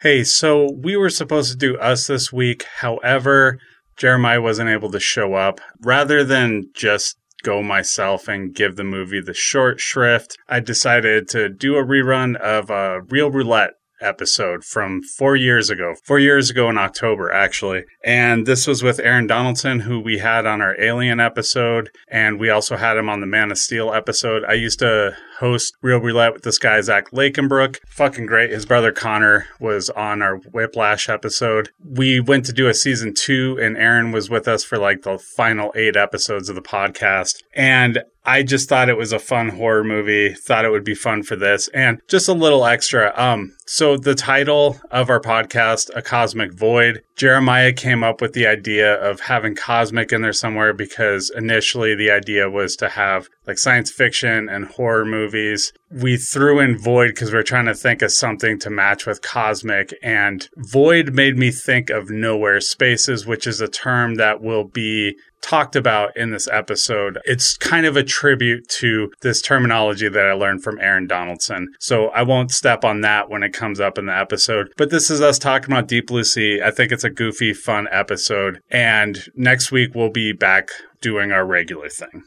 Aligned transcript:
Hey, 0.00 0.22
so 0.22 0.70
we 0.70 0.96
were 0.96 1.10
supposed 1.10 1.50
to 1.50 1.58
do 1.58 1.76
us 1.76 2.06
this 2.06 2.32
week. 2.32 2.64
However, 2.76 3.58
Jeremiah 3.96 4.40
wasn't 4.40 4.70
able 4.70 4.92
to 4.92 5.00
show 5.00 5.34
up. 5.34 5.60
Rather 5.80 6.22
than 6.22 6.70
just 6.72 7.16
go 7.42 7.64
myself 7.64 8.28
and 8.28 8.54
give 8.54 8.76
the 8.76 8.84
movie 8.84 9.20
the 9.20 9.34
short 9.34 9.80
shrift, 9.80 10.36
I 10.48 10.60
decided 10.60 11.26
to 11.30 11.48
do 11.48 11.74
a 11.74 11.84
rerun 11.84 12.36
of 12.36 12.70
a 12.70 13.00
Reel 13.08 13.32
Roulette 13.32 13.72
episode 14.00 14.62
from 14.62 15.02
four 15.02 15.34
years 15.34 15.68
ago, 15.68 15.94
four 16.04 16.20
years 16.20 16.48
ago 16.48 16.70
in 16.70 16.78
October, 16.78 17.32
actually. 17.32 17.82
And 18.04 18.46
this 18.46 18.68
was 18.68 18.84
with 18.84 19.00
Aaron 19.00 19.26
Donaldson, 19.26 19.80
who 19.80 19.98
we 19.98 20.18
had 20.18 20.46
on 20.46 20.60
our 20.60 20.80
Alien 20.80 21.18
episode. 21.18 21.90
And 22.08 22.38
we 22.38 22.50
also 22.50 22.76
had 22.76 22.96
him 22.96 23.08
on 23.08 23.20
the 23.20 23.26
Man 23.26 23.50
of 23.50 23.58
Steel 23.58 23.92
episode. 23.92 24.44
I 24.44 24.52
used 24.52 24.78
to 24.78 25.16
host 25.38 25.74
Reel 25.82 26.00
Roulette 26.00 26.34
with 26.34 26.42
this 26.42 26.58
guy, 26.58 26.80
Zach 26.80 27.10
Lakenbrook. 27.10 27.78
Fucking 27.88 28.26
great. 28.26 28.50
His 28.50 28.66
brother 28.66 28.92
Connor 28.92 29.46
was 29.60 29.90
on 29.90 30.22
our 30.22 30.36
Whiplash 30.36 31.08
episode. 31.08 31.70
We 31.84 32.20
went 32.20 32.44
to 32.46 32.52
do 32.52 32.68
a 32.68 32.74
season 32.74 33.14
two, 33.14 33.58
and 33.60 33.76
Aaron 33.76 34.12
was 34.12 34.30
with 34.30 34.48
us 34.48 34.64
for 34.64 34.78
like 34.78 35.02
the 35.02 35.18
final 35.18 35.72
eight 35.74 35.96
episodes 35.96 36.48
of 36.48 36.54
the 36.54 36.62
podcast. 36.62 37.36
And 37.54 38.02
I 38.24 38.42
just 38.42 38.68
thought 38.68 38.90
it 38.90 38.98
was 38.98 39.12
a 39.12 39.18
fun 39.18 39.48
horror 39.48 39.84
movie. 39.84 40.34
Thought 40.34 40.66
it 40.66 40.70
would 40.70 40.84
be 40.84 40.94
fun 40.94 41.22
for 41.22 41.34
this, 41.34 41.68
and 41.68 41.98
just 42.08 42.28
a 42.28 42.34
little 42.34 42.66
extra. 42.66 43.12
Um, 43.16 43.56
so 43.66 43.96
the 43.96 44.14
title 44.14 44.78
of 44.90 45.08
our 45.08 45.20
podcast, 45.20 45.90
"A 45.94 46.02
Cosmic 46.02 46.52
Void," 46.52 47.02
Jeremiah 47.18 47.72
came 47.72 48.04
up 48.04 48.20
with 48.20 48.32
the 48.32 48.46
idea 48.46 48.94
of 48.94 49.18
having 49.18 49.56
cosmic 49.56 50.12
in 50.12 50.22
there 50.22 50.32
somewhere 50.32 50.72
because 50.72 51.30
initially 51.30 51.96
the 51.96 52.12
idea 52.12 52.48
was 52.48 52.76
to 52.76 52.88
have 52.88 53.28
like 53.44 53.58
science 53.58 53.90
fiction 53.90 54.48
and 54.48 54.66
horror 54.66 55.04
movies. 55.04 55.72
We 55.90 56.16
threw 56.16 56.60
in 56.60 56.78
void 56.78 57.08
because 57.08 57.32
we 57.32 57.38
are 57.38 57.42
trying 57.42 57.66
to 57.66 57.74
think 57.74 58.02
of 58.02 58.12
something 58.12 58.58
to 58.60 58.70
match 58.70 59.06
with 59.06 59.22
cosmic, 59.22 59.94
and 60.02 60.48
void 60.56 61.14
made 61.14 61.36
me 61.36 61.50
think 61.50 61.88
of 61.88 62.10
nowhere 62.10 62.60
spaces, 62.60 63.26
which 63.26 63.46
is 63.46 63.60
a 63.60 63.68
term 63.68 64.16
that 64.16 64.42
will 64.42 64.64
be 64.64 65.16
talked 65.40 65.76
about 65.76 66.16
in 66.16 66.30
this 66.30 66.48
episode. 66.48 67.18
It's 67.24 67.56
kind 67.56 67.86
of 67.86 67.96
a 67.96 68.02
tribute 68.02 68.68
to 68.80 69.10
this 69.22 69.40
terminology 69.40 70.08
that 70.08 70.26
I 70.26 70.32
learned 70.32 70.62
from 70.62 70.78
Aaron 70.80 71.06
Donaldson. 71.06 71.68
So 71.78 72.08
I 72.08 72.22
won't 72.22 72.50
step 72.50 72.84
on 72.84 73.00
that 73.02 73.30
when 73.30 73.42
it 73.42 73.52
comes 73.52 73.80
up 73.80 73.98
in 73.98 74.06
the 74.06 74.16
episode. 74.16 74.72
But 74.76 74.90
this 74.90 75.10
is 75.10 75.20
us 75.20 75.38
talking 75.38 75.72
about 75.72 75.88
Deep 75.88 76.08
Blue 76.08 76.24
Sea. 76.24 76.60
I 76.62 76.70
think 76.70 76.92
it's 76.92 77.04
a 77.04 77.10
goofy, 77.10 77.54
fun 77.54 77.88
episode. 77.90 78.60
And 78.70 79.24
next 79.34 79.70
week 79.70 79.94
we'll 79.94 80.10
be 80.10 80.32
back 80.32 80.68
doing 81.00 81.32
our 81.32 81.46
regular 81.46 81.88
thing. 81.88 82.24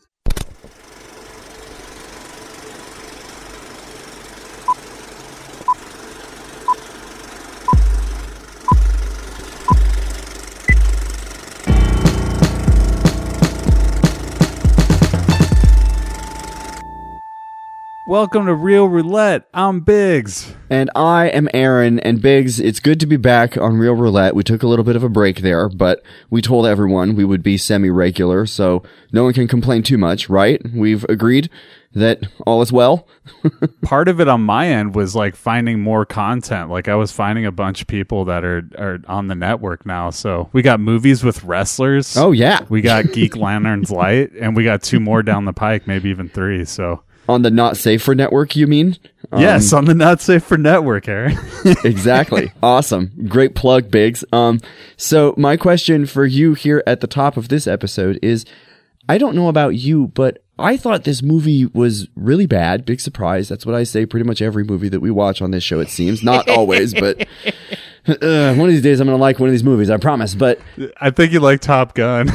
Welcome 18.11 18.47
to 18.47 18.53
Reel 18.53 18.89
Roulette. 18.89 19.47
I'm 19.53 19.79
Biggs. 19.79 20.53
And 20.69 20.91
I 20.93 21.27
am 21.27 21.47
Aaron. 21.53 21.97
And 22.01 22.21
Biggs, 22.21 22.59
it's 22.59 22.81
good 22.81 22.99
to 22.99 23.05
be 23.05 23.15
back 23.15 23.55
on 23.55 23.77
Reel 23.77 23.93
Roulette. 23.93 24.35
We 24.35 24.43
took 24.43 24.63
a 24.63 24.67
little 24.67 24.83
bit 24.83 24.97
of 24.97 25.03
a 25.05 25.07
break 25.07 25.37
there, 25.37 25.69
but 25.69 26.03
we 26.29 26.41
told 26.41 26.65
everyone 26.65 27.15
we 27.15 27.23
would 27.23 27.41
be 27.41 27.55
semi 27.55 27.89
regular, 27.89 28.45
so 28.45 28.83
no 29.13 29.23
one 29.23 29.31
can 29.31 29.47
complain 29.47 29.81
too 29.81 29.97
much, 29.97 30.27
right? 30.27 30.61
We've 30.75 31.05
agreed 31.05 31.49
that 31.93 32.27
all 32.45 32.61
is 32.61 32.69
well. 32.73 33.07
Part 33.81 34.09
of 34.09 34.19
it 34.19 34.27
on 34.27 34.41
my 34.41 34.67
end 34.67 34.93
was 34.93 35.15
like 35.15 35.37
finding 35.37 35.79
more 35.79 36.05
content. 36.05 36.69
Like 36.69 36.89
I 36.89 36.95
was 36.95 37.13
finding 37.13 37.45
a 37.45 37.51
bunch 37.53 37.79
of 37.79 37.87
people 37.87 38.25
that 38.25 38.43
are 38.43 38.69
are 38.77 38.99
on 39.07 39.29
the 39.29 39.35
network 39.35 39.85
now. 39.85 40.09
So 40.09 40.49
we 40.51 40.61
got 40.61 40.81
movies 40.81 41.23
with 41.23 41.45
wrestlers. 41.45 42.17
Oh 42.17 42.33
yeah. 42.33 42.65
We 42.67 42.81
got 42.81 43.13
Geek 43.13 43.37
Lanterns 43.37 43.89
Light 43.89 44.33
and 44.33 44.53
we 44.53 44.65
got 44.65 44.83
two 44.83 44.99
more 44.99 45.23
down 45.23 45.45
the 45.45 45.53
pike, 45.53 45.87
maybe 45.87 46.09
even 46.09 46.27
three. 46.27 46.65
So 46.65 47.03
on 47.31 47.41
the 47.41 47.51
Not 47.51 47.77
Safe 47.77 48.01
for 48.01 48.13
Network, 48.13 48.55
you 48.55 48.67
mean? 48.67 48.97
Um, 49.31 49.41
yes, 49.41 49.73
on 49.73 49.85
the 49.85 49.95
Not 49.95 50.21
Safe 50.21 50.43
for 50.43 50.57
Network, 50.57 51.07
Aaron. 51.07 51.37
exactly. 51.83 52.51
Awesome. 52.61 53.11
Great 53.27 53.55
plug, 53.55 53.89
Biggs. 53.89 54.23
Um, 54.33 54.59
so 54.97 55.33
my 55.37 55.57
question 55.57 56.05
for 56.05 56.25
you 56.25 56.53
here 56.53 56.83
at 56.85 56.99
the 56.99 57.07
top 57.07 57.37
of 57.37 57.47
this 57.47 57.65
episode 57.67 58.19
is, 58.21 58.45
I 59.07 59.17
don't 59.17 59.35
know 59.35 59.47
about 59.47 59.69
you, 59.69 60.07
but 60.09 60.43
I 60.61 60.77
thought 60.77 61.03
this 61.03 61.21
movie 61.21 61.65
was 61.65 62.07
really 62.15 62.45
bad. 62.45 62.85
Big 62.85 62.99
surprise. 62.99 63.49
That's 63.49 63.65
what 63.65 63.75
I 63.75 63.83
say 63.83 64.05
pretty 64.05 64.25
much 64.25 64.41
every 64.41 64.63
movie 64.63 64.89
that 64.89 64.99
we 64.99 65.11
watch 65.11 65.41
on 65.41 65.51
this 65.51 65.63
show, 65.63 65.79
it 65.79 65.89
seems. 65.89 66.23
Not 66.23 66.49
always, 66.57 66.93
but 66.93 67.27
uh, 68.07 68.55
one 68.55 68.67
of 68.67 68.67
these 68.69 68.81
days 68.81 68.99
I'm 68.99 69.07
going 69.07 69.17
to 69.17 69.21
like 69.21 69.39
one 69.39 69.49
of 69.49 69.53
these 69.53 69.63
movies, 69.63 69.89
I 69.89 69.97
promise. 69.97 70.35
But 70.35 70.59
I 70.99 71.11
think 71.11 71.31
you 71.31 71.39
like 71.39 71.61
Top 71.61 71.93
Gun. 71.93 72.29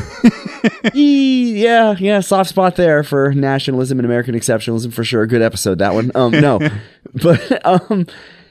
yeah, 0.95 1.97
yeah, 1.99 2.21
soft 2.21 2.51
spot 2.51 2.77
there 2.77 3.03
for 3.03 3.33
nationalism 3.33 3.99
and 3.99 4.07
American 4.07 4.35
exceptionalism 4.35 4.93
for 4.93 5.05
sure. 5.05 5.27
Good 5.27 5.43
episode, 5.43 5.79
that 5.79 5.95
one. 5.95 6.13
Um, 6.15 6.33
no, 6.33 6.61
but, 7.15 7.67
um, 7.67 8.07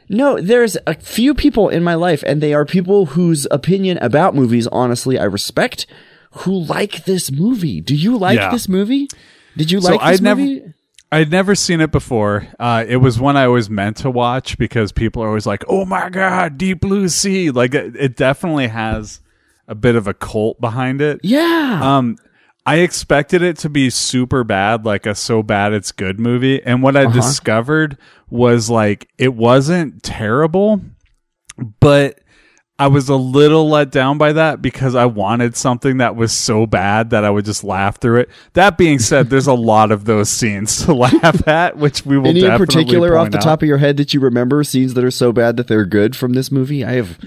no, 0.09 0.39
there's 0.39 0.77
a 0.85 0.93
few 0.95 1.33
people 1.33 1.69
in 1.69 1.83
my 1.83 1.95
life, 1.95 2.23
and 2.27 2.41
they 2.41 2.53
are 2.53 2.65
people 2.65 3.07
whose 3.07 3.47
opinion 3.49 3.97
about 4.01 4.35
movies, 4.35 4.67
honestly, 4.67 5.17
I 5.17 5.23
respect, 5.23 5.87
who 6.31 6.53
like 6.53 7.05
this 7.05 7.31
movie. 7.31 7.81
Do 7.81 7.95
you 7.95 8.17
like 8.17 8.37
yeah. 8.37 8.51
this 8.51 8.67
movie? 8.67 9.07
Did 9.57 9.71
you 9.71 9.79
like 9.79 9.99
so 9.99 10.05
I'd 10.05 10.21
movie? 10.21 10.59
Never, 10.59 10.73
I'd 11.11 11.31
never 11.31 11.55
seen 11.55 11.81
it 11.81 11.91
before. 11.91 12.47
Uh, 12.59 12.83
it 12.87 12.97
was 12.97 13.19
one 13.19 13.37
I 13.37 13.47
was 13.47 13.69
meant 13.69 13.97
to 13.97 14.09
watch 14.09 14.57
because 14.57 14.91
people 14.91 15.23
are 15.23 15.27
always 15.27 15.45
like, 15.45 15.63
"Oh 15.67 15.85
my 15.85 16.09
god, 16.09 16.57
Deep 16.57 16.81
Blue 16.81 17.07
Sea!" 17.07 17.51
Like 17.51 17.73
it, 17.73 17.95
it 17.95 18.15
definitely 18.15 18.67
has 18.67 19.21
a 19.67 19.75
bit 19.75 19.95
of 19.95 20.07
a 20.07 20.13
cult 20.13 20.59
behind 20.59 21.01
it. 21.01 21.19
Yeah. 21.23 21.79
Um, 21.81 22.17
I 22.65 22.77
expected 22.77 23.43
it 23.43 23.57
to 23.59 23.69
be 23.69 23.89
super 23.89 24.43
bad, 24.43 24.85
like 24.85 25.05
a 25.05 25.13
so 25.13 25.43
bad 25.43 25.73
it's 25.73 25.91
good 25.91 26.19
movie, 26.19 26.61
and 26.63 26.81
what 26.81 26.97
I 26.97 27.05
uh-huh. 27.05 27.13
discovered 27.13 27.97
was 28.29 28.69
like 28.69 29.07
it 29.17 29.35
wasn't 29.35 30.01
terrible, 30.03 30.81
but 31.79 32.19
I 32.77 32.87
was 32.87 33.07
a 33.07 33.15
little 33.15 33.69
let 33.69 33.89
down 33.89 34.17
by 34.17 34.33
that 34.33 34.61
because 34.61 34.95
I 34.95 35.05
wanted 35.05 35.55
something 35.55 35.97
that 35.97 36.17
was 36.17 36.33
so 36.33 36.65
bad 36.65 37.11
that 37.11 37.23
I 37.23 37.29
would 37.29 37.45
just 37.45 37.63
laugh 37.63 38.01
through 38.01 38.21
it. 38.21 38.29
That 38.51 38.77
being 38.77 38.99
said, 38.99 39.29
there's 39.29 39.47
a 39.47 39.53
lot 39.53 39.91
of 39.91 40.03
those 40.03 40.29
scenes 40.29 40.83
to 40.83 40.93
laugh 40.93 41.47
at, 41.47 41.77
which 41.77 42.05
we 42.05 42.17
will. 42.17 42.31
Any 42.31 42.43
in 42.43 42.57
particular 42.57 43.17
off 43.17 43.31
the 43.31 43.37
out. 43.37 43.43
top 43.43 43.61
of 43.61 43.69
your 43.69 43.77
head 43.77 43.95
that 43.97 44.13
you 44.13 44.19
remember 44.19 44.61
scenes 44.65 44.93
that 44.95 45.05
are 45.05 45.11
so 45.11 45.31
bad 45.31 45.55
that 45.55 45.67
they're 45.67 45.85
good 45.85 46.17
from 46.17 46.33
this 46.33 46.51
movie? 46.51 46.83
I 46.83 46.93
have. 46.93 47.17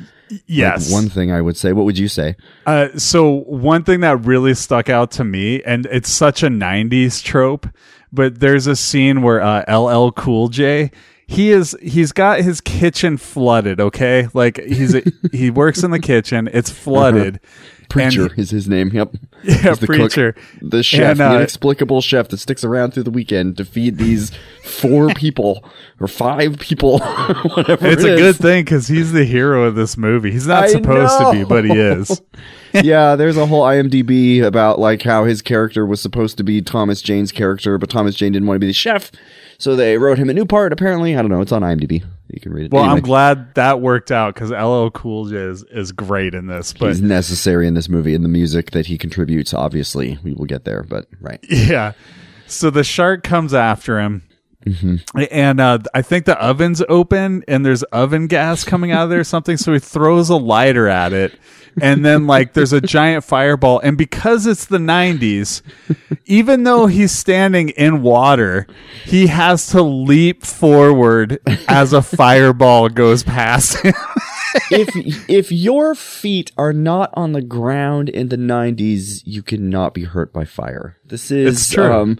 Yes. 0.46 0.90
Like 0.90 1.02
one 1.02 1.08
thing 1.08 1.32
I 1.32 1.40
would 1.40 1.56
say. 1.56 1.72
What 1.72 1.86
would 1.86 1.96
you 1.96 2.08
say? 2.08 2.36
Uh, 2.66 2.88
so 2.98 3.30
one 3.46 3.84
thing 3.84 4.00
that 4.00 4.26
really 4.26 4.52
stuck 4.52 4.90
out 4.90 5.10
to 5.12 5.24
me, 5.24 5.62
and 5.62 5.86
it's 5.86 6.10
such 6.10 6.42
a 6.42 6.48
'90s 6.48 7.24
trope, 7.24 7.66
but 8.12 8.40
there's 8.40 8.66
a 8.66 8.76
scene 8.76 9.22
where 9.22 9.40
uh, 9.40 9.64
LL 9.74 10.10
Cool 10.10 10.48
J 10.48 10.90
he 11.28 11.50
is 11.50 11.76
he's 11.82 12.10
got 12.10 12.40
his 12.40 12.60
kitchen 12.62 13.18
flooded 13.18 13.80
okay? 13.80 14.28
Like 14.32 14.60
he's 14.64 14.94
a, 14.94 15.02
he 15.32 15.50
works 15.50 15.84
in 15.84 15.90
the 15.90 16.00
kitchen. 16.00 16.48
It's 16.52 16.70
flooded. 16.70 17.36
Uh-huh. 17.36 17.84
preacher 17.90 18.30
is 18.36 18.50
his 18.50 18.66
name 18.66 18.88
yep. 18.92 19.14
Yeah 19.44 19.74
the 19.74 19.86
preacher. 19.86 20.32
Cook, 20.32 20.44
the 20.62 20.82
chef 20.82 21.12
and, 21.12 21.20
uh, 21.20 21.28
the 21.30 21.36
inexplicable 21.36 22.00
chef 22.00 22.28
that 22.28 22.38
sticks 22.38 22.64
around 22.64 22.92
through 22.94 23.02
the 23.02 23.10
weekend 23.10 23.58
to 23.58 23.66
feed 23.66 23.98
these 23.98 24.32
four 24.64 25.08
people 25.14 25.62
or 26.00 26.08
five 26.08 26.58
people 26.58 26.98
whatever 26.98 27.86
it's 27.86 28.04
it 28.04 28.14
a 28.14 28.16
good 28.16 28.36
thing 28.36 28.64
because 28.64 28.88
he's 28.88 29.12
the 29.12 29.24
hero 29.24 29.64
of 29.64 29.74
this 29.74 29.98
movie. 29.98 30.30
He's 30.30 30.46
not 30.46 30.64
I 30.64 30.68
supposed 30.68 31.20
know. 31.20 31.32
to 31.32 31.38
be 31.38 31.44
but 31.44 31.64
he 31.66 31.72
is. 31.72 32.22
Yeah, 32.72 33.16
there's 33.16 33.36
a 33.36 33.46
whole 33.46 33.64
IMDb 33.64 34.42
about 34.42 34.78
like 34.78 35.02
how 35.02 35.24
his 35.24 35.42
character 35.42 35.84
was 35.84 36.00
supposed 36.00 36.36
to 36.38 36.42
be 36.44 36.62
Thomas 36.62 37.02
Jane's 37.02 37.32
character, 37.32 37.76
but 37.78 37.90
Thomas 37.90 38.14
Jane 38.14 38.32
didn't 38.32 38.48
want 38.48 38.56
to 38.56 38.60
be 38.60 38.66
the 38.66 38.72
chef, 38.72 39.10
so 39.58 39.76
they 39.76 39.98
wrote 39.98 40.18
him 40.18 40.30
a 40.30 40.34
new 40.34 40.46
part. 40.46 40.72
Apparently, 40.72 41.16
I 41.16 41.22
don't 41.22 41.30
know. 41.30 41.40
It's 41.40 41.52
on 41.52 41.62
IMDb. 41.62 42.04
You 42.28 42.40
can 42.40 42.52
read 42.52 42.66
it. 42.66 42.72
Well, 42.72 42.84
anyway. 42.84 42.98
I'm 42.98 43.02
glad 43.02 43.54
that 43.54 43.80
worked 43.80 44.12
out 44.12 44.34
because 44.34 44.50
LL 44.50 44.90
Cool 44.90 45.26
J 45.26 45.36
is, 45.36 45.64
is 45.64 45.92
great 45.92 46.34
in 46.34 46.46
this. 46.46 46.72
But 46.72 46.88
he's 46.88 47.00
necessary 47.02 47.66
in 47.66 47.74
this 47.74 47.88
movie, 47.88 48.14
and 48.14 48.24
the 48.24 48.28
music 48.28 48.70
that 48.72 48.86
he 48.86 48.98
contributes. 48.98 49.52
Obviously, 49.54 50.18
we 50.22 50.32
will 50.34 50.44
get 50.44 50.64
there, 50.64 50.82
but 50.82 51.06
right. 51.20 51.44
Yeah. 51.50 51.92
So 52.46 52.70
the 52.70 52.84
shark 52.84 53.24
comes 53.24 53.52
after 53.52 54.00
him. 54.00 54.22
Mm-hmm. 54.66 55.22
And 55.30 55.60
uh, 55.60 55.78
I 55.94 56.02
think 56.02 56.24
the 56.24 56.38
oven's 56.38 56.82
open 56.88 57.44
and 57.46 57.64
there's 57.64 57.84
oven 57.84 58.26
gas 58.26 58.64
coming 58.64 58.92
out 58.92 59.04
of 59.04 59.10
there 59.10 59.20
or 59.20 59.24
something. 59.24 59.56
So 59.56 59.72
he 59.72 59.78
throws 59.78 60.28
a 60.28 60.36
lighter 60.36 60.88
at 60.88 61.12
it 61.12 61.38
and 61.80 62.04
then 62.04 62.26
like 62.26 62.52
there's 62.52 62.72
a 62.72 62.80
giant 62.80 63.24
fireball 63.24 63.80
and 63.80 63.96
because 63.96 64.46
it's 64.46 64.66
the 64.66 64.78
90s 64.78 65.62
even 66.26 66.64
though 66.64 66.86
he's 66.86 67.12
standing 67.12 67.70
in 67.70 68.02
water 68.02 68.66
he 69.04 69.26
has 69.26 69.68
to 69.68 69.82
leap 69.82 70.44
forward 70.44 71.38
as 71.68 71.92
a 71.92 72.02
fireball 72.02 72.88
goes 72.88 73.22
past 73.22 73.78
him 73.82 73.94
if 74.70 74.88
if 75.28 75.52
your 75.52 75.94
feet 75.94 76.50
are 76.56 76.72
not 76.72 77.10
on 77.14 77.32
the 77.32 77.42
ground 77.42 78.08
in 78.08 78.28
the 78.28 78.36
90s 78.36 79.22
you 79.24 79.42
cannot 79.42 79.94
be 79.94 80.04
hurt 80.04 80.32
by 80.32 80.44
fire 80.44 80.96
this 81.04 81.30
is 81.30 81.76
um 81.78 82.18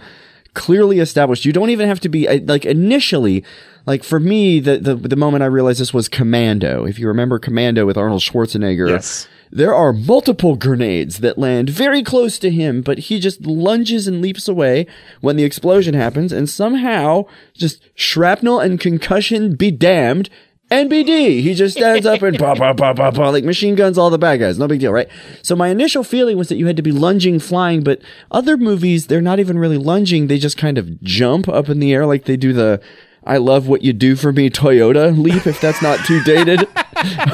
clearly 0.58 0.98
established. 0.98 1.44
You 1.44 1.52
don't 1.52 1.70
even 1.70 1.88
have 1.88 2.00
to 2.00 2.08
be 2.08 2.26
like 2.40 2.64
initially. 2.66 3.44
Like 3.86 4.04
for 4.04 4.20
me, 4.20 4.60
the, 4.60 4.76
the 4.76 4.94
the 4.96 5.16
moment 5.16 5.42
I 5.42 5.46
realized 5.46 5.80
this 5.80 5.94
was 5.94 6.08
Commando. 6.08 6.84
If 6.84 6.98
you 6.98 7.08
remember 7.08 7.38
Commando 7.38 7.86
with 7.86 7.96
Arnold 7.96 8.20
Schwarzenegger, 8.20 8.90
Yes. 8.90 9.26
there 9.50 9.74
are 9.74 9.94
multiple 9.94 10.56
grenades 10.56 11.20
that 11.20 11.38
land 11.38 11.70
very 11.70 12.02
close 12.02 12.38
to 12.40 12.50
him, 12.50 12.82
but 12.82 12.98
he 13.08 13.18
just 13.18 13.40
lunges 13.46 14.06
and 14.06 14.20
leaps 14.20 14.46
away 14.48 14.86
when 15.22 15.36
the 15.36 15.44
explosion 15.44 15.94
happens, 15.94 16.32
and 16.32 16.50
somehow 16.50 17.24
just 17.54 17.80
shrapnel 17.94 18.60
and 18.60 18.78
concussion 18.78 19.54
be 19.56 19.70
damned. 19.70 20.28
NBD. 20.70 21.40
He 21.40 21.54
just 21.54 21.76
stands 21.76 22.04
up 22.04 22.20
and 22.20 22.38
pa 22.38 22.54
pa 22.54 22.74
pa 22.74 22.92
pa 22.92 23.10
pa 23.10 23.30
like 23.30 23.44
machine 23.44 23.74
guns 23.74 23.96
all 23.96 24.10
the 24.10 24.18
bad 24.18 24.38
guys. 24.38 24.58
No 24.58 24.68
big 24.68 24.80
deal, 24.80 24.92
right? 24.92 25.08
So 25.42 25.56
my 25.56 25.68
initial 25.68 26.04
feeling 26.04 26.36
was 26.36 26.48
that 26.50 26.56
you 26.56 26.66
had 26.66 26.76
to 26.76 26.82
be 26.82 26.92
lunging, 26.92 27.38
flying, 27.38 27.82
but 27.82 28.02
other 28.30 28.56
movies 28.58 29.06
they're 29.06 29.22
not 29.22 29.40
even 29.40 29.58
really 29.58 29.78
lunging. 29.78 30.26
They 30.26 30.38
just 30.38 30.58
kind 30.58 30.76
of 30.76 31.02
jump 31.02 31.48
up 31.48 31.68
in 31.70 31.80
the 31.80 31.94
air 31.94 32.04
like 32.04 32.26
they 32.26 32.36
do 32.36 32.52
the 32.52 32.82
"I 33.24 33.38
love 33.38 33.66
what 33.66 33.82
you 33.82 33.94
do 33.94 34.14
for 34.14 34.30
me" 34.30 34.50
Toyota 34.50 35.16
leap. 35.16 35.46
If 35.46 35.58
that's 35.58 35.80
not 35.80 36.04
too 36.04 36.22
dated 36.22 36.62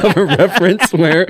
of 0.04 0.16
a 0.16 0.24
reference, 0.24 0.92
where 0.92 1.26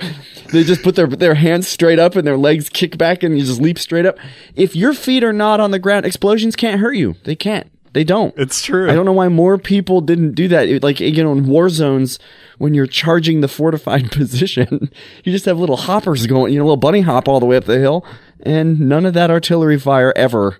they 0.52 0.62
just 0.62 0.82
put 0.82 0.96
their 0.96 1.06
their 1.06 1.36
hands 1.36 1.68
straight 1.68 1.98
up 1.98 2.16
and 2.16 2.26
their 2.26 2.36
legs 2.36 2.68
kick 2.68 2.98
back 2.98 3.22
and 3.22 3.38
you 3.38 3.46
just 3.46 3.62
leap 3.62 3.78
straight 3.78 4.04
up. 4.04 4.18
If 4.54 4.76
your 4.76 4.92
feet 4.92 5.24
are 5.24 5.32
not 5.32 5.58
on 5.58 5.70
the 5.70 5.78
ground, 5.78 6.04
explosions 6.04 6.54
can't 6.54 6.80
hurt 6.82 6.96
you. 6.96 7.16
They 7.24 7.34
can't. 7.34 7.70
They 7.94 8.04
don't. 8.04 8.34
It's 8.36 8.62
true. 8.62 8.90
I 8.90 8.94
don't 8.94 9.06
know 9.06 9.12
why 9.12 9.28
more 9.28 9.56
people 9.56 10.00
didn't 10.02 10.32
do 10.32 10.46
that. 10.48 10.68
It- 10.68 10.82
like 10.82 11.00
you 11.00 11.22
know, 11.24 11.32
in 11.32 11.46
war 11.46 11.68
zones, 11.70 12.18
when 12.58 12.74
you're 12.74 12.86
charging 12.86 13.40
the 13.40 13.48
fortified 13.48 14.10
position, 14.20 14.90
you 15.24 15.32
just 15.32 15.46
have 15.46 15.58
little 15.58 15.76
hoppers 15.78 16.26
going, 16.26 16.52
you 16.52 16.58
know, 16.58 16.64
little 16.66 16.76
bunny 16.76 17.00
hop 17.00 17.28
all 17.28 17.40
the 17.40 17.46
way 17.46 17.56
up 17.56 17.64
the 17.64 17.78
hill, 17.78 18.04
and 18.40 18.78
none 18.80 19.06
of 19.06 19.14
that 19.14 19.30
artillery 19.30 19.78
fire 19.78 20.12
ever 20.16 20.58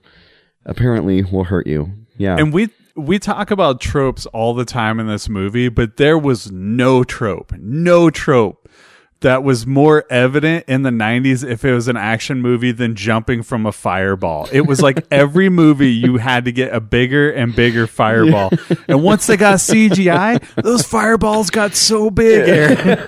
apparently 0.64 1.22
will 1.22 1.44
hurt 1.44 1.66
you. 1.66 1.90
Yeah, 2.16 2.36
And 2.38 2.52
we 2.52 2.68
we 2.96 3.18
talk 3.18 3.50
about 3.50 3.80
tropes 3.80 4.24
all 4.26 4.54
the 4.54 4.64
time 4.64 5.00
in 5.00 5.08
this 5.08 5.28
movie, 5.28 5.68
but 5.68 5.96
there 5.96 6.16
was 6.16 6.52
no 6.52 7.02
trope, 7.02 7.52
no 7.58 8.08
trope 8.08 8.63
that 9.24 9.42
was 9.42 9.66
more 9.66 10.04
evident 10.10 10.66
in 10.68 10.82
the 10.82 10.90
90s 10.90 11.48
if 11.48 11.64
it 11.64 11.72
was 11.72 11.88
an 11.88 11.96
action 11.96 12.42
movie 12.42 12.72
than 12.72 12.94
jumping 12.94 13.42
from 13.42 13.64
a 13.64 13.72
fireball. 13.72 14.46
It 14.52 14.66
was 14.66 14.82
like 14.82 15.06
every 15.10 15.48
movie 15.48 15.90
you 15.90 16.18
had 16.18 16.44
to 16.44 16.52
get 16.52 16.74
a 16.74 16.80
bigger 16.80 17.30
and 17.30 17.56
bigger 17.56 17.86
fireball. 17.86 18.50
And 18.86 19.02
once 19.02 19.26
they 19.26 19.38
got 19.38 19.60
CGI, 19.60 20.44
those 20.62 20.82
fireballs 20.82 21.48
got 21.48 21.74
so 21.74 22.10
big. 22.10 22.46
Aaron. 22.46 22.98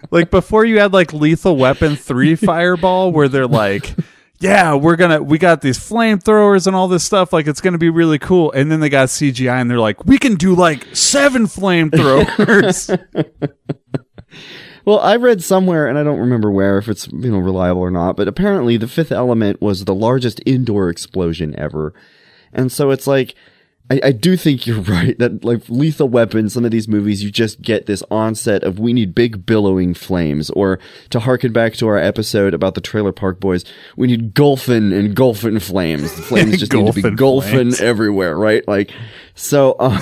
like 0.12 0.30
before 0.30 0.64
you 0.64 0.78
had 0.78 0.92
like 0.92 1.12
Lethal 1.12 1.56
Weapon 1.56 1.96
3 1.96 2.36
Fireball 2.36 3.10
where 3.10 3.28
they're 3.28 3.48
like 3.48 3.96
yeah, 4.40 4.74
we're 4.74 4.96
gonna 4.96 5.22
we 5.22 5.38
got 5.38 5.60
these 5.60 5.78
flamethrowers 5.78 6.66
and 6.66 6.74
all 6.74 6.88
this 6.88 7.04
stuff. 7.04 7.32
Like 7.32 7.46
it's 7.46 7.60
gonna 7.60 7.78
be 7.78 7.90
really 7.90 8.18
cool. 8.18 8.50
And 8.52 8.72
then 8.72 8.80
they 8.80 8.88
got 8.88 9.08
CGI 9.08 9.60
and 9.60 9.70
they're 9.70 9.78
like, 9.78 10.04
we 10.04 10.18
can 10.18 10.34
do 10.34 10.54
like 10.54 10.86
seven 10.94 11.44
flamethrowers. 11.46 12.98
Well, 14.86 14.98
I 14.98 15.16
read 15.16 15.42
somewhere, 15.42 15.86
and 15.86 15.98
I 15.98 16.02
don't 16.02 16.18
remember 16.18 16.50
where, 16.50 16.78
if 16.78 16.88
it's 16.88 17.06
you 17.08 17.30
know 17.30 17.38
reliable 17.38 17.82
or 17.82 17.90
not, 17.90 18.16
but 18.16 18.26
apparently 18.26 18.76
the 18.76 18.88
Fifth 18.88 19.12
Element 19.12 19.60
was 19.60 19.84
the 19.84 19.94
largest 19.94 20.40
indoor 20.46 20.88
explosion 20.88 21.54
ever, 21.58 21.94
and 22.52 22.72
so 22.72 22.90
it's 22.90 23.06
like. 23.06 23.34
I, 23.90 24.00
I 24.04 24.12
do 24.12 24.36
think 24.36 24.66
you're 24.66 24.80
right 24.80 25.18
that 25.18 25.44
like 25.44 25.68
lethal 25.68 26.08
weapon, 26.08 26.48
some 26.48 26.64
of 26.64 26.70
these 26.70 26.88
movies, 26.88 27.22
you 27.22 27.30
just 27.30 27.60
get 27.60 27.86
this 27.86 28.02
onset 28.10 28.62
of 28.62 28.78
we 28.78 28.92
need 28.92 29.14
big 29.14 29.44
billowing 29.44 29.94
flames, 29.94 30.50
or 30.50 30.78
to 31.10 31.20
harken 31.20 31.52
back 31.52 31.74
to 31.74 31.88
our 31.88 31.98
episode 31.98 32.54
about 32.54 32.74
the 32.74 32.80
Trailer 32.80 33.12
Park 33.12 33.40
Boys, 33.40 33.64
we 33.96 34.06
need 34.06 34.34
golfing 34.34 34.92
and 34.92 35.14
golfing 35.14 35.58
flames. 35.58 36.14
The 36.14 36.22
flames 36.22 36.58
just 36.58 36.72
need 36.72 36.86
to 36.86 36.92
be 36.92 37.02
Golfing 37.02 37.70
golfing 37.70 37.74
everywhere, 37.84 38.36
right? 38.36 38.66
Like, 38.68 38.92
so, 39.34 39.74
um, 39.80 40.00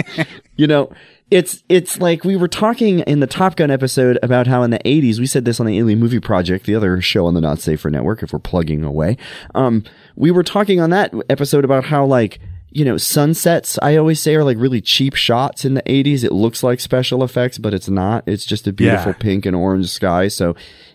you 0.56 0.66
know, 0.66 0.90
it's 1.30 1.62
it's 1.68 1.98
like 2.00 2.24
we 2.24 2.36
were 2.36 2.48
talking 2.48 3.00
in 3.00 3.20
the 3.20 3.26
Top 3.26 3.56
Gun 3.56 3.70
episode 3.70 4.18
about 4.22 4.46
how 4.46 4.62
in 4.62 4.70
the 4.70 4.78
80s 4.78 5.18
we 5.18 5.26
said 5.26 5.44
this 5.44 5.60
on 5.60 5.66
the 5.66 5.78
Alien 5.78 5.98
Movie 5.98 6.20
Project, 6.20 6.64
the 6.64 6.74
other 6.74 7.02
show 7.02 7.26
on 7.26 7.34
the 7.34 7.40
Not 7.42 7.58
Safer 7.58 7.90
Network 7.90 8.22
if 8.22 8.32
we're 8.32 8.38
plugging 8.38 8.82
away. 8.82 9.18
Um 9.54 9.84
we 10.16 10.30
were 10.30 10.42
talking 10.42 10.80
on 10.80 10.88
that 10.88 11.12
episode 11.28 11.64
about 11.64 11.84
how 11.84 12.06
like 12.06 12.40
you 12.70 12.84
know, 12.84 12.96
sunsets, 12.96 13.78
I 13.82 13.96
always 13.96 14.20
say, 14.20 14.34
are 14.34 14.44
like 14.44 14.58
really 14.58 14.80
cheap 14.80 15.14
shots 15.14 15.64
in 15.64 15.74
the 15.74 15.82
80s. 15.82 16.22
It 16.24 16.32
looks 16.32 16.62
like 16.62 16.80
special 16.80 17.24
effects, 17.24 17.58
but 17.58 17.72
it's 17.74 17.88
not. 17.88 18.24
It's 18.26 18.44
just 18.44 18.66
a 18.66 18.72
beautiful 18.72 19.12
Yeah. 19.12 19.18
pink 19.18 19.46
and 19.46 19.56
orange 19.56 19.88
sky. 19.88 20.28
So, 20.28 20.54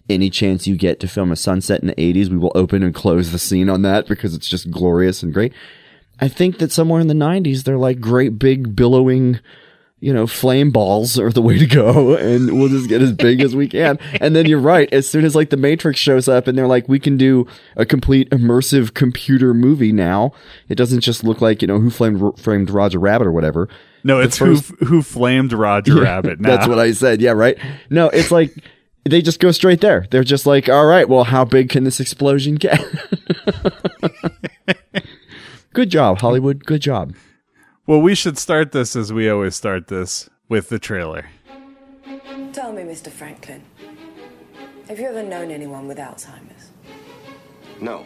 any 0.10 0.30
chance 0.30 0.68
you 0.68 0.76
get 0.76 1.00
to 1.00 1.08
film 1.08 1.32
a 1.32 1.36
sunset 1.36 1.82
in 1.82 1.88
the 1.88 1.96
80s, 2.02 2.30
we 2.30 2.38
will 2.38 2.52
open 2.56 2.84
and 2.84 2.94
close 2.94 3.32
the 3.32 3.40
scene 3.40 3.70
on 3.70 3.82
that 3.84 4.08
because 4.08 4.36
it's 4.36 4.50
just 4.50 4.70
glorious 4.70 5.24
and 5.24 5.34
great. 5.34 5.54
I 6.20 6.28
think 6.28 6.58
that 6.60 6.72
somewhere 6.72 7.00
in 7.02 7.08
the 7.08 7.14
90s, 7.16 7.64
they're 7.64 7.78
like 7.78 8.00
great 8.02 8.38
big 8.38 8.76
billowing, 8.76 9.40
you 10.04 10.14
know, 10.14 10.28
flame 10.28 10.70
balls 10.70 11.18
are 11.18 11.32
the 11.32 11.42
way 11.42 11.58
to 11.58 11.66
go. 11.66 12.18
And 12.34 12.60
we'll 12.60 12.68
just 12.68 12.90
get 12.90 13.02
as 13.02 13.14
big 13.14 13.42
as 13.42 13.56
we 13.56 13.70
can. 13.70 13.98
And 14.20 14.36
then 14.36 14.46
you're 14.48 14.60
right. 14.60 14.92
As 14.92 15.08
soon 15.08 15.24
as 15.24 15.34
like 15.34 15.50
the 15.50 15.56
Matrix 15.58 15.98
shows 15.98 16.28
up 16.28 16.46
and 16.48 16.58
they're 16.58 16.68
like, 16.68 16.90
we 16.90 17.00
can 17.00 17.16
do 17.16 17.48
a 17.78 17.86
complete 17.86 18.30
immersive 18.30 18.94
computer 18.94 19.54
movie 19.54 19.94
now. 19.94 20.34
It 20.68 20.76
doesn't 20.76 21.00
just 21.02 21.24
look 21.24 21.40
like, 21.40 21.62
you 21.62 21.68
know, 21.70 21.80
who 21.80 21.90
framed, 21.90 22.38
framed 22.38 22.70
Roger 22.70 23.00
Rabbit 23.00 23.28
or 23.28 23.32
whatever. 23.32 23.70
no, 24.04 24.20
it's 24.20 24.38
first- 24.38 24.74
who 24.80 24.86
who 24.86 25.02
flamed 25.02 25.54
Roger 25.54 25.96
Rabbit. 26.02 26.42
Now. 26.42 26.50
That's 26.50 26.68
what 26.68 26.80
I 26.80 26.92
said. 26.92 27.22
Yeah, 27.22 27.32
right. 27.32 27.58
No, 27.90 28.10
it's 28.10 28.32
like 28.32 28.54
they 29.06 29.22
just 29.22 29.40
go 29.40 29.52
straight 29.52 29.80
there. 29.80 30.06
They're 30.12 30.26
just 30.26 30.46
like, 30.46 30.68
all 30.68 30.86
right, 30.86 31.08
well, 31.08 31.24
how 31.24 31.46
big 31.46 31.70
can 31.70 31.86
this 31.86 32.02
explosion 32.02 32.56
get? 32.56 32.82
Good 35.74 35.90
job, 35.90 36.20
Hollywood. 36.20 36.66
Good 36.66 36.82
job. 36.82 37.14
Well, 37.86 38.02
we 38.02 38.16
should 38.16 38.38
start 38.38 38.72
this 38.72 38.96
as 38.96 39.12
we 39.12 39.30
always 39.30 39.56
start 39.56 39.88
this 39.88 40.30
with 40.48 40.70
the 40.70 40.80
trailer. 40.80 41.26
Tell 42.54 42.72
me, 42.72 42.84
Mr. 42.84 43.10
Franklin, 43.10 43.64
have 44.88 45.00
you 45.00 45.08
ever 45.08 45.24
known 45.24 45.52
anyone 45.52 45.88
with 45.88 45.98
Alzheimer's? 45.98 46.72
No. 47.82 48.06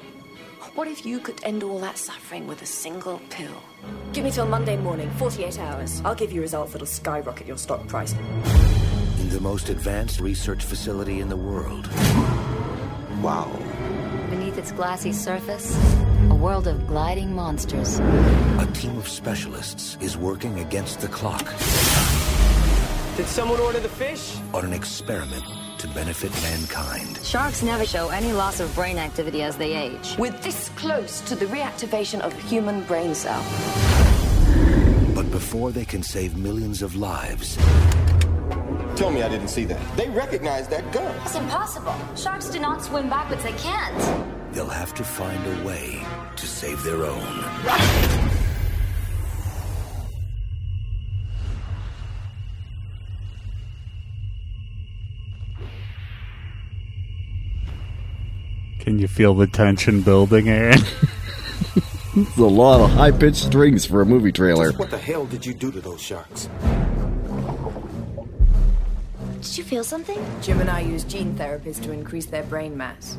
What 0.75 0.88
if 0.88 1.06
you 1.06 1.19
could 1.19 1.44
end 1.44 1.63
all 1.63 1.79
that 1.79 1.97
suffering 1.97 2.47
with 2.47 2.62
a 2.62 2.65
single 2.65 3.19
pill? 3.29 3.63
Give 4.13 4.24
me 4.24 4.31
till 4.31 4.47
Monday 4.47 4.77
morning, 4.77 5.09
48 5.12 5.59
hours. 5.59 6.01
I'll 6.06 6.15
give 6.15 6.31
you 6.31 6.41
results 6.41 6.71
that'll 6.71 6.88
skyrocket 6.88 7.47
your 7.47 7.57
stock 7.57 7.88
price. 7.88 8.13
In 9.19 9.29
the 9.29 9.39
most 9.39 9.69
advanced 9.69 10.19
research 10.19 10.63
facility 10.63 11.19
in 11.19 11.29
the 11.29 11.38
world. 11.38 11.88
Wow. 13.21 13.51
Beneath 14.29 14.57
its 14.57 14.71
glassy 14.71 15.13
surface, 15.13 15.75
a 16.29 16.35
world 16.35 16.68
of 16.68 16.85
gliding 16.88 17.33
monsters. 17.33 18.00
A 18.00 18.69
team 18.74 18.97
of 18.97 19.07
specialists 19.07 19.97
is 20.01 20.18
working 20.18 20.59
against 20.59 21.00
the 21.00 21.07
clock 21.07 21.45
Did 23.15 23.25
someone 23.27 23.59
order 23.62 23.79
the 23.79 23.89
fish? 23.89 24.36
on 24.53 24.65
an 24.65 24.74
experiment 24.74 25.43
to 25.79 25.88
benefit 25.89 26.31
mankind. 26.41 27.19
Sharks 27.24 27.63
never 27.63 27.86
show 27.86 28.10
any 28.10 28.34
loss 28.34 28.60
of 28.60 28.74
brain 28.75 28.98
activity 28.98 29.43
as 29.43 29.55
they 29.57 29.74
age. 29.74 30.15
We're 30.17 30.31
this 30.31 30.69
close 30.75 31.22
to 31.22 31.36
the 31.36 31.46
reactivation 31.46 32.19
of 32.22 32.34
a 32.34 32.41
human 32.41 32.84
brain 32.84 33.15
cell. 33.15 33.43
But 35.15 35.31
before 35.31 35.72
they 35.72 35.86
can 35.86 36.03
save 36.03 36.36
millions 36.38 36.81
of 36.81 36.96
lives, 36.96 37.57
Tell 38.98 39.12
me 39.12 39.22
I 39.22 39.30
didn't 39.30 39.50
see 39.50 39.63
that. 39.66 39.96
They 39.96 40.10
recognize 40.10 40.68
that 40.70 40.92
gun. 40.92 41.16
It's 41.24 41.36
impossible. 41.36 41.94
Sharks 42.16 42.50
do 42.50 42.58
not 42.58 42.84
swim 42.84 43.08
backwards. 43.08 43.44
They 43.44 43.51
can't. 43.54 44.54
they'll 44.56 44.68
have 44.68 44.96
to 44.96 45.04
find 45.04 45.46
a 45.46 45.63
way 45.63 46.04
to 46.36 46.48
save 46.48 46.82
their 46.82 47.06
own. 47.06 47.44
Can 58.80 58.98
you 59.00 59.08
feel 59.08 59.36
the 59.36 59.46
tension 59.48 60.01
building, 60.01 60.50
Aaron? 60.50 60.80
It's 62.16 62.38
a 62.38 62.44
lot 62.46 62.82
of 62.82 62.89
high 62.89 63.12
pitched 63.12 63.44
strings 63.44 63.86
for 63.86 64.01
a 64.01 64.06
movie 64.08 64.32
trailer. 64.32 64.72
What 64.72 64.89
the 64.89 64.98
hell 64.98 65.27
did 65.27 65.46
you 65.46 65.54
do 65.54 65.72
to 65.72 65.80
those 65.80 66.01
sharks? 66.01 66.50
Did 69.48 69.60
you 69.60 69.63
feel 69.63 69.84
something? 69.86 70.24
Jim 70.42 70.60
and 70.60 70.70
I 70.70 70.82
use 70.82 71.06
gene 71.06 71.34
therapies 71.34 71.82
to 71.84 71.92
increase 71.94 72.25
their 72.25 72.44
brain 72.44 72.75
mass. 72.75 73.16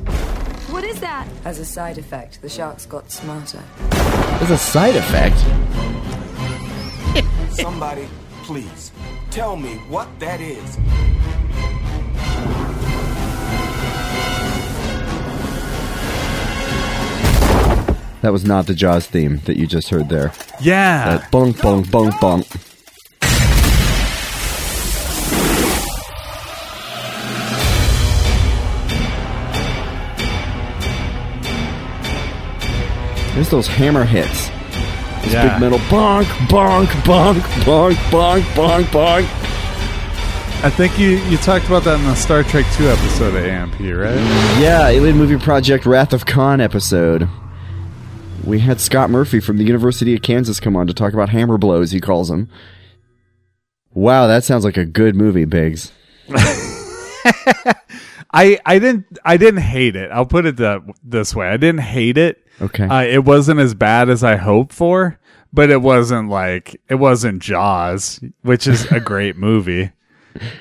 What 0.69 0.83
is 0.83 0.99
that? 0.99 1.27
As 1.43 1.57
a 1.57 1.65
side 1.65 1.97
effect, 1.97 2.39
the 2.43 2.47
sharks 2.47 2.85
got 2.85 3.09
smarter. 3.09 3.63
There's 4.37 4.51
a 4.51 4.57
side 4.57 4.95
effect. 4.95 5.35
Somebody, 7.55 8.07
please, 8.43 8.91
tell 9.31 9.55
me 9.55 9.77
what 9.89 10.07
that 10.19 10.39
is. 10.39 10.77
That 18.21 18.31
was 18.31 18.45
not 18.45 18.67
the 18.67 18.75
Jaws 18.75 19.07
theme 19.07 19.37
that 19.45 19.57
you 19.57 19.65
just 19.65 19.89
heard 19.89 20.09
there. 20.09 20.31
Yeah. 20.61 21.17
That 21.17 21.31
bonk, 21.31 21.53
bonk, 21.55 21.85
bonk, 21.85 22.11
bonk. 22.19 22.68
There's 33.39 33.47
those 33.47 33.67
hammer 33.67 34.03
hits. 34.03 34.49
This 35.23 35.31
Yeah. 35.31 35.47
big 35.53 35.61
metal 35.61 35.79
bonk, 35.87 36.25
bonk, 36.49 36.87
bonk, 37.05 37.35
bonk, 37.63 37.93
bonk, 38.11 38.41
bonk, 38.53 38.83
bonk. 38.87 39.23
I 40.61 40.69
think 40.69 40.99
you, 40.99 41.11
you 41.29 41.37
talked 41.37 41.65
about 41.65 41.85
that 41.85 41.97
in 42.01 42.03
the 42.05 42.15
Star 42.15 42.43
Trek 42.43 42.65
2 42.73 42.89
episode 42.89 43.35
of 43.35 43.45
AMP, 43.45 43.79
right? 43.79 44.59
Yeah, 44.59 44.89
Alien 44.89 45.15
Movie 45.15 45.37
Project 45.37 45.85
Wrath 45.85 46.11
of 46.11 46.25
Khan 46.25 46.59
episode. 46.59 47.29
We 48.43 48.59
had 48.59 48.81
Scott 48.81 49.09
Murphy 49.09 49.39
from 49.39 49.55
the 49.55 49.63
University 49.63 50.13
of 50.13 50.21
Kansas 50.21 50.59
come 50.59 50.75
on 50.75 50.85
to 50.87 50.93
talk 50.93 51.13
about 51.13 51.29
hammer 51.29 51.57
blows, 51.57 51.91
he 51.91 52.01
calls 52.01 52.27
them. 52.27 52.49
Wow, 53.93 54.27
that 54.27 54.43
sounds 54.43 54.65
like 54.65 54.75
a 54.75 54.83
good 54.83 55.15
movie, 55.15 55.45
Biggs. 55.45 55.93
I, 58.31 58.59
I 58.65 58.79
didn't 58.79 59.17
I 59.25 59.37
didn't 59.37 59.61
hate 59.61 59.95
it. 59.95 60.11
I'll 60.11 60.25
put 60.25 60.45
it 60.45 60.57
that, 60.57 60.81
this 61.03 61.35
way. 61.35 61.47
I 61.49 61.57
didn't 61.57 61.81
hate 61.81 62.17
it. 62.17 62.45
Okay. 62.61 62.83
Uh, 62.85 63.01
it 63.03 63.23
wasn't 63.25 63.59
as 63.59 63.73
bad 63.73 64.09
as 64.09 64.23
I 64.23 64.35
hoped 64.35 64.73
for, 64.73 65.17
but 65.53 65.69
it 65.69 65.81
wasn't 65.81 66.29
like 66.29 66.79
it 66.89 66.95
wasn't 66.95 67.41
Jaws, 67.41 68.19
which 68.41 68.67
is 68.67 68.85
a 68.91 68.99
great 68.99 69.35
movie. 69.47 69.91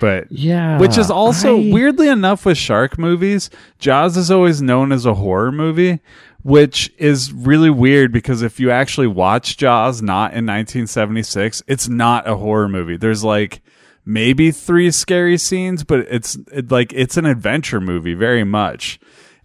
But 0.01 0.33
Yeah, 0.33 0.79
which 0.79 0.97
is 0.97 1.11
also 1.11 1.57
I- 1.59 1.71
weirdly 1.71 2.09
enough 2.09 2.47
with 2.47 2.57
shark 2.57 2.99
movies, 2.99 3.51
Jaws 3.79 4.17
is 4.17 4.31
always 4.31 4.63
known 4.63 4.91
as 4.93 5.05
a 5.05 5.15
horror 5.15 5.53
movie, 5.53 6.01
which 6.43 6.91
is 6.97 7.33
really 7.35 7.69
weird 7.71 8.11
because 8.11 8.41
if 8.41 8.59
you 8.59 8.71
actually 8.71 9.09
watch 9.09 9.59
Jaws 9.59 10.01
not 10.01 10.33
in 10.33 10.47
1976, 10.47 11.63
it's 11.67 11.87
not 11.87 12.27
a 12.27 12.37
horror 12.37 12.69
movie. 12.69 12.97
There's 12.97 13.23
like 13.23 13.61
maybe 14.09 14.51
three 14.51 14.91
scary 14.91 15.37
scenes, 15.37 15.85
but 15.85 16.01
it's 16.01 16.37
it, 16.51 16.73
like 16.73 16.93
it's 16.95 17.17
an 17.19 17.27
adventure 17.27 17.81
movie 17.81 18.15
very 18.15 18.43
much. 18.43 18.99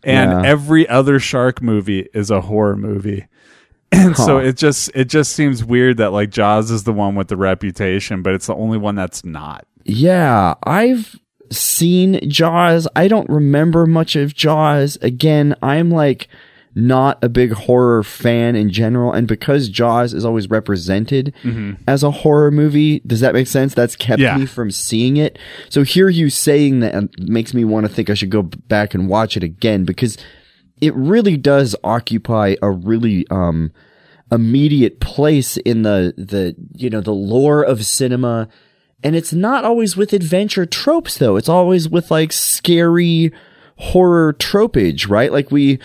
And 0.04 0.32
Yeah. 0.32 0.50
every 0.50 0.88
other 0.88 1.20
shark 1.20 1.62
movie 1.62 2.08
is 2.14 2.32
a 2.32 2.42
horror 2.42 2.76
movie. 2.78 3.28
And 3.92 4.16
so 4.26 4.38
it 4.38 4.56
just 4.58 4.90
it 4.96 5.06
just 5.10 5.34
seems 5.34 5.64
weird 5.64 5.98
that 5.98 6.12
like 6.14 6.30
Jaws 6.30 6.72
is 6.72 6.84
the 6.86 6.94
one 6.94 7.16
with 7.16 7.28
the 7.28 7.38
reputation, 7.38 8.22
but 8.24 8.34
it's 8.34 8.48
the 8.48 8.56
only 8.56 8.78
one 8.78 8.96
that's 8.96 9.24
not. 9.26 9.68
Yeah, 9.86 10.54
I've 10.64 11.20
seen 11.52 12.20
Jaws. 12.30 12.88
I 12.96 13.08
don't 13.10 13.30
remember 13.30 13.86
much 13.86 14.16
of 14.16 14.34
Jaws. 14.34 14.98
Again, 15.02 15.56
I'm 15.62 15.92
like 15.92 16.28
not 16.76 17.24
a 17.24 17.30
big 17.30 17.52
horror 17.54 18.02
fan 18.04 18.56
in 18.56 18.70
general, 18.72 19.12
and 19.14 19.28
because 19.28 19.70
Jaws 19.70 20.14
is 20.14 20.26
always 20.26 20.50
represented 20.50 21.34
as 21.88 22.02
a 22.04 22.10
horror 22.12 22.50
movie, 22.52 23.00
does 23.06 23.20
that 23.20 23.34
make 23.34 23.48
sense? 23.48 23.74
That's 23.74 23.96
kept 23.96 24.20
Yeah. 24.22 24.38
me 24.38 24.46
from 24.46 24.72
seeing 24.72 25.18
it. 25.18 25.38
So 25.70 25.84
hear 25.84 26.10
you 26.10 26.30
saying 26.30 26.80
that 26.80 26.96
um, 26.96 27.10
makes 27.20 27.54
me 27.54 27.64
want 27.64 27.86
to 27.86 27.92
think 27.94 28.10
I 28.10 28.16
should 28.16 28.32
go 28.32 28.42
back 28.44 28.94
and 28.96 29.08
watch 29.08 29.38
it 29.38 29.44
again 29.44 29.84
because 29.86 30.18
it 30.82 30.94
really 30.96 31.38
does 31.38 31.76
occupy 31.84 32.56
a 32.62 32.72
really 32.72 33.26
um 33.30 33.72
immediate 34.32 35.00
place 35.00 35.58
in 35.58 35.84
the 35.84 36.14
the 36.18 36.56
you 36.76 36.90
know 36.90 37.02
the 37.02 37.12
lore 37.14 37.62
of 37.62 37.86
cinema 37.86 38.48
and 39.04 39.16
it's 39.16 39.32
not 39.34 39.64
always 39.64 39.96
with 39.96 40.12
adventure 40.12 40.66
tropes 40.66 41.18
though 41.20 41.36
it's 41.36 41.50
always 41.50 41.88
with 41.88 42.10
like 42.10 42.32
scary 42.32 43.32
horror 43.78 44.34
tropage 44.34 45.08
right 45.08 45.32
like 45.32 45.52
we 45.52 45.78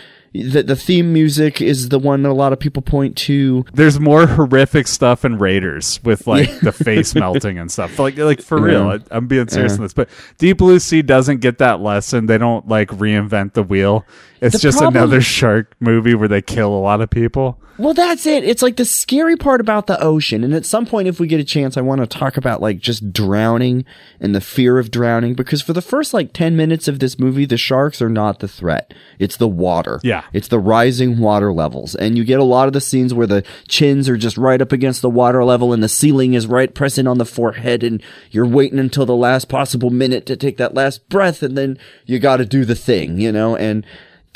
the, 0.42 0.62
the 0.62 0.76
theme 0.76 1.12
music 1.12 1.60
is 1.60 1.88
the 1.88 1.98
one 1.98 2.22
that 2.22 2.30
a 2.30 2.32
lot 2.32 2.52
of 2.52 2.58
people 2.60 2.82
point 2.82 3.16
to 3.16 3.64
there's 3.72 3.98
more 3.98 4.26
horrific 4.26 4.86
stuff 4.86 5.24
in 5.24 5.38
Raiders 5.38 6.00
with 6.04 6.26
like 6.26 6.60
the 6.60 6.72
face 6.72 7.14
melting 7.14 7.58
and 7.58 7.70
stuff. 7.70 7.98
Like 7.98 8.16
like 8.18 8.40
for 8.42 8.60
real, 8.60 8.88
I, 8.88 9.00
I'm 9.10 9.26
being 9.26 9.48
serious 9.48 9.72
Yeah. 9.72 9.76
in 9.76 9.82
this. 9.82 9.94
But 9.94 10.08
Deep 10.38 10.58
Blue 10.58 10.78
Sea 10.78 11.02
doesn't 11.02 11.40
get 11.40 11.58
that 11.58 11.80
lesson. 11.80 12.26
They 12.26 12.38
don't 12.38 12.68
like 12.68 12.88
reinvent 12.90 13.54
the 13.54 13.62
wheel. 13.62 14.04
It's 14.40 14.52
The 14.54 14.58
just 14.60 14.78
problem- 14.78 15.02
another 15.02 15.20
shark 15.20 15.74
movie 15.80 16.14
where 16.14 16.28
they 16.28 16.42
kill 16.42 16.68
a 16.72 16.78
lot 16.78 17.00
of 17.00 17.10
people. 17.10 17.60
Well, 17.76 17.94
that's 17.94 18.26
it. 18.26 18.42
It's 18.42 18.60
like 18.60 18.74
the 18.76 18.84
scary 18.84 19.36
part 19.36 19.60
about 19.60 19.86
the 19.86 20.00
ocean. 20.02 20.42
And 20.42 20.52
at 20.52 20.66
some 20.66 20.84
point, 20.84 21.06
if 21.06 21.20
we 21.20 21.28
get 21.28 21.38
a 21.38 21.44
chance, 21.44 21.76
I 21.76 21.80
want 21.80 22.00
to 22.00 22.08
talk 22.08 22.36
about 22.36 22.60
like 22.60 22.80
just 22.80 23.12
drowning 23.12 23.84
and 24.20 24.34
the 24.34 24.40
fear 24.40 24.78
of 24.80 24.90
drowning 24.90 25.34
because 25.34 25.62
for 25.62 25.72
the 25.72 25.82
first 25.82 26.12
like 26.12 26.32
10 26.32 26.56
minutes 26.56 26.88
of 26.88 26.98
this 26.98 27.20
movie, 27.20 27.44
the 27.44 27.56
sharks 27.56 28.02
are 28.02 28.08
not 28.08 28.40
the 28.40 28.48
threat. 28.48 28.94
It's 29.20 29.36
the 29.36 29.46
water. 29.46 30.00
Yeah. 30.02 30.24
It's 30.32 30.48
the 30.48 30.58
rising 30.58 31.18
water 31.18 31.52
levels. 31.52 31.94
And 31.94 32.16
you 32.16 32.24
get 32.24 32.40
a 32.40 32.44
lot 32.44 32.66
of 32.66 32.72
the 32.72 32.80
scenes 32.80 33.14
where 33.14 33.26
the 33.26 33.44
chins 33.66 34.08
are 34.08 34.16
just 34.16 34.36
right 34.36 34.60
up 34.60 34.72
against 34.72 35.02
the 35.02 35.10
water 35.10 35.44
level 35.44 35.72
and 35.72 35.82
the 35.82 35.88
ceiling 35.88 36.34
is 36.34 36.46
right 36.46 36.74
pressing 36.74 37.06
on 37.06 37.18
the 37.18 37.24
forehead 37.24 37.82
and 37.82 38.02
you're 38.30 38.46
waiting 38.46 38.78
until 38.78 39.06
the 39.06 39.16
last 39.16 39.48
possible 39.48 39.90
minute 39.90 40.26
to 40.26 40.36
take 40.36 40.56
that 40.56 40.74
last 40.74 41.08
breath 41.08 41.42
and 41.42 41.56
then 41.56 41.78
you 42.06 42.18
got 42.18 42.38
to 42.38 42.44
do 42.44 42.64
the 42.64 42.74
thing, 42.74 43.18
you 43.18 43.32
know? 43.32 43.56
And 43.56 43.84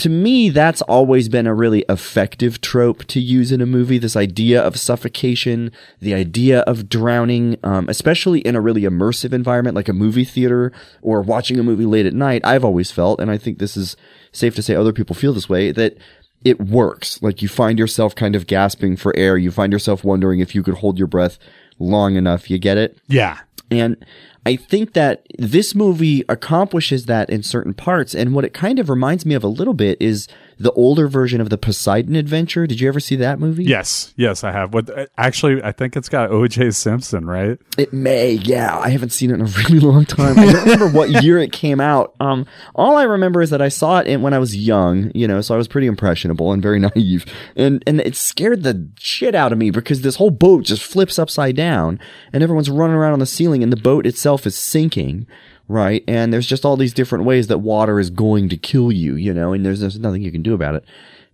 to 0.03 0.09
me, 0.09 0.51
that's 0.51 0.83
always 0.83 1.29
been 1.29 1.47
a 1.47 1.55
really 1.55 1.85
effective 1.89 2.61
trope 2.61 3.05
to 3.05 3.21
use 3.21 3.53
in 3.53 3.61
a 3.61 3.67
movie. 3.67 3.99
This 3.99 4.17
idea 4.17 4.61
of 4.61 4.77
suffocation, 4.77 5.71
the 6.01 6.13
idea 6.13 6.63
of 6.63 6.89
drowning, 6.89 7.57
um, 7.63 7.89
especially 7.89 8.41
in 8.41 8.57
a 8.57 8.61
really 8.61 8.81
immersive 8.83 9.33
environment 9.33 9.77
like 9.77 9.89
a 9.89 9.93
movie 9.93 10.25
theater 10.25 10.73
or 11.03 11.23
watching 11.23 11.57
a 11.61 11.63
movie 11.63 11.87
late 11.87 12.05
at 12.05 12.15
night. 12.15 12.43
I've 12.45 12.65
always 12.65 12.91
felt, 12.91 13.21
and 13.21 13.31
I 13.31 13.39
think 13.39 13.61
this 13.61 13.77
is 13.77 13.97
safe 14.33 14.57
to 14.57 14.63
say 14.63 14.75
other 14.75 14.93
people 14.93 15.15
feel 15.15 15.33
this 15.33 15.49
way, 15.49 15.71
that 15.71 15.97
it 16.45 16.61
works. 16.61 17.23
Like 17.23 17.41
you 17.41 17.47
find 17.47 17.79
yourself 17.79 18.17
kind 18.17 18.35
of 18.35 18.49
gasping 18.49 18.97
for 18.97 19.17
air. 19.17 19.37
You 19.37 19.53
find 19.53 19.73
yourself 19.73 20.03
wondering 20.03 20.41
if 20.41 20.53
you 20.53 20.65
could 20.65 20.75
hold 20.75 20.99
your 20.99 21.07
breath 21.07 21.39
long 21.79 22.17
enough. 22.17 22.51
You 22.51 22.59
get 22.59 22.77
it? 22.77 22.99
Yeah. 23.07 23.39
And 23.71 24.05
I 24.45 24.57
think 24.57 24.95
that 24.95 25.25
this 25.39 25.75
movie 25.75 26.25
accomplishes 26.29 27.07
that 27.07 27.31
in 27.31 27.43
certain 27.43 27.75
parts. 27.75 28.15
And 28.15 28.35
what 28.35 28.45
it 28.45 28.53
kind 28.53 28.79
of 28.79 28.89
reminds 28.89 29.25
me 29.25 29.35
of 29.35 29.45
a 29.45 29.49
little 29.49 29.75
bit 29.75 30.01
is 30.01 30.27
the 30.59 30.73
older 30.73 31.09
version 31.09 31.41
of 31.41 31.51
the 31.51 31.59
Poseidon 31.59 32.17
Adventure. 32.17 32.67
Did 32.67 32.81
you 32.81 32.89
ever 32.89 33.01
see 33.01 33.17
that 33.17 33.39
movie? 33.39 33.65
Yes. 33.65 34.13
Yes, 34.17 34.45
I 34.45 34.53
have. 34.53 34.75
What 34.75 34.91
actually 35.17 35.63
I 35.63 35.73
think 35.73 35.97
it's 35.97 36.09
got 36.09 36.31
O.J. 36.31 36.71
Simpson, 36.73 37.27
right? 37.27 37.59
It 37.79 37.93
may, 37.93 38.33
yeah. 38.33 38.79
I 38.79 38.91
haven't 38.91 39.11
seen 39.11 39.31
it 39.31 39.35
in 39.35 39.43
a 39.43 39.45
really 39.69 39.81
long 39.81 40.05
time. 40.05 40.39
I 40.39 40.53
don't 40.53 40.63
remember 40.65 40.89
what 40.89 41.23
year 41.23 41.39
it 41.39 41.53
came 41.53 41.81
out. 41.81 42.15
Um, 42.21 42.47
all 42.75 42.97
I 42.97 43.05
remember 43.05 43.43
is 43.43 43.51
that 43.51 43.63
I 43.63 43.69
saw 43.69 43.99
it 43.99 44.07
in, 44.07 44.23
when 44.23 44.35
I 44.35 44.39
was 44.39 44.57
young, 44.57 45.11
you 45.15 45.27
know, 45.27 45.41
so 45.41 45.55
I 45.55 45.59
was 45.59 45.69
pretty 45.69 45.87
impressionable 45.87 46.53
and 46.53 46.63
very 46.63 46.79
naive. 46.95 47.25
And, 47.57 47.83
and 47.87 48.01
it 48.01 48.17
scared 48.17 48.63
the 48.63 48.89
shit 48.99 49.35
out 49.35 49.53
of 49.53 49.59
me 49.59 49.71
because 49.71 50.03
this 50.03 50.17
whole 50.17 50.31
boat 50.31 50.65
just 50.65 50.83
flips 50.83 51.19
upside 51.19 51.57
down 51.57 51.99
and 52.33 52.43
everyone's 52.43 52.71
running 52.71 52.97
around 52.97 53.13
on 53.13 53.19
the 53.19 53.27
ceiling 53.27 53.63
and 53.63 53.73
the 53.73 53.77
boat 53.77 54.07
itself 54.07 54.47
is 54.47 54.57
sinking. 54.57 55.27
Right. 55.73 56.05
And 56.07 56.33
there's 56.35 56.47
just 56.47 56.67
all 56.67 56.76
these 56.76 56.93
different 56.93 57.25
ways 57.25 57.47
that 57.47 57.59
water 57.59 57.99
is 57.99 58.11
going 58.11 58.50
to 58.50 58.59
kill 58.59 58.93
you, 58.93 59.17
you 59.17 59.33
know, 59.33 59.55
and 59.55 59.64
there's, 59.64 59.81
there's 59.81 59.99
nothing 59.99 60.21
you 60.21 60.31
can 60.31 60.43
do 60.43 60.52
about 60.52 60.75
it. 60.75 60.85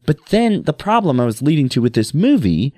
But 0.07 0.27
then 0.27 0.63
the 0.63 0.73
problem 0.73 1.19
I 1.19 1.25
was 1.25 1.43
leading 1.43 1.69
to 1.71 1.83
with 1.83 1.95
this 1.95 2.15
movie 2.15 2.73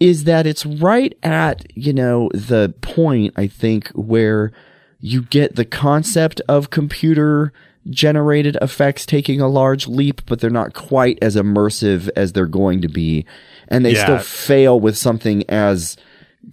is 0.00 0.24
that 0.24 0.44
it's 0.44 0.66
right 0.66 1.16
at, 1.22 1.64
you 1.76 1.92
know, 1.92 2.28
the 2.34 2.74
point, 2.80 3.32
I 3.36 3.46
think, 3.46 3.90
where 3.90 4.50
you 4.98 5.22
get 5.22 5.54
the 5.54 5.64
concept 5.64 6.40
of 6.48 6.70
computer 6.70 7.52
generated 7.88 8.56
effects 8.60 9.06
taking 9.06 9.40
a 9.40 9.46
large 9.48 9.86
leap, 9.86 10.22
but 10.26 10.40
they're 10.40 10.50
not 10.50 10.74
quite 10.74 11.16
as 11.22 11.36
immersive 11.36 12.10
as 12.16 12.32
they're 12.32 12.46
going 12.46 12.80
to 12.82 12.88
be. 12.88 13.24
And 13.68 13.84
they 13.86 13.92
Yeah. 13.92 14.02
still 14.02 14.18
fail 14.18 14.80
with 14.80 14.96
something 14.96 15.44
as, 15.48 15.96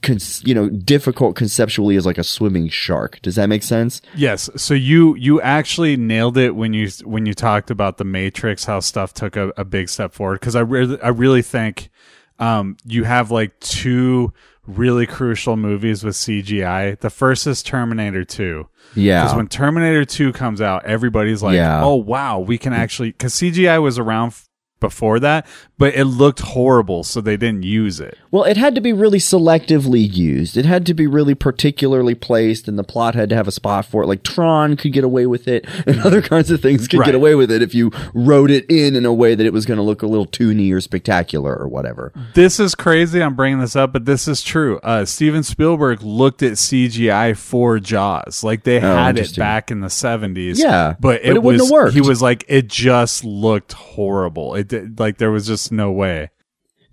cons- 0.01 0.41
you 0.46 0.53
know, 0.53 0.69
difficult 0.69 1.36
conceptually 1.36 1.96
as 1.96 2.05
like 2.05 2.17
a 2.17 2.24
swimming 2.24 2.69
shark. 2.69 3.22
Does 3.22 3.36
that 3.36 3.48
make 3.48 3.63
sense? 3.63 4.01
Yes. 4.15 4.50
So 4.55 4.74
you 4.74 5.15
you 5.15 5.41
actually 5.41 5.98
nailed 5.98 6.38
it 6.38 6.55
when 6.55 6.74
you 6.74 6.89
when 7.03 7.25
you 7.25 7.34
talked 7.34 7.72
about 7.72 7.98
the 7.98 8.05
Matrix, 8.05 8.65
how 8.65 8.79
stuff 8.79 9.13
took 9.13 9.36
a, 9.36 9.51
a 9.58 9.65
big 9.65 9.89
step 9.89 10.13
forward. 10.13 10.39
Because 10.39 10.55
I 10.55 10.62
really 10.62 11.01
I 11.01 11.10
really 11.10 11.41
think 11.41 11.89
um, 12.39 12.77
you 12.86 13.03
have 13.03 13.31
like 13.31 13.60
two 13.60 14.34
really 14.67 15.08
crucial 15.08 15.58
movies 15.58 16.03
with 16.03 16.13
CGI. 16.15 17.00
The 17.00 17.10
first 17.10 17.48
is 17.48 17.63
Terminator 17.63 18.24
Two. 18.24 18.67
Yeah. 18.96 19.24
Because 19.24 19.36
when 19.38 19.48
Terminator 19.48 20.05
Two 20.05 20.31
comes 20.31 20.62
out, 20.62 20.86
everybody's 20.86 21.41
like, 21.43 21.55
Yeah. 21.55 21.84
"Oh 21.84 21.96
wow, 21.96 22.39
we 22.39 22.58
can 22.58 22.74
actually." 22.74 23.12
Because 23.12 23.34
CGI 23.34 23.81
was 23.81 23.98
around 24.00 24.27
f- 24.27 24.48
before 24.79 25.19
that, 25.19 25.46
but 25.79 25.95
it 25.95 26.05
looked 26.05 26.41
horrible, 26.41 27.03
so 27.03 27.21
they 27.21 27.38
didn't 27.38 27.63
use 27.63 28.00
it. 28.00 28.15
Well, 28.29 28.43
it 28.43 28.57
had 28.57 28.75
to 28.75 28.81
be 28.81 28.93
really 28.93 29.17
selectively 29.17 30.07
used. 30.13 30.55
It 30.57 30.65
had 30.65 30.86
to 30.86 30.93
be 30.93 31.07
really 31.07 31.33
particularly 31.33 32.13
placed, 32.13 32.67
and 32.67 32.77
the 32.77 32.83
plot 32.83 33.15
had 33.15 33.29
to 33.29 33.36
have 33.36 33.48
a 33.48 33.51
spot 33.51 33.86
for 33.86 34.03
it. 34.03 34.07
Like 34.07 34.21
Tron 34.21 34.75
could 34.77 34.93
get 34.93 35.03
away 35.03 35.25
with 35.25 35.48
it, 35.48 35.65
and 35.88 36.00
other 36.01 36.21
kinds 36.21 36.51
of 36.51 36.62
things 36.62 36.88
could 36.88 37.00
Right. 37.00 37.05
get 37.07 37.15
away 37.15 37.33
with 37.33 37.50
it 37.50 37.62
if 37.63 37.74
you 37.74 37.91
wrote 38.13 38.51
it 38.51 38.65
in 38.69 38.95
in 38.95 39.05
a 39.05 39.13
way 39.13 39.33
that 39.33 39.45
it 39.45 39.53
was 39.53 39.65
going 39.65 39.77
to 39.77 39.83
look 39.83 40.01
a 40.03 40.07
little 40.07 40.27
toony 40.27 40.71
or 40.74 40.81
spectacular 40.81 41.55
or 41.55 41.67
whatever. 41.67 42.12
This 42.36 42.59
is 42.59 42.75
crazy. 42.75 43.24
I'm 43.24 43.36
bringing 43.36 43.59
this 43.59 43.75
up, 43.75 43.93
but 43.93 44.05
this 44.05 44.27
is 44.27 44.43
true. 44.43 44.79
Uh, 44.83 45.05
Steven 45.05 45.41
Spielberg 45.43 46.03
looked 46.03 46.43
at 46.43 46.53
CGI 46.53 47.36
for 47.38 47.79
Jaws. 47.79 48.43
Like 48.43 48.63
they 48.63 48.79
had 48.81 49.17
it 49.17 49.31
Oh, 49.33 49.39
back 49.39 49.71
in 49.71 49.79
the 49.79 49.88
70s. 49.88 50.57
Yeah, 50.59 50.95
but 51.00 51.21
it, 51.21 51.27
but 51.27 51.36
it 51.38 51.43
wouldn't 51.43 51.62
was, 51.62 51.69
have 51.69 51.71
worked. 51.71 51.93
He 51.93 52.01
was 52.01 52.21
like, 52.21 52.43
it 52.50 52.67
just 52.67 53.24
looked 53.24 53.74
horrible. 53.74 54.55
It 54.55 54.67
did, 54.67 55.00
like 55.00 55.17
there 55.17 55.31
was 55.31 55.48
just 55.48 55.68
no 55.71 55.91
way. 55.91 56.29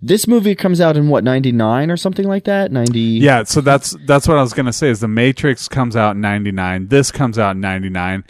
This 0.01 0.27
movie 0.27 0.53
comes 0.53 0.79
out 0.79 0.95
in 0.95 1.09
what 1.09 1.23
ninety 1.23 1.51
nine 1.51 1.89
or 1.89 1.97
something 1.97 2.27
like 2.27 2.43
that. 2.43 2.71
Ninety. 2.71 2.99
Yeah, 2.99 3.43
so 3.43 3.61
that's 3.61 3.95
that's 4.05 4.27
what 4.27 4.37
I 4.37 4.41
was 4.41 4.53
gonna 4.53 4.71
say. 4.73 4.89
Is 4.89 4.99
the 4.99 5.07
Matrix 5.07 5.67
comes 5.67 5.95
out 5.95 6.15
in 6.15 6.21
'99. 6.21 6.89
This 6.89 7.11
comes 7.11 7.39
out 7.39 7.55
in 7.55 7.61
'99. 7.61 8.23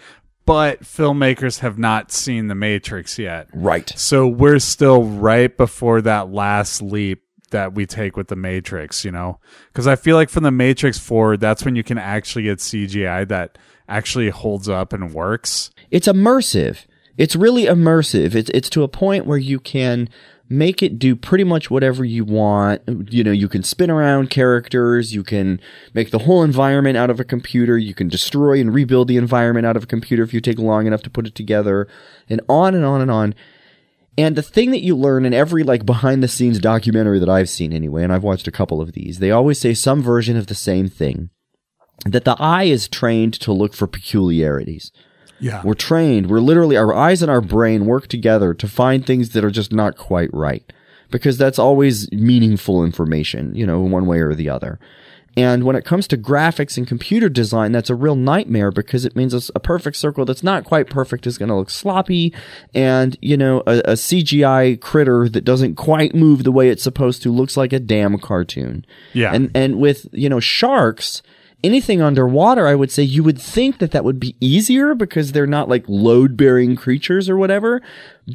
but 0.45 0.81
filmmakers 0.81 1.59
have 1.59 1.77
not 1.77 2.09
seen 2.09 2.47
The 2.47 2.55
Matrix 2.55 3.19
yet. 3.19 3.49
Right. 3.53 3.91
So 3.97 4.25
we're 4.27 4.59
still 4.59 5.03
right 5.03 5.55
before 5.57 6.01
that 6.03 6.31
last 6.31 6.81
leap 6.81 7.21
that 7.51 7.73
we 7.75 7.85
take 7.85 8.15
with 8.15 8.29
The 8.29 8.37
Matrix, 8.37 9.03
you 9.03 9.11
know? 9.11 9.39
Because 9.67 9.87
I 9.87 9.97
feel 9.97 10.15
like 10.15 10.29
from 10.29 10.43
The 10.43 10.51
Matrix 10.51 10.97
forward, 10.97 11.41
that's 11.41 11.65
when 11.65 11.75
you 11.75 11.83
can 11.83 11.97
actually 11.97 12.43
get 12.43 12.59
CGI 12.59 13.27
that 13.27 13.57
actually 13.89 14.29
holds 14.29 14.69
up 14.69 14.93
and 14.93 15.13
works. 15.13 15.69
It's 15.91 16.07
immersive. 16.07 16.85
It's 17.17 17.35
really 17.35 17.65
immersive. 17.65 18.33
It's 18.33 18.49
it's 18.51 18.69
to 18.69 18.83
a 18.83 18.87
point 18.87 19.25
where 19.25 19.37
you 19.37 19.59
can 19.59 20.07
make 20.49 20.81
it 20.81 20.97
do 20.97 21.15
pretty 21.15 21.43
much 21.43 21.69
whatever 21.69 22.05
you 22.05 22.23
want. 22.23 22.81
You 23.11 23.23
know, 23.23 23.31
you 23.31 23.49
can 23.49 23.63
spin 23.63 23.91
around 23.91 24.29
characters, 24.29 25.13
you 25.13 25.23
can 25.23 25.59
make 25.93 26.11
the 26.11 26.19
whole 26.19 26.43
environment 26.43 26.97
out 26.97 27.09
of 27.09 27.19
a 27.19 27.25
computer, 27.25 27.77
you 27.77 27.93
can 27.93 28.07
destroy 28.07 28.59
and 28.59 28.73
rebuild 28.73 29.07
the 29.07 29.17
environment 29.17 29.65
out 29.65 29.77
of 29.77 29.83
a 29.83 29.87
computer 29.87 30.23
if 30.23 30.33
you 30.33 30.41
take 30.41 30.59
long 30.59 30.87
enough 30.87 31.03
to 31.03 31.09
put 31.09 31.27
it 31.27 31.35
together, 31.35 31.87
and 32.29 32.41
on 32.47 32.73
and 32.73 32.85
on 32.85 33.01
and 33.01 33.11
on. 33.11 33.35
And 34.17 34.35
the 34.35 34.41
thing 34.41 34.71
that 34.71 34.81
you 34.81 34.95
learn 34.95 35.25
in 35.25 35.33
every 35.33 35.63
like 35.63 35.85
behind 35.85 36.23
the 36.23 36.27
scenes 36.27 36.59
documentary 36.59 37.19
that 37.19 37.29
I've 37.29 37.49
seen 37.49 37.71
anyway, 37.71 38.03
and 38.03 38.11
I've 38.11 38.23
watched 38.23 38.47
a 38.47 38.51
couple 38.51 38.81
of 38.81 38.93
these, 38.93 39.19
they 39.19 39.31
always 39.31 39.59
say 39.59 39.73
some 39.73 40.01
version 40.01 40.35
of 40.37 40.47
the 40.47 40.55
same 40.55 40.87
thing. 40.87 41.29
That 42.05 42.25
the 42.25 42.35
eye 42.39 42.65
is 42.65 42.87
trained 42.87 43.33
to 43.41 43.51
look 43.51 43.73
for 43.73 43.87
peculiarities. 43.87 44.91
Yeah. 45.39 45.62
We're 45.63 45.74
trained. 45.74 46.29
We're 46.29 46.39
literally, 46.39 46.77
our 46.77 46.94
eyes 46.94 47.22
and 47.22 47.32
our 47.32 47.41
brain 47.41 47.86
work 47.86 48.08
together 48.08 48.53
to 48.53 48.67
find 48.67 49.06
things 49.06 49.29
that 49.29 49.44
are 49.44 49.51
just 49.51 49.72
not 49.72 49.98
quite 49.98 50.34
right. 50.34 50.72
Because 51.10 51.38
that's 51.38 51.58
always 51.58 52.12
meaningful 52.12 52.84
information, 52.84 53.56
you 53.56 53.65
know, 53.65 53.86
in 53.86 53.91
one 53.91 54.08
way 54.08 54.20
or 54.20 54.36
the 54.36 54.50
other. 54.50 54.77
And 55.38 55.65
when 55.65 55.75
it 55.75 55.86
comes 55.86 56.08
to 56.08 56.17
graphics 56.17 56.77
and 56.77 56.88
computer 56.88 57.29
design, 57.29 57.72
that's 57.72 57.91
a 57.91 57.96
real 57.96 58.15
nightmare 58.15 58.72
because 58.72 59.06
it 59.06 59.15
means 59.15 59.36
a, 59.36 59.53
a 59.56 59.60
perfect 59.60 59.96
circle 59.96 60.25
that's 60.25 60.41
not 60.41 60.63
quite 60.65 60.89
perfect 60.89 61.27
is 61.27 61.38
going 61.38 61.50
to 61.50 61.56
look 61.56 61.70
sloppy. 61.70 62.34
And, 62.74 63.15
you 63.22 63.38
know, 63.38 63.62
a, 63.67 63.77
a 63.86 63.94
CGI 63.94 64.82
critter 64.82 65.29
that 65.29 65.46
doesn't 65.46 65.75
quite 65.75 66.15
move 66.15 66.44
the 66.44 66.51
way 66.51 66.70
it's 66.70 66.82
supposed 66.82 67.22
to 67.22 67.32
looks 67.32 67.56
like 67.56 67.72
a 67.72 67.79
damn 67.79 68.17
cartoon. 68.17 68.84
Yeah. 69.13 69.32
And, 69.32 69.51
and 69.53 69.79
with, 69.79 70.08
you 70.12 70.27
know, 70.27 70.39
sharks, 70.39 71.22
anything 71.63 72.01
underwater, 72.01 72.67
I 72.67 72.75
would 72.75 72.91
say 72.91 73.03
you 73.03 73.23
would 73.23 73.39
think 73.41 73.79
that 73.79 73.91
that 73.91 74.03
would 74.03 74.19
be 74.19 74.35
easier 74.39 74.93
because 74.95 75.31
they're 75.31 75.47
not 75.47 75.69
like 75.69 75.83
load 75.87 76.37
bearing 76.37 76.75
creatures 76.75 77.29
or 77.29 77.37
whatever. 77.37 77.81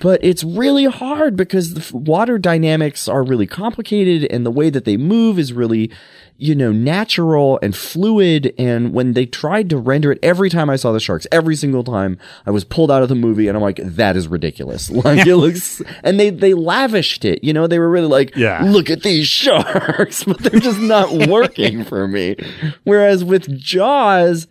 But 0.01 0.25
it's 0.25 0.43
really 0.43 0.87
hard 0.87 1.37
because 1.37 1.75
the 1.75 1.81
f- 1.81 1.93
water 1.93 2.39
dynamics 2.39 3.09
are 3.09 3.23
really 3.23 3.47
complicated 3.47 4.25
and 4.33 4.47
the 4.47 4.51
way 4.51 4.71
that 4.71 4.87
they 4.87 4.97
move 4.97 5.39
is 5.39 5.53
really, 5.53 5.91
you 6.39 6.55
know, 6.55 6.73
natural 6.73 7.59
and 7.63 7.77
fluid. 7.77 8.55
And 8.57 8.95
when 8.95 9.13
they 9.13 9.27
tried 9.27 9.69
to 9.69 9.77
render 9.77 10.11
it, 10.11 10.19
every 10.23 10.49
time 10.49 10.71
I 10.71 10.77
saw 10.77 10.93
the 10.93 10.99
sharks, 11.01 11.27
every 11.31 11.55
single 11.57 11.85
time 11.85 12.19
I 12.47 12.51
was 12.53 12.65
pulled 12.65 12.91
out 12.91 13.03
of 13.03 13.11
the 13.11 13.15
movie 13.15 13.49
and 13.49 13.57
I'm 13.57 13.63
like, 13.63 13.81
that 13.85 14.17
is 14.17 14.29
ridiculous. 14.29 14.91
Like 15.03 15.27
it 15.27 15.37
looks, 15.37 15.83
and 16.03 16.19
they, 16.19 16.31
they 16.31 16.55
lavished 16.55 17.27
it, 17.27 17.45
you 17.45 17.53
know, 17.53 17.67
they 17.67 17.79
were 17.79 17.91
really 17.91 18.07
like, 18.07 18.35
Yeah. 18.35 18.63
look 18.65 18.89
at 18.89 19.03
these 19.03 19.27
sharks, 19.43 20.25
but 20.25 20.39
they're 20.39 20.59
just 20.61 20.81
not 20.81 21.29
working 21.29 21.85
for 21.85 22.09
me. 22.09 22.37
Whereas 22.85 23.12
with 23.25 23.59
Jaws, 23.59 24.47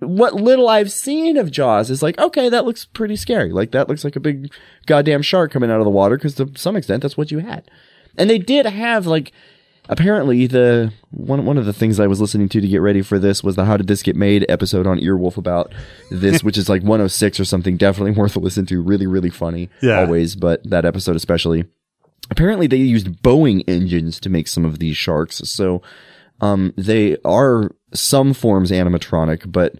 what 0.00 0.34
little 0.34 0.68
I've 0.68 0.90
seen 0.92 1.36
of 1.36 1.50
Jaws 1.50 1.90
is 1.90 2.02
like, 2.02 2.18
okay, 2.18 2.48
that 2.48 2.64
looks 2.64 2.84
pretty 2.84 3.16
scary. 3.16 3.52
Like 3.52 3.70
that 3.72 3.88
looks 3.88 4.04
like 4.04 4.16
a 4.16 4.20
big 4.20 4.52
goddamn 4.86 5.22
shark 5.22 5.52
coming 5.52 5.70
out 5.70 5.78
of 5.78 5.84
the 5.84 5.90
water 5.90 6.16
because 6.16 6.34
to 6.36 6.50
some 6.56 6.76
extent 6.76 7.02
that's 7.02 7.16
what 7.16 7.30
you 7.30 7.38
had. 7.38 7.70
And 8.18 8.28
they 8.28 8.38
did 8.38 8.66
have 8.66 9.06
like 9.06 9.32
apparently 9.88 10.46
the 10.46 10.92
one 11.10 11.44
one 11.44 11.58
of 11.58 11.66
the 11.66 11.72
things 11.72 11.98
I 11.98 12.06
was 12.06 12.20
listening 12.20 12.48
to 12.50 12.60
to 12.60 12.68
get 12.68 12.80
ready 12.80 13.02
for 13.02 13.18
this 13.18 13.42
was 13.42 13.56
the 13.56 13.64
How 13.64 13.76
Did 13.76 13.86
This 13.86 14.02
Get 14.02 14.16
Made 14.16 14.46
episode 14.48 14.86
on 14.86 14.98
Earwolf 14.98 15.36
about 15.36 15.72
this, 16.10 16.42
which 16.44 16.58
is 16.58 16.68
like 16.68 16.82
106 16.82 17.40
or 17.40 17.44
something. 17.44 17.76
Definitely 17.76 18.12
worth 18.12 18.36
a 18.36 18.40
listen 18.40 18.66
to. 18.66 18.82
Really, 18.82 19.06
really 19.06 19.30
funny. 19.30 19.70
Yeah. 19.80 20.00
Always, 20.00 20.36
but 20.36 20.68
that 20.68 20.84
episode 20.84 21.16
especially. 21.16 21.64
Apparently 22.30 22.66
they 22.66 22.76
used 22.76 23.22
Boeing 23.22 23.62
engines 23.68 24.18
to 24.20 24.30
make 24.30 24.48
some 24.48 24.64
of 24.64 24.78
these 24.78 24.96
sharks. 24.96 25.38
So 25.44 25.82
um 26.42 26.74
they 26.76 27.16
are 27.24 27.70
some 27.94 28.34
forms 28.34 28.70
animatronic, 28.70 29.50
but 29.50 29.74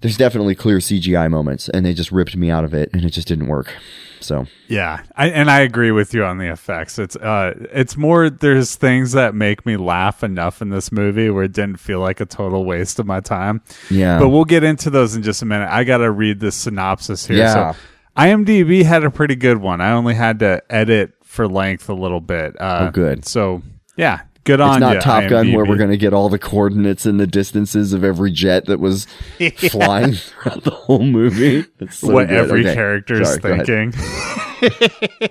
there's 0.00 0.16
definitely 0.18 0.54
clear 0.54 0.78
CGI 0.78 1.30
moments 1.30 1.68
and 1.70 1.84
they 1.84 1.94
just 1.94 2.12
ripped 2.12 2.36
me 2.36 2.50
out 2.50 2.64
of 2.64 2.74
it 2.74 2.90
and 2.92 3.04
it 3.04 3.10
just 3.10 3.26
didn't 3.26 3.46
work. 3.46 3.74
So 4.20 4.46
Yeah, 4.68 5.02
I, 5.16 5.28
and 5.28 5.50
I 5.50 5.60
agree 5.60 5.90
with 5.90 6.14
you 6.14 6.24
on 6.24 6.38
the 6.38 6.50
effects. 6.50 6.98
It's 6.98 7.16
uh, 7.16 7.54
it's 7.72 7.96
more 7.96 8.30
there's 8.30 8.74
things 8.76 9.12
that 9.12 9.34
make 9.34 9.66
me 9.66 9.76
laugh 9.76 10.22
enough 10.22 10.62
in 10.62 10.70
this 10.70 10.90
movie 10.92 11.28
where 11.30 11.44
it 11.44 11.52
didn't 11.52 11.78
feel 11.80 12.00
like 12.00 12.20
a 12.20 12.26
total 12.26 12.64
waste 12.64 12.98
of 12.98 13.06
my 13.06 13.20
time. 13.20 13.62
Yeah. 13.90 14.18
but 14.18 14.28
we'll 14.30 14.44
get 14.46 14.62
into 14.64 14.88
those 14.90 15.14
in 15.16 15.22
just 15.22 15.42
a 15.42 15.46
minute. 15.46 15.68
I 15.70 15.84
got 15.84 15.98
to 15.98 16.10
read 16.10 16.40
the 16.40 16.52
synopsis 16.52 17.26
here. 17.26 17.38
Yeah. 17.38 17.72
So, 17.72 17.78
IMDb 18.16 18.84
had 18.84 19.04
a 19.04 19.10
pretty 19.10 19.36
good 19.36 19.58
one. 19.58 19.80
I 19.80 19.92
only 19.92 20.14
had 20.14 20.38
to 20.38 20.62
edit 20.70 21.12
for 21.24 21.48
length 21.48 21.88
a 21.88 21.94
little 21.94 22.20
bit. 22.20 22.58
Uh, 22.60 22.86
Oh, 22.88 22.90
good. 22.92 23.26
So 23.26 23.62
yeah, 23.96 24.20
good 24.44 24.60
on 24.60 24.74
it's 24.76 24.80
not 24.80 24.94
ya, 24.94 25.00
Top 25.00 25.28
Gun 25.28 25.52
where 25.52 25.64
we're 25.64 25.76
going 25.76 25.90
to 25.90 25.96
get 25.96 26.12
all 26.14 26.28
the 26.28 26.38
coordinates 26.38 27.04
and 27.06 27.18
the 27.18 27.26
distances 27.26 27.92
of 27.92 28.04
every 28.04 28.30
jet 28.30 28.66
that 28.66 28.78
was 28.80 29.06
flying 29.70 30.12
throughout 30.14 30.62
the 30.64 30.70
whole 30.70 31.02
movie. 31.04 31.64
It's 31.80 31.96
so 31.98 32.12
what 32.12 32.28
good. 32.28 32.36
every 32.38 32.60
Okay. 32.60 32.74
character 32.74 33.20
is 33.22 33.28
Sorry, 33.28 33.40
go 33.40 33.52
ahead. 33.52 33.66
thinking. 33.66 34.00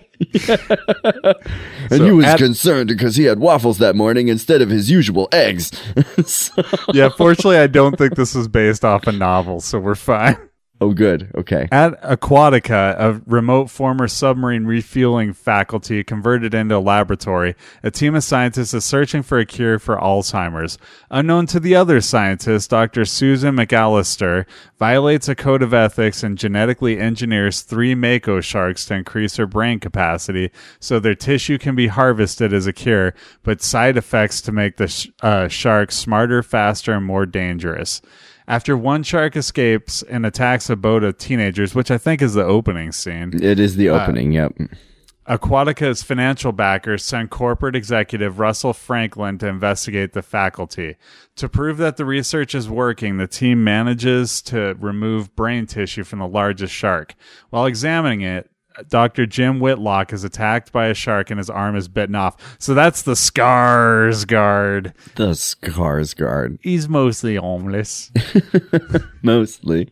And 1.90 2.00
So 2.00 2.06
he 2.06 2.12
was 2.12 2.26
at- 2.26 2.38
concerned 2.40 2.88
because 2.88 3.16
he 3.16 3.24
had 3.26 3.40
waffles 3.40 3.78
that 3.80 3.96
morning 3.96 4.28
instead 4.28 4.62
of 4.62 4.70
his 4.70 4.90
usual 4.90 5.28
eggs. 5.32 5.72
So- 6.26 6.64
yeah, 6.94 7.10
fortunately, 7.10 7.58
I 7.58 7.68
don't 7.68 7.98
think 7.98 8.16
this 8.16 8.36
is 8.36 8.48
based 8.48 8.86
off 8.86 9.06
a 9.08 9.12
novel, 9.12 9.60
so 9.60 9.80
we're 9.80 9.96
fine. 9.96 10.38
Oh, 10.84 10.94
good. 10.94 11.32
Okay. 11.36 11.68
At 11.72 12.02
Aquatica, 12.02 12.96
a 12.98 13.22
remote 13.26 13.70
former 13.70 14.08
submarine 14.08 14.66
refueling 14.66 15.34
faculty 15.34 16.04
converted 16.04 16.54
into 16.54 16.78
a 16.78 16.80
laboratory, 16.80 17.56
a 17.84 17.92
team 17.92 18.16
of 18.16 18.24
scientists 18.24 18.74
is 18.74 18.86
searching 18.86 19.24
for 19.24 19.40
a 19.40 19.46
cure 19.46 19.80
for 19.80 19.98
Alzheimer's. 19.98 20.78
Unknown 21.10 21.48
to 21.48 21.60
the 21.60 21.76
other 21.76 22.02
scientists, 22.02 22.68
Dr. 22.68 23.06
Susan 23.06 23.56
McAllister 23.56 24.46
violates 24.78 25.30
a 25.30 25.36
code 25.36 25.62
of 25.62 25.74
ethics 25.74 26.24
and 26.24 26.38
genetically 26.38 27.00
engineers 27.00 27.62
three 27.62 27.96
mako 27.96 28.42
sharks 28.42 28.86
to 28.86 28.96
increase 28.96 29.38
their 29.38 29.48
brain 29.48 29.80
capacity 29.80 30.52
so 30.80 31.00
their 31.00 31.16
tissue 31.16 31.58
can 31.58 31.76
be 31.76 31.88
harvested 31.88 32.54
as 32.54 32.68
a 32.68 32.74
cure, 32.74 33.14
but 33.44 33.62
side 33.62 33.98
effects 33.98 34.42
to 34.42 34.52
make 34.52 34.78
the 34.78 34.88
sh- 34.88 35.08
uh, 35.22 35.48
sharks 35.48 35.96
smarter, 35.96 36.44
faster, 36.44 36.94
and 36.94 37.06
more 37.06 37.26
dangerous. 37.26 38.02
After 38.54 38.78
one 38.78 39.02
shark 39.02 39.36
escapes 39.36 40.04
and 40.04 40.28
attacks 40.28 40.70
a 40.70 40.76
boat 40.76 41.04
of 41.04 41.18
teenagers, 41.18 41.74
which 41.74 41.90
I 41.90 41.98
think 41.98 42.22
is 42.22 42.36
the 42.36 42.44
opening 42.44 42.92
scene, 42.92 43.42
It 43.42 43.60
is 43.60 43.78
the 43.78 43.90
uh, 43.90 44.00
opening. 44.00 44.32
yep. 44.32 44.54
Aquatica's 45.26 46.04
financial 46.04 46.52
backers 46.52 47.04
sent 47.04 47.32
corporate 47.32 47.76
executive 47.76 48.38
Russell 48.38 48.74
Franklin 48.74 49.40
to 49.40 49.48
investigate 49.48 50.14
the 50.14 50.22
faculty. 50.22 50.98
To 51.38 51.50
prove 51.50 51.78
that 51.78 51.98
the 51.98 52.06
research 52.06 52.54
is 52.54 52.70
working, 52.70 53.18
the 53.18 53.26
team 53.26 53.64
manages 53.64 54.40
to 54.44 54.76
remove 54.80 55.36
brain 55.36 55.66
tissue 55.66 56.04
from 56.04 56.20
the 56.20 56.28
largest 56.28 56.76
shark. 56.76 57.16
While 57.50 57.66
examining 57.66 58.22
it, 58.22 58.52
Dr. 58.90 59.26
Jim 59.26 59.60
Whitlock 59.60 60.14
is 60.14 60.24
attacked 60.24 60.72
by 60.72 60.88
a 60.88 60.94
shark 60.94 61.30
and 61.30 61.38
his 61.38 61.50
arm 61.50 61.76
is 61.76 61.88
bitten 61.88 62.16
off. 62.16 62.58
So 62.60 62.74
that's 62.74 63.04
the 63.04 63.14
Skarsgård. 63.14 64.94
The 65.16 65.30
Skarsgård. 65.30 66.60
He's 66.62 66.90
mostly 66.90 67.36
homeless. 67.36 68.12
Mostly. 69.24 69.90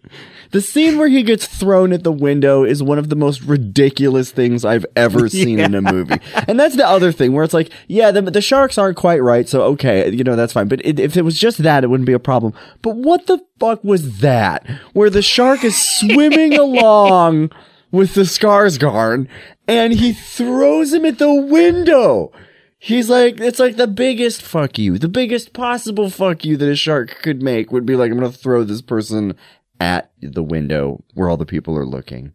The 0.51 0.61
scene 0.61 0.97
where 0.97 1.07
he 1.07 1.23
gets 1.23 1.47
thrown 1.47 1.93
at 1.93 2.03
the 2.03 2.11
window 2.11 2.63
is 2.63 2.83
one 2.83 2.97
of 2.97 3.09
the 3.09 3.15
most 3.15 3.41
ridiculous 3.41 4.31
things 4.31 4.65
I've 4.65 4.85
ever 4.95 5.29
seen 5.29 5.59
in 5.59 5.73
a 5.73 5.81
movie. 5.81 6.19
And 6.47 6.59
that's 6.59 6.75
the 6.75 6.87
other 6.87 7.11
thing 7.11 7.33
where 7.33 7.43
it's 7.43 7.53
like, 7.53 7.71
yeah, 7.87 8.11
the, 8.11 8.21
the 8.23 8.41
sharks 8.41 8.77
aren't 8.77 8.97
quite 8.97 9.21
right, 9.23 9.47
so 9.47 9.61
okay, 9.63 10.09
you 10.09 10.23
know, 10.23 10.35
that's 10.35 10.53
fine. 10.53 10.67
But 10.67 10.85
it, 10.85 10.99
if 10.99 11.15
it 11.15 11.21
was 11.21 11.39
just 11.39 11.59
that, 11.59 11.83
it 11.83 11.87
wouldn't 11.87 12.07
be 12.07 12.13
a 12.13 12.19
problem. 12.19 12.53
But 12.81 12.97
what 12.97 13.27
the 13.27 13.39
fuck 13.59 13.83
was 13.83 14.19
that? 14.19 14.67
Where 14.93 15.09
the 15.09 15.21
shark 15.21 15.63
is 15.63 15.81
swimming 15.81 16.53
along 16.57 17.51
with 17.91 18.13
the 18.13 18.21
Skarsgård 18.21 19.27
and 19.67 19.93
he 19.93 20.13
throws 20.13 20.93
him 20.93 21.05
at 21.05 21.19
the 21.19 21.33
window. 21.33 22.31
He's 22.79 23.09
like, 23.09 23.39
it's 23.39 23.59
like 23.59 23.75
the 23.75 23.87
biggest 23.87 24.41
fuck 24.41 24.79
you, 24.79 24.97
the 24.97 25.07
biggest 25.07 25.53
possible 25.53 26.09
fuck 26.09 26.43
you 26.43 26.57
that 26.57 26.69
a 26.69 26.75
shark 26.75 27.19
could 27.21 27.41
make 27.41 27.71
would 27.71 27.85
be 27.85 27.95
like, 27.95 28.11
I'm 28.11 28.17
gonna 28.17 28.31
throw 28.31 28.63
this 28.63 28.81
person 28.81 29.35
at 29.79 30.11
the 30.21 30.43
window 30.43 31.03
where 31.13 31.29
all 31.29 31.37
the 31.37 31.45
people 31.45 31.77
are 31.77 31.85
looking. 31.85 32.33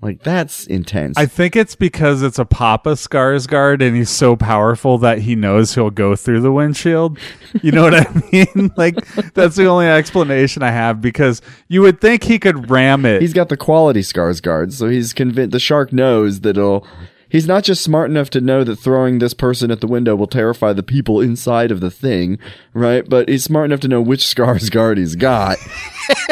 Like, 0.00 0.22
that's 0.22 0.64
intense. 0.68 1.18
I 1.18 1.26
think 1.26 1.56
it's 1.56 1.74
because 1.74 2.22
it's 2.22 2.38
a 2.38 2.44
Papa 2.44 2.90
Skarsgård 2.90 3.82
and 3.82 3.96
he's 3.96 4.10
so 4.10 4.36
powerful 4.36 4.96
that 4.98 5.18
he 5.18 5.34
knows 5.34 5.74
he'll 5.74 5.90
go 5.90 6.14
through 6.14 6.40
the 6.40 6.52
windshield. 6.52 7.18
You 7.62 7.72
know 7.72 7.82
what 7.82 7.94
I 7.94 8.22
mean? 8.32 8.70
Like 8.76 8.94
that's 9.34 9.56
the 9.56 9.66
only 9.66 9.88
explanation 9.88 10.62
I 10.62 10.70
have 10.70 11.00
because 11.00 11.42
you 11.66 11.82
would 11.82 12.00
think 12.00 12.22
he 12.22 12.38
could 12.38 12.70
ram 12.70 13.04
it. 13.04 13.20
he's 13.22 13.32
got 13.32 13.48
the 13.48 13.56
quality 13.56 14.00
Skarsgård, 14.00 14.72
so 14.72 14.88
he's 14.88 15.12
convinced, 15.12 15.50
the 15.50 15.58
shark 15.58 15.92
knows 15.92 16.40
that 16.42 16.56
it'll, 16.56 16.86
he's 17.28 17.48
not 17.48 17.64
just 17.64 17.82
smart 17.82 18.08
enough 18.08 18.30
to 18.30 18.40
know 18.40 18.62
that 18.62 18.76
throwing 18.76 19.18
this 19.18 19.34
person 19.34 19.72
at 19.72 19.80
the 19.80 19.88
window 19.88 20.14
will 20.14 20.28
terrify 20.28 20.72
the 20.72 20.84
people 20.84 21.20
inside 21.20 21.72
of 21.72 21.80
the 21.80 21.90
thing, 21.90 22.38
right? 22.72 23.08
But 23.08 23.28
he's 23.28 23.42
smart 23.42 23.64
enough 23.64 23.80
to 23.80 23.88
know 23.88 24.00
which 24.00 24.20
Skarsgård 24.20 24.98
he's 24.98 25.16
got. 25.16 25.58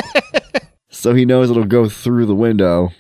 so 0.88 1.14
he 1.14 1.24
knows 1.24 1.50
it'll 1.50 1.64
go 1.64 1.88
through 1.88 2.26
the 2.26 2.34
window. 2.36 2.92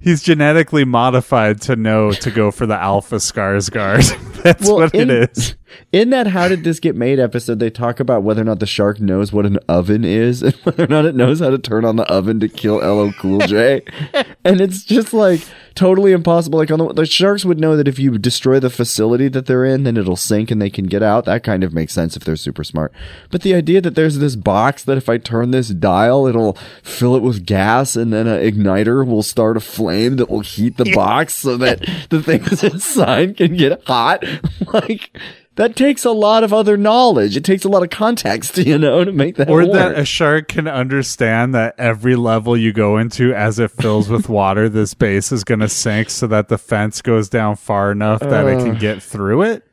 He's 0.00 0.22
genetically 0.22 0.84
modified 0.84 1.60
to 1.62 1.76
know 1.76 2.12
to 2.12 2.30
go 2.30 2.50
for 2.50 2.66
the 2.66 2.74
Alpha 2.80 3.16
Skarsgård. 3.16 4.42
That's 4.42 4.66
Well, 4.66 4.76
what 4.76 4.94
in- 4.94 5.10
it 5.10 5.30
is. 5.36 5.54
In 5.92 6.10
that 6.10 6.28
How 6.28 6.48
Did 6.48 6.64
This 6.64 6.80
Get 6.80 6.96
Made 6.96 7.18
episode, 7.18 7.58
they 7.58 7.70
talk 7.70 8.00
about 8.00 8.22
whether 8.22 8.42
or 8.42 8.44
not 8.44 8.60
the 8.60 8.66
shark 8.66 9.00
knows 9.00 9.32
what 9.32 9.46
an 9.46 9.58
oven 9.68 10.04
is 10.04 10.42
and 10.42 10.54
whether 10.64 10.84
or 10.84 10.88
not 10.88 11.04
it 11.04 11.14
knows 11.14 11.40
how 11.40 11.50
to 11.50 11.58
turn 11.58 11.84
on 11.84 11.96
the 11.96 12.04
oven 12.04 12.40
to 12.40 12.48
kill 12.48 12.76
LL 12.76 13.12
Cool 13.12 13.40
J. 13.40 13.82
and 14.44 14.60
it's 14.60 14.84
just 14.84 15.12
like 15.12 15.42
totally 15.74 16.12
impossible. 16.12 16.58
Like, 16.58 16.70
on 16.70 16.78
the, 16.78 16.92
the 16.92 17.06
sharks 17.06 17.44
would 17.44 17.58
know 17.58 17.76
that 17.76 17.88
if 17.88 17.98
you 17.98 18.18
destroy 18.18 18.60
the 18.60 18.70
facility 18.70 19.28
that 19.28 19.46
they're 19.46 19.64
in, 19.64 19.84
then 19.84 19.96
it'll 19.96 20.16
sink 20.16 20.50
and 20.50 20.60
they 20.60 20.70
can 20.70 20.86
get 20.86 21.02
out. 21.02 21.24
That 21.24 21.42
kind 21.42 21.64
of 21.64 21.72
makes 21.72 21.92
sense 21.92 22.16
if 22.16 22.24
they're 22.24 22.36
super 22.36 22.64
smart. 22.64 22.92
But 23.30 23.42
the 23.42 23.54
idea 23.54 23.80
that 23.80 23.94
there's 23.94 24.18
this 24.18 24.36
box 24.36 24.84
that 24.84 24.98
if 24.98 25.08
I 25.08 25.18
turn 25.18 25.50
this 25.50 25.68
dial, 25.68 26.26
it'll 26.26 26.54
fill 26.82 27.16
it 27.16 27.22
with 27.22 27.46
gas 27.46 27.96
and 27.96 28.12
then 28.12 28.26
an 28.26 28.40
igniter 28.40 29.06
will 29.06 29.22
start 29.22 29.56
a 29.56 29.60
flame 29.60 30.16
that 30.16 30.28
will 30.28 30.40
heat 30.40 30.76
the 30.76 30.92
box 30.92 31.34
so 31.34 31.56
that 31.56 31.80
the 32.10 32.22
things 32.22 32.62
inside 32.64 33.36
can 33.36 33.56
get 33.56 33.82
hot. 33.86 34.24
Like, 34.72 35.10
that 35.56 35.76
takes 35.76 36.04
a 36.04 36.10
lot 36.12 36.42
of 36.44 36.52
other 36.52 36.76
knowledge. 36.76 37.36
It 37.36 37.44
takes 37.44 37.64
a 37.64 37.68
lot 37.68 37.82
of 37.82 37.90
context, 37.90 38.56
you 38.66 38.78
know, 38.78 39.04
to 39.04 39.12
make 39.12 39.36
that 39.36 39.48
Or 39.50 39.58
work. 39.62 39.72
that 39.72 39.98
a 39.98 40.04
shark 40.04 40.48
can 40.48 40.66
understand 40.68 41.54
that 41.54 41.74
every 41.78 42.16
level 42.16 42.56
you 42.56 42.72
go 42.72 42.96
into 42.98 43.34
as 43.34 43.58
it 43.58 43.70
fills 43.70 44.08
with 44.08 44.28
water, 44.30 44.68
this 44.68 44.94
base 44.94 45.32
is 45.32 45.44
going 45.44 45.60
to 45.60 45.68
sink 45.68 46.08
so 46.10 46.26
that 46.28 46.48
the 46.48 46.58
fence 46.58 47.02
goes 47.02 47.28
down 47.28 47.56
far 47.56 47.90
enough 47.92 48.20
that 48.20 48.46
it 48.46 48.58
can 48.64 48.78
get 48.78 49.02
through 49.02 49.42
it. 49.42 49.66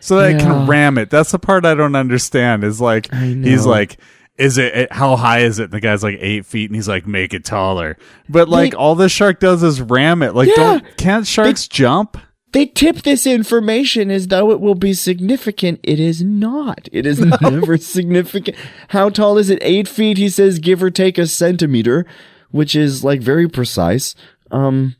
So 0.00 0.18
that 0.18 0.32
it 0.36 0.40
can 0.40 0.66
ram 0.66 0.98
it. 0.98 1.08
That's 1.08 1.32
the 1.32 1.38
part 1.38 1.64
I 1.64 1.74
don't 1.74 1.96
understand 1.96 2.62
is 2.62 2.78
like, 2.78 3.10
he's 3.14 3.64
like, 3.64 3.98
is 4.36 4.58
it, 4.58 4.74
it, 4.76 4.92
how 4.92 5.16
high 5.16 5.38
is 5.40 5.58
it? 5.58 5.64
And 5.64 5.72
the 5.72 5.80
guy's 5.80 6.02
like 6.02 6.18
eight 6.20 6.44
feet 6.44 6.68
and 6.68 6.74
he's 6.76 6.88
like, 6.88 7.06
make 7.06 7.32
it 7.32 7.42
taller. 7.44 7.96
But 8.28 8.48
like 8.50 8.72
They- 8.72 8.76
all 8.76 8.96
this 8.96 9.12
shark 9.12 9.40
does 9.40 9.62
is 9.62 9.80
ram 9.80 10.22
it. 10.22 10.34
Like, 10.34 10.48
Yeah. 10.48 10.54
don't, 10.56 10.96
can't 10.98 11.26
sharks 11.26 11.66
jump? 11.68 12.18
They 12.54 12.66
tip 12.66 13.02
this 13.02 13.26
information 13.26 14.12
as 14.12 14.28
though 14.28 14.52
it 14.52 14.60
will 14.60 14.76
be 14.76 14.94
significant. 14.94 15.80
It 15.82 15.98
is 15.98 16.22
not. 16.22 16.88
It 16.92 17.04
is 17.04 17.18
never 17.42 17.76
significant. 17.78 18.56
How 18.88 19.10
tall 19.10 19.38
is 19.38 19.50
it? 19.50 19.58
Eight 19.60 19.88
feet, 19.88 20.18
he 20.18 20.28
says, 20.28 20.60
give 20.60 20.80
or 20.80 20.88
take 20.88 21.18
a 21.18 21.26
centimeter, 21.26 22.06
which 22.52 22.76
is 22.76 23.02
like 23.02 23.20
very 23.20 23.48
precise. 23.48 24.14
Um, 24.52 24.94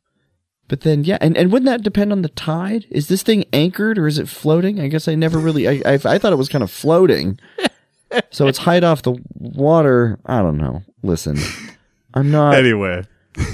but 0.67 0.81
then, 0.81 1.05
yeah, 1.05 1.19
and, 1.21 1.37
and 1.37 1.53
wouldn't 1.53 1.67
that 1.67 1.85
depend 1.85 2.11
on 2.11 2.23
the 2.23 2.29
tide? 2.31 2.87
Is 2.91 3.07
this 3.07 3.23
thing 3.23 3.45
anchored 3.53 3.99
or 3.99 4.09
is 4.09 4.19
it 4.19 4.29
floating? 4.29 4.81
I 4.81 4.89
guess 4.89 5.07
I 5.07 5.15
never 5.15 5.39
really, 5.39 5.69
I, 5.69 5.81
I, 5.87 5.95
I 5.95 6.19
thought 6.19 6.33
it 6.33 6.37
was 6.37 6.49
kind 6.49 6.65
of 6.65 6.73
floating. 6.73 7.39
so 8.31 8.49
it's 8.49 8.59
height 8.59 8.83
off 8.83 9.03
the 9.03 9.17
water. 9.37 10.19
I 10.27 10.43
don't 10.43 10.59
know. 10.59 10.83
Listen, 11.05 11.39
I'm 12.15 12.33
not. 12.33 12.57
Anyway. 12.57 13.05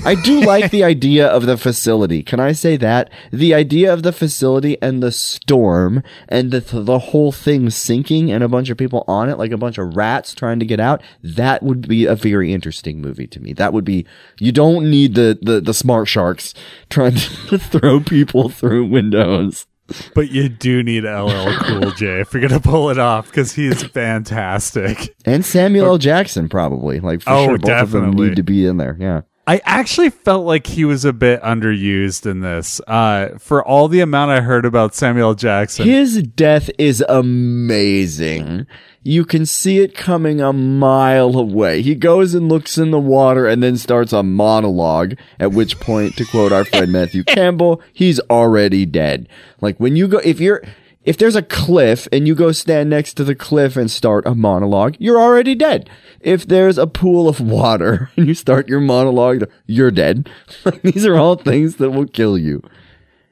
I 0.05 0.15
do 0.15 0.41
like 0.45 0.71
the 0.71 0.85
idea 0.85 1.27
of 1.27 1.47
the 1.47 1.57
facility. 1.57 2.23
Can 2.23 2.41
I 2.41 2.53
say 2.53 2.77
that? 2.79 3.11
The 3.33 3.55
idea 3.55 3.93
of 3.93 4.03
the 4.03 4.13
facility 4.13 4.81
and 4.83 5.03
the 5.03 5.13
storm 5.13 6.03
and 6.29 6.51
the, 6.51 6.61
the 6.61 6.99
whole 6.99 7.33
thing 7.33 7.71
sinking 7.71 8.31
and 8.31 8.45
a 8.45 8.49
bunch 8.49 8.69
of 8.71 8.77
people 8.77 9.05
on 9.09 9.29
it, 9.29 9.39
like 9.39 9.53
a 9.53 9.57
bunch 9.59 9.79
of 9.79 9.97
rats 9.97 10.35
trying 10.35 10.59
to 10.61 10.67
get 10.67 10.81
out. 10.81 11.03
That 11.23 11.63
would 11.63 11.89
be 11.89 12.07
a 12.07 12.15
very 12.15 12.53
interesting 12.53 13.01
movie 13.01 13.27
to 13.29 13.41
me. 13.41 13.53
That 13.53 13.73
would 13.73 13.85
be, 13.85 14.07
you 14.39 14.53
don't 14.53 14.91
need 14.91 15.15
the, 15.15 15.39
the, 15.41 15.61
the 15.61 15.75
smart 15.75 16.09
sharks 16.09 16.55
trying 16.91 17.15
to 17.15 17.59
throw 17.59 18.01
people 18.01 18.49
through 18.49 18.87
windows. 18.87 19.67
But 20.15 20.31
you 20.31 20.49
do 20.49 20.85
need 20.85 21.03
LL 21.03 21.53
Cool 21.63 21.91
J 21.91 22.21
if 22.21 22.33
you're 22.33 22.47
going 22.47 22.53
to 22.53 22.61
pull 22.61 22.91
it 22.91 22.99
off 22.99 23.27
because 23.27 23.53
he's 23.55 23.83
fantastic. 23.83 25.17
And 25.25 25.45
Samuel 25.45 25.87
L. 25.87 25.99
Jackson 25.99 26.49
probably. 26.49 27.01
Like 27.01 27.23
for 27.23 27.31
Oh, 27.31 27.47
sure, 27.47 27.59
both 27.59 27.71
of 27.83 27.91
them 27.91 28.13
need 28.13 28.37
to 28.37 28.45
be 28.45 28.67
in 28.67 28.77
there. 28.77 28.97
Yeah. 29.01 29.23
I 29.51 29.61
actually 29.65 30.11
felt 30.11 30.47
like 30.47 30.69
he 30.69 30.85
was 30.85 31.05
a 31.05 31.13
bit 31.13 31.43
underused 31.43 32.25
in 32.25 32.39
this. 32.39 32.81
Uh, 32.87 33.31
for 33.41 33.67
all 33.67 33.89
the 33.89 33.99
amount 33.99 34.31
I 34.31 34.43
heard 34.43 34.65
about 34.65 34.95
Samuel 34.95 35.35
Jackson, 35.35 35.89
His 35.89 36.23
death 36.23 36.71
is 36.79 37.05
amazing. 37.09 38.69
You 39.03 39.25
can 39.25 39.45
see 39.47 39.81
it 39.81 39.97
coming 39.97 40.41
a 40.41 40.53
mile 40.53 41.37
away. 41.37 41.83
He 41.83 41.97
goes 41.97 42.33
and 42.33 42.49
looks 42.49 42.79
in 42.79 42.93
the 42.93 43.01
water 43.01 43.49
and 43.49 43.61
then 43.61 43.77
starts 43.77 44.13
a 44.13 44.23
monologue, 44.23 45.15
at 45.41 45.51
which 45.51 45.81
point, 45.81 46.17
to 46.19 46.25
quote 46.25 46.53
our 46.53 46.65
friend 46.65 46.93
Matthew 46.93 47.25
Campbell, 47.25 47.83
he's 47.93 48.21
already 48.31 48.87
dead. 48.87 49.29
Like 49.61 49.81
when 49.81 49.97
you 49.97 50.07
go, 50.07 50.19
if 50.19 50.39
you're, 50.39 50.63
if 51.05 51.17
there's 51.17 51.37
a 51.37 51.43
cliff 51.43 52.07
and 52.13 52.27
you 52.27 52.35
go 52.35 52.53
stand 52.53 52.91
next 52.91 53.15
to 53.15 53.25
the 53.25 53.35
cliff 53.35 53.77
and 53.77 53.91
start 53.91 54.27
a 54.27 54.35
monologue, 54.35 54.97
you're 54.99 55.21
already 55.21 55.55
dead. 55.55 55.89
If 56.21 56.47
there's 56.47 56.77
a 56.77 56.87
pool 56.87 57.29
of 57.29 57.41
water 57.41 58.11
and 58.17 58.27
you 58.27 58.35
start 58.35 58.69
your 58.69 58.81
monologue, 58.81 59.45
you're 59.67 59.91
dead. 59.91 60.29
These 60.83 61.07
are 61.07 61.17
all 61.17 61.37
things 61.37 61.77
that 61.77 61.91
will 61.91 62.07
kill 62.07 62.37
you. 62.37 62.63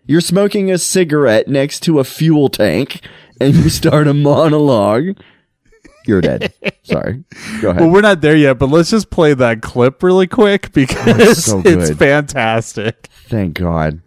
You're 0.07 0.23
smoking 0.23 0.71
a 0.71 0.79
cigarette 0.79 1.49
next 1.49 1.81
to 1.81 1.99
a 1.99 2.05
fuel 2.05 2.49
tank 2.49 3.03
and 3.39 3.55
you 3.55 3.69
start 3.69 4.09
a 4.09 4.15
monologue. 4.15 5.19
You're 6.07 6.23
dead. 6.23 6.55
Sorry. 6.85 7.23
Go 7.61 7.71
ahead. 7.71 7.83
well, 7.83 7.91
we're 7.91 8.01
not 8.01 8.23
there 8.23 8.35
yet, 8.35 8.59
but 8.59 8.71
let's 8.71 8.89
just 8.89 9.11
play 9.11 9.35
that 9.35 9.61
clip 9.61 10.03
really 10.03 10.27
quick 10.27 10.73
because 10.73 11.45
so 11.45 11.61
it's 11.63 11.91
fantastic. 11.99 13.09
Thank 13.27 13.59
God. 13.59 14.01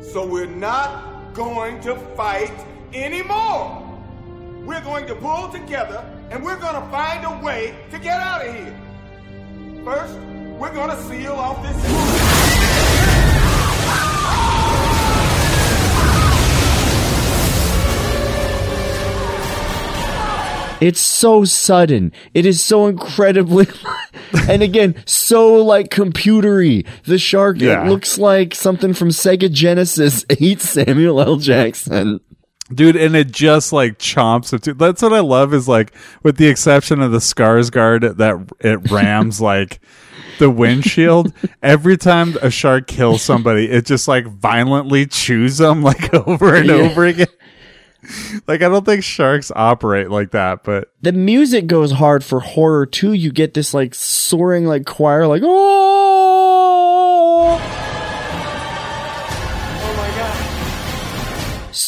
So 0.00 0.24
we're 0.24 0.46
not 0.46 1.34
going 1.34 1.80
to 1.80 1.96
fight 2.14 2.52
anymore. 2.94 3.86
We're 4.64 4.80
going 4.82 5.06
to 5.06 5.14
pull 5.14 5.48
together 5.48 6.04
and 6.30 6.42
we're 6.44 6.58
going 6.58 6.74
to 6.74 6.88
find 6.90 7.24
a 7.24 7.44
way 7.44 7.74
to 7.90 7.98
get 7.98 8.20
out 8.20 8.46
of 8.46 8.54
here. 8.54 8.76
First, 9.84 10.14
we're 10.58 10.72
going 10.74 10.90
to 10.90 11.02
seal 11.04 11.32
off 11.32 11.62
this. 11.62 12.90
It's 20.80 21.00
so 21.00 21.44
sudden. 21.44 22.10
It 22.32 22.46
is 22.46 22.62
so 22.62 22.86
incredibly, 22.86 23.66
and 24.48 24.62
again, 24.62 24.94
so 25.04 25.56
like 25.62 25.90
computery. 25.90 26.86
The 27.04 27.18
shark, 27.18 27.60
Yeah. 27.60 27.84
it 27.84 27.90
looks 27.90 28.16
like 28.16 28.54
something 28.54 28.94
from 28.94 29.10
Sega 29.10 29.52
Genesis 29.52 30.24
eats 30.38 30.70
Samuel 30.70 31.20
L. 31.20 31.36
Jackson. 31.36 32.20
Dude, 32.72 32.96
and 32.96 33.16
it 33.16 33.32
just 33.32 33.72
like 33.72 33.98
chomps 33.98 34.52
it. 34.52 34.62
too. 34.62 34.74
That's 34.74 35.02
what 35.02 35.12
I 35.12 35.20
love 35.20 35.52
is 35.54 35.66
like, 35.66 35.92
with 36.22 36.36
the 36.36 36.46
exception 36.46 37.00
of 37.02 37.10
the 37.12 37.18
Skarsgård 37.18 38.16
that 38.18 38.52
it 38.60 38.90
rams 38.90 39.40
like 39.40 39.80
the 40.38 40.48
windshield. 40.50 41.32
Every 41.62 41.96
time 41.96 42.36
a 42.42 42.50
shark 42.50 42.86
kills 42.86 43.22
somebody, 43.22 43.68
it 43.70 43.86
just 43.86 44.06
like 44.08 44.26
violently 44.26 45.06
chews 45.06 45.58
them 45.58 45.82
like 45.84 46.14
over 46.14 46.54
and 46.54 46.66
Yeah. 46.68 46.74
over 46.74 47.06
again. 47.06 47.26
Like 48.46 48.62
I 48.62 48.68
don't 48.68 48.86
think 48.86 49.04
sharks 49.04 49.52
operate 49.54 50.08
like 50.10 50.30
that, 50.30 50.64
but 50.64 50.90
The 51.02 51.12
music 51.12 51.66
goes 51.66 51.92
hard 51.92 52.24
for 52.24 52.40
horror 52.40 52.86
too. 52.86 53.12
You 53.12 53.30
get 53.30 53.52
this 53.52 53.74
like 53.74 53.94
soaring 53.94 54.64
like 54.64 54.86
choir, 54.86 55.26
like 55.26 55.42
oh. 55.44 56.29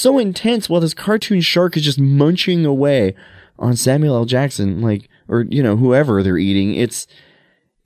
So 0.02 0.18
intense 0.18 0.68
while 0.68 0.80
this 0.80 0.94
cartoon 0.94 1.40
shark 1.40 1.76
is 1.76 1.84
just 1.84 1.98
munching 1.98 2.66
away 2.66 3.14
on 3.58 3.76
Samuel 3.76 4.16
L. 4.16 4.24
Jackson, 4.24 4.80
like, 4.82 5.08
or, 5.28 5.46
you 5.48 5.62
know, 5.62 5.76
whoever 5.76 6.22
they're 6.22 6.38
eating. 6.38 6.74
It's, 6.74 7.06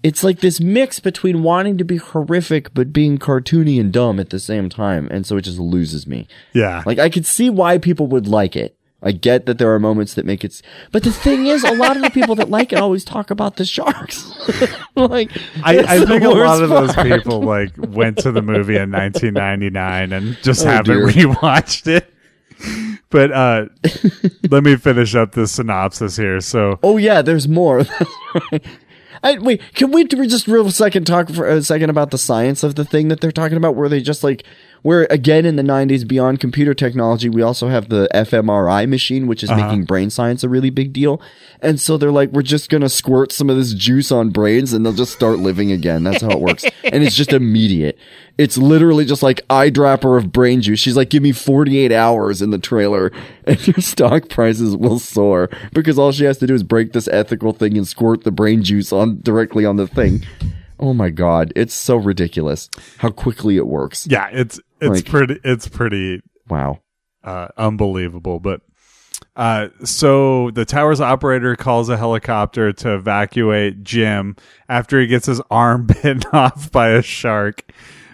it's 0.02 0.24
like 0.24 0.40
this 0.40 0.60
mix 0.60 1.00
between 1.00 1.42
wanting 1.42 1.78
to 1.78 1.84
be 1.84 1.96
horrific 1.96 2.72
but 2.72 2.92
being 2.92 3.18
cartoony 3.18 3.80
and 3.80 3.92
dumb 3.92 4.18
at 4.18 4.30
the 4.30 4.40
same 4.40 4.68
time. 4.68 5.08
And 5.10 5.26
so 5.26 5.36
it 5.36 5.42
just 5.42 5.58
loses 5.58 6.06
me. 6.06 6.26
yeah. 6.52 6.82
Like, 6.86 6.98
I 6.98 7.10
could 7.10 7.26
see 7.26 7.50
why 7.50 7.78
people 7.78 8.06
would 8.08 8.26
like 8.26 8.56
it. 8.56 8.75
I 9.02 9.12
get 9.12 9.46
that 9.46 9.58
there 9.58 9.72
are 9.74 9.78
moments 9.78 10.14
that 10.14 10.24
make 10.24 10.42
it, 10.42 10.62
but 10.90 11.02
the 11.02 11.12
thing 11.12 11.46
is, 11.46 11.62
a 11.64 11.74
lot 11.74 11.96
of 11.96 12.02
the 12.02 12.10
people 12.10 12.34
that 12.36 12.48
like 12.50 12.72
it 12.72 12.78
always 12.78 13.04
talk 13.04 13.30
about 13.30 13.56
the 13.56 13.64
sharks. 13.64 14.32
like, 14.96 15.30
I, 15.62 15.78
I 15.80 16.04
think 16.06 16.24
a 16.24 16.30
lot 16.30 16.62
of 16.62 16.70
those 16.70 16.94
people 16.96 17.42
like 17.42 17.72
went 17.76 18.18
to 18.18 18.32
the 18.32 18.42
movie 18.42 18.76
in 18.76 18.90
1999 18.90 20.12
and 20.12 20.36
just 20.42 20.64
Oh, 20.64 20.70
haven't 20.70 20.96
dear. 21.12 21.26
rewatched 21.26 21.86
it. 21.88 22.12
But 23.10 23.32
uh 23.32 23.66
let 24.50 24.64
me 24.64 24.76
finish 24.76 25.14
up 25.14 25.32
the 25.32 25.46
synopsis 25.46 26.16
here. 26.16 26.40
So 26.40 26.78
Oh 26.82 26.96
yeah, 26.96 27.20
there's 27.20 27.46
more. 27.46 27.84
I, 29.22 29.38
wait, 29.38 29.60
can 29.74 29.90
we 29.90 30.04
just 30.04 30.46
real 30.46 30.70
second 30.70 31.04
talk 31.06 31.30
for 31.30 31.48
a 31.48 31.62
second 31.62 31.90
about 31.90 32.10
the 32.10 32.18
science 32.18 32.62
of 32.62 32.74
the 32.76 32.84
thing 32.84 33.08
that 33.08 33.20
they're 33.20 33.32
talking 33.32 33.56
about? 33.56 33.74
Where 33.74 33.88
they 33.88 34.00
just 34.00 34.22
like, 34.22 34.44
where 34.86 35.08
again 35.10 35.44
in 35.44 35.56
the 35.56 35.64
'90s, 35.64 36.06
beyond 36.06 36.38
computer 36.38 36.72
technology, 36.72 37.28
we 37.28 37.42
also 37.42 37.68
have 37.68 37.88
the 37.88 38.08
fMRI 38.14 38.88
machine, 38.88 39.26
which 39.26 39.42
is 39.42 39.50
uh-huh. 39.50 39.66
making 39.66 39.84
brain 39.84 40.10
science 40.10 40.44
a 40.44 40.48
really 40.48 40.70
big 40.70 40.92
deal. 40.92 41.20
And 41.60 41.80
so 41.80 41.96
they're 41.96 42.12
like, 42.12 42.30
we're 42.30 42.42
just 42.42 42.70
gonna 42.70 42.88
squirt 42.88 43.32
some 43.32 43.50
of 43.50 43.56
this 43.56 43.74
juice 43.74 44.12
on 44.12 44.30
brains, 44.30 44.72
and 44.72 44.86
they'll 44.86 44.92
just 44.92 45.12
start 45.12 45.40
living 45.40 45.72
again. 45.72 46.04
That's 46.04 46.22
how 46.22 46.30
it 46.30 46.40
works, 46.40 46.64
and 46.84 47.02
it's 47.02 47.16
just 47.16 47.32
immediate. 47.32 47.98
It's 48.38 48.56
literally 48.56 49.04
just 49.04 49.24
like 49.24 49.44
eyedropper 49.48 50.16
of 50.16 50.30
brain 50.30 50.62
juice. 50.62 50.78
She's 50.78 50.96
like, 50.96 51.10
give 51.10 51.22
me 51.22 51.32
48 51.32 51.90
hours 51.90 52.40
in 52.40 52.50
the 52.50 52.58
trailer 52.58 53.10
and 53.44 53.66
your 53.66 53.80
stock 53.80 54.28
prices 54.28 54.76
will 54.76 54.98
soar 54.98 55.50
because 55.72 55.98
all 55.98 56.12
she 56.12 56.24
has 56.24 56.38
to 56.38 56.46
do 56.46 56.54
is 56.54 56.62
break 56.62 56.92
this 56.92 57.08
ethical 57.08 57.52
thing 57.52 57.76
and 57.76 57.88
squirt 57.88 58.24
the 58.24 58.30
brain 58.30 58.62
juice 58.62 58.92
on 58.92 59.20
directly 59.22 59.64
on 59.64 59.76
the 59.76 59.88
thing. 59.88 60.22
Oh 60.78 60.92
my 60.92 61.08
god, 61.08 61.52
it's 61.56 61.74
so 61.74 61.96
ridiculous 61.96 62.68
how 62.98 63.10
quickly 63.10 63.56
it 63.56 63.66
works. 63.66 64.06
Yeah, 64.06 64.28
it's 64.30 64.60
it's 64.80 64.90
Like- 64.90 65.06
pretty 65.06 65.40
it's 65.44 65.68
pretty 65.68 66.22
Wow. 66.48 66.80
uh, 67.24 67.48
unbelievable. 67.56 68.40
But 68.40 68.60
uh, 69.34 69.68
so 69.84 70.50
the 70.52 70.64
tower's 70.64 71.00
operator 71.00 71.56
calls 71.56 71.88
a 71.88 71.96
helicopter 71.96 72.72
to 72.72 72.94
evacuate 72.94 73.82
Jim 73.82 74.36
after 74.68 75.00
he 75.00 75.06
gets 75.06 75.26
his 75.26 75.40
arm 75.50 75.86
bitten 76.02 76.22
off 76.32 76.70
by 76.70 76.90
a 76.90 77.02
shark. 77.02 77.64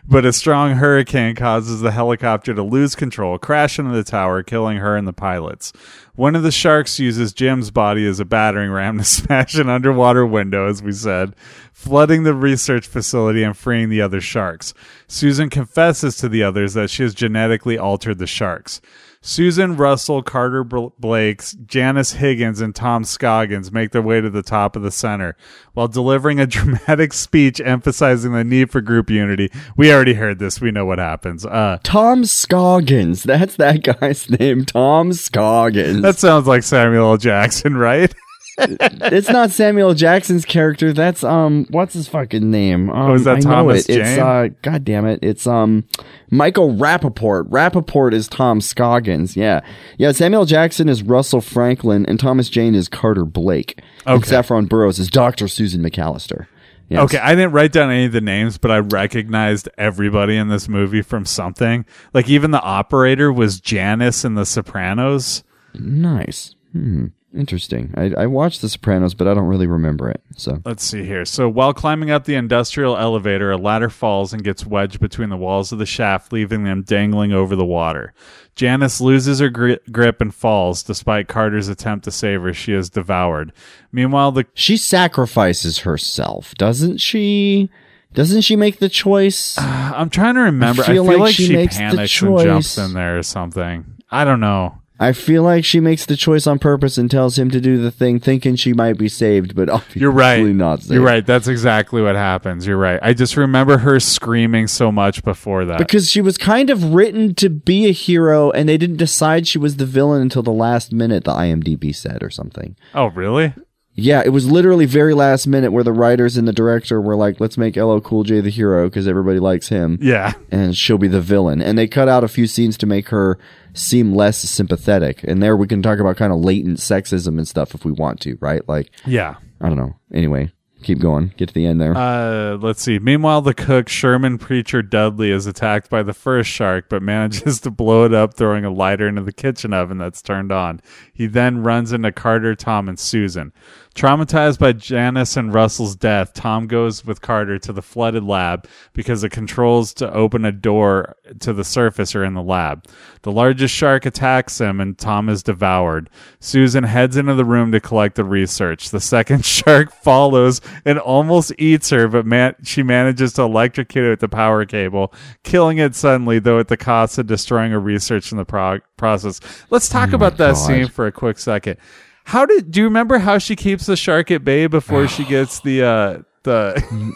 But 0.04 0.24
a 0.26 0.32
strong 0.32 0.72
hurricane 0.72 1.36
causes 1.36 1.80
the 1.80 1.92
helicopter 1.92 2.52
to 2.54 2.62
lose 2.62 2.96
control, 2.96 3.38
crash 3.38 3.78
into 3.78 3.92
the 3.92 4.02
tower, 4.02 4.42
killing 4.42 4.78
her 4.78 4.96
and 4.96 5.06
the 5.06 5.12
pilots. 5.12 5.72
One 6.14 6.36
of 6.36 6.42
the 6.42 6.52
sharks 6.52 6.98
uses 6.98 7.32
Jim's 7.32 7.70
body 7.70 8.06
as 8.06 8.20
a 8.20 8.26
battering 8.26 8.70
ram 8.70 8.98
to 8.98 9.04
smash 9.04 9.54
an 9.54 9.70
underwater 9.70 10.26
window, 10.26 10.68
as 10.68 10.82
we 10.82 10.92
said, 10.92 11.34
flooding 11.72 12.24
the 12.24 12.34
research 12.34 12.86
facility 12.86 13.42
and 13.42 13.56
freeing 13.56 13.88
the 13.88 14.02
other 14.02 14.20
sharks. 14.20 14.74
Susan 15.08 15.48
confesses 15.48 16.16
to 16.18 16.28
the 16.28 16.42
others 16.42 16.74
that 16.74 16.90
she 16.90 17.02
has 17.02 17.14
genetically 17.14 17.78
altered 17.78 18.18
the 18.18 18.26
sharks. 18.26 18.82
Susan 19.24 19.76
Russell, 19.76 20.20
Carter 20.20 20.64
Blakes, 20.64 21.52
Janice 21.64 22.14
Higgins, 22.14 22.60
and 22.60 22.74
Tom 22.74 23.04
Scoggins 23.04 23.70
make 23.70 23.92
their 23.92 24.02
way 24.02 24.20
to 24.20 24.28
the 24.28 24.42
top 24.42 24.74
of 24.74 24.82
the 24.82 24.90
center 24.90 25.36
while 25.74 25.86
delivering 25.86 26.40
a 26.40 26.46
dramatic 26.48 27.12
speech 27.12 27.60
emphasizing 27.60 28.32
the 28.32 28.42
need 28.42 28.72
for 28.72 28.80
group 28.80 29.08
unity. 29.08 29.48
We 29.76 29.92
already 29.92 30.14
heard 30.14 30.40
this. 30.40 30.60
We 30.60 30.72
know 30.72 30.84
what 30.84 30.98
happens. 30.98 31.46
Uh, 31.46 31.78
Tom 31.84 32.24
Scoggins. 32.24 33.22
That's 33.22 33.54
that 33.56 33.84
guy's 33.84 34.28
name. 34.40 34.64
Tom 34.64 35.12
Scoggins. 35.12 36.01
That 36.02 36.18
sounds 36.18 36.46
like 36.46 36.62
Samuel 36.62 37.12
L. 37.12 37.16
Jackson, 37.16 37.76
right? 37.76 38.12
it's 38.58 39.30
not 39.30 39.50
Samuel 39.50 39.94
Jackson's 39.94 40.44
character. 40.44 40.92
That's 40.92 41.24
um, 41.24 41.66
what's 41.70 41.94
his 41.94 42.06
fucking 42.06 42.50
name? 42.50 42.90
Um, 42.90 43.10
Oh, 43.10 43.14
is 43.14 43.24
that 43.24 43.36
I 43.36 43.38
know 43.38 43.50
Thomas 43.50 43.88
it. 43.88 43.96
It's 43.98 44.10
Jane? 44.10 44.20
uh, 44.20 44.48
god 44.60 44.84
damn 44.84 45.06
it, 45.06 45.20
it's 45.22 45.46
um, 45.46 45.84
Michael 46.30 46.74
Rapaport. 46.74 47.48
Rapaport 47.48 48.12
is 48.12 48.28
Tom 48.28 48.60
Scoggins. 48.60 49.36
Yeah, 49.36 49.60
yeah. 49.96 50.12
Samuel 50.12 50.44
Jackson 50.44 50.88
is 50.90 51.02
Russell 51.02 51.40
Franklin, 51.40 52.04
and 52.06 52.20
Thomas 52.20 52.50
Jane 52.50 52.74
is 52.74 52.88
Carter 52.88 53.24
Blake. 53.24 53.80
And 54.06 54.18
Okay. 54.18 54.28
Saffron 54.28 54.66
Burrows 54.66 54.98
is 54.98 55.08
Doctor 55.08 55.48
Susan 55.48 55.82
McAllister. 55.82 56.46
Yes. 56.90 57.04
Okay, 57.04 57.18
I 57.18 57.34
didn't 57.34 57.52
write 57.52 57.72
down 57.72 57.90
any 57.90 58.04
of 58.04 58.12
the 58.12 58.20
names, 58.20 58.58
but 58.58 58.70
I 58.70 58.80
recognized 58.80 59.66
everybody 59.78 60.36
in 60.36 60.48
this 60.48 60.68
movie 60.68 61.00
from 61.00 61.24
something. 61.24 61.86
Like 62.12 62.28
even 62.28 62.50
the 62.50 62.60
operator 62.60 63.32
was 63.32 63.60
Janice 63.60 64.26
in 64.26 64.34
The 64.34 64.44
Sopranos. 64.44 65.42
Nice. 65.74 66.54
Hmm. 66.72 67.06
Interesting. 67.34 67.94
I, 67.96 68.12
I 68.18 68.26
watched 68.26 68.60
The 68.60 68.68
Sopranos, 68.68 69.14
but 69.14 69.26
I 69.26 69.32
don't 69.32 69.46
really 69.46 69.66
remember 69.66 70.10
it. 70.10 70.20
So 70.36 70.60
Let's 70.66 70.84
see 70.84 71.04
here. 71.04 71.24
So 71.24 71.48
while 71.48 71.72
climbing 71.72 72.10
up 72.10 72.24
the 72.24 72.34
industrial 72.34 72.96
elevator, 72.96 73.50
a 73.50 73.56
ladder 73.56 73.88
falls 73.88 74.34
and 74.34 74.44
gets 74.44 74.66
wedged 74.66 75.00
between 75.00 75.30
the 75.30 75.36
walls 75.36 75.72
of 75.72 75.78
the 75.78 75.86
shaft, 75.86 76.32
leaving 76.32 76.64
them 76.64 76.82
dangling 76.82 77.32
over 77.32 77.56
the 77.56 77.64
water. 77.64 78.12
Janice 78.54 79.00
loses 79.00 79.38
her 79.38 79.48
gri- 79.48 79.78
grip 79.90 80.20
and 80.20 80.34
falls, 80.34 80.82
despite 80.82 81.26
Carter's 81.26 81.68
attempt 81.68 82.04
to 82.04 82.10
save 82.10 82.42
her. 82.42 82.52
She 82.52 82.74
is 82.74 82.90
devoured. 82.90 83.52
Meanwhile, 83.92 84.32
the 84.32 84.46
she 84.52 84.76
sacrifices 84.76 85.80
herself, 85.80 86.54
doesn't 86.56 86.98
she? 86.98 87.70
Doesn't 88.12 88.42
she 88.42 88.56
make 88.56 88.78
the 88.78 88.90
choice? 88.90 89.56
I'm 89.58 90.10
trying 90.10 90.34
to 90.34 90.42
remember. 90.42 90.82
I 90.82 90.86
feel 90.86 91.04
feel, 91.04 91.04
like 91.04 91.18
like, 91.18 91.34
she 91.34 91.46
she, 91.46 91.66
panics 91.66 92.22
and 92.22 92.38
jumps 92.38 92.76
in 92.76 92.92
there 92.92 93.18
or 93.18 93.22
something. 93.22 93.86
I 94.10 94.24
don't 94.26 94.40
know. 94.40 94.81
I 95.02 95.12
feel 95.12 95.42
like 95.42 95.64
she 95.64 95.80
makes 95.80 96.06
the 96.06 96.16
choice 96.16 96.46
on 96.46 96.60
purpose 96.60 96.96
and 96.96 97.10
tells 97.10 97.36
him 97.36 97.50
to 97.50 97.60
do 97.60 97.76
the 97.76 97.90
thing, 97.90 98.20
thinking 98.20 98.54
she 98.54 98.72
might 98.72 98.96
be 98.96 99.08
saved, 99.08 99.56
but 99.56 99.68
obviously 99.68 100.00
You're 100.00 100.12
right. 100.12 100.44
not 100.44 100.82
saved. 100.82 100.92
You're 100.92 101.02
right. 101.02 101.26
That's 101.26 101.48
exactly 101.48 102.00
what 102.00 102.14
happens. 102.14 102.68
You're 102.68 102.76
right. 102.76 103.00
I 103.02 103.12
just 103.12 103.36
remember 103.36 103.78
her 103.78 103.98
screaming 103.98 104.68
so 104.68 104.92
much 104.92 105.24
before 105.24 105.64
that. 105.64 105.78
Because 105.78 106.08
she 106.08 106.20
was 106.20 106.38
kind 106.38 106.70
of 106.70 106.94
written 106.94 107.34
to 107.34 107.50
be 107.50 107.88
a 107.88 107.92
hero, 107.92 108.52
and 108.52 108.68
they 108.68 108.78
didn't 108.78 108.98
decide 108.98 109.48
she 109.48 109.58
was 109.58 109.76
the 109.76 109.86
villain 109.86 110.22
until 110.22 110.44
the 110.44 110.52
last 110.52 110.92
minute. 110.92 111.24
The 111.24 111.32
IMDb 111.32 111.92
said 111.94 112.22
or 112.22 112.30
something. 112.30 112.76
oh, 112.94 113.06
really? 113.06 113.54
Yeah, 113.94 114.22
it 114.24 114.30
was 114.30 114.50
literally 114.50 114.86
very 114.86 115.12
last 115.12 115.46
minute 115.46 115.70
where 115.70 115.84
the 115.84 115.92
writers 115.92 116.36
and 116.38 116.48
the 116.48 116.52
director 116.52 117.00
were 117.00 117.14
like, 117.16 117.40
"Let's 117.40 117.58
make 117.58 117.76
LL 117.76 117.98
Cool 117.98 118.22
J 118.24 118.40
the 118.40 118.48
hero 118.50 118.88
because 118.88 119.06
everybody 119.06 119.38
likes 119.38 119.68
him." 119.68 119.98
Yeah. 120.00 120.32
and 120.50 120.74
she'll 120.76 120.96
be 120.98 121.08
the 121.08 121.20
villain. 121.20 121.60
And 121.60 121.76
they 121.76 121.86
cut 121.86 122.08
out 122.08 122.24
a 122.24 122.28
few 122.28 122.46
scenes 122.46 122.78
to 122.78 122.86
make 122.86 123.08
her 123.10 123.38
seem 123.74 124.14
less 124.14 124.38
sympathetic. 124.38 125.22
And 125.24 125.42
there 125.42 125.56
we 125.56 125.66
can 125.66 125.82
talk 125.82 125.98
about 125.98 126.16
kind 126.16 126.32
of 126.32 126.40
latent 126.40 126.78
sexism 126.78 127.36
and 127.38 127.46
stuff 127.46 127.74
if 127.74 127.84
we 127.84 127.92
want 127.92 128.20
to, 128.20 128.36
right? 128.40 128.66
Like, 128.68 128.90
Yeah. 129.06 129.36
I 129.60 129.68
don't 129.68 129.78
know. 129.78 129.94
Anyway, 130.12 130.50
keep 130.82 130.98
going. 130.98 131.32
Get 131.36 131.48
to 131.48 131.54
the 131.54 131.66
end 131.66 131.80
there. 131.80 131.96
Uh, 131.96 132.56
let's 132.56 132.82
see. 132.82 132.98
Meanwhile, 132.98 133.42
the 133.42 133.54
cook, 133.54 133.88
Sherman 133.88 134.38
Preacher 134.38 134.82
Dudley, 134.82 135.30
is 135.30 135.46
attacked 135.46 135.88
by 135.88 136.02
the 136.02 136.12
first 136.12 136.50
shark, 136.50 136.86
but 136.88 137.02
manages 137.02 137.60
to 137.60 137.70
blow 137.70 138.04
it 138.04 138.12
up, 138.14 138.34
throwing 138.34 138.64
a 138.64 138.70
lighter 138.70 139.08
into 139.08 139.22
the 139.22 139.32
kitchen 139.32 139.72
oven 139.72 139.98
that's 139.98 140.22
turned 140.22 140.52
on. 140.52 140.80
He 141.12 141.26
then 141.26 141.62
runs 141.62 141.92
into 141.92 142.12
Carter, 142.12 142.54
Tom, 142.54 142.88
and 142.88 142.98
Susan. 142.98 143.52
Traumatized 143.94 144.58
by 144.58 144.72
Janice 144.72 145.36
and 145.36 145.52
Russell's 145.52 145.94
death, 145.94 146.32
Tom 146.32 146.66
goes 146.66 147.04
with 147.04 147.20
Carter 147.20 147.58
to 147.58 147.74
the 147.74 147.82
flooded 147.82 148.24
lab 148.24 148.66
because 148.94 149.20
the 149.20 149.28
controls 149.28 149.92
to 149.94 150.10
open 150.12 150.46
a 150.46 150.52
door 150.52 151.14
to 151.40 151.52
the 151.52 151.62
surface 151.62 152.14
are 152.14 152.24
in 152.24 152.32
the 152.32 152.42
lab. 152.42 152.86
The 153.20 153.30
largest 153.30 153.74
shark 153.74 154.06
attacks 154.06 154.60
him 154.60 154.80
and 154.80 154.96
Tom 154.96 155.28
is 155.28 155.42
devoured. 155.42 156.08
Susan 156.40 156.84
heads 156.84 157.18
into 157.18 157.34
the 157.34 157.44
room 157.44 157.70
to 157.72 157.80
collect 157.80 158.14
the 158.14 158.24
research. 158.24 158.90
The 158.90 159.00
second 159.00 159.44
shark 159.44 159.92
follows 159.92 160.62
and 160.86 160.98
almost 160.98 161.52
eats 161.58 161.90
her, 161.90 162.08
but 162.08 162.24
man- 162.24 162.56
she 162.62 162.82
manages 162.82 163.34
to 163.34 163.42
electrocute 163.42 164.06
it 164.06 164.10
with 164.10 164.20
the 164.20 164.28
power 164.28 164.64
cable, 164.64 165.12
killing 165.44 165.76
it 165.76 165.94
suddenly, 165.94 166.38
though 166.38 166.58
at 166.58 166.68
the 166.68 166.78
cost 166.78 167.18
of 167.18 167.26
destroying 167.26 167.72
her 167.72 167.80
research 167.80 168.32
in 168.32 168.38
the 168.38 168.46
pro- 168.46 168.80
process. 168.96 169.40
Let's 169.68 169.90
talk 169.90 170.12
oh 170.12 170.16
about 170.16 170.38
that 170.38 170.54
God. 170.54 170.66
scene 170.66 170.88
for 170.88 171.06
a 171.06 171.12
quick 171.12 171.38
second. 171.38 171.76
How 172.24 172.46
did 172.46 172.70
do 172.70 172.80
you 172.80 172.84
remember 172.84 173.18
how 173.18 173.38
she 173.38 173.56
keeps 173.56 173.86
the 173.86 173.96
shark 173.96 174.30
at 174.30 174.44
bay 174.44 174.66
before 174.66 175.08
she 175.08 175.24
gets 175.28 175.60
the 175.60 175.82
uh 175.82 176.18
the 176.42 177.14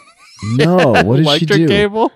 no, 0.55 0.91
what 1.03 1.17
did 1.17 1.17
she 1.17 1.21
electric 1.21 1.59
do? 1.59 1.67
cable? 1.67 2.11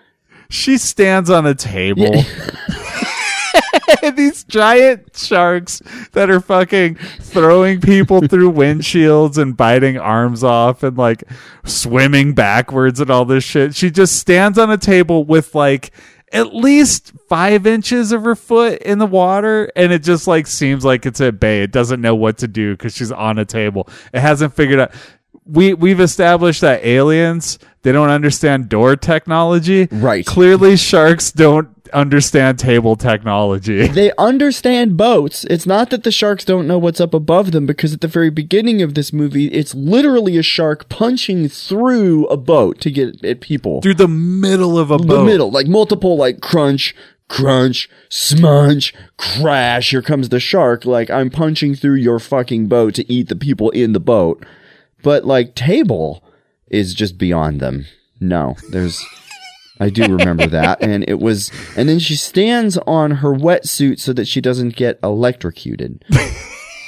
She 0.49 0.77
stands 0.77 1.29
on 1.29 1.45
a 1.45 1.55
table. 1.55 2.23
These 4.15 4.43
giant 4.45 5.15
sharks 5.15 5.81
that 6.13 6.29
are 6.29 6.41
fucking 6.41 6.95
throwing 6.95 7.79
people 7.81 8.27
through 8.27 8.51
windshields 8.53 9.37
and 9.37 9.55
biting 9.55 9.97
arms 9.97 10.43
off 10.43 10.83
and 10.83 10.97
like 10.97 11.23
swimming 11.65 12.33
backwards 12.33 12.99
and 12.99 13.09
all 13.09 13.25
this 13.25 13.43
shit. 13.43 13.75
She 13.75 13.91
just 13.91 14.17
stands 14.17 14.57
on 14.57 14.71
a 14.71 14.77
table 14.77 15.23
with 15.23 15.53
like 15.55 15.91
at 16.33 16.55
least 16.55 17.11
five 17.27 17.67
inches 17.67 18.11
of 18.11 18.23
her 18.23 18.35
foot 18.35 18.81
in 18.81 18.99
the 18.99 19.05
water 19.05 19.71
and 19.75 19.91
it 19.91 20.03
just 20.03 20.27
like 20.27 20.47
seems 20.47 20.85
like 20.85 21.05
it's 21.05 21.21
at 21.21 21.39
bay. 21.39 21.61
It 21.63 21.71
doesn't 21.71 22.01
know 22.01 22.15
what 22.15 22.37
to 22.39 22.47
do 22.47 22.73
because 22.73 22.95
she's 22.95 23.11
on 23.11 23.37
a 23.37 23.45
table. 23.45 23.89
It 24.13 24.21
hasn't 24.21 24.53
figured 24.53 24.79
out 24.79 24.93
we 25.45 25.73
we've 25.73 25.99
established 25.99 26.61
that 26.61 26.85
aliens 26.85 27.59
they 27.83 27.91
don't 27.91 28.09
understand 28.09 28.69
door 28.69 28.95
technology. 28.95 29.87
Right. 29.91 30.25
Clearly 30.25 30.77
sharks 30.77 31.31
don't 31.31 31.69
understand 31.93 32.57
table 32.59 32.95
technology. 32.95 33.87
They 34.01 34.11
understand 34.17 34.95
boats. 34.97 35.43
It's 35.45 35.65
not 35.65 35.89
that 35.89 36.03
the 36.03 36.11
sharks 36.11 36.45
don't 36.45 36.65
know 36.65 36.77
what's 36.77 37.01
up 37.01 37.13
above 37.13 37.51
them 37.51 37.65
because 37.65 37.93
at 37.93 38.01
the 38.01 38.07
very 38.07 38.29
beginning 38.29 38.81
of 38.81 38.93
this 38.93 39.11
movie, 39.11 39.47
it's 39.47 39.75
literally 39.75 40.37
a 40.37 40.43
shark 40.43 40.87
punching 40.89 41.49
through 41.49 42.25
a 42.27 42.37
boat 42.37 42.79
to 42.81 42.91
get 42.91 43.23
at 43.23 43.41
people. 43.41 43.81
Through 43.81 43.95
the 43.95 44.07
middle 44.07 44.79
of 44.79 44.91
a 44.91 44.97
the 44.97 45.03
boat. 45.03 45.17
The 45.17 45.25
middle, 45.25 45.51
like 45.51 45.67
multiple, 45.67 46.15
like 46.15 46.41
crunch, 46.41 46.95
crunch, 47.27 47.89
smunch, 48.09 48.93
crash. 49.17 49.91
Here 49.91 50.01
comes 50.01 50.29
the 50.29 50.39
shark. 50.39 50.85
Like 50.85 51.09
I'm 51.09 51.29
punching 51.29 51.75
through 51.75 51.95
your 51.95 52.19
fucking 52.19 52.67
boat 52.67 52.95
to 52.95 53.11
eat 53.11 53.27
the 53.27 53.35
people 53.35 53.69
in 53.71 53.93
the 53.93 53.99
boat. 53.99 54.45
But 55.03 55.25
like 55.25 55.53
table 55.53 56.23
is 56.71 56.93
just 56.95 57.17
beyond 57.19 57.59
them. 57.59 57.85
No, 58.19 58.55
there's. 58.71 59.05
I 59.79 59.89
do 59.89 60.03
remember 60.03 60.47
that, 60.47 60.81
and 60.81 61.03
it 61.07 61.19
was, 61.19 61.51
and 61.75 61.87
then 61.89 61.99
she 61.99 62.15
stands 62.15 62.77
on 62.87 63.11
her 63.11 63.33
wetsuit 63.33 63.99
so 63.99 64.13
that 64.13 64.27
she 64.27 64.41
doesn't 64.41 64.75
get 64.75 64.99
electrocuted. 65.03 66.03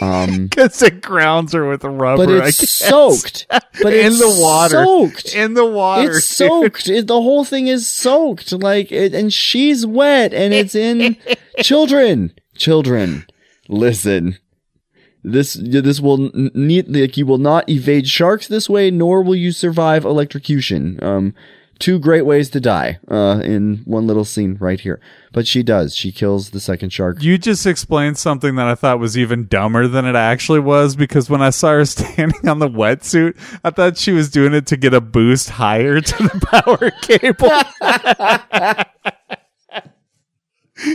Um, 0.01 0.47
Because 0.47 0.81
it 0.81 1.01
grounds 1.01 1.53
her 1.53 1.69
with 1.69 1.83
rubber. 1.85 2.25
but 2.25 2.47
it's 2.47 2.69
soaked. 2.69 3.45
But 3.49 3.93
in 3.93 4.07
it's 4.07 4.19
the 4.19 4.41
water. 4.41 4.83
Soaked 4.83 5.33
In 5.33 5.53
the 5.53 5.65
water. 5.65 6.11
it's 6.11 6.25
soaked. 6.25 6.89
It, 6.89 7.07
the 7.07 7.21
whole 7.21 7.45
thing 7.45 7.67
is 7.67 7.87
soaked. 7.87 8.51
Like, 8.51 8.91
it, 8.91 9.13
and 9.13 9.31
she's 9.31 9.85
wet, 9.85 10.33
and 10.33 10.53
it's 10.53 10.75
in 10.75 11.15
children. 11.61 12.33
Children, 12.57 13.25
listen. 13.69 14.39
This 15.23 15.53
this 15.53 16.01
will 16.01 16.31
need 16.33 16.93
like 16.93 17.15
you 17.15 17.25
will 17.25 17.37
not 17.37 17.69
evade 17.69 18.07
sharks 18.07 18.47
this 18.47 18.69
way, 18.69 18.91
nor 18.91 19.23
will 19.23 19.35
you 19.35 19.51
survive 19.51 20.03
electrocution. 20.03 20.99
Um, 21.01 21.33
two 21.79 21.99
great 21.99 22.25
ways 22.25 22.49
to 22.49 22.59
die 22.61 22.99
uh, 23.09 23.41
in 23.43 23.81
one 23.85 24.07
little 24.07 24.25
scene 24.25 24.57
right 24.59 24.79
here. 24.79 25.01
But 25.31 25.47
she 25.47 25.63
does. 25.63 25.95
She 25.95 26.11
kills 26.11 26.51
the 26.51 26.59
second 26.59 26.91
shark. 26.91 27.21
You 27.21 27.37
just 27.37 27.65
explained 27.65 28.17
something 28.17 28.55
that 28.55 28.67
I 28.67 28.75
thought 28.75 28.99
was 28.99 29.17
even 29.17 29.47
dumber 29.47 29.87
than 29.87 30.05
it 30.05 30.15
actually 30.15 30.59
was 30.59 30.95
because 30.95 31.29
when 31.29 31.41
I 31.41 31.49
saw 31.49 31.71
her 31.71 31.85
standing 31.85 32.47
on 32.47 32.59
the 32.59 32.69
wetsuit, 32.69 33.37
I 33.63 33.71
thought 33.71 33.97
she 33.97 34.11
was 34.11 34.29
doing 34.29 34.53
it 34.53 34.67
to 34.67 34.77
get 34.77 34.93
a 34.93 35.01
boost 35.01 35.49
higher 35.49 35.99
to 35.99 36.23
the 36.23 36.45
power 36.63 36.91
cable. 37.01 37.49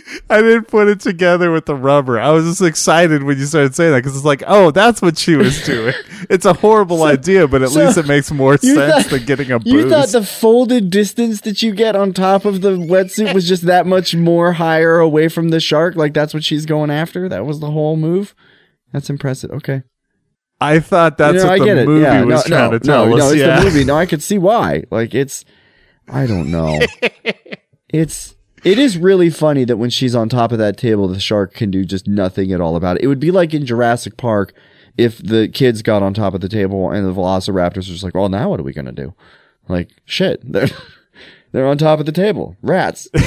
I 0.30 0.40
didn't 0.42 0.68
put 0.68 0.88
it 0.88 1.00
together 1.00 1.50
with 1.50 1.66
the 1.66 1.74
rubber. 1.74 2.18
I 2.20 2.30
was 2.30 2.44
just 2.44 2.62
excited 2.62 3.22
when 3.22 3.38
you 3.38 3.46
started 3.46 3.74
saying 3.74 3.92
that 3.92 3.98
because 3.98 4.16
it's 4.16 4.24
like, 4.24 4.42
oh, 4.46 4.70
that's 4.70 5.00
what 5.00 5.18
she 5.18 5.36
was 5.36 5.62
doing. 5.64 5.94
it's 6.30 6.44
a 6.44 6.52
horrible 6.52 7.02
idea, 7.04 7.48
but 7.48 7.62
at 7.62 7.70
so 7.70 7.84
least 7.84 7.98
it 7.98 8.06
makes 8.06 8.30
more 8.30 8.56
sense 8.58 9.04
thought- 9.04 9.10
than 9.10 9.24
getting 9.24 9.50
a 9.50 9.58
boost. 9.58 9.74
You 9.74 9.88
thought 9.88 10.08
the 10.08 10.24
folded 10.24 10.90
distance 10.90 11.40
that 11.42 11.62
you 11.62 11.74
get 11.74 11.96
on 11.96 12.12
top 12.12 12.44
of 12.44 12.60
the 12.60 12.70
wetsuit 12.70 13.34
was 13.34 13.48
just 13.48 13.64
that 13.64 13.86
much 13.86 14.14
more 14.14 14.52
higher 14.54 14.98
away 14.98 15.28
from 15.28 15.48
the 15.48 15.60
shark? 15.60 15.96
Like 15.96 16.14
that's 16.14 16.34
what 16.34 16.44
she's 16.44 16.66
going 16.66 16.90
after? 16.90 17.28
That 17.28 17.46
was 17.46 17.60
the 17.60 17.70
whole 17.70 17.96
move? 17.96 18.34
That's 18.92 19.10
impressive. 19.10 19.50
Okay. 19.50 19.82
I 20.60 20.80
thought 20.80 21.18
that's 21.18 21.36
You 21.36 21.40
know, 21.40 21.48
what 21.50 21.60
I 21.60 21.74
the 21.74 21.86
movie 21.86 22.02
yeah, 22.02 22.24
was 22.24 22.48
no, 22.48 22.56
trying 22.56 22.70
no, 22.72 22.78
to 22.78 22.84
tell 22.84 23.06
no, 23.06 23.12
us. 23.14 23.18
No, 23.18 23.30
it's 23.30 23.40
yeah. 23.40 23.58
the 23.60 23.64
movie. 23.64 23.84
No, 23.84 23.96
I 23.96 24.06
could 24.06 24.22
see 24.22 24.38
why. 24.38 24.84
Like 24.90 25.14
it's, 25.14 25.44
I 26.08 26.26
don't 26.26 26.50
know. 26.50 26.80
it's 27.88 28.34
it 28.64 28.78
is 28.78 28.98
really 28.98 29.30
funny 29.30 29.64
that 29.64 29.76
when 29.76 29.90
she's 29.90 30.14
on 30.14 30.28
top 30.28 30.52
of 30.52 30.58
that 30.58 30.76
table, 30.76 31.08
the 31.08 31.20
shark 31.20 31.54
can 31.54 31.70
do 31.70 31.84
just 31.84 32.06
nothing 32.06 32.52
at 32.52 32.60
all 32.60 32.76
about 32.76 32.96
it. 32.96 33.04
It 33.04 33.06
would 33.06 33.20
be 33.20 33.30
like 33.30 33.54
in 33.54 33.66
Jurassic 33.66 34.16
Park 34.16 34.52
if 34.96 35.18
the 35.18 35.48
kids 35.48 35.82
got 35.82 36.02
on 36.02 36.14
top 36.14 36.34
of 36.34 36.40
the 36.40 36.48
table 36.48 36.90
and 36.90 37.06
the 37.06 37.12
Velociraptors 37.12 37.76
were 37.76 37.82
just 37.82 38.02
like, 38.02 38.14
well, 38.14 38.28
now 38.28 38.50
what 38.50 38.60
are 38.60 38.64
we 38.64 38.72
gonna 38.72 38.92
do? 38.92 39.14
Like 39.68 39.90
shit, 40.04 40.40
they're 40.44 40.68
they're 41.52 41.66
on 41.66 41.78
top 41.78 42.00
of 42.00 42.06
the 42.06 42.12
table, 42.12 42.56
rats. 42.62 43.08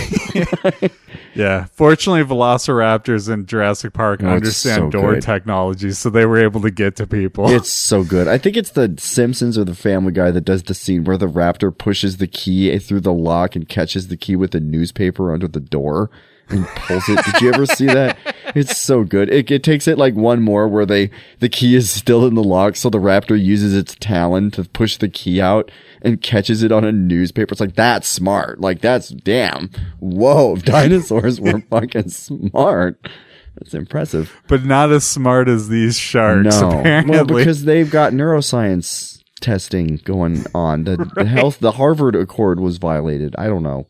Yeah. 1.34 1.66
Fortunately, 1.72 2.24
Velociraptors 2.24 3.32
in 3.32 3.46
Jurassic 3.46 3.94
Park 3.94 4.22
Oh, 4.24 4.28
understand 4.28 4.92
so 4.94 5.00
door 5.00 5.14
good. 5.16 5.24
technology, 5.24 5.92
so 5.92 6.10
they 6.10 6.26
were 6.26 6.38
able 6.40 6.62
to 6.62 6.72
get 6.72 6.96
to 6.98 7.08
people. 7.08 7.50
It's 7.50 7.72
so 7.72 8.04
good. 8.04 8.28
I 8.28 8.38
think 8.38 8.58
it's 8.58 8.72
the 8.72 8.96
Simpsons 8.98 9.58
or 9.58 9.64
the 9.64 9.76
Family 9.76 10.12
Guy 10.12 10.32
that 10.32 10.42
does 10.42 10.64
the 10.64 10.74
scene 10.74 11.04
where 11.04 11.18
the 11.18 11.28
raptor 11.28 11.76
pushes 11.76 12.18
the 12.18 12.28
key 12.28 12.78
through 12.80 13.02
the 13.02 13.14
lock 13.14 13.56
and 13.56 13.68
catches 13.68 14.08
the 14.10 14.18
key 14.18 14.36
with 14.36 14.54
a 14.56 14.60
newspaper 14.60 15.34
under 15.34 15.48
the 15.48 15.60
door 15.60 16.10
and 16.52 16.66
pulls 16.68 17.08
it. 17.10 17.24
Did 17.26 17.42
you 17.42 17.54
ever 17.54 17.66
see 17.66 17.86
that? 17.88 18.18
It's 18.54 18.78
so 18.78 19.06
good. 19.06 19.32
It, 19.32 19.50
it 19.50 19.64
takes 19.64 19.88
it 19.88 19.98
like 19.98 20.14
one 20.14 20.42
more 20.42 20.68
where 20.68 20.86
they 20.86 21.10
the 21.40 21.48
key 21.48 21.74
is 21.74 21.90
still 21.90 22.26
in 22.28 22.36
the 22.36 22.44
lock, 22.44 22.76
so 22.76 22.90
the 22.90 22.98
raptor 22.98 23.42
uses 23.42 23.74
its 23.74 23.96
talon 23.98 24.52
to 24.52 24.66
push 24.66 24.98
the 24.98 25.08
key 25.08 25.40
out 25.40 25.72
and 26.02 26.22
catches 26.22 26.62
it 26.62 26.70
on 26.70 26.84
a 26.84 26.92
newspaper. 26.92 27.54
It's 27.54 27.62
like 27.62 27.76
that's 27.76 28.10
smart. 28.10 28.60
Like 28.60 28.82
that's 28.82 29.08
damn. 29.08 29.70
Whoa, 30.00 30.56
dinosaurs 30.66 31.40
were 31.40 31.62
fucking 31.70 32.10
smart. 32.10 33.00
That's 33.56 33.74
impressive. 33.74 34.42
but 34.50 34.66
not 34.66 34.92
as 34.92 35.06
smart 35.06 35.48
as 35.48 35.70
these 35.70 35.98
sharks, 35.98 36.60
No, 36.60 36.78
apparently. 36.82 37.12
well, 37.16 37.24
because 37.26 37.64
they've 37.64 37.90
got 37.90 38.12
neuroscience 38.12 39.24
testing 39.40 40.02
going 40.04 40.44
on. 40.54 40.84
The, 40.84 41.10
the 41.16 41.24
health, 41.24 41.60
the 41.60 41.72
Harvard 41.74 42.18
Accord 42.18 42.60
was 42.60 42.80
violated. 42.80 43.34
I 43.38 43.48
don't 43.48 43.64
know. 43.64 43.88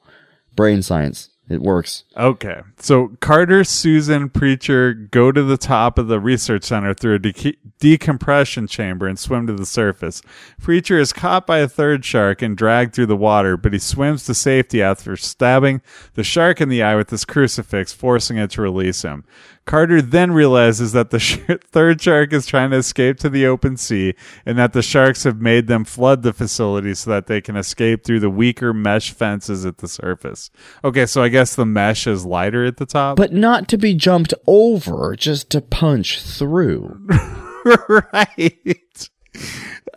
Brain 0.56 0.84
science, 0.84 1.30
it 1.54 1.62
works. 1.62 2.04
Okay. 2.18 2.62
So 2.78 3.16
Carter, 3.20 3.64
Susan, 3.64 4.30
Preacher 4.30 4.94
go 4.94 5.32
to 5.32 5.44
the 5.44 5.58
top 5.58 5.98
of 5.98 6.08
the 6.08 6.20
research 6.20 6.64
center 6.64 6.94
through 6.94 7.16
a 7.16 7.20
de- 7.20 7.58
decompression 7.80 8.68
chamber 8.68 9.08
and 9.08 9.18
swim 9.18 9.48
to 9.48 9.54
the 9.54 9.66
surface. 9.66 10.22
Preacher 10.62 10.98
is 10.98 11.14
caught 11.14 11.46
by 11.46 11.60
a 11.60 11.68
third 11.68 12.06
shark 12.06 12.42
and 12.42 12.58
dragged 12.58 12.94
through 12.94 13.08
the 13.08 13.18
water, 13.18 13.58
but 13.58 13.74
he 13.74 13.80
swims 13.80 14.26
to 14.26 14.34
safety 14.34 14.82
after 14.82 15.16
stabbing 15.18 15.82
the 16.14 16.24
shark 16.24 16.62
in 16.62 16.70
the 16.70 16.84
eye 16.84 16.96
with 16.96 17.10
his 17.10 17.26
crucifix, 17.26 17.94
forcing 17.94 18.38
it 18.38 18.52
to 18.52 18.62
release 18.62 19.02
him. 19.02 19.24
Carter 19.66 20.02
then 20.02 20.32
realizes 20.32 20.92
that 20.92 21.12
the 21.12 21.20
sh- 21.20 21.40
third 21.64 22.02
shark 22.02 22.34
is 22.34 22.46
trying 22.46 22.72
to 22.72 22.78
escape 22.78 23.18
to 23.20 23.30
the 23.30 23.46
open 23.46 23.78
sea 23.78 24.16
and 24.46 24.58
that 24.58 24.74
the 24.74 24.82
sharks 24.82 25.24
have 25.24 25.40
made 25.40 25.68
them 25.68 25.86
flood 25.86 26.24
the 26.24 26.34
facility 26.34 26.94
so 26.94 27.10
that 27.12 27.28
they 27.28 27.42
can 27.42 27.56
escape 27.56 28.04
through 28.04 28.20
the 28.20 28.30
weaker 28.30 28.74
mesh 28.74 29.12
fences 29.12 29.66
at 29.66 29.78
the 29.78 29.88
surface. 29.88 30.50
Okay, 30.84 31.06
so 31.06 31.22
I 31.24 31.30
guess 31.30 31.56
the 31.56 31.66
mesh 31.66 32.08
is 32.08 32.26
lighter 32.26 32.66
at 32.66 32.78
the 32.78 32.86
top. 32.86 33.18
But 33.18 33.34
not 33.34 33.68
to 33.70 33.78
be 33.78 33.94
jumped 33.94 34.34
over, 34.48 35.16
just 35.16 35.50
to 35.52 35.62
punch 35.62 36.22
through. 36.22 37.08
right. 38.14 39.10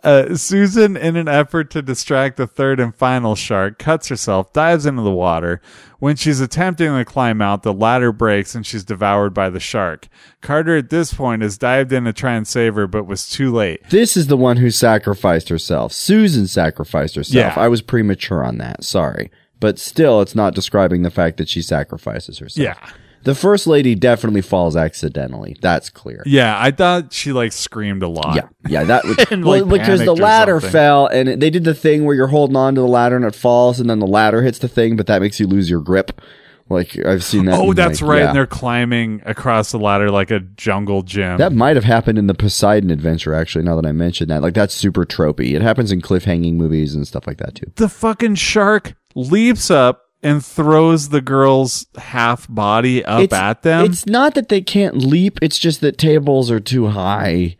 Uh, 0.03 0.35
Susan, 0.35 0.95
in 0.95 1.15
an 1.15 1.27
effort 1.27 1.71
to 1.71 1.81
distract 1.81 2.37
the 2.37 2.45
third 2.45 2.79
and 2.79 2.93
final 2.93 3.35
shark, 3.35 3.79
cuts 3.79 4.07
herself, 4.07 4.53
dives 4.53 4.85
into 4.85 5.01
the 5.01 5.11
water. 5.11 5.61
When 5.99 6.15
she's 6.15 6.39
attempting 6.39 6.95
to 6.95 7.05
climb 7.05 7.41
out, 7.41 7.63
the 7.63 7.73
ladder 7.73 8.11
breaks 8.11 8.53
and 8.53 8.65
she's 8.65 8.83
devoured 8.83 9.33
by 9.33 9.49
the 9.49 9.59
shark. 9.59 10.07
Carter, 10.41 10.77
at 10.77 10.89
this 10.89 11.13
point, 11.13 11.41
has 11.41 11.57
dived 11.57 11.91
in 11.91 12.03
to 12.03 12.13
try 12.13 12.33
and 12.33 12.47
save 12.47 12.75
her, 12.75 12.85
but 12.85 13.07
was 13.07 13.27
too 13.27 13.51
late. 13.51 13.89
This 13.89 14.15
is 14.15 14.27
the 14.27 14.37
one 14.37 14.57
who 14.57 14.69
sacrificed 14.69 15.49
herself. 15.49 15.91
Susan 15.93 16.45
sacrificed 16.47 17.15
herself. 17.15 17.55
Yeah. 17.55 17.61
I 17.63 17.67
was 17.67 17.81
premature 17.81 18.43
on 18.43 18.57
that. 18.59 18.83
Sorry. 18.83 19.31
But 19.59 19.79
still, 19.79 20.21
it's 20.21 20.35
not 20.35 20.53
describing 20.53 21.01
the 21.01 21.09
fact 21.09 21.37
that 21.37 21.49
she 21.49 21.61
sacrifices 21.61 22.39
herself. 22.39 22.77
Yeah. 22.81 22.89
The 23.25 23.35
first 23.35 23.65
lady 23.65 23.95
definitely 23.95 24.41
falls 24.41 24.75
accidentally. 24.75 25.57
That's 25.59 25.89
clear. 25.89 26.21
Yeah, 26.25 26.55
I 26.59 26.71
thought 26.71 27.11
she 27.11 27.33
like 27.33 27.51
screamed 27.51 28.03
a 28.03 28.07
lot. 28.07 28.35
Yeah, 28.35 28.47
yeah, 28.67 28.83
that 28.83 29.03
was 29.03 29.17
And, 29.31 29.43
well, 29.43 29.65
like, 29.65 29.81
because 29.81 30.05
the 30.05 30.15
ladder 30.15 30.61
fell, 30.61 31.07
and 31.07 31.41
they 31.41 31.49
did 31.49 31.63
the 31.63 31.73
thing 31.73 32.05
where 32.05 32.15
you're 32.15 32.27
holding 32.27 32.55
on 32.55 32.75
to 32.75 32.81
the 32.81 32.87
ladder 32.87 33.15
and 33.15 33.25
it 33.25 33.35
falls, 33.35 33.79
and 33.79 33.89
then 33.89 33.99
the 33.99 34.07
ladder 34.07 34.43
hits 34.43 34.59
the 34.59 34.67
thing, 34.67 34.95
but 34.95 35.07
that 35.07 35.21
makes 35.21 35.39
you 35.39 35.47
lose 35.47 35.69
your 35.69 35.81
grip. 35.81 36.21
Like 36.69 37.03
I've 37.05 37.23
seen 37.23 37.45
that. 37.45 37.59
Oh, 37.59 37.73
that's 37.73 38.01
like, 38.01 38.09
right. 38.09 38.19
yeah. 38.19 38.27
And 38.27 38.35
they're 38.35 38.47
climbing 38.47 39.21
across 39.25 39.71
the 39.71 39.77
ladder 39.77 40.09
like 40.09 40.31
a 40.31 40.39
jungle 40.39 41.03
gym. 41.03 41.37
That 41.37 41.53
might 41.53 41.75
have 41.75 41.85
happened 41.85 42.17
in 42.17 42.25
the 42.27 42.33
Poseidon 42.33 42.89
adventure. 42.89 43.35
Actually, 43.35 43.65
now 43.65 43.75
that 43.79 43.87
I 43.87 43.91
mentioned 43.91 44.31
that, 44.31 44.41
like 44.41 44.55
that's 44.55 44.73
super 44.73 45.05
tropey. 45.05 45.55
It 45.55 45.61
happens 45.61 45.91
in 45.91 46.01
cliffhanging 46.01 46.53
movies 46.53 46.95
and 46.95 47.07
stuff 47.07 47.27
like 47.27 47.37
that 47.37 47.55
too. 47.55 47.71
the 47.75 47.89
fucking 47.89 48.35
shark 48.35 48.95
leaps 49.13 49.69
up 49.69 50.04
and 50.25 50.43
throws 50.43 51.09
the 51.09 51.21
girl's 51.21 51.85
half 51.97 52.47
body 52.49 53.05
up 53.05 53.31
at 53.31 53.61
them. 53.61 53.85
It's 53.85 54.07
not 54.07 54.33
that 54.33 54.49
they 54.49 54.61
can't 54.61 54.97
leap; 54.97 55.37
it's 55.41 55.59
just 55.59 55.81
that 55.81 55.97
tables 55.99 56.49
are 56.49 56.59
too 56.59 56.87
high 56.87 57.55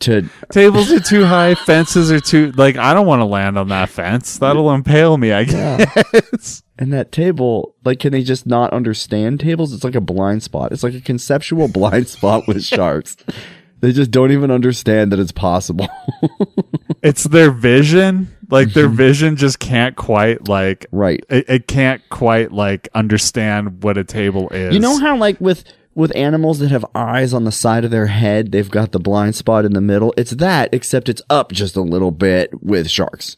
to. 0.00 0.28
Tables 0.50 0.92
are 0.92 1.00
too 1.00 1.24
high, 1.26 1.56
fences 1.56 2.12
are 2.12 2.20
too 2.20 2.52
like 2.52 2.76
I 2.76 2.94
don't 2.94 3.06
want 3.06 3.20
to 3.20 3.26
land 3.26 3.58
on 3.58 3.68
that 3.68 3.88
fence. 3.88 4.38
That'll 4.38 4.70
impale 4.70 5.18
me, 5.18 5.32
I 5.32 5.44
guess. 5.44 6.62
And 6.78 6.92
that 6.92 7.10
table, 7.10 7.74
like, 7.84 8.00
can 8.00 8.12
they 8.12 8.22
just 8.22 8.46
not 8.46 8.72
understand 8.72 9.40
tables? 9.40 9.72
It's 9.72 9.82
like 9.84 9.94
a 9.94 10.00
blind 10.00 10.42
spot. 10.42 10.72
It's 10.72 10.82
like 10.82 10.94
a 10.94 11.00
conceptual 11.00 11.68
blind 11.72 12.08
spot 12.08 12.46
with 12.46 12.62
sharks. 12.62 13.16
They 13.86 13.92
just 13.92 14.10
don't 14.10 14.32
even 14.32 14.50
understand 14.50 15.12
that 15.12 15.20
it's 15.20 15.30
possible. 15.30 15.86
it's 17.04 17.22
their 17.22 17.52
vision. 17.52 18.34
Like 18.50 18.72
their 18.72 18.88
vision 18.88 19.36
just 19.36 19.60
can't 19.60 19.94
quite 19.94 20.48
like 20.48 20.80
Mm-hmm. 20.80 20.96
right. 20.96 21.24
it, 21.30 21.44
it 21.48 21.68
can't 21.68 22.02
quite 22.08 22.50
like 22.50 22.88
understand 22.94 23.84
what 23.84 23.96
a 23.96 24.02
table 24.02 24.48
is. 24.48 24.74
You 24.74 24.80
know 24.80 24.98
how 24.98 25.16
like 25.16 25.40
with 25.40 25.62
with 25.94 26.14
animals 26.16 26.58
that 26.58 26.72
have 26.72 26.84
eyes 26.96 27.32
on 27.32 27.44
the 27.44 27.52
side 27.52 27.84
of 27.84 27.92
their 27.92 28.08
head, 28.08 28.50
they've 28.50 28.68
got 28.70 28.90
the 28.90 28.98
blind 28.98 29.36
spot 29.36 29.64
in 29.64 29.72
the 29.72 29.80
middle. 29.80 30.12
It's 30.16 30.32
that, 30.32 30.74
except 30.74 31.08
it's 31.08 31.22
up 31.30 31.52
just 31.52 31.76
a 31.76 31.80
little 31.80 32.10
bit 32.10 32.50
with 32.60 32.90
sharks. 32.90 33.36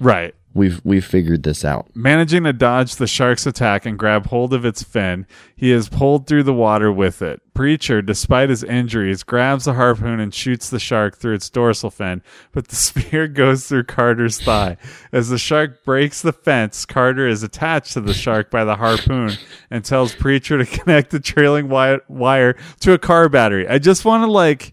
right. 0.00 0.34
We've 0.52 0.80
we've 0.84 1.04
figured 1.04 1.44
this 1.44 1.64
out. 1.64 1.88
Managing 1.94 2.42
to 2.42 2.52
dodge 2.52 2.96
the 2.96 3.06
shark's 3.06 3.46
attack 3.46 3.86
and 3.86 3.96
grab 3.96 4.26
hold 4.26 4.52
of 4.52 4.64
its 4.64 4.82
fin, 4.82 5.24
he 5.54 5.70
is 5.70 5.88
pulled 5.88 6.26
through 6.26 6.42
the 6.42 6.52
water 6.52 6.90
with 6.90 7.22
it. 7.22 7.40
Preacher, 7.54 8.02
despite 8.02 8.50
his 8.50 8.64
injuries, 8.64 9.22
grabs 9.22 9.66
the 9.66 9.74
harpoon 9.74 10.18
and 10.18 10.34
shoots 10.34 10.68
the 10.68 10.80
shark 10.80 11.16
through 11.16 11.34
its 11.34 11.48
dorsal 11.48 11.90
fin, 11.90 12.20
but 12.50 12.66
the 12.66 12.74
spear 12.90 13.28
goes 13.28 13.68
through 13.68 13.84
Carter's 13.84 14.40
thigh. 14.40 14.76
As 15.12 15.28
the 15.28 15.38
shark 15.38 15.84
breaks 15.84 16.20
the 16.20 16.32
fence, 16.32 16.84
Carter 16.84 17.28
is 17.28 17.44
attached 17.44 17.92
to 17.92 18.00
the 18.00 18.14
shark 18.14 18.50
by 18.50 18.64
the 18.64 18.76
harpoon 18.76 19.34
and 19.70 19.84
tells 19.84 20.16
Preacher 20.16 20.58
to 20.58 20.66
connect 20.78 21.10
the 21.10 21.20
trailing 21.20 21.66
wi- 21.66 22.00
wire 22.08 22.56
to 22.80 22.92
a 22.92 22.98
car 22.98 23.28
battery. 23.28 23.68
I 23.68 23.78
just 23.78 24.04
want 24.04 24.24
to 24.24 24.30
like 24.30 24.72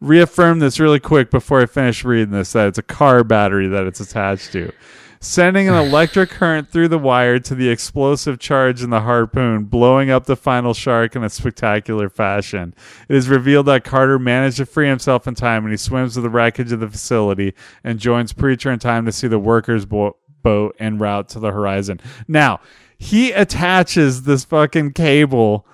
reaffirm 0.00 0.58
this 0.58 0.78
really 0.78 1.00
quick 1.00 1.30
before 1.30 1.62
I 1.62 1.66
finish 1.66 2.04
reading 2.04 2.32
this 2.32 2.52
that 2.52 2.68
it's 2.68 2.78
a 2.78 2.82
car 2.82 3.24
battery 3.24 3.68
that 3.68 3.86
it's 3.86 4.00
attached 4.00 4.52
to. 4.52 4.70
Sending 5.24 5.70
an 5.70 5.74
electric 5.74 6.28
current 6.28 6.68
through 6.68 6.88
the 6.88 6.98
wire 6.98 7.38
to 7.38 7.54
the 7.54 7.70
explosive 7.70 8.38
charge 8.38 8.82
in 8.82 8.90
the 8.90 9.00
harpoon, 9.00 9.64
blowing 9.64 10.10
up 10.10 10.26
the 10.26 10.36
final 10.36 10.74
shark 10.74 11.16
in 11.16 11.24
a 11.24 11.30
spectacular 11.30 12.10
fashion. 12.10 12.74
It 13.08 13.16
is 13.16 13.26
revealed 13.26 13.64
that 13.64 13.84
Carter 13.84 14.18
managed 14.18 14.58
to 14.58 14.66
free 14.66 14.86
himself 14.86 15.26
in 15.26 15.34
time 15.34 15.64
and 15.64 15.72
he 15.72 15.78
swims 15.78 16.12
to 16.12 16.20
the 16.20 16.28
wreckage 16.28 16.72
of 16.72 16.80
the 16.80 16.90
facility 16.90 17.54
and 17.82 17.98
joins 17.98 18.34
Preacher 18.34 18.70
in 18.70 18.78
time 18.78 19.06
to 19.06 19.12
see 19.12 19.26
the 19.26 19.38
workers' 19.38 19.86
bo- 19.86 20.18
boat 20.42 20.76
en 20.78 20.98
route 20.98 21.30
to 21.30 21.40
the 21.40 21.52
horizon. 21.52 22.00
Now, 22.28 22.60
he 22.98 23.32
attaches 23.32 24.24
this 24.24 24.44
fucking 24.44 24.92
cable 24.92 25.66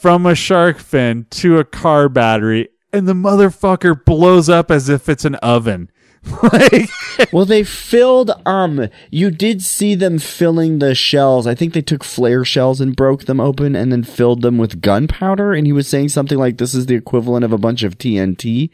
from 0.00 0.24
a 0.24 0.34
shark 0.34 0.78
fin 0.78 1.26
to 1.32 1.58
a 1.58 1.64
car 1.64 2.08
battery 2.08 2.70
and 2.90 3.06
the 3.06 3.12
motherfucker 3.12 4.02
blows 4.02 4.48
up 4.48 4.70
as 4.70 4.88
if 4.88 5.10
it's 5.10 5.26
an 5.26 5.34
oven. 5.36 5.90
like, 6.52 6.90
well, 7.32 7.44
they 7.44 7.62
filled. 7.64 8.30
Um, 8.44 8.88
you 9.10 9.30
did 9.30 9.62
see 9.62 9.94
them 9.94 10.18
filling 10.18 10.78
the 10.78 10.94
shells. 10.94 11.46
I 11.46 11.54
think 11.54 11.72
they 11.74 11.80
took 11.82 12.04
flare 12.04 12.44
shells 12.44 12.80
and 12.80 12.94
broke 12.96 13.24
them 13.24 13.40
open, 13.40 13.74
and 13.76 13.90
then 13.92 14.02
filled 14.02 14.42
them 14.42 14.58
with 14.58 14.80
gunpowder. 14.80 15.52
And 15.54 15.66
he 15.66 15.72
was 15.72 15.88
saying 15.88 16.10
something 16.10 16.36
like, 16.38 16.58
"This 16.58 16.74
is 16.74 16.86
the 16.86 16.94
equivalent 16.96 17.44
of 17.44 17.52
a 17.52 17.58
bunch 17.58 17.82
of 17.82 17.98
TNT." 17.98 18.70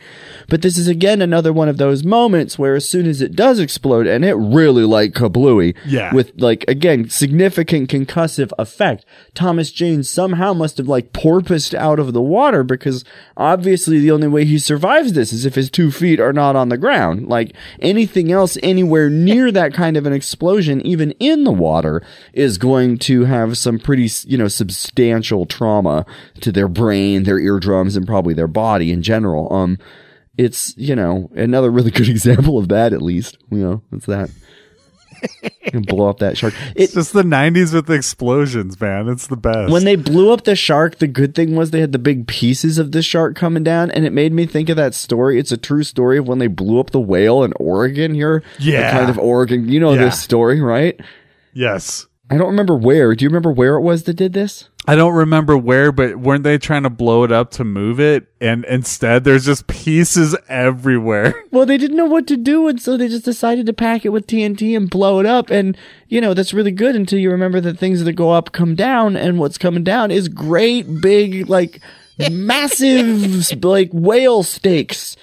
But 0.48 0.62
this 0.62 0.78
is 0.78 0.88
again 0.88 1.20
another 1.22 1.52
one 1.52 1.68
of 1.68 1.76
those 1.76 2.02
moments 2.04 2.58
where, 2.58 2.74
as 2.74 2.88
soon 2.88 3.06
as 3.06 3.20
it 3.20 3.36
does 3.36 3.58
explode, 3.60 4.06
and 4.06 4.24
it 4.24 4.34
really 4.34 4.84
like 4.84 5.12
kablooey, 5.12 5.74
Yeah. 5.86 6.12
with 6.14 6.32
like 6.40 6.64
again 6.66 7.08
significant 7.08 7.88
concussive 7.90 8.52
effect. 8.58 9.04
Thomas 9.34 9.70
Jane 9.70 10.02
somehow 10.02 10.52
must 10.54 10.78
have 10.78 10.88
like 10.88 11.12
porpoised 11.12 11.74
out 11.74 11.98
of 11.98 12.12
the 12.12 12.22
water 12.22 12.62
because 12.64 13.04
obviously 13.36 13.98
the 14.00 14.10
only 14.10 14.28
way 14.28 14.44
he 14.44 14.58
survives 14.58 15.12
this 15.12 15.32
is 15.32 15.44
if 15.46 15.54
his 15.54 15.70
two 15.70 15.90
feet 15.90 16.20
are 16.20 16.32
not 16.32 16.56
on 16.56 16.68
the 16.68 16.78
ground. 16.78 17.28
Like 17.34 17.54
anything 17.80 18.30
else 18.30 18.56
anywhere 18.62 19.10
near 19.10 19.50
that 19.50 19.74
kind 19.74 19.96
of 19.96 20.06
an 20.06 20.12
explosion, 20.12 20.80
even 20.86 21.10
in 21.12 21.44
the 21.44 21.52
water, 21.52 22.00
is 22.32 22.58
going 22.58 22.98
to 22.98 23.24
have 23.24 23.58
some 23.58 23.78
pretty 23.78 24.08
you 24.24 24.38
know 24.38 24.48
substantial 24.48 25.46
trauma 25.46 26.06
to 26.40 26.52
their 26.52 26.68
brain, 26.68 27.24
their 27.24 27.40
eardrums, 27.40 27.96
and 27.96 28.06
probably 28.06 28.34
their 28.34 28.48
body 28.48 28.92
in 28.92 29.02
general. 29.02 29.52
Um. 29.52 29.78
It's, 30.36 30.76
you 30.76 30.96
know, 30.96 31.30
another 31.36 31.70
really 31.70 31.92
good 31.92 32.08
example 32.16 32.58
of 32.58 32.66
that, 32.68 32.92
at 32.92 33.00
least. 33.00 33.38
You 33.52 33.58
know, 33.58 33.82
it's 33.92 34.06
that. 34.06 34.30
And 35.72 35.86
blow 35.86 36.08
up 36.08 36.18
that 36.18 36.36
shark. 36.38 36.54
It, 36.74 36.82
it's 36.84 36.94
just 36.94 37.12
the 37.12 37.22
90s 37.22 37.72
with 37.74 37.90
explosions, 37.90 38.80
man. 38.80 39.08
It's 39.08 39.26
the 39.26 39.36
best. 39.36 39.70
when 39.72 39.84
they 39.84 39.96
blew 39.96 40.32
up 40.32 40.44
the 40.44 40.56
shark, 40.56 40.98
the 40.98 41.06
good 41.06 41.34
thing 41.34 41.56
was 41.56 41.70
they 41.70 41.80
had 41.80 41.92
the 41.92 41.98
big 41.98 42.26
pieces 42.26 42.78
of 42.78 42.92
the 42.92 43.02
shark 43.02 43.34
coming 43.36 43.64
down, 43.64 43.90
and 43.90 44.04
it 44.04 44.12
made 44.12 44.32
me 44.32 44.46
think 44.46 44.68
of 44.68 44.76
that 44.76 44.94
story. 44.94 45.38
It's 45.38 45.52
a 45.52 45.56
true 45.56 45.82
story 45.84 46.18
of 46.18 46.28
when 46.28 46.38
they 46.38 46.46
blew 46.46 46.78
up 46.80 46.90
the 46.90 47.00
whale 47.00 47.42
in 47.44 47.52
Oregon 47.56 48.14
here. 48.14 48.42
Yeah. 48.58 48.90
kind 48.92 49.10
of 49.10 49.18
Oregon. 49.18 49.68
You 49.68 49.80
know 49.80 49.92
Yeah. 49.94 50.04
this 50.06 50.20
story, 50.22 50.60
right? 50.60 50.98
yes. 51.52 52.06
I 52.30 52.38
don't 52.38 52.46
remember 52.48 52.74
where. 52.74 53.14
Do 53.14 53.22
you 53.22 53.28
remember 53.28 53.52
where 53.52 53.74
it 53.76 53.82
was 53.82 54.04
that 54.04 54.14
did 54.14 54.32
this? 54.32 54.70
I 54.86 54.96
don't 54.96 55.14
remember 55.14 55.56
where, 55.56 55.92
but 55.92 56.16
weren't 56.16 56.44
they 56.44 56.58
trying 56.58 56.82
to 56.82 56.90
blow 56.90 57.24
it 57.24 57.32
up 57.32 57.50
to 57.52 57.64
move 57.64 57.98
it? 57.98 58.26
And 58.38 58.66
instead, 58.66 59.24
there's 59.24 59.46
just 59.46 59.66
pieces 59.66 60.36
everywhere. 60.48 61.34
Well, 61.54 61.66
they 61.66 61.78
didn't 61.78 61.96
know 61.96 62.04
what 62.06 62.26
to 62.26 62.36
do, 62.36 62.66
and 62.66 62.82
so 62.82 62.96
they 62.96 63.06
just 63.06 63.24
decided 63.24 63.64
to 63.66 63.72
pack 63.72 64.04
it 64.04 64.08
with 64.08 64.26
TNT 64.26 64.76
and 64.76 64.90
blow 64.90 65.20
it 65.20 65.26
up. 65.26 65.50
And, 65.50 65.76
you 66.08 66.20
know, 66.20 66.34
that's 66.34 66.52
really 66.52 66.72
good 66.72 66.96
until 66.96 67.20
you 67.20 67.30
remember 67.30 67.60
that 67.60 67.78
things 67.78 68.02
that 68.02 68.12
go 68.14 68.32
up 68.32 68.50
come 68.50 68.74
down, 68.74 69.16
and 69.16 69.38
what's 69.38 69.56
coming 69.56 69.84
down 69.84 70.10
is 70.10 70.28
great, 70.28 71.00
big, 71.00 71.48
like, 71.48 71.80
massive, 72.30 73.62
like, 73.64 73.90
whale 73.92 74.42
steaks. 74.42 75.16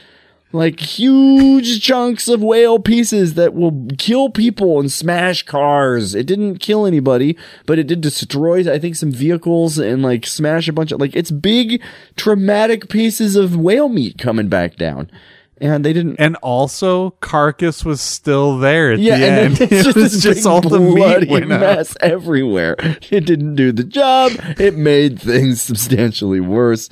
Like 0.54 0.80
huge 0.80 1.82
chunks 1.82 2.28
of 2.28 2.44
whale 2.44 2.80
pieces 2.80 3.36
that 3.36 3.54
will 3.54 3.88
kill 3.98 4.30
people 4.30 4.80
and 4.80 4.92
smash 4.92 5.44
cars. 5.44 6.14
It 6.14 6.26
didn't 6.26 6.58
kill 6.58 6.86
anybody, 6.86 7.38
but 7.66 7.80
it 7.80 7.88
did 7.88 8.02
destroy, 8.02 8.60
I 8.72 8.78
think, 8.78 8.96
some 8.96 9.12
vehicles 9.12 9.78
and 9.78 10.04
like 10.04 10.26
smash 10.26 10.68
a 10.68 10.74
bunch 10.74 10.92
of, 10.92 11.00
like, 11.00 11.16
it's 11.16 11.32
big, 11.32 11.82
traumatic 12.18 12.90
pieces 12.90 13.36
of 13.36 13.56
whale 13.56 13.90
meat 13.90 14.18
coming 14.18 14.50
back 14.50 14.76
down. 14.76 15.10
And 15.62 15.86
they 15.86 15.94
didn't, 15.94 16.16
And 16.18 16.36
also, 16.38 17.12
Carcass 17.22 17.86
was 17.86 18.02
still 18.02 18.58
there 18.58 18.94
at 18.94 19.00
yeah, 19.00 19.20
the 19.20 19.26
and 19.26 19.62
end. 19.62 19.62
it's 19.72 19.84
just, 19.84 19.88
it 19.98 20.02
was 20.02 20.24
just 20.24 20.46
all 20.48 20.60
the 20.60 20.80
meat 20.80 20.96
bloody 20.96 21.28
went 21.28 21.48
mess 21.50 21.96
everywhere. 22.02 22.76
It 23.12 23.26
didn't 23.26 23.56
do 23.56 23.72
the 23.72 23.84
job. 23.84 24.32
It 24.60 24.76
made 24.76 25.22
things 25.22 25.62
substantially 25.72 26.40
worse. 26.40 26.90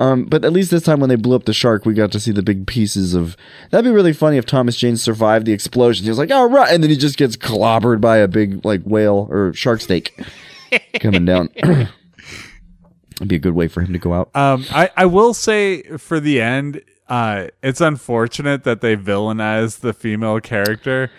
Um, 0.00 0.24
but 0.24 0.44
at 0.44 0.52
least 0.52 0.70
this 0.70 0.82
time 0.82 1.00
when 1.00 1.08
they 1.08 1.16
blew 1.16 1.34
up 1.34 1.44
the 1.44 1.52
shark, 1.52 1.84
we 1.84 1.92
got 1.92 2.12
to 2.12 2.20
see 2.20 2.30
the 2.30 2.42
big 2.42 2.66
pieces 2.66 3.14
of. 3.14 3.36
That'd 3.70 3.84
be 3.84 3.94
really 3.94 4.12
funny 4.12 4.36
if 4.36 4.46
Thomas 4.46 4.76
Jane 4.76 4.96
survived 4.96 5.46
the 5.46 5.52
explosion. 5.52 6.04
He 6.04 6.10
was 6.10 6.18
like, 6.18 6.30
"All 6.30 6.48
right," 6.48 6.72
and 6.72 6.82
then 6.82 6.90
he 6.90 6.96
just 6.96 7.18
gets 7.18 7.36
clobbered 7.36 8.00
by 8.00 8.18
a 8.18 8.28
big 8.28 8.64
like 8.64 8.82
whale 8.84 9.26
or 9.30 9.52
shark 9.54 9.80
steak 9.80 10.14
coming 11.00 11.24
down. 11.24 11.50
It'd 13.16 13.28
be 13.28 13.36
a 13.36 13.40
good 13.40 13.54
way 13.54 13.66
for 13.66 13.80
him 13.80 13.92
to 13.92 13.98
go 13.98 14.12
out. 14.12 14.30
Um, 14.36 14.64
I, 14.70 14.90
I 14.96 15.06
will 15.06 15.34
say 15.34 15.82
for 15.98 16.20
the 16.20 16.40
end, 16.40 16.82
uh, 17.08 17.48
it's 17.64 17.80
unfortunate 17.80 18.62
that 18.62 18.80
they 18.80 18.96
villainized 18.96 19.80
the 19.80 19.92
female 19.92 20.40
character, 20.40 21.10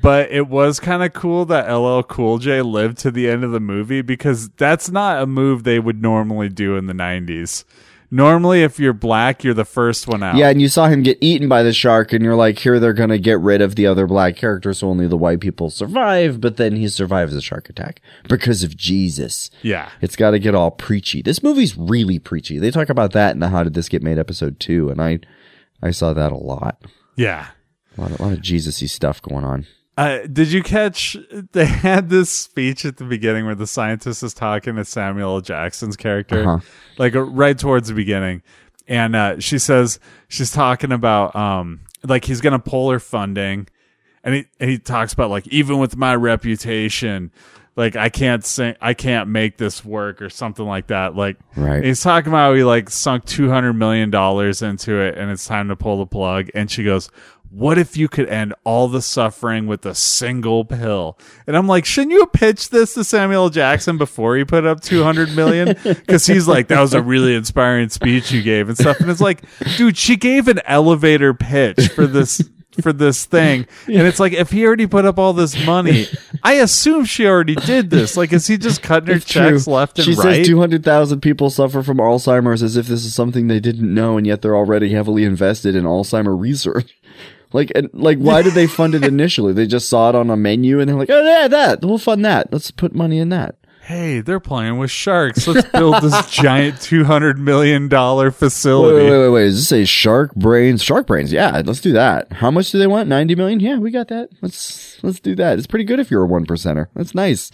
but 0.00 0.30
it 0.30 0.46
was 0.46 0.78
kind 0.78 1.02
of 1.02 1.12
cool 1.14 1.44
that 1.46 1.68
LL 1.68 2.02
Cool 2.02 2.38
J 2.38 2.62
lived 2.62 2.98
to 2.98 3.10
the 3.10 3.28
end 3.28 3.42
of 3.42 3.50
the 3.50 3.58
movie 3.58 4.02
because 4.02 4.50
that's 4.50 4.88
not 4.88 5.20
a 5.20 5.26
move 5.26 5.64
they 5.64 5.80
would 5.80 6.00
normally 6.00 6.48
do 6.48 6.76
in 6.76 6.86
the 6.86 6.92
90s. 6.92 7.64
Normally, 8.10 8.62
if 8.62 8.80
you're 8.80 8.94
black, 8.94 9.44
you're 9.44 9.52
the 9.52 9.66
first 9.66 10.08
one 10.08 10.22
out. 10.22 10.36
Yeah, 10.36 10.48
and 10.48 10.62
you 10.62 10.68
saw 10.68 10.86
him 10.86 11.02
get 11.02 11.18
eaten 11.20 11.46
by 11.48 11.62
the 11.62 11.74
shark, 11.74 12.12
and 12.12 12.24
you're 12.24 12.34
like, 12.34 12.58
here 12.58 12.80
they're 12.80 12.94
gonna 12.94 13.18
get 13.18 13.38
rid 13.40 13.60
of 13.60 13.76
the 13.76 13.86
other 13.86 14.06
black 14.06 14.34
characters, 14.36 14.78
so 14.78 14.88
only 14.88 15.06
the 15.06 15.16
white 15.16 15.40
people 15.40 15.68
survive. 15.68 16.40
But 16.40 16.56
then 16.56 16.76
he 16.76 16.88
survives 16.88 17.34
the 17.34 17.42
shark 17.42 17.68
attack 17.68 18.00
because 18.28 18.62
of 18.62 18.76
Jesus. 18.76 19.50
Yeah. 19.62 19.90
It's 20.00 20.16
got 20.16 20.30
to 20.30 20.38
get 20.38 20.54
all 20.54 20.70
preachy. 20.70 21.20
This 21.20 21.42
movie's 21.42 21.76
really 21.76 22.18
preachy. 22.18 22.58
They 22.58 22.70
talk 22.70 22.88
about 22.88 23.12
that 23.12 23.32
in 23.34 23.40
the 23.40 23.48
How 23.48 23.62
Did 23.62 23.74
This 23.74 23.88
Get 23.88 24.02
Made 24.02 24.18
episode 24.18 24.58
two, 24.58 24.88
and 24.88 25.02
I, 25.02 25.20
I 25.82 25.90
saw 25.90 26.14
that 26.14 26.32
a 26.32 26.36
lot. 26.36 26.82
Yeah. 27.16 27.48
A 27.96 28.00
lot, 28.00 28.18
a 28.18 28.22
lot 28.22 28.32
of 28.32 28.40
Jesus-y 28.40 28.86
stuff 28.86 29.20
going 29.20 29.44
on. 29.44 29.66
Uh, 29.98 30.26
did 30.32 30.52
you 30.52 30.62
catch? 30.62 31.16
They 31.52 31.64
had 31.66 32.08
this 32.08 32.30
speech 32.30 32.84
at 32.84 32.98
the 32.98 33.04
beginning 33.04 33.46
where 33.46 33.56
the 33.56 33.66
scientist 33.66 34.22
is 34.22 34.32
talking 34.32 34.76
to 34.76 34.84
Samuel 34.84 35.34
L. 35.34 35.40
Jackson's 35.40 35.96
character, 35.96 36.48
Uh-huh. 36.48 36.58
like 36.98 37.16
uh, 37.16 37.22
right 37.22 37.58
towards 37.58 37.88
the 37.88 37.94
beginning, 37.94 38.42
and 38.86 39.16
uh, 39.16 39.40
she 39.40 39.58
says 39.58 39.98
she's 40.28 40.52
talking 40.52 40.92
about 40.92 41.34
um 41.34 41.80
like 42.04 42.24
he's 42.24 42.40
gonna 42.40 42.60
pull 42.60 42.90
her 42.92 43.00
funding, 43.00 43.66
and 44.22 44.36
he 44.36 44.44
and 44.60 44.70
he 44.70 44.78
talks 44.78 45.12
about 45.12 45.30
like 45.30 45.48
even 45.48 45.78
with 45.78 45.96
my 45.96 46.14
reputation, 46.14 47.32
like 47.74 47.96
I 47.96 48.08
can't 48.08 48.44
say 48.44 48.76
I 48.80 48.94
can't 48.94 49.28
make 49.28 49.56
this 49.56 49.84
work 49.84 50.22
or 50.22 50.30
something 50.30 50.64
like 50.64 50.86
that. 50.88 51.16
Like 51.16 51.38
Right. 51.56 51.82
he's 51.82 52.00
talking 52.02 52.28
about 52.28 52.50
how 52.50 52.54
he 52.54 52.62
like 52.62 52.88
sunk 52.88 53.24
two 53.24 53.48
hundred 53.50 53.72
million 53.72 54.10
dollars 54.10 54.62
into 54.62 55.00
it, 55.00 55.18
and 55.18 55.28
it's 55.30 55.44
time 55.46 55.66
to 55.70 55.76
pull 55.76 55.98
the 55.98 56.06
plug. 56.06 56.50
And 56.54 56.70
she 56.70 56.84
goes, 56.84 57.10
"What 57.50 57.78
if 57.78 57.96
you 57.96 58.08
could 58.08 58.28
end 58.28 58.54
all 58.64 58.88
the 58.88 59.02
suffering 59.02 59.66
with 59.66 59.84
a 59.86 59.94
single 59.94 60.64
pill?" 60.64 61.18
And 61.46 61.56
I'm 61.56 61.66
like, 61.66 61.84
"Shouldn't 61.84 62.12
you 62.12 62.20
have 62.20 62.32
pitched 62.32 62.70
this 62.70 62.94
to 62.94 63.04
Samuel 63.04 63.50
Jackson 63.50 63.98
before 63.98 64.36
he 64.36 64.44
put 64.44 64.66
up 64.66 64.80
two 64.80 65.02
hundred 65.02 65.34
million? 65.34 65.76
Because 65.84 66.26
he's 66.26 66.46
like, 66.48 66.68
that 66.68 66.80
was 66.80 66.94
a 66.94 67.02
really 67.02 67.34
inspiring 67.34 67.88
speech 67.88 68.30
you 68.32 68.42
gave 68.42 68.68
and 68.68 68.76
stuff." 68.78 69.00
And 69.00 69.10
it's 69.10 69.20
like, 69.20 69.42
dude, 69.76 69.96
she 69.96 70.16
gave 70.16 70.48
an 70.48 70.60
elevator 70.64 71.34
pitch 71.34 71.88
for 71.88 72.06
this. 72.06 72.42
For 72.82 72.92
this 72.92 73.24
thing, 73.24 73.66
and 73.88 74.06
it's 74.06 74.20
like 74.20 74.32
if 74.32 74.52
he 74.52 74.64
already 74.64 74.86
put 74.86 75.04
up 75.04 75.18
all 75.18 75.32
this 75.32 75.66
money, 75.66 76.06
I 76.44 76.52
assume 76.54 77.06
she 77.06 77.26
already 77.26 77.56
did 77.56 77.90
this. 77.90 78.16
Like, 78.16 78.32
is 78.32 78.46
he 78.46 78.56
just 78.56 78.82
cutting 78.82 79.08
her 79.08 79.14
It's 79.16 79.24
checks 79.24 79.64
true. 79.64 79.72
left 79.72 79.98
and 79.98 80.04
she 80.04 80.12
right? 80.14 80.36
says 80.36 80.46
200,000 80.46 81.20
people 81.20 81.50
suffer 81.50 81.82
from 81.82 81.96
Alzheimer's 81.96 82.62
as 82.62 82.76
if 82.76 82.86
this 82.86 83.04
is 83.04 83.12
something 83.16 83.48
they 83.48 83.58
didn't 83.58 83.92
know, 83.92 84.16
and 84.16 84.28
yet 84.28 84.42
they're 84.42 84.54
already 84.54 84.90
heavily 84.92 85.24
invested 85.24 85.74
in 85.74 85.82
Alzheimer 85.82 86.40
research. 86.40 86.96
Like, 87.52 87.72
and, 87.74 87.88
like, 87.92 88.18
why 88.18 88.42
did 88.42 88.54
they 88.54 88.66
fund 88.66 88.94
it 88.94 89.04
initially? 89.14 89.52
They 89.52 89.66
just 89.66 89.88
saw 89.88 90.10
it 90.10 90.14
on 90.14 90.28
a 90.30 90.36
menu 90.36 90.80
and 90.80 90.88
they're 90.88 90.96
like, 90.96 91.10
oh, 91.10 91.22
yeah, 91.24 91.48
that. 91.48 91.82
We'll 91.82 91.98
fund 91.98 92.24
that. 92.24 92.52
Let's 92.52 92.70
put 92.70 92.94
money 92.94 93.18
in 93.18 93.30
that. 93.30 93.54
hey, 93.82 94.20
they're 94.20 94.38
playing 94.40 94.76
with 94.76 94.90
sharks. 94.90 95.46
Let's 95.46 95.66
build 95.70 96.02
this 96.02 96.30
giant 96.30 96.78
two 96.82 97.04
hundred 97.04 97.38
million 97.38 97.88
dollar 97.88 98.30
facility. 98.30 98.96
wait, 99.06 99.10
wait, 99.10 99.18
wait, 99.18 99.28
wait. 99.30 99.44
Does 99.46 99.66
this 99.70 99.72
a 99.72 99.86
shark 99.86 100.34
brains? 100.34 100.82
Shark 100.82 101.06
brains. 101.06 101.32
Yeah, 101.32 101.62
let's 101.64 101.80
do 101.80 101.92
that. 101.92 102.30
How 102.32 102.50
much 102.50 102.70
do 102.70 102.78
they 102.78 102.86
want? 102.86 103.08
90 103.08 103.34
million? 103.34 103.60
Yeah, 103.60 103.78
we 103.78 103.90
got 103.90 104.08
that. 104.08 104.28
Let's, 104.42 105.02
let's 105.02 105.20
do 105.20 105.34
that. 105.36 105.56
It's 105.56 105.66
pretty 105.66 105.86
good 105.86 106.00
if 106.00 106.10
you're 106.10 106.24
a 106.24 106.26
one 106.26 106.44
percenter. 106.44 106.88
That's 106.94 107.14
nice. 107.14 107.50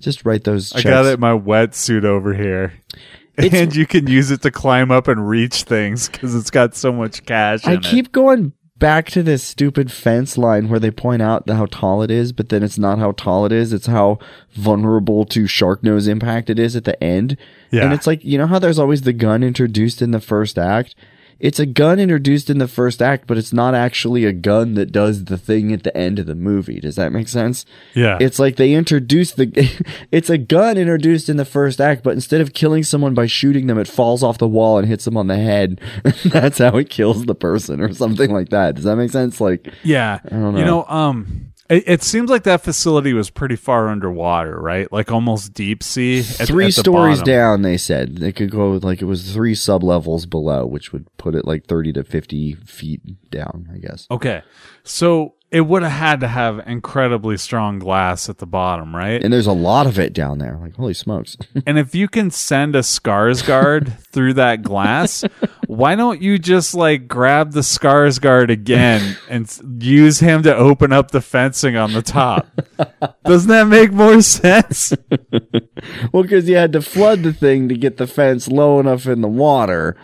Just 0.00 0.24
write 0.24 0.42
those 0.42 0.72
I 0.72 0.82
got 0.82 1.04
it 1.06 1.14
in 1.14 1.20
my 1.20 1.38
wetsuit 1.38 2.04
over 2.04 2.34
here. 2.34 2.72
It's- 3.36 3.54
and 3.54 3.76
you 3.76 3.86
can 3.86 4.06
use 4.08 4.30
it 4.32 4.42
to 4.42 4.50
climb 4.50 4.90
up 4.90 5.06
and 5.06 5.28
reach 5.28 5.62
things 5.62 6.08
because 6.08 6.34
it's 6.34 6.50
got 6.50 6.74
so 6.74 6.92
much 6.92 7.24
cash. 7.26 7.64
I 7.64 7.76
keep 7.76 8.06
it. 8.06 8.12
going 8.12 8.54
back 8.80 9.08
to 9.10 9.22
this 9.22 9.44
stupid 9.44 9.92
fence 9.92 10.36
line 10.36 10.68
where 10.68 10.80
they 10.80 10.90
point 10.90 11.22
out 11.22 11.48
how 11.48 11.66
tall 11.66 12.02
it 12.02 12.10
is, 12.10 12.32
but 12.32 12.48
then 12.48 12.64
it's 12.64 12.78
not 12.78 12.98
how 12.98 13.12
tall 13.12 13.46
it 13.46 13.52
is. 13.52 13.72
It's 13.72 13.86
how 13.86 14.18
vulnerable 14.54 15.24
to 15.26 15.46
shark 15.46 15.84
nose 15.84 16.08
impact 16.08 16.50
it 16.50 16.58
is 16.58 16.74
at 16.74 16.84
the 16.84 17.00
end. 17.00 17.36
Yeah. 17.70 17.84
And 17.84 17.92
it's 17.92 18.08
like, 18.08 18.24
you 18.24 18.36
know 18.36 18.48
how 18.48 18.58
there's 18.58 18.78
always 18.78 19.02
the 19.02 19.12
gun 19.12 19.44
introduced 19.44 20.02
in 20.02 20.10
the 20.10 20.20
first 20.20 20.58
act? 20.58 20.96
It's 21.40 21.58
a 21.58 21.66
gun 21.66 21.98
introduced 21.98 22.50
in 22.50 22.58
the 22.58 22.68
first 22.68 23.00
act, 23.00 23.26
but 23.26 23.38
it's 23.38 23.52
not 23.52 23.74
actually 23.74 24.24
a 24.26 24.32
gun 24.32 24.74
that 24.74 24.92
does 24.92 25.24
the 25.24 25.38
thing 25.38 25.72
at 25.72 25.82
the 25.82 25.96
end 25.96 26.18
of 26.18 26.26
the 26.26 26.34
movie. 26.34 26.80
Does 26.80 26.96
that 26.96 27.12
make 27.12 27.28
sense? 27.28 27.64
Yeah. 27.94 28.18
It's 28.20 28.38
like 28.38 28.56
they 28.56 28.74
introduced 28.74 29.36
the, 29.36 29.48
it's 30.12 30.28
a 30.30 30.36
gun 30.38 30.76
introduced 30.76 31.28
in 31.30 31.38
the 31.38 31.44
first 31.46 31.80
act, 31.80 32.02
but 32.04 32.12
instead 32.12 32.40
of 32.42 32.52
killing 32.52 32.82
someone 32.82 33.14
by 33.14 33.26
shooting 33.26 33.66
them, 33.66 33.78
it 33.78 33.88
falls 33.88 34.22
off 34.22 34.38
the 34.38 34.46
wall 34.46 34.78
and 34.78 34.86
hits 34.86 35.06
them 35.06 35.16
on 35.16 35.28
the 35.28 35.38
head. 35.38 35.80
That's 36.26 36.58
how 36.58 36.76
it 36.76 36.90
kills 36.90 37.24
the 37.24 37.34
person 37.34 37.80
or 37.80 37.92
something 37.94 38.30
like 38.30 38.50
that. 38.50 38.74
Does 38.74 38.84
that 38.84 38.96
make 38.96 39.10
sense? 39.10 39.40
Like, 39.40 39.72
Yeah. 39.82 40.20
I 40.26 40.28
don't 40.28 40.52
know. 40.52 40.58
You 40.58 40.64
know. 40.66 40.82
know, 40.82 40.86
um, 40.88 41.49
It, 41.70 41.84
it 41.86 42.02
seems 42.02 42.28
like 42.28 42.42
that 42.42 42.62
facility 42.62 43.12
was 43.14 43.30
pretty 43.30 43.56
far 43.56 43.88
underwater, 43.88 44.60
right? 44.60 44.92
Like 44.92 45.10
almost 45.12 45.54
deep 45.54 45.82
sea. 45.82 46.18
at- 46.18 46.48
three 46.48 46.66
at 46.66 46.74
stories 46.74 47.20
bottom. 47.20 47.32
down. 47.34 47.62
They 47.62 47.76
said 47.78 48.18
they 48.18 48.32
could 48.32 48.50
go 48.50 48.72
like 48.72 49.00
it 49.00 49.06
was 49.06 49.32
three 49.32 49.54
sub 49.54 49.82
levels 49.84 50.26
below, 50.26 50.66
which 50.66 50.92
would 50.92 51.06
put 51.16 51.34
it 51.34 51.46
like 51.46 51.66
thirty 51.66 51.92
to 51.92 52.02
fifty 52.04 52.54
feet 52.66 53.00
down. 53.30 53.68
I 53.72 53.78
guess. 53.78 54.06
Okay, 54.10 54.42
so 54.82 55.34
it 55.50 55.62
would 55.62 55.82
have 55.82 55.92
had 55.92 56.20
to 56.20 56.28
have 56.28 56.60
incredibly 56.66 57.36
strong 57.36 57.80
glass 57.80 58.28
at 58.28 58.38
the 58.38 58.46
bottom, 58.46 58.94
right? 58.94 59.22
And 59.22 59.32
there's 59.32 59.48
a 59.48 59.52
lot 59.52 59.86
of 59.86 59.98
it 59.98 60.12
down 60.12 60.38
there. 60.38 60.56
Like 60.60 60.76
holy 60.76 60.94
smokes! 60.94 61.36
And 61.66 61.78
if 61.78 61.94
you 61.94 62.08
can 62.08 62.30
send 62.30 62.74
a 62.74 62.80
Skarsgård 62.80 63.98
through 64.06 64.34
that 64.34 64.62
glass, 64.62 65.24
why 65.66 65.94
don't 65.94 66.22
you 66.22 66.38
just 66.38 66.74
like 66.74 67.06
grab 67.06 67.52
the 67.52 67.60
Skarsgård 67.60 68.50
again 68.50 69.16
and 69.28 69.48
use 69.82 70.20
him 70.20 70.42
to 70.44 70.54
open 70.54 70.92
up 70.92 71.10
the 71.10 71.20
fencing 71.20 71.76
on 71.76 71.92
the 71.92 72.02
top? 72.02 72.48
Doesn't 73.24 73.48
that 73.50 73.66
make 73.66 73.92
more 73.92 74.22
sense? 74.22 74.92
well, 76.12 76.22
because 76.22 76.48
you 76.48 76.56
had 76.56 76.72
to 76.72 76.82
flood 76.82 77.22
the 77.22 77.32
thing 77.32 77.68
to 77.68 77.76
get 77.76 77.98
the 77.98 78.06
fence 78.06 78.48
low 78.48 78.80
enough 78.80 79.06
in 79.06 79.20
the 79.20 79.28
water. 79.28 79.96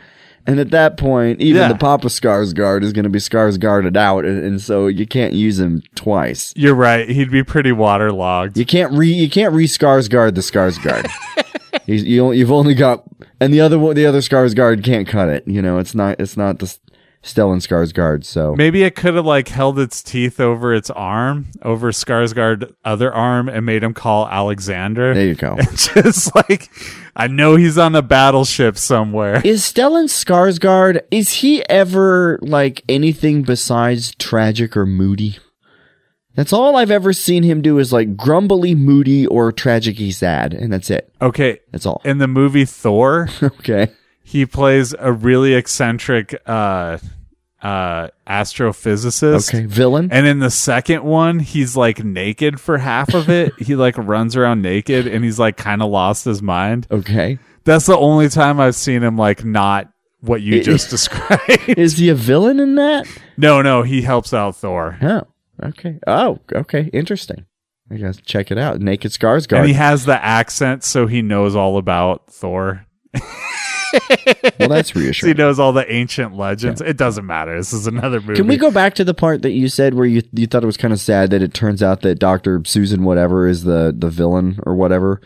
And 0.46 0.60
at 0.60 0.70
that 0.70 0.96
point, 0.96 1.40
even 1.40 1.62
Yeah. 1.62 1.68
the 1.68 1.74
Papa 1.74 2.06
Skarsgård 2.06 2.82
is 2.84 2.92
going 2.92 3.02
to 3.04 3.10
be 3.10 3.18
Skarsgårded 3.18 3.96
out, 3.96 4.24
and, 4.24 4.44
and 4.44 4.60
so 4.62 4.86
you 4.86 5.06
can't 5.06 5.32
use 5.32 5.58
him 5.58 5.82
twice. 5.96 6.52
You're 6.56 6.74
right. 6.74 7.08
He'd 7.08 7.30
be 7.32 7.42
pretty 7.42 7.72
waterlogged. 7.72 8.56
You 8.56 8.64
can't 8.64 8.92
re 8.92 9.08
you 9.08 9.28
can't 9.28 9.52
re 9.54 9.66
Skarsgård 9.66 10.34
the 10.36 10.40
Skarsgård. 10.42 11.10
He's, 11.86 12.04
you, 12.04 12.32
you 12.32 12.44
have 12.44 12.52
only 12.52 12.74
got 12.74 13.04
and 13.40 13.52
the 13.52 13.60
other 13.60 13.78
one 13.78 13.94
the 13.96 14.06
other 14.06 14.20
Skarsgård 14.20 14.82
can't 14.84 15.06
cut 15.06 15.28
it. 15.28 15.46
You 15.46 15.62
know, 15.62 15.78
it's 15.78 15.94
not 15.94 16.20
it's 16.20 16.36
not 16.36 16.58
the 16.60 16.76
Stellan 17.26 17.58
Skarsgård. 17.60 18.24
So 18.24 18.54
Maybe 18.56 18.84
it 18.84 18.94
could 18.94 19.14
have 19.16 19.26
like 19.26 19.48
held 19.48 19.78
its 19.78 20.02
teeth 20.02 20.38
over 20.40 20.72
its 20.72 20.88
arm, 20.90 21.48
over 21.62 21.90
Skarsgård's 21.90 22.72
other 22.84 23.12
arm, 23.12 23.48
and 23.48 23.66
made 23.66 23.82
him 23.82 23.92
call 23.92 24.28
Alexander. 24.28 25.12
there 25.12 25.26
you 25.26 25.34
go. 25.34 25.56
Just 25.74 26.34
like, 26.34 26.70
I 27.16 27.26
know 27.26 27.56
he's 27.56 27.76
on 27.78 27.94
a 27.94 28.02
battleship 28.02 28.78
somewhere. 28.78 29.42
Is 29.44 29.62
Stellan 29.62 30.04
Skarsgård 30.06 31.02
is 31.10 31.32
he 31.34 31.68
ever 31.68 32.38
like 32.42 32.82
anything 32.88 33.42
besides 33.42 34.14
tragic 34.14 34.76
or 34.76 34.86
moody? 34.86 35.38
That's 36.36 36.52
all 36.52 36.76
I've 36.76 36.90
ever 36.90 37.12
seen 37.14 37.42
him 37.44 37.62
do 37.62 37.78
is 37.78 37.92
like 37.94 38.14
grumbly, 38.16 38.74
moody, 38.74 39.26
or 39.26 39.50
tragic-y 39.52 40.10
sad, 40.10 40.52
and 40.52 40.70
that's 40.72 40.90
it. 40.90 41.10
Okay. 41.20 41.60
That's 41.72 41.86
all. 41.86 42.02
In 42.04 42.18
the 42.18 42.28
movie 42.28 42.66
Thor, 42.66 43.28
Okay. 43.42 43.88
he 44.22 44.44
plays 44.44 44.94
a 44.98 45.12
really 45.12 45.54
eccentric 45.54 46.34
uh 46.46 46.98
uh 47.66 48.08
astrophysicist. 48.28 49.48
Okay. 49.48 49.66
Villain. 49.66 50.08
And 50.12 50.26
in 50.26 50.38
the 50.38 50.50
second 50.50 51.02
one, 51.02 51.40
he's 51.40 51.76
like 51.76 52.04
naked 52.04 52.60
for 52.60 52.78
half 52.78 53.12
of 53.12 53.28
it. 53.28 53.52
he 53.58 53.74
like 53.74 53.98
runs 53.98 54.36
around 54.36 54.62
naked 54.62 55.06
and 55.08 55.24
he's 55.24 55.38
like 55.38 55.56
kind 55.56 55.82
of 55.82 55.90
lost 55.90 56.24
his 56.24 56.40
mind. 56.42 56.86
Okay. 56.90 57.38
That's 57.64 57.86
the 57.86 57.96
only 57.96 58.28
time 58.28 58.60
I've 58.60 58.76
seen 58.76 59.02
him 59.02 59.16
like 59.16 59.44
not 59.44 59.90
what 60.20 60.42
you 60.42 60.62
just 60.62 60.90
described. 60.96 61.68
Is 61.68 61.96
he 61.98 62.08
a 62.08 62.14
villain 62.14 62.60
in 62.60 62.76
that? 62.76 63.06
no, 63.36 63.62
no, 63.62 63.82
he 63.82 64.02
helps 64.02 64.32
out 64.32 64.54
Thor. 64.56 64.96
Oh. 65.02 65.22
Okay. 65.62 65.98
Oh. 66.06 66.38
Okay. 66.52 66.88
Interesting. 66.92 67.46
I 67.90 67.96
guess 67.96 68.16
check 68.18 68.50
it 68.52 68.58
out. 68.58 68.80
Naked 68.80 69.10
Skarsgård. 69.10 69.58
And 69.58 69.66
he 69.66 69.72
has 69.72 70.04
the 70.04 70.24
accent 70.24 70.84
so 70.84 71.06
he 71.06 71.22
knows 71.22 71.56
all 71.56 71.78
about 71.78 72.30
Thor. 72.30 72.86
well, 74.58 74.68
that's 74.68 74.90
So 74.90 75.26
he 75.26 75.34
knows 75.34 75.58
all 75.58 75.72
the 75.72 75.90
ancient 75.92 76.36
legends. 76.36 76.80
It 76.80 76.96
doesn't 76.96 77.26
matter. 77.26 77.56
This 77.56 77.72
is 77.72 77.86
another 77.86 78.20
movie. 78.20 78.34
Can 78.36 78.46
we 78.46 78.56
go 78.56 78.70
back 78.70 78.94
to 78.94 79.04
the 79.04 79.14
part 79.14 79.42
that 79.42 79.50
you 79.52 79.68
said 79.68 79.94
where 79.94 80.06
you 80.06 80.22
you 80.32 80.46
thought 80.46 80.62
it 80.62 80.66
was 80.66 80.76
kind 80.76 80.92
of 80.92 81.00
sad 81.00 81.30
that 81.30 81.42
it 81.42 81.54
turns 81.54 81.82
out 81.82 82.02
that 82.02 82.16
Doctor 82.18 82.62
Susan 82.64 83.04
whatever 83.04 83.46
is 83.46 83.64
the 83.64 83.94
the 83.96 84.10
villain 84.10 84.60
or 84.64 84.74
whatever? 84.74 85.20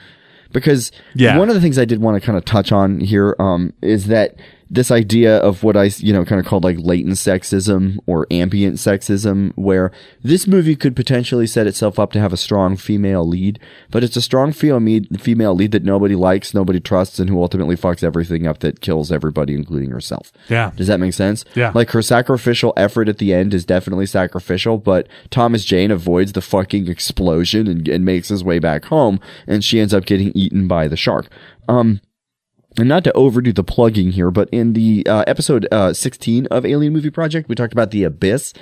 Because 0.52 0.90
Yeah. 1.14 1.38
one 1.38 1.48
of 1.48 1.54
the 1.54 1.60
things 1.60 1.78
I 1.78 1.84
did 1.84 2.00
want 2.00 2.20
to 2.20 2.24
kind 2.24 2.36
of 2.36 2.44
touch 2.44 2.72
on 2.72 3.00
here 3.00 3.36
um, 3.38 3.72
is 3.82 4.06
that 4.08 4.36
this 4.70 4.90
idea 4.92 5.38
of 5.38 5.64
what 5.64 5.76
I 5.76 5.90
you 5.98 6.12
know 6.12 6.24
kind 6.24 6.40
of 6.40 6.46
called 6.46 6.62
like 6.62 6.78
latent 6.78 7.16
sexism 7.16 7.98
or 8.06 8.26
ambient 8.30 8.76
sexism, 8.76 9.52
where 9.56 9.90
this 10.22 10.46
movie 10.46 10.76
could 10.76 10.94
potentially 10.94 11.46
set 11.46 11.66
itself 11.66 11.98
up 11.98 12.12
to 12.12 12.20
have 12.20 12.32
a 12.32 12.36
strong 12.36 12.76
female 12.76 13.26
lead, 13.26 13.58
but 13.90 14.04
it's 14.04 14.16
a 14.16 14.22
strong 14.22 14.52
female 14.52 15.02
female 15.18 15.54
lead 15.54 15.72
that 15.72 15.82
nobody 15.82 16.14
likes, 16.14 16.54
nobody 16.54 16.78
trusts, 16.78 17.18
and 17.18 17.28
who 17.28 17.42
ultimately 17.42 17.76
fucks 17.76 18.04
everything 18.04 18.46
up 18.46 18.60
that 18.60 18.80
kills 18.80 19.10
everybody, 19.10 19.54
including 19.54 19.90
herself. 19.90 20.32
Yeah. 20.48 20.70
Does 20.76 20.86
that 20.86 21.00
make 21.00 21.14
sense? 21.14 21.44
Yeah. 21.54 21.72
Like 21.74 21.90
her 21.90 22.02
sacrificial 22.02 22.72
effort 22.76 23.08
at 23.08 23.18
the 23.18 23.34
end 23.34 23.52
is 23.52 23.64
definitely 23.64 24.06
sacrificial, 24.06 24.78
but 24.78 25.08
Thomas 25.30 25.64
Jane 25.64 25.90
avoids 25.90 26.32
the 26.32 26.40
fucking 26.40 26.88
explosion 26.88 27.66
and, 27.66 27.88
and 27.88 28.04
makes 28.04 28.28
his 28.28 28.44
way 28.44 28.60
back 28.60 28.84
home, 28.84 29.18
and 29.48 29.64
she 29.64 29.80
ends 29.80 29.92
up 29.92 30.06
getting 30.06 30.30
eaten 30.34 30.68
by 30.68 30.86
the 30.86 30.96
shark. 30.96 31.28
Um, 31.68 32.00
and 32.78 32.88
not 32.88 33.04
to 33.04 33.12
overdo 33.14 33.52
the 33.52 33.64
plugging 33.64 34.12
here, 34.12 34.30
but 34.30 34.48
in 34.50 34.72
the 34.74 35.04
uh, 35.06 35.24
episode 35.26 35.66
uh, 35.72 35.92
16 35.92 36.46
of 36.46 36.64
Alien 36.64 36.92
Movie 36.92 37.10
Project, 37.10 37.48
we 37.48 37.54
talked 37.54 37.72
about 37.72 37.90
the 37.90 38.04
abyss 38.04 38.52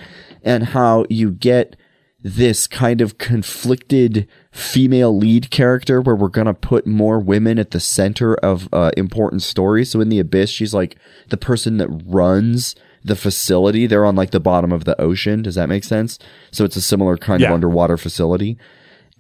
and 0.43 0.65
how 0.65 1.05
you 1.11 1.31
get 1.31 1.77
this 2.21 2.67
kind 2.67 3.01
of 3.01 3.19
conflicted 3.19 4.27
female 4.51 5.17
lead 5.17 5.51
character 5.51 6.01
where 6.01 6.17
we're 6.17 6.29
going 6.29 6.47
to 6.47 6.55
put 6.55 6.87
more 6.87 7.21
women 7.21 7.59
at 7.59 7.71
the 7.71 7.79
center 7.81 8.35
of 8.37 8.69
uh, 8.73 8.91
important 8.97 9.43
stories. 9.43 9.91
So 9.91 10.01
in 10.01 10.09
the 10.09 10.19
abyss, 10.19 10.51
she's 10.51 10.75
like 10.75 10.97
the 11.29 11.37
person 11.37 11.77
that 11.77 11.89
runs 12.07 12.75
the 13.05 13.15
facility. 13.15 13.87
They're 13.87 14.05
on 14.05 14.17
like 14.17 14.33
the 14.33 14.41
bottom 14.41 14.73
of 14.73 14.85
the 14.85 15.01
ocean. 15.01 15.43
Does 15.43 15.55
that 15.55 15.69
make 15.69 15.85
sense? 15.85 16.19
So 16.51 16.65
it's 16.65 16.77
a 16.77 16.81
similar 16.81 17.17
kind 17.17 17.41
Yeah. 17.41 17.49
of 17.49 17.55
underwater 17.55 17.97
facility 17.97 18.59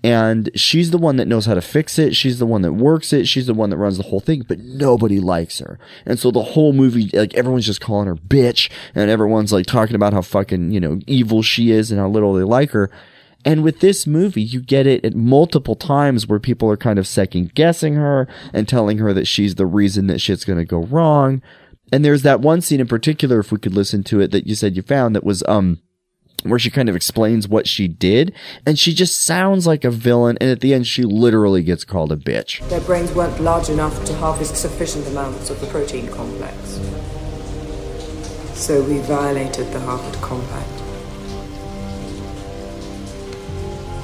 and 0.05 0.51
she's 0.55 0.92
the 0.92 0.99
one 0.99 1.16
that 1.16 1.26
knows 1.26 1.46
how 1.46 1.55
to 1.55 1.61
fix 1.61 1.99
it. 1.99 2.14
She's 2.14 2.38
the 2.38 2.46
one 2.46 2.62
that 2.62 2.74
works 2.74 3.12
it. 3.12 3.26
She's 3.26 3.46
the 3.46 3.55
one 3.55 3.70
that 3.70 3.78
runs 3.78 3.96
the 3.96 4.05
whole 4.05 4.20
thing, 4.20 4.44
but 4.46 4.61
nobody 4.61 5.18
likes 5.18 5.59
her. 5.59 5.78
And 6.07 6.18
so 6.18 6.30
the 6.30 6.42
whole 6.42 6.72
movie, 6.72 7.11
like 7.12 7.34
everyone's 7.34 7.66
just 7.66 7.80
calling 7.80 8.07
her 8.07 8.14
bitch 8.14 8.70
and 8.94 9.11
everyone's 9.11 9.53
like 9.53 9.66
talking 9.66 9.96
about 9.96 10.12
how 10.12 10.22
fucking, 10.22 10.70
you 10.70 10.78
know, 10.78 11.01
evil 11.09 11.42
she 11.42 11.72
is 11.72 11.90
and 11.90 12.01
how 12.01 12.09
little 12.09 12.34
they 12.34 12.44
like 12.44 12.70
her. 12.70 12.90
And 13.44 13.64
with 13.64 13.80
this 13.80 14.07
movie, 14.07 14.42
you 14.42 14.61
get 14.61 14.86
it 14.86 15.05
at 15.05 15.14
multiple 15.14 15.74
times 15.74 16.28
where 16.28 16.40
people 16.40 16.70
are 16.70 16.76
kind 16.76 16.99
of 16.99 17.07
second 17.07 17.55
guessing 17.55 17.94
her 17.94 18.28
and 18.53 18.68
telling 18.68 18.99
her 18.99 19.12
that 19.12 19.26
she's 19.26 19.57
the 19.57 19.66
reason 19.66 20.07
that 20.09 20.20
shit's 20.20 20.44
going 20.44 20.59
to 20.59 20.64
go 20.64 20.78
wrong. 20.84 21.42
And 21.92 22.05
there's 22.05 22.22
that 22.22 22.40
one 22.40 22.61
scene 22.61 22.80
in 22.80 22.86
particular, 22.86 23.40
if 23.40 23.51
we 23.51 23.59
could 23.59 23.74
listen 23.74 24.05
to 24.05 24.20
it, 24.20 24.30
that 24.30 24.46
you 24.46 24.55
said 24.55 24.76
you 24.76 24.82
found 24.82 25.16
that 25.16 25.24
was, 25.24 25.42
um, 25.49 25.80
where 26.45 26.59
she 26.59 26.70
kind 26.70 26.89
of 26.89 26.97
explains 26.97 27.49
what 27.49 27.66
she 27.66 27.89
did, 27.89 28.32
and 28.64 28.78
she 28.78 28.95
just 28.95 29.20
sounds 29.20 29.66
like 29.66 29.84
a 29.84 29.91
villain, 29.91 30.39
and 30.41 30.51
at 30.51 30.61
the 30.61 30.72
end, 30.72 30.86
she 30.86 31.03
literally 31.03 31.62
gets 31.62 31.84
called 31.84 32.12
a 32.12 32.16
bitch. 32.16 32.66
Their 32.68 32.80
brains 32.80 33.12
weren't 33.12 33.41
large 33.41 33.68
enough 33.68 34.05
to 34.05 34.14
harvest 34.14 34.57
sufficient 34.57 35.07
amounts 35.09 35.51
of 35.51 35.61
the 35.61 35.66
protein 35.66 36.09
complex. 36.09 36.80
So 38.55 38.82
we 38.82 38.99
violated 38.99 39.72
the 39.72 39.80
Harvard 39.80 40.20
Compact. 40.20 40.68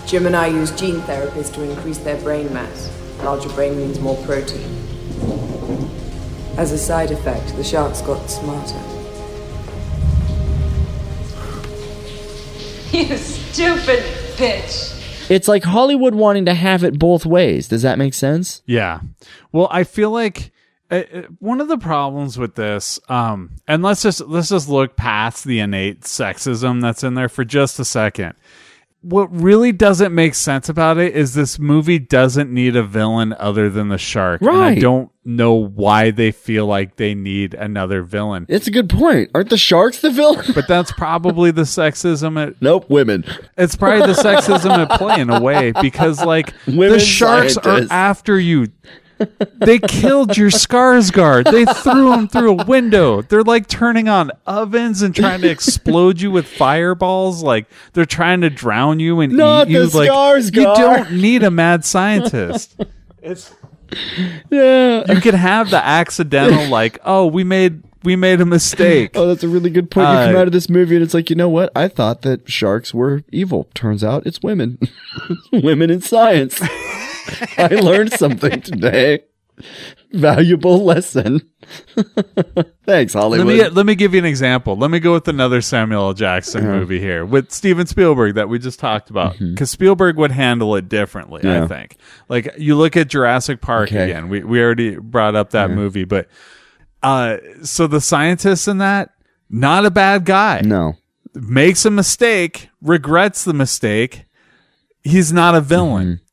Jim 0.06 0.26
and 0.26 0.36
I 0.36 0.48
used 0.48 0.78
gene 0.78 1.00
therapies 1.02 1.52
to 1.54 1.62
increase 1.62 1.98
their 1.98 2.20
brain 2.20 2.52
mass. 2.52 2.90
Larger 3.22 3.48
brain 3.50 3.76
means 3.76 3.98
more 4.00 4.16
protein. 4.24 4.70
As 6.56 6.72
a 6.72 6.78
side 6.78 7.10
effect, 7.10 7.56
the 7.56 7.64
sharks 7.64 8.00
got 8.02 8.30
smarter. 8.30 8.93
You 13.04 13.16
stupid 13.16 14.04
bitch. 14.36 15.28
It's 15.28 15.48
like 15.48 15.64
Hollywood 15.64 16.14
wanting 16.14 16.44
to 16.44 16.54
have 16.54 16.84
it 16.84 16.96
both 16.96 17.26
ways. 17.26 17.66
Does 17.66 17.82
that 17.82 17.98
make 17.98 18.14
sense? 18.14 18.62
Yeah. 18.66 19.00
Well, 19.50 19.66
I 19.72 19.82
feel 19.82 20.12
like 20.12 20.52
uh, 20.92 21.02
uh, 21.12 21.22
one 21.40 21.60
of 21.60 21.66
the 21.66 21.76
problems 21.76 22.38
with 22.38 22.54
this, 22.54 23.00
um, 23.08 23.56
and 23.66 23.82
let's 23.82 24.00
just 24.00 24.20
let's 24.20 24.50
just 24.50 24.68
look 24.68 24.94
past 24.94 25.42
the 25.42 25.58
innate 25.58 26.02
sexism 26.02 26.80
that's 26.80 27.02
in 27.02 27.14
there 27.14 27.28
for 27.28 27.44
just 27.44 27.80
a 27.80 27.84
second. 27.84 28.34
What 29.04 29.26
really 29.30 29.70
doesn't 29.70 30.14
make 30.14 30.34
sense 30.34 30.70
about 30.70 30.96
it 30.96 31.14
is 31.14 31.34
this 31.34 31.58
movie 31.58 31.98
doesn't 31.98 32.50
need 32.50 32.74
a 32.74 32.82
villain 32.82 33.34
other 33.38 33.68
than 33.68 33.88
the 33.90 33.98
shark. 33.98 34.40
And 34.40 34.50
I 34.50 34.74
don't 34.76 35.10
know 35.26 35.52
why 35.54 36.10
they 36.10 36.30
feel 36.32 36.66
like 36.66 36.96
they 36.96 37.14
need 37.14 37.52
another 37.52 38.02
villain. 38.02 38.46
It's 38.48 38.66
a 38.66 38.70
good 38.70 38.88
point. 38.88 39.30
Aren't 39.34 39.50
the 39.50 39.58
sharks 39.58 40.00
the 40.00 40.10
villain? 40.10 40.46
But 40.54 40.66
that's 40.68 40.90
probably 40.92 41.50
the 41.50 41.62
sexism 41.62 42.42
at 42.42 42.54
nope, 42.62 42.88
women. 42.88 43.24
it's 43.58 43.76
probably 43.76 44.06
the 44.06 44.18
sexism 44.20 44.70
at 44.70 44.98
play 44.98 45.20
in 45.20 45.28
a 45.28 45.40
way 45.40 45.72
because 45.82 46.24
like 46.24 46.54
the 46.66 46.98
sharks 46.98 47.54
scientists. 47.54 47.90
are 47.90 47.94
after 47.94 48.40
you. 48.40 48.68
They 49.58 49.78
killed 49.78 50.36
your 50.36 50.50
Skarsgård. 50.50 51.50
They 51.50 51.64
threw 51.64 52.12
him 52.12 52.28
through 52.28 52.60
a 52.60 52.64
window. 52.64 53.22
They're 53.22 53.42
like 53.42 53.66
turning 53.66 54.08
on 54.08 54.30
ovens 54.46 55.02
and 55.02 55.14
trying 55.14 55.40
to 55.42 55.48
explode 55.50 56.20
you 56.20 56.30
with 56.30 56.46
fireballs. 56.46 57.42
Like 57.42 57.66
they're 57.92 58.04
trying 58.06 58.40
to 58.42 58.50
drown 58.50 59.00
you 59.00 59.20
and 59.20 59.32
Not 59.34 59.68
eat 59.68 59.72
you. 59.72 59.86
the 59.86 59.96
like 59.98 60.10
Skarsgård. 60.10 60.54
you 60.56 60.62
don't 60.64 61.12
need 61.12 61.42
a 61.42 61.50
mad 61.50 61.84
scientist. 61.84 62.76
It's 63.22 63.54
Yeah. 64.50 65.04
you 65.12 65.20
could 65.20 65.34
have 65.34 65.70
the 65.70 65.84
accidental 65.84 66.66
like, 66.70 66.98
oh, 67.04 67.26
we 67.26 67.44
made 67.44 67.82
we 68.02 68.16
made 68.16 68.38
a 68.42 68.44
mistake. 68.44 69.12
Oh, 69.14 69.26
that's 69.28 69.42
a 69.44 69.48
really 69.48 69.70
good 69.70 69.90
point. 69.90 70.08
You 70.08 70.14
Uh, 70.14 70.26
come 70.26 70.36
out 70.36 70.46
of 70.46 70.52
this 70.52 70.68
movie 70.68 70.94
and 70.94 71.02
it's 71.02 71.14
like, 71.14 71.30
you 71.30 71.36
know 71.36 71.48
what? 71.48 71.72
I 71.74 71.88
thought 71.88 72.20
that 72.22 72.50
sharks 72.50 72.92
were 72.92 73.22
evil. 73.32 73.66
Turns 73.74 74.04
out 74.04 74.26
it's 74.26 74.42
women. 74.42 74.78
women 75.52 75.88
in 75.90 76.02
science. 76.02 76.60
I 77.58 77.68
learned 77.68 78.12
something 78.12 78.60
today. 78.60 79.20
Valuable 80.12 80.84
lesson. 80.84 81.40
Thanks, 82.84 83.14
Let 83.14 83.20
Hollywood. 83.22 83.46
me 83.46 83.68
let 83.68 83.86
me 83.86 83.94
give 83.94 84.12
you 84.12 84.18
an 84.18 84.24
example. 84.24 84.76
Let 84.76 84.90
me 84.90 84.98
go 85.00 85.12
with 85.12 85.28
another 85.28 85.60
Samuel 85.60 86.06
L. 86.08 86.12
Jackson 86.14 86.64
Uh-huh. 86.66 86.76
movie 86.78 86.98
here 87.00 87.24
with 87.24 87.50
Steven 87.52 87.86
Spielberg 87.86 88.34
that 88.34 88.48
we 88.48 88.58
just 88.58 88.78
talked 88.78 89.10
about 89.10 89.38
because 89.38 89.70
Spielberg 89.70 90.16
would 90.16 90.30
handle 90.32 90.74
it 90.76 90.88
differently. 90.88 91.38
Mm-hmm. 91.42 91.48
Yeah. 91.48 91.64
I 91.64 91.66
think. 91.68 91.96
Like 92.28 92.54
you 92.58 92.76
look 92.76 92.96
at 92.96 93.08
Jurassic 93.08 93.60
Park 93.60 93.88
Okay. 93.90 94.04
again. 94.10 94.28
We 94.28 94.42
we 94.42 94.60
already 94.60 94.96
brought 94.96 95.34
up 95.36 95.50
that 95.50 95.70
movie, 95.70 96.04
but 96.04 96.28
uh, 97.02 97.36
so 97.62 97.86
the 97.86 98.00
scientist 98.00 98.66
in 98.68 98.78
that 98.78 99.10
not 99.48 99.84
a 99.86 99.90
bad 99.90 100.24
guy. 100.24 100.60
no. 100.64 100.94
Makes 101.36 101.84
a 101.84 101.90
mistake, 101.90 102.68
regrets 102.80 103.42
the 103.44 103.52
mistake. 103.54 104.24
He's 105.02 105.32
not 105.32 105.56
a 105.56 105.60
villain. 105.60 106.06
Mm-hmm. 106.06 106.23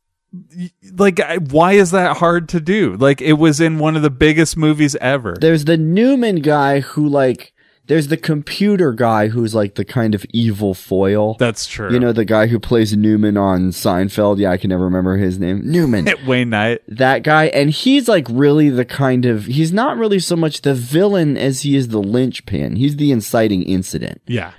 Like, 0.93 1.19
why 1.49 1.73
is 1.73 1.91
that 1.91 2.17
hard 2.17 2.49
to 2.49 2.59
do? 2.61 2.95
Like, 2.95 3.21
it 3.21 3.33
was 3.33 3.59
in 3.59 3.79
one 3.79 3.95
of 3.95 4.01
the 4.01 4.09
biggest 4.09 4.55
movies 4.57 4.95
ever. 4.97 5.35
There's 5.39 5.65
the 5.65 5.77
Newman 5.77 6.37
guy 6.37 6.79
who 6.81 7.07
like 7.07 7.53
there's 7.87 8.07
the 8.07 8.15
computer 8.15 8.93
guy 8.93 9.27
who's 9.27 9.53
like 9.53 9.75
the 9.75 9.83
kind 9.83 10.15
of 10.15 10.25
evil 10.29 10.73
foil. 10.73 11.35
That's 11.39 11.67
true. 11.67 11.91
You 11.91 11.99
know, 11.99 12.13
the 12.13 12.23
guy 12.23 12.47
who 12.47 12.59
plays 12.59 12.95
Newman 12.95 13.35
on 13.35 13.71
Seinfeld. 13.71 14.37
Yeah, 14.39 14.51
I 14.51 14.57
can 14.57 14.69
never 14.69 14.85
remember 14.85 15.17
his 15.17 15.37
name. 15.39 15.61
Newman. 15.69 16.07
Wayne 16.25 16.51
Knight. 16.51 16.79
that 16.87 17.23
guy 17.23 17.45
and 17.47 17.69
he's 17.69 18.07
like 18.07 18.27
really 18.29 18.69
the 18.69 18.85
kind 18.85 19.25
of 19.25 19.45
he's 19.47 19.73
not 19.73 19.97
really 19.97 20.19
so 20.19 20.37
much 20.37 20.61
the 20.61 20.73
villain 20.73 21.35
as 21.37 21.63
he 21.63 21.75
is 21.75 21.89
the 21.89 21.99
linchpin 22.01 22.75
he's 22.77 22.95
the 22.95 23.11
inciting 23.11 23.63
incident 23.63 24.21
Yeah. 24.27 24.51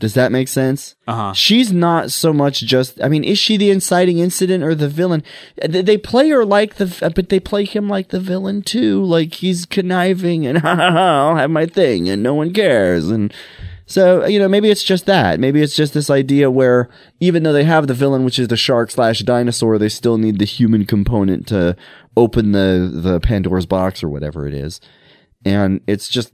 Does 0.00 0.14
that 0.14 0.32
make 0.32 0.48
sense? 0.48 0.96
Uh-huh. 1.06 1.32
she's 1.32 1.72
not 1.72 2.10
so 2.10 2.32
much 2.32 2.60
just 2.60 3.02
i 3.02 3.08
mean 3.08 3.24
is 3.24 3.38
she 3.38 3.56
the 3.56 3.70
inciting 3.70 4.18
incident 4.18 4.64
or 4.64 4.74
the 4.74 4.88
villain? 4.88 5.22
They 5.56 5.82
they 5.82 5.98
play 5.98 6.28
her 6.30 6.44
like 6.44 6.76
the 6.76 7.12
but 7.14 7.28
they 7.28 7.38
play 7.38 7.64
him 7.64 7.88
like 7.88 8.08
the 8.08 8.20
villain 8.20 8.62
too. 8.62 9.04
Like 9.04 9.34
he's 9.34 9.66
conniving 9.66 10.46
and 10.46 10.58
ha 10.58 10.74
ha 10.74 10.90
ha 10.90 11.28
i'll 11.28 11.36
have 11.36 11.50
my 11.50 11.66
thing 11.66 12.08
and 12.08 12.22
no 12.22 12.34
one 12.34 12.52
cares. 12.52 13.08
And 13.08 13.32
so 13.86 14.24
you 14.26 14.38
know 14.38 14.48
maybe 14.48 14.70
it's 14.70 14.82
just 14.82 15.06
that. 15.06 15.38
Maybe 15.38 15.62
it's 15.62 15.76
just 15.76 15.94
this 15.94 16.10
idea 16.10 16.50
where 16.50 16.88
even 17.20 17.42
though 17.42 17.52
they 17.52 17.64
have 17.64 17.86
the 17.86 17.94
villain 17.94 18.24
which 18.24 18.38
is 18.38 18.48
the 18.48 18.56
shark 18.56 18.90
slash 18.90 19.20
dinosaur 19.20 19.78
they 19.78 19.88
still 19.90 20.16
need 20.16 20.38
the 20.38 20.44
human 20.46 20.86
component 20.86 21.46
to 21.48 21.76
open 22.16 22.52
the 22.52 22.90
the 22.92 23.20
pandora's 23.20 23.66
box 23.66 24.02
or 24.02 24.08
whatever 24.08 24.48
it 24.48 24.54
is. 24.54 24.80
And 25.44 25.80
it's 25.86 26.08
just 26.08 26.32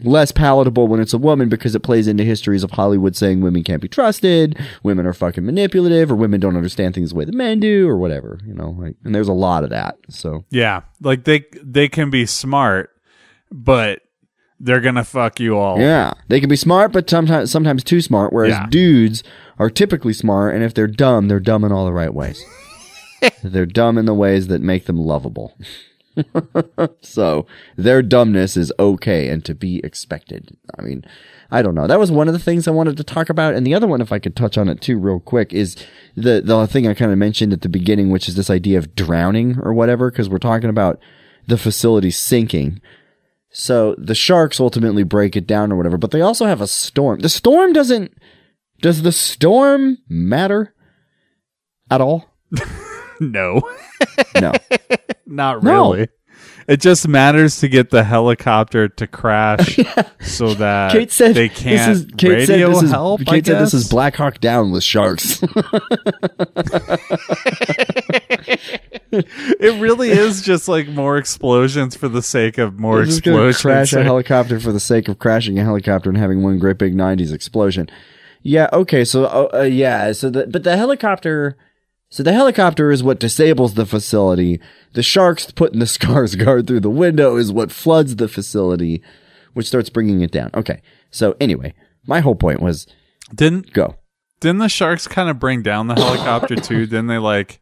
less 0.00 0.32
palatable 0.32 0.88
when 0.88 1.00
it's 1.00 1.12
a 1.14 1.18
woman 1.18 1.48
because 1.48 1.74
it 1.74 1.80
plays 1.80 2.08
into 2.08 2.24
histories 2.24 2.64
of 2.64 2.72
Hollywood 2.72 3.14
saying 3.16 3.40
women 3.40 3.62
can't 3.62 3.80
be 3.82 3.88
trusted, 3.88 4.58
women 4.82 5.06
are 5.06 5.12
fucking 5.12 5.44
manipulative, 5.46 6.10
or 6.10 6.16
women 6.16 6.40
don't 6.40 6.56
understand 6.56 6.94
things 6.94 7.10
the 7.10 7.16
way 7.16 7.24
the 7.24 7.32
men 7.32 7.60
do, 7.60 7.88
or 7.88 7.96
whatever. 7.96 8.40
You 8.46 8.54
know, 8.54 8.70
like, 8.78 8.96
and 9.04 9.14
there's 9.14 9.28
a 9.28 9.32
lot 9.32 9.64
of 9.64 9.70
that. 9.70 9.96
So 10.08 10.44
Yeah. 10.50 10.82
Like, 11.00 11.24
they, 11.24 11.44
they 11.62 11.88
can 11.88 12.10
be 12.10 12.26
smart, 12.26 12.90
but 13.52 14.00
they're 14.60 14.80
going 14.80 14.94
to 14.96 15.04
fuck 15.04 15.40
you 15.40 15.56
all. 15.58 15.78
yeah, 15.80 16.14
they 16.28 16.40
can 16.40 16.48
be 16.48 16.56
smart, 16.56 16.92
but 16.92 17.08
sometimes 17.10 17.50
sometimes 17.50 17.84
too 17.84 18.00
smart. 18.00 18.32
Whereas 18.32 18.52
Yeah. 18.52 18.66
dudes 18.70 19.22
are 19.58 19.70
typically 19.70 20.12
smart, 20.12 20.54
and 20.54 20.64
if 20.64 20.74
they're 20.74 20.86
dumb, 20.86 21.28
they're 21.28 21.40
dumb 21.40 21.64
in 21.64 21.72
all 21.72 21.84
the 21.84 21.92
right 21.92 22.12
ways. 22.14 22.42
they're 23.42 23.66
dumb 23.66 23.96
in 23.98 24.06
the 24.06 24.14
ways 24.14 24.48
that 24.48 24.60
make 24.60 24.86
them 24.86 24.96
lovable. 24.98 25.56
so 27.00 27.46
their 27.76 28.02
dumbness 28.02 28.56
is 28.56 28.72
okay 28.78 29.28
and 29.28 29.44
to 29.44 29.54
be 29.54 29.78
expected. 29.84 30.56
I 30.78 30.82
mean, 30.82 31.04
I 31.50 31.62
don't 31.62 31.74
know. 31.74 31.86
That 31.86 31.98
was 31.98 32.10
one 32.10 32.28
of 32.28 32.34
the 32.34 32.40
things 32.40 32.66
I 32.66 32.72
wanted 32.72 32.96
to 32.96 33.04
talk 33.04 33.28
about, 33.28 33.54
and 33.54 33.66
the 33.66 33.74
other 33.74 33.86
one, 33.86 34.00
if 34.00 34.12
I 34.12 34.18
could 34.18 34.36
touch 34.36 34.58
on 34.58 34.68
it 34.68 34.80
too, 34.80 34.98
real 34.98 35.20
quick, 35.20 35.52
is 35.52 35.76
the 36.16 36.40
the 36.40 36.66
thing 36.66 36.86
I 36.86 36.94
kind 36.94 37.12
of 37.12 37.18
mentioned 37.18 37.52
at 37.52 37.62
the 37.62 37.68
beginning, 37.68 38.10
which 38.10 38.28
is 38.28 38.36
this 38.36 38.50
idea 38.50 38.78
of 38.78 38.94
drowning 38.94 39.58
or 39.60 39.72
whatever, 39.72 40.10
because 40.10 40.28
we're 40.28 40.38
talking 40.38 40.70
about 40.70 40.98
the 41.46 41.58
facility 41.58 42.10
sinking. 42.10 42.80
So 43.50 43.94
the 43.98 44.16
sharks 44.16 44.58
ultimately 44.58 45.04
break 45.04 45.36
it 45.36 45.46
down 45.46 45.70
or 45.70 45.76
whatever, 45.76 45.96
but 45.96 46.10
they 46.10 46.20
also 46.20 46.46
have 46.46 46.60
a 46.60 46.66
storm. 46.66 47.20
The 47.20 47.28
storm 47.28 47.72
doesn't. 47.72 48.12
Does 48.80 49.02
the 49.02 49.12
storm 49.12 49.98
matter 50.08 50.74
at 51.90 52.00
all? 52.00 52.34
No. 53.32 53.62
No. 54.40 54.52
Not 55.26 55.62
No. 55.62 55.92
really. 55.92 56.08
It 56.66 56.80
just 56.80 57.06
matters 57.06 57.58
to 57.60 57.68
get 57.68 57.90
the 57.90 58.02
helicopter 58.04 58.88
to 58.88 59.06
crash 59.06 59.78
so 60.20 60.54
that 60.54 60.92
Kate 60.92 61.12
said 61.12 61.34
they 61.34 61.48
this 61.48 61.58
can't 61.58 61.92
is 61.92 62.06
Kate 62.16 62.30
radio 62.30 62.68
said 62.72 62.76
this 62.76 62.82
is 62.84 62.90
help. 62.90 63.20
I 63.20 63.24
Kate 63.24 63.46
said 63.46 63.60
this 63.60 63.74
is? 63.74 63.88
Black 63.88 64.16
Hawk 64.16 64.40
Down 64.40 64.70
with 64.72 64.82
sharks. 64.82 65.42
it 69.12 69.80
really 69.80 70.10
is 70.10 70.42
just 70.42 70.68
like 70.68 70.88
more 70.88 71.18
explosions 71.18 71.96
for 71.96 72.08
the 72.08 72.22
sake 72.22 72.58
of 72.58 72.78
more 72.78 73.00
gonna 73.00 73.08
explosions. 73.08 73.60
crash 73.62 73.92
a 73.92 74.02
helicopter 74.02 74.58
for 74.60 74.72
the 74.72 74.80
sake 74.80 75.08
of 75.08 75.18
crashing 75.18 75.58
a 75.58 75.64
helicopter 75.64 76.08
and 76.08 76.18
having 76.18 76.42
one 76.42 76.58
great 76.58 76.78
big 76.78 76.94
'90s 76.94 77.32
explosion. 77.32 77.88
Yeah. 78.42 78.68
Okay. 78.72 79.04
So 79.04 79.24
uh, 79.24 79.48
uh, 79.54 79.62
yeah. 79.62 80.12
So 80.12 80.30
the 80.30 80.46
but 80.46 80.64
the 80.64 80.76
helicopter. 80.76 81.56
So 82.10 82.22
the 82.22 82.32
helicopter 82.32 82.90
is 82.92 83.02
what 83.02 83.18
disables 83.18 83.74
the 83.74 83.86
facility. 83.86 84.60
The 84.92 85.02
sharks 85.02 85.50
putting 85.50 85.80
the 85.80 85.84
Skarsgård 85.86 86.66
through 86.66 86.80
the 86.80 86.90
window 86.90 87.36
is 87.36 87.52
what 87.52 87.72
floods 87.72 88.16
the 88.16 88.28
facility, 88.28 89.02
which 89.52 89.66
starts 89.66 89.90
bringing 89.90 90.20
it 90.20 90.30
down. 90.30 90.50
Okay. 90.54 90.80
So 91.10 91.36
anyway, 91.40 91.74
my 92.06 92.20
whole 92.20 92.36
point 92.36 92.60
was 92.60 92.86
Didn't 93.34 93.72
go. 93.72 93.96
didn't 94.40 94.58
the 94.58 94.68
sharks 94.68 95.08
kind 95.08 95.28
of 95.28 95.38
bring 95.40 95.62
down 95.62 95.88
the 95.88 95.94
helicopter 95.94 96.54
too? 96.56 96.86
Didn't 96.86 97.08
they 97.08 97.18
like 97.18 97.60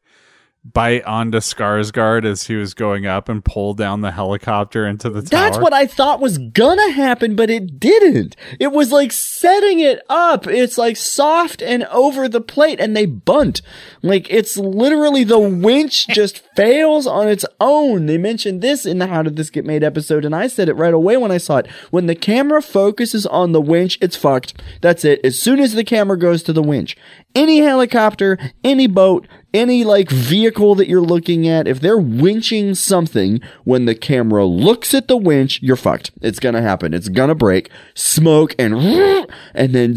bite 0.65 1.03
onto 1.05 1.39
Skarsgård 1.39 2.25
as 2.25 2.45
he 2.45 2.55
was 2.55 2.73
going 2.73 3.05
up 3.05 3.29
and 3.29 3.45
pull 3.45 3.75
down 3.75 4.01
the 4.01 4.13
helicopter 4.13 4.87
into 4.87 5.11
the 5.11 5.21
tower? 5.21 5.29
That's 5.31 5.59
what 5.59 5.73
I 5.73 5.87
thought 5.87 6.21
was 6.21 6.39
gonna 6.39 6.93
happen, 6.93 7.35
but 7.35 7.51
it 7.51 7.81
didn't. 7.81 8.37
It 8.61 8.71
was 8.71 8.93
like 8.93 9.11
setting 9.11 9.81
it 9.81 10.01
up. 10.09 10.47
It's 10.47 10.79
like 10.79 10.97
soft 10.97 11.63
and 11.63 11.85
over 11.85 12.29
the 12.29 12.41
plate 12.41 12.79
and 12.79 12.97
they 12.97 13.07
bunt. 13.07 13.61
Like 14.03 14.31
it's 14.31 14.57
literally 14.57 15.25
the 15.25 15.41
winch 15.41 16.07
just 16.11 16.39
fails 16.55 17.07
on 17.07 17.29
its 17.29 17.45
own. 17.61 18.07
They 18.07 18.19
mentioned 18.19 18.63
this 18.63 18.87
in 18.87 18.99
the 18.99 19.09
How 19.09 19.23
Did 19.23 19.37
This 19.37 19.51
Get 19.51 19.65
Made 19.65 19.83
episode 19.83 20.25
and 20.25 20.35
I 20.35 20.47
said 20.47 20.69
it 20.69 20.75
right 20.75 20.95
away 20.95 21.17
when 21.17 21.33
I 21.33 21.39
saw 21.39 21.57
it. 21.57 21.67
When 21.91 22.07
the 22.07 22.15
camera 22.15 22.63
focuses 22.63 23.27
on 23.27 23.51
the 23.51 23.61
winch, 23.61 23.99
it's 24.01 24.17
fucked. 24.17 24.55
That's 24.81 25.05
it. 25.05 25.21
As 25.25 25.39
soon 25.39 25.59
as 25.59 25.75
the 25.75 25.85
camera 25.85 26.17
goes 26.19 26.45
to 26.45 26.53
the 26.53 26.63
winch, 26.63 26.97
any 27.35 27.59
helicopter, 27.59 28.39
any 28.63 28.87
boat, 28.87 29.27
any 29.55 29.85
like 29.85 30.11
vehicle 30.11 30.75
that 30.77 30.89
you're 30.89 31.01
looking 31.01 31.47
at, 31.47 31.69
if 31.69 31.81
they're 31.81 31.99
winching 31.99 32.77
something, 32.77 33.41
when 33.65 33.85
the 33.85 33.95
camera 33.95 34.45
looks 34.45 34.95
at 34.95 35.09
the 35.09 35.17
winch, 35.17 35.61
you're 35.63 35.77
fucked. 35.77 36.11
It's 36.21 36.41
gonna 36.41 36.63
happen. 36.63 36.95
It's 36.95 37.09
gonna 37.09 37.35
break, 37.35 37.71
smoke, 37.95 38.55
and 38.59 38.75
and 39.55 39.75
then 39.75 39.97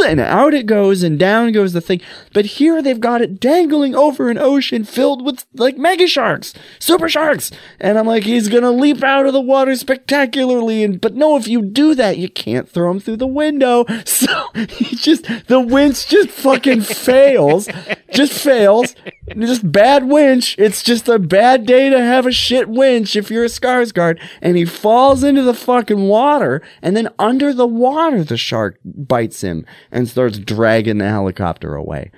and 0.00 0.20
out 0.20 0.54
it 0.54 0.66
goes, 0.66 1.02
and 1.02 1.18
down 1.18 1.52
goes 1.52 1.72
the 1.72 1.80
thing. 1.80 2.00
But 2.32 2.46
here 2.46 2.82
they've 2.82 3.00
got 3.00 3.22
it 3.22 3.40
dangling 3.40 3.94
over 3.94 4.30
an 4.30 4.38
ocean 4.38 4.84
filled 4.84 5.24
with 5.24 5.44
like 5.54 5.76
mega 5.76 6.06
sharks, 6.06 6.54
super 6.78 7.08
sharks, 7.08 7.50
and 7.80 7.98
I'm 7.98 8.06
like, 8.06 8.24
he's 8.24 8.48
gonna 8.48 8.70
leap 8.70 9.02
out 9.02 9.26
of 9.26 9.32
the 9.32 9.40
water 9.40 9.76
spectacularly. 9.76 10.84
And 10.84 11.00
but 11.00 11.14
no, 11.14 11.36
if 11.36 11.48
you 11.48 11.62
do 11.62 11.94
that, 11.94 12.18
you 12.18 12.28
can't 12.28 12.68
throw 12.68 12.90
him 12.90 13.00
through 13.00 13.16
the 13.18 13.26
window. 13.26 13.84
So 14.14 14.48
he 14.68 14.94
just 14.96 15.26
the 15.48 15.60
winch 15.60 16.08
just 16.08 16.30
fucking 16.30 16.82
fails, 16.82 17.68
just 18.12 18.32
fails. 18.32 18.94
Just 19.28 19.70
bad 19.72 20.04
winch. 20.04 20.54
It's 20.58 20.82
just 20.82 21.08
a 21.08 21.18
bad 21.18 21.64
day 21.66 21.88
to 21.88 21.98
have 21.98 22.26
a 22.26 22.32
shit 22.32 22.68
winch 22.68 23.16
if 23.16 23.30
you're 23.30 23.44
a 23.44 23.48
Skarsgård. 23.48 24.20
And 24.42 24.56
he 24.56 24.64
falls 24.64 25.24
into 25.24 25.42
the 25.42 25.54
fucking 25.54 26.08
water, 26.08 26.62
and 26.82 26.96
then 26.96 27.08
under 27.18 27.54
the 27.54 27.66
water, 27.66 28.22
the 28.22 28.36
shark 28.36 28.78
bites 28.84 29.40
him 29.40 29.64
and 29.94 30.08
starts 30.08 30.38
dragging 30.38 30.98
the 30.98 31.08
helicopter 31.08 31.74
away. 31.74 32.10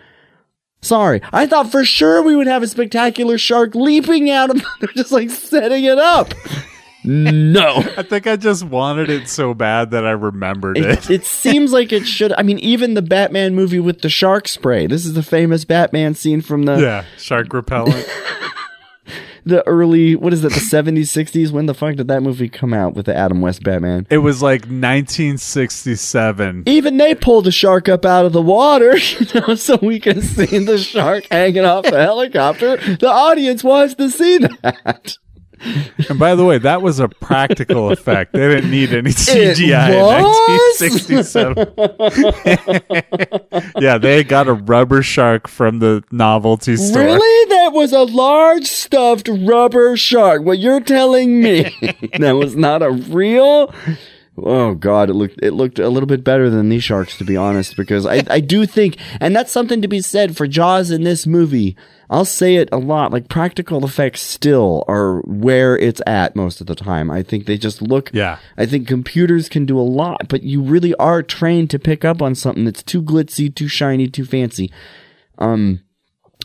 Sorry, 0.80 1.20
I 1.32 1.46
thought 1.46 1.70
for 1.70 1.84
sure 1.84 2.22
we 2.22 2.36
would 2.36 2.46
have 2.46 2.62
a 2.62 2.66
spectacular 2.66 3.38
shark 3.38 3.74
leaping 3.74 4.30
out 4.30 4.50
of. 4.50 4.64
They're 4.80 4.88
just 4.94 5.12
like 5.12 5.30
setting 5.30 5.84
it 5.84 5.98
up. 5.98 6.34
No. 7.04 7.76
I 7.96 8.02
think 8.02 8.26
I 8.26 8.34
just 8.34 8.64
wanted 8.64 9.10
it 9.10 9.28
so 9.28 9.54
bad 9.54 9.92
that 9.92 10.04
I 10.04 10.10
remembered 10.10 10.76
it. 10.76 10.84
It, 10.84 11.10
it 11.10 11.24
seems 11.24 11.72
like 11.72 11.92
it 11.92 12.04
should. 12.04 12.32
I 12.36 12.42
mean, 12.42 12.58
even 12.58 12.94
the 12.94 13.02
Batman 13.02 13.54
movie 13.54 13.78
with 13.78 14.00
the 14.00 14.08
shark 14.08 14.48
spray. 14.48 14.88
This 14.88 15.06
is 15.06 15.14
the 15.14 15.22
famous 15.22 15.64
Batman 15.64 16.14
scene 16.14 16.40
from 16.40 16.64
the 16.64 16.76
yeah, 16.76 17.04
shark 17.16 17.52
repellent. 17.52 18.08
the 19.46 19.66
early. 19.66 20.14
What 20.16 20.34
is 20.34 20.44
it? 20.44 20.52
The 20.52 20.60
seventies, 20.60 21.10
sixties. 21.10 21.50
When 21.52 21.66
the 21.66 21.74
fuck 21.74 21.96
did 21.96 22.08
that 22.08 22.22
movie 22.22 22.48
come 22.48 22.72
out 22.74 22.94
with 22.94 23.06
the 23.06 23.16
Adam 23.16 23.40
West 23.40 23.62
Batman? 23.62 24.06
It 24.10 24.18
was 24.18 24.42
like 24.42 24.62
1967. 24.62 26.64
Even 26.66 26.96
they 26.98 27.14
pulled 27.14 27.46
a 27.46 27.52
shark 27.52 27.88
up 27.88 28.04
out 28.04 28.26
of 28.26 28.32
the 28.32 28.42
water, 28.42 28.96
you 28.98 29.40
know, 29.40 29.54
so 29.54 29.78
we 29.80 30.00
can 30.00 30.20
see 30.20 30.58
the 30.58 30.78
shark 30.78 31.26
hanging 31.30 31.64
off 31.64 31.84
the 31.84 32.02
helicopter. 32.02 32.76
The 32.76 33.08
audience 33.08 33.62
wants 33.64 33.94
to 33.94 34.10
see 34.10 34.38
that. 34.38 35.16
And 36.08 36.18
by 36.18 36.34
the 36.34 36.44
way, 36.44 36.58
that 36.58 36.82
was 36.82 37.00
a 37.00 37.08
practical 37.08 37.90
effect. 37.90 38.32
They 38.32 38.48
didn't 38.48 38.70
need 38.70 38.92
any 38.92 39.10
CGI 39.10 39.90
in 39.90 40.00
1967. 40.78 43.72
yeah, 43.80 43.98
they 43.98 44.22
got 44.22 44.46
a 44.46 44.52
rubber 44.52 45.02
shark 45.02 45.48
from 45.48 45.80
the 45.80 46.04
novelty 46.10 46.76
store. 46.76 47.02
Really? 47.02 47.50
That 47.50 47.72
was 47.72 47.92
a 47.92 48.02
large 48.02 48.66
stuffed 48.66 49.28
rubber 49.28 49.96
shark. 49.96 50.42
What 50.42 50.58
you're 50.58 50.80
telling 50.80 51.40
me 51.40 51.74
that 52.18 52.32
was 52.32 52.54
not 52.54 52.82
a 52.82 52.90
real 52.90 53.72
Oh 54.38 54.74
god, 54.74 55.08
it 55.08 55.14
looked 55.14 55.38
it 55.42 55.52
looked 55.52 55.78
a 55.78 55.88
little 55.88 56.06
bit 56.06 56.22
better 56.22 56.50
than 56.50 56.68
these 56.68 56.84
sharks 56.84 57.16
to 57.18 57.24
be 57.24 57.36
honest 57.36 57.76
because 57.76 58.04
I 58.04 58.22
I 58.28 58.40
do 58.40 58.66
think 58.66 58.96
and 59.20 59.34
that's 59.34 59.52
something 59.52 59.80
to 59.82 59.88
be 59.88 60.00
said 60.02 60.36
for 60.36 60.46
Jaws 60.46 60.90
in 60.90 61.04
this 61.04 61.26
movie. 61.26 61.76
I'll 62.10 62.24
say 62.24 62.56
it 62.56 62.68
a 62.70 62.76
lot 62.76 63.12
like 63.12 63.28
practical 63.28 63.84
effects 63.84 64.20
still 64.20 64.84
are 64.88 65.20
where 65.22 65.76
it's 65.76 66.02
at 66.06 66.36
most 66.36 66.60
of 66.60 66.66
the 66.66 66.74
time. 66.74 67.10
I 67.10 67.22
think 67.22 67.46
they 67.46 67.56
just 67.56 67.80
look 67.80 68.10
Yeah. 68.12 68.38
I 68.56 68.66
think 68.66 68.86
computers 68.86 69.48
can 69.48 69.64
do 69.64 69.78
a 69.78 69.82
lot, 69.82 70.28
but 70.28 70.42
you 70.42 70.62
really 70.62 70.94
are 70.96 71.22
trained 71.22 71.70
to 71.70 71.78
pick 71.78 72.04
up 72.04 72.20
on 72.20 72.34
something 72.34 72.64
that's 72.64 72.82
too 72.82 73.02
glitzy, 73.02 73.52
too 73.52 73.68
shiny, 73.68 74.06
too 74.08 74.24
fancy. 74.26 74.70
Um 75.38 75.80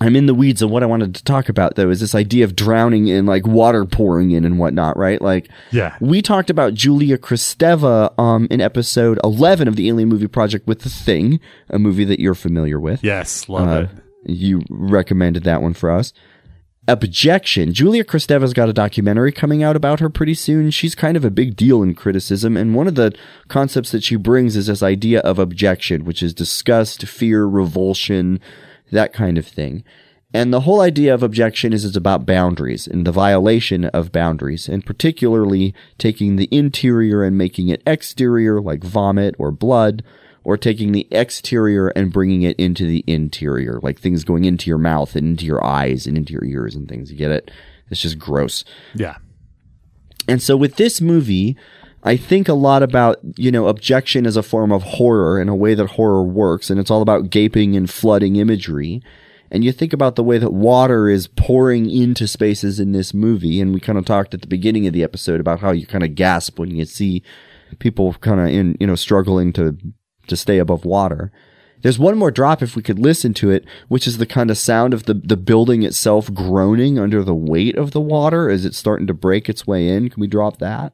I'm 0.01 0.15
in 0.15 0.25
the 0.25 0.33
weeds 0.33 0.61
of 0.61 0.69
what 0.71 0.83
I 0.83 0.87
wanted 0.87 1.13
to 1.15 1.23
talk 1.23 1.47
about 1.47 1.75
though, 1.75 1.89
is 1.89 1.99
this 2.01 2.15
idea 2.15 2.43
of 2.43 2.55
drowning 2.55 3.09
and 3.11 3.27
like 3.27 3.45
water 3.45 3.85
pouring 3.85 4.31
in 4.31 4.43
and 4.43 4.57
whatnot, 4.59 4.97
right? 4.97 5.21
Like, 5.21 5.47
Yeah. 5.71 5.95
we 6.01 6.21
talked 6.21 6.49
about 6.49 6.73
Julia 6.73 7.17
Kristeva 7.17 8.17
um, 8.19 8.47
in 8.49 8.59
episode 8.61 9.19
11 9.23 9.67
of 9.67 9.75
the 9.75 9.87
Alien 9.89 10.09
Movie 10.09 10.27
Project 10.27 10.67
with 10.67 10.79
The 10.79 10.89
Thing, 10.89 11.39
a 11.69 11.77
movie 11.79 12.03
that 12.05 12.19
you're 12.19 12.33
familiar 12.35 12.79
with. 12.79 13.03
Yes, 13.03 13.47
love 13.47 13.67
Uh, 13.69 13.81
it. 13.83 13.89
You 14.31 14.61
recommended 14.69 15.43
that 15.45 15.61
one 15.61 15.73
for 15.73 15.91
us. 15.91 16.13
Abjection. 16.87 17.73
Julia 17.73 18.03
Kristeva's 18.03 18.53
got 18.53 18.67
a 18.69 18.73
documentary 18.73 19.31
coming 19.31 19.61
out 19.61 19.75
about 19.75 19.99
her 19.99 20.09
pretty 20.09 20.33
soon. 20.33 20.71
She's 20.71 20.95
kind 20.95 21.15
of 21.15 21.23
a 21.23 21.29
big 21.29 21.55
deal 21.55 21.83
in 21.83 21.93
criticism, 21.93 22.57
and 22.57 22.73
one 22.73 22.87
of 22.87 22.95
the 22.95 23.13
concepts 23.47 23.91
that 23.91 24.03
she 24.03 24.15
brings 24.15 24.55
is 24.57 24.65
this 24.65 24.81
idea 24.81 25.19
of 25.19 25.37
abjection, 25.37 26.05
which 26.05 26.23
is 26.23 26.33
disgust, 26.33 27.05
fear, 27.07 27.45
revulsion, 27.45 28.39
that 28.91 29.13
kind 29.13 29.37
of 29.37 29.47
thing. 29.47 29.83
And 30.33 30.53
the 30.53 30.61
whole 30.61 30.79
idea 30.79 31.13
of 31.13 31.23
abjection 31.23 31.73
is 31.73 31.83
it's 31.83 31.97
about 31.97 32.25
boundaries 32.25 32.87
and 32.87 33.05
the 33.05 33.11
violation 33.11 33.85
of 33.85 34.13
boundaries, 34.13 34.69
and 34.69 34.85
particularly 34.85 35.73
taking 35.97 36.37
the 36.37 36.47
interior 36.51 37.23
and 37.23 37.37
making 37.37 37.67
it 37.67 37.83
exterior, 37.85 38.61
like 38.61 38.83
vomit 38.83 39.35
or 39.37 39.51
blood, 39.51 40.03
or 40.43 40.57
taking 40.57 40.93
the 40.93 41.07
exterior 41.11 41.89
and 41.89 42.13
bringing 42.13 42.43
it 42.43 42.57
into 42.57 42.85
the 42.85 43.03
interior, 43.07 43.79
like 43.83 43.99
things 43.99 44.23
going 44.23 44.45
into 44.45 44.69
your 44.69 44.77
mouth 44.77 45.15
and 45.15 45.27
into 45.27 45.45
your 45.45 45.63
eyes 45.63 46.07
and 46.07 46.17
into 46.17 46.33
your 46.33 46.45
ears 46.45 46.75
and 46.75 46.87
things. 46.87 47.11
You 47.11 47.17
get 47.17 47.31
it? 47.31 47.51
It's 47.89 48.01
just 48.01 48.17
gross. 48.17 48.63
Yeah. 48.95 49.17
And 50.27 50.41
so 50.41 50.55
with 50.55 50.77
this 50.77 51.01
movie, 51.01 51.57
I 52.03 52.17
think 52.17 52.47
a 52.47 52.53
lot 52.53 52.81
about, 52.81 53.19
you 53.35 53.51
know, 53.51 53.67
abjection 53.67 54.25
as 54.25 54.35
a 54.35 54.43
form 54.43 54.71
of 54.71 54.83
horror 54.83 55.39
and 55.39 55.49
a 55.49 55.55
way 55.55 55.75
that 55.75 55.91
horror 55.91 56.23
works. 56.23 56.69
And 56.69 56.79
it's 56.79 56.89
all 56.89 57.01
about 57.01 57.29
gaping 57.29 57.75
and 57.75 57.89
flooding 57.89 58.37
imagery. 58.37 59.03
And 59.51 59.63
you 59.63 59.71
think 59.71 59.93
about 59.93 60.15
the 60.15 60.23
way 60.23 60.37
that 60.37 60.53
water 60.53 61.09
is 61.09 61.27
pouring 61.27 61.89
into 61.89 62.27
spaces 62.27 62.79
in 62.79 62.91
this 62.91 63.13
movie. 63.13 63.61
And 63.61 63.73
we 63.73 63.79
kind 63.79 63.99
of 63.99 64.05
talked 64.05 64.33
at 64.33 64.41
the 64.41 64.47
beginning 64.47 64.87
of 64.87 64.93
the 64.93 65.03
episode 65.03 65.39
about 65.39 65.59
how 65.59 65.71
you 65.71 65.85
kind 65.85 66.03
of 66.03 66.15
gasp 66.15 66.57
when 66.57 66.71
you 66.71 66.85
see 66.85 67.21
people 67.79 68.13
kind 68.13 68.39
of 68.39 68.47
in, 68.47 68.77
you 68.79 68.87
know, 68.87 68.95
struggling 68.95 69.53
to, 69.53 69.77
to 70.27 70.35
stay 70.35 70.57
above 70.57 70.85
water. 70.85 71.31
There's 71.81 71.99
one 71.99 72.17
more 72.17 72.31
drop 72.31 72.61
if 72.61 72.75
we 72.75 72.83
could 72.83 72.99
listen 72.99 73.33
to 73.35 73.49
it, 73.49 73.65
which 73.87 74.07
is 74.07 74.17
the 74.17 74.25
kind 74.25 74.51
of 74.51 74.57
sound 74.57 74.93
of 74.93 75.03
the, 75.03 75.15
the 75.15 75.37
building 75.37 75.83
itself 75.83 76.33
groaning 76.33 76.99
under 76.99 77.23
the 77.23 77.35
weight 77.35 77.75
of 77.75 77.91
the 77.91 78.01
water 78.01 78.49
as 78.49 78.65
it's 78.65 78.77
starting 78.77 79.07
to 79.07 79.13
break 79.13 79.49
its 79.49 79.65
way 79.65 79.87
in. 79.87 80.09
Can 80.09 80.21
we 80.21 80.27
drop 80.27 80.57
that? 80.57 80.93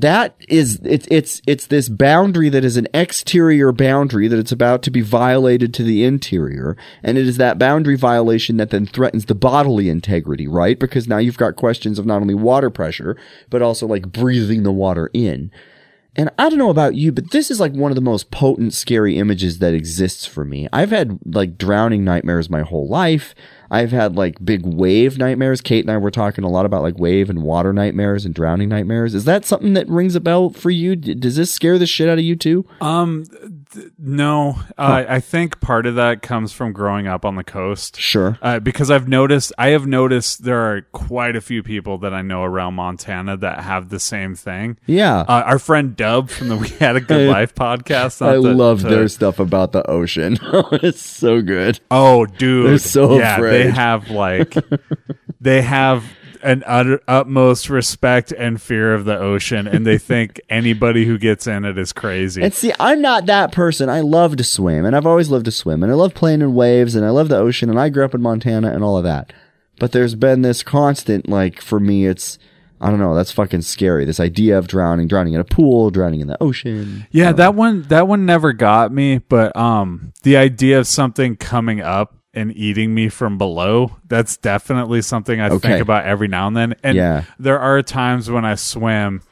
That 0.00 0.36
is 0.48 0.80
it's 0.84 1.06
it's 1.10 1.42
it's 1.46 1.66
this 1.66 1.88
boundary 1.88 2.48
that 2.48 2.64
is 2.64 2.76
an 2.76 2.88
exterior 2.94 3.72
boundary 3.72 4.28
that 4.28 4.38
it's 4.38 4.52
about 4.52 4.82
to 4.82 4.90
be 4.90 5.00
violated 5.00 5.72
to 5.74 5.82
the 5.82 6.04
interior 6.04 6.76
and 7.02 7.18
it 7.18 7.26
is 7.26 7.36
that 7.36 7.58
boundary 7.58 7.96
violation 7.96 8.56
that 8.56 8.70
then 8.70 8.86
threatens 8.86 9.26
the 9.26 9.34
bodily 9.34 9.88
integrity 9.88 10.46
right 10.46 10.78
because 10.78 11.08
now 11.08 11.18
you've 11.18 11.38
got 11.38 11.56
questions 11.56 11.98
of 11.98 12.06
not 12.06 12.20
only 12.20 12.34
water 12.34 12.70
pressure 12.70 13.16
but 13.50 13.62
also 13.62 13.86
like 13.86 14.12
breathing 14.12 14.62
the 14.62 14.72
water 14.72 15.10
in 15.12 15.50
and 16.18 16.30
I 16.38 16.48
don't 16.48 16.58
know 16.58 16.70
about 16.70 16.94
you, 16.94 17.12
but 17.12 17.30
this 17.30 17.50
is 17.50 17.60
like 17.60 17.72
one 17.72 17.90
of 17.90 17.94
the 17.94 18.00
most 18.00 18.30
potent, 18.30 18.72
scary 18.72 19.18
images 19.18 19.58
that 19.58 19.74
exists 19.74 20.24
for 20.24 20.46
me. 20.46 20.66
I've 20.72 20.90
had 20.90 21.18
like 21.26 21.58
drowning 21.58 22.04
nightmares 22.04 22.48
my 22.48 22.62
whole 22.62 22.88
life. 22.88 23.34
I've 23.70 23.90
had 23.92 24.16
like 24.16 24.44
big 24.44 24.64
wave 24.64 25.18
nightmares. 25.18 25.60
Kate 25.60 25.84
and 25.84 25.90
I 25.90 25.96
were 25.96 26.10
talking 26.10 26.44
a 26.44 26.48
lot 26.48 26.66
about 26.66 26.82
like 26.82 26.98
wave 26.98 27.30
and 27.30 27.42
water 27.42 27.72
nightmares 27.72 28.24
and 28.24 28.34
drowning 28.34 28.68
nightmares. 28.68 29.14
Is 29.14 29.24
that 29.24 29.44
something 29.44 29.74
that 29.74 29.88
rings 29.88 30.14
a 30.14 30.20
bell 30.20 30.50
for 30.50 30.70
you? 30.70 30.96
Does 30.96 31.36
this 31.36 31.52
scare 31.52 31.78
the 31.78 31.86
shit 31.86 32.08
out 32.08 32.18
of 32.18 32.24
you 32.24 32.36
too? 32.36 32.66
Um, 32.80 33.24
th- 33.72 33.88
no, 33.98 34.60
uh, 34.78 35.04
I 35.08 35.20
think 35.20 35.60
part 35.60 35.86
of 35.86 35.94
that 35.96 36.22
comes 36.22 36.52
from 36.52 36.72
growing 36.72 37.06
up 37.06 37.24
on 37.24 37.36
the 37.36 37.44
coast. 37.44 37.98
Sure. 38.00 38.38
Uh, 38.42 38.58
because 38.60 38.90
I've 38.90 39.08
noticed, 39.08 39.52
I 39.58 39.68
have 39.68 39.86
noticed 39.86 40.44
there 40.44 40.58
are 40.76 40.82
quite 40.92 41.36
a 41.36 41.40
few 41.40 41.62
people 41.62 41.98
that 41.98 42.12
I 42.14 42.22
know 42.22 42.42
around 42.44 42.74
Montana 42.74 43.36
that 43.38 43.60
have 43.64 43.88
the 43.88 44.00
same 44.00 44.34
thing. 44.34 44.78
Yeah. 44.86 45.20
Uh, 45.20 45.42
our 45.46 45.58
friend 45.58 45.96
Dub 45.96 46.30
from 46.30 46.48
the 46.48 46.56
We 46.56 46.68
Had 46.68 46.96
a 46.96 47.00
Good 47.00 47.28
Life 47.28 47.54
podcast. 47.54 48.24
I 48.24 48.34
to- 48.34 48.40
love 48.40 48.80
to- 48.82 48.88
their 48.88 49.08
stuff 49.08 49.38
about 49.38 49.72
the 49.72 49.88
ocean. 49.90 50.38
it's 50.72 51.02
so 51.02 51.42
good. 51.42 51.80
Oh, 51.90 52.26
dude, 52.26 52.66
They're 52.70 52.78
so 52.78 53.18
yeah. 53.18 53.36
afraid. 53.36 53.46
They 53.66 53.70
have 53.70 54.10
like, 54.10 54.54
they 55.40 55.62
have 55.62 56.04
an 56.46 56.62
utter, 56.64 57.02
utmost 57.08 57.68
respect 57.68 58.30
and 58.30 58.62
fear 58.62 58.94
of 58.94 59.04
the 59.04 59.18
ocean, 59.18 59.66
and 59.66 59.84
they 59.84 59.98
think 59.98 60.40
anybody 60.48 61.04
who 61.04 61.18
gets 61.18 61.46
in 61.46 61.64
it 61.64 61.76
is 61.76 61.92
crazy. 61.92 62.40
And 62.40 62.54
see, 62.54 62.72
I'm 62.78 63.02
not 63.02 63.26
that 63.26 63.50
person. 63.50 63.90
I 63.90 64.00
love 64.00 64.36
to 64.36 64.44
swim, 64.44 64.84
and 64.84 64.94
I've 64.94 65.06
always 65.06 65.28
loved 65.28 65.46
to 65.46 65.50
swim, 65.50 65.82
and 65.82 65.90
I 65.90 65.96
love 65.96 66.14
playing 66.14 66.42
in 66.42 66.54
waves, 66.54 66.94
and 66.94 67.04
I 67.04 67.10
love 67.10 67.28
the 67.28 67.36
ocean, 67.36 67.68
and 67.68 67.80
I 67.80 67.88
grew 67.88 68.04
up 68.04 68.14
in 68.14 68.22
Montana 68.22 68.72
and 68.72 68.84
all 68.84 68.96
of 68.96 69.04
that. 69.04 69.32
But 69.80 69.90
there's 69.90 70.14
been 70.14 70.42
this 70.42 70.62
constant, 70.62 71.28
like, 71.28 71.60
for 71.60 71.80
me, 71.80 72.06
it's, 72.06 72.38
I 72.80 72.90
don't 72.90 73.00
know, 73.00 73.14
that's 73.16 73.32
fucking 73.32 73.62
scary. 73.62 74.04
This 74.04 74.20
idea 74.20 74.56
of 74.56 74.68
drowning, 74.68 75.08
drowning 75.08 75.34
in 75.34 75.40
a 75.40 75.44
pool, 75.44 75.90
drowning 75.90 76.20
in 76.20 76.28
the 76.28 76.40
ocean. 76.40 77.06
Yeah, 77.10 77.32
that 77.32 77.54
one 77.54 77.82
that 77.88 78.06
one 78.06 78.24
never 78.24 78.52
got 78.52 78.92
me, 78.92 79.18
but 79.18 79.56
um 79.56 80.12
the 80.22 80.36
idea 80.36 80.78
of 80.78 80.86
something 80.86 81.36
coming 81.36 81.80
up 81.80 82.14
and 82.36 82.56
eating 82.56 82.94
me 82.94 83.08
from 83.08 83.38
below, 83.38 83.96
that's 84.06 84.36
definitely 84.36 85.02
something 85.02 85.40
I 85.40 85.48
Okay. 85.48 85.68
think 85.68 85.80
about 85.82 86.04
every 86.04 86.28
now 86.28 86.46
and 86.46 86.56
then. 86.56 86.74
And 86.84 86.96
Yeah. 86.96 87.22
there 87.38 87.58
are 87.58 87.82
times 87.82 88.30
when 88.30 88.44
I 88.44 88.54
swim 88.54 89.22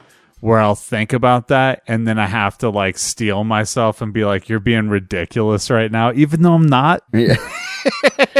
where 0.41 0.59
I'll 0.59 0.75
think 0.75 1.13
about 1.13 1.47
that 1.47 1.81
and 1.87 2.05
then 2.07 2.19
I 2.19 2.25
have 2.27 2.57
to 2.59 2.69
like 2.69 2.97
steel 2.97 3.43
myself 3.43 4.01
and 4.01 4.11
be 4.13 4.25
like 4.25 4.49
you're 4.49 4.59
being 4.59 4.89
ridiculous 4.89 5.71
right 5.71 5.91
now 5.91 6.11
even 6.13 6.41
though 6.41 6.53
I'm 6.55 6.67
not. 6.67 7.01
Yeah. 7.13 7.35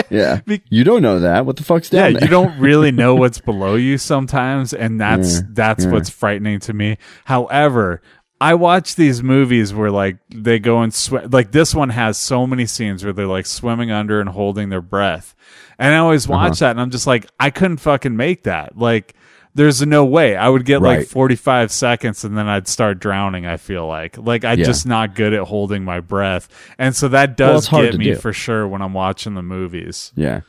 yeah. 0.09 0.39
You 0.69 0.83
don't 0.83 1.01
know 1.03 1.19
that. 1.19 1.45
What 1.45 1.55
the 1.57 1.63
fuck's 1.63 1.91
Yeah, 1.91 2.03
down 2.05 2.13
there? 2.13 2.23
you 2.23 2.27
don't 2.29 2.59
really 2.59 2.91
know 2.91 3.13
what's 3.21 3.39
below 3.39 3.75
you 3.75 3.97
sometimes, 3.99 4.73
and 4.73 4.99
that's 4.99 5.35
Yeah, 5.35 5.41
that's 5.51 5.85
yeah. 5.85 5.91
what's 5.91 6.09
frightening 6.09 6.59
to 6.61 6.73
me. 6.73 6.97
However, 7.25 8.01
I 8.41 8.53
watch 8.55 8.95
these 8.95 9.23
movies 9.23 9.73
where 9.73 9.91
like 9.91 10.17
they 10.29 10.59
go 10.59 10.81
and 10.81 10.93
sweat. 10.93 11.31
Like 11.31 11.51
this 11.51 11.73
one 11.73 11.89
has 11.89 12.17
so 12.17 12.45
many 12.45 12.65
scenes 12.65 13.03
where 13.03 13.13
they're 13.13 13.25
like 13.27 13.45
swimming 13.45 13.91
under 13.91 14.19
and 14.19 14.29
holding 14.29 14.69
their 14.69 14.81
breath, 14.81 15.35
and 15.79 15.93
I 15.93 15.97
always 15.99 16.27
watch 16.27 16.61
Uh-huh. 16.61 16.65
that, 16.67 16.71
and 16.71 16.81
I'm 16.81 16.89
just 16.91 17.07
like, 17.07 17.27
I 17.39 17.49
couldn't 17.49 17.77
fucking 17.77 18.15
make 18.15 18.43
that. 18.43 18.77
Like. 18.77 19.13
There's 19.57 19.81
no 19.85 20.03
way 20.03 20.35
I 20.35 20.49
would 20.49 20.65
get 20.65 20.81
like 20.81 21.07
45 21.07 21.71
seconds 21.71 22.25
and 22.25 22.37
then 22.37 22.45
I'd 22.45 22.67
start 22.67 22.99
drowning. 22.99 23.45
I 23.45 23.55
feel 23.55 23.87
like 23.87 24.17
like 24.17 24.43
I'm 24.43 24.59
Yeah. 24.59 24.65
just 24.65 24.85
not 24.85 25.15
good 25.15 25.31
at 25.31 25.43
holding 25.43 25.85
my 25.85 26.01
breath, 26.01 26.49
and 26.77 26.93
so 26.93 27.07
that 27.07 27.37
does 27.37 27.67
hard 27.67 27.91
get 27.91 27.97
me 27.97 28.05
do. 28.07 28.15
for 28.15 28.33
sure 28.33 28.67
when 28.67 28.81
I'm 28.81 28.91
watching 28.93 29.33
the 29.35 29.41
movies. 29.41 30.11
Yeah. 30.13 30.41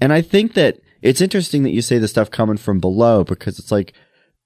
And 0.00 0.12
I 0.12 0.22
think 0.22 0.54
that 0.54 0.78
it's 1.02 1.20
interesting 1.20 1.64
that 1.64 1.70
you 1.72 1.82
say 1.82 1.98
the 1.98 2.06
stuff 2.06 2.30
coming 2.30 2.56
from 2.56 2.78
below 2.78 3.24
because 3.24 3.58
it's 3.58 3.72
like, 3.72 3.92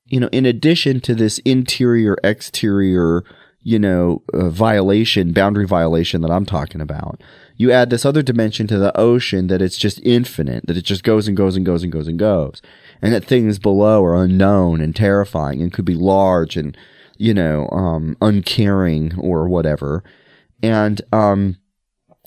you 0.09 0.20
know, 0.20 0.28
in 0.32 0.46
addition 0.46 1.00
to 1.00 1.14
this 1.14 1.38
interior, 1.40 2.16
exterior, 2.24 3.24
you 3.62 3.78
know, 3.78 4.22
uh, 4.32 4.48
violation, 4.48 5.32
boundary 5.32 5.66
violation 5.66 6.22
that 6.22 6.30
I'm 6.30 6.46
talking 6.46 6.80
about, 6.80 7.22
you 7.56 7.72
add 7.72 7.90
this 7.90 8.06
other 8.06 8.22
dimension 8.22 8.66
to 8.68 8.78
the 8.78 8.96
ocean 8.98 9.48
that 9.48 9.61
it's 9.61 9.76
just 9.76 10.00
infinite, 10.02 10.66
that 10.66 10.76
it 10.76 10.84
just 10.84 11.02
goes 11.02 11.28
and 11.28 11.36
goes 11.36 11.56
and 11.56 11.66
goes 11.66 11.82
and 11.82 11.92
goes 11.92 12.09
and 12.09 12.18
goes. 12.18 12.62
And 13.02 13.12
that 13.12 13.24
things 13.24 13.59
below 13.59 14.04
are 14.04 14.16
unknown 14.16 14.80
and 14.80 14.94
terrifying 14.94 15.61
and 15.61 15.72
could 15.72 15.84
be 15.84 15.94
large 15.94 16.56
and 16.56 16.76
you 17.18 17.34
know, 17.34 17.68
um, 17.70 18.16
uncaring 18.22 19.18
or 19.18 19.48
whatever. 19.48 20.02
And, 20.62 21.02
um, 21.12 21.59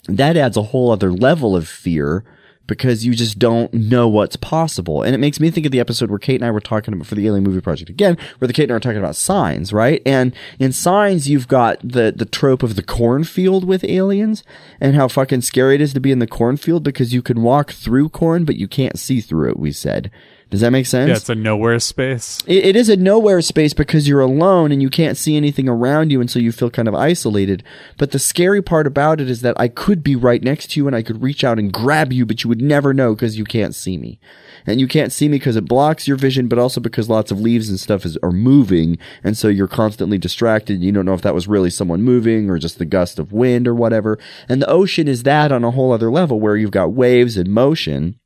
that 0.06 0.36
adds 0.36 0.56
a 0.56 0.62
whole 0.62 0.90
other 0.90 1.10
level 1.10 1.56
of 1.56 1.66
fear 1.66 2.24
because 2.66 3.04
you 3.04 3.14
just 3.14 3.38
don't 3.38 3.72
know 3.74 4.08
what's 4.08 4.36
possible. 4.36 5.02
And 5.02 5.14
it 5.14 5.18
makes 5.18 5.40
me 5.40 5.50
think 5.50 5.66
of 5.66 5.72
the 5.72 5.80
episode 5.80 6.10
where 6.10 6.18
Kate 6.18 6.40
and 6.40 6.44
I 6.44 6.50
were 6.50 6.60
talking 6.60 6.94
about 6.94 7.06
for 7.06 7.14
the 7.14 7.26
Alien 7.26 7.44
Movie 7.44 7.60
Project 7.60 7.90
again, 7.90 8.16
where 8.38 8.46
the 8.46 8.52
Kate 8.52 8.64
and 8.64 8.72
I 8.72 8.74
were 8.74 8.80
talking 8.80 8.98
about 8.98 9.16
signs, 9.16 9.72
right? 9.72 10.00
And 10.06 10.34
in 10.58 10.72
signs, 10.72 11.28
you've 11.28 11.48
got 11.48 11.78
the, 11.82 12.12
the 12.14 12.24
trope 12.24 12.62
of 12.62 12.76
the 12.76 12.82
cornfield 12.82 13.64
with 13.64 13.84
aliens 13.84 14.44
and 14.80 14.94
how 14.94 15.08
fucking 15.08 15.42
scary 15.42 15.74
it 15.74 15.80
is 15.80 15.92
to 15.94 16.00
be 16.00 16.12
in 16.12 16.18
the 16.18 16.26
cornfield 16.26 16.82
because 16.82 17.12
you 17.12 17.22
can 17.22 17.42
walk 17.42 17.72
through 17.72 18.08
corn, 18.08 18.44
but 18.44 18.56
you 18.56 18.68
can't 18.68 18.98
see 18.98 19.20
through 19.20 19.50
it, 19.50 19.58
we 19.58 19.72
said. 19.72 20.10
Does 20.52 20.60
that 20.60 20.70
make 20.70 20.84
sense? 20.84 21.08
Yeah, 21.08 21.16
it's 21.16 21.30
a 21.30 21.34
nowhere 21.34 21.78
space. 21.78 22.44
It, 22.46 22.66
it 22.66 22.76
is 22.76 22.90
a 22.90 22.96
nowhere 22.98 23.40
space 23.40 23.72
because 23.72 24.06
you're 24.06 24.20
alone 24.20 24.70
and 24.70 24.82
you 24.82 24.90
can't 24.90 25.16
see 25.16 25.34
anything 25.34 25.66
around 25.66 26.12
you, 26.12 26.20
and 26.20 26.30
so 26.30 26.38
you 26.38 26.52
feel 26.52 26.68
kind 26.68 26.88
of 26.88 26.94
isolated. 26.94 27.64
But 27.96 28.10
the 28.10 28.18
scary 28.18 28.60
part 28.60 28.86
about 28.86 29.18
it 29.18 29.30
is 29.30 29.40
that 29.40 29.58
I 29.58 29.68
could 29.68 30.04
be 30.04 30.14
right 30.14 30.42
next 30.42 30.72
to 30.72 30.80
you 30.80 30.86
and 30.86 30.94
I 30.94 31.02
could 31.02 31.22
reach 31.22 31.42
out 31.42 31.58
and 31.58 31.72
grab 31.72 32.12
you, 32.12 32.26
but 32.26 32.44
you 32.44 32.48
would 32.48 32.60
never 32.60 32.92
know 32.92 33.14
because 33.14 33.38
you 33.38 33.44
can't 33.46 33.74
see 33.74 33.96
me. 33.96 34.20
And 34.66 34.78
you 34.78 34.86
can't 34.86 35.10
see 35.10 35.26
me 35.26 35.38
because 35.38 35.56
it 35.56 35.64
blocks 35.64 36.06
your 36.06 36.18
vision, 36.18 36.48
but 36.48 36.58
also 36.58 36.82
because 36.82 37.08
lots 37.08 37.30
of 37.30 37.40
leaves 37.40 37.70
and 37.70 37.80
stuff 37.80 38.04
is, 38.04 38.18
are 38.22 38.30
moving, 38.30 38.98
and 39.24 39.38
so 39.38 39.48
you're 39.48 39.66
constantly 39.66 40.18
distracted. 40.18 40.82
You 40.82 40.92
don't 40.92 41.06
know 41.06 41.14
if 41.14 41.22
that 41.22 41.34
was 41.34 41.48
really 41.48 41.70
someone 41.70 42.02
moving 42.02 42.50
or 42.50 42.58
just 42.58 42.76
the 42.76 42.84
gust 42.84 43.18
of 43.18 43.32
wind 43.32 43.66
or 43.66 43.74
whatever. 43.74 44.18
And 44.50 44.60
the 44.60 44.68
ocean 44.68 45.08
is 45.08 45.22
that 45.22 45.50
on 45.50 45.64
a 45.64 45.70
whole 45.70 45.92
other 45.92 46.10
level 46.10 46.40
where 46.40 46.58
you've 46.58 46.72
got 46.72 46.92
waves 46.92 47.38
and 47.38 47.48
motion. 47.48 48.18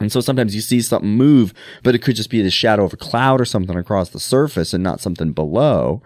And 0.00 0.10
so 0.10 0.20
sometimes 0.20 0.54
you 0.54 0.60
see 0.60 0.80
something 0.80 1.10
move, 1.10 1.52
but 1.82 1.94
it 1.94 2.00
could 2.00 2.16
just 2.16 2.30
be 2.30 2.42
the 2.42 2.50
shadow 2.50 2.84
of 2.84 2.92
a 2.92 2.96
cloud 2.96 3.40
or 3.40 3.44
something 3.44 3.76
across 3.76 4.10
the 4.10 4.20
surface 4.20 4.72
and 4.72 4.82
not 4.82 5.00
something 5.00 5.32
below. 5.32 6.02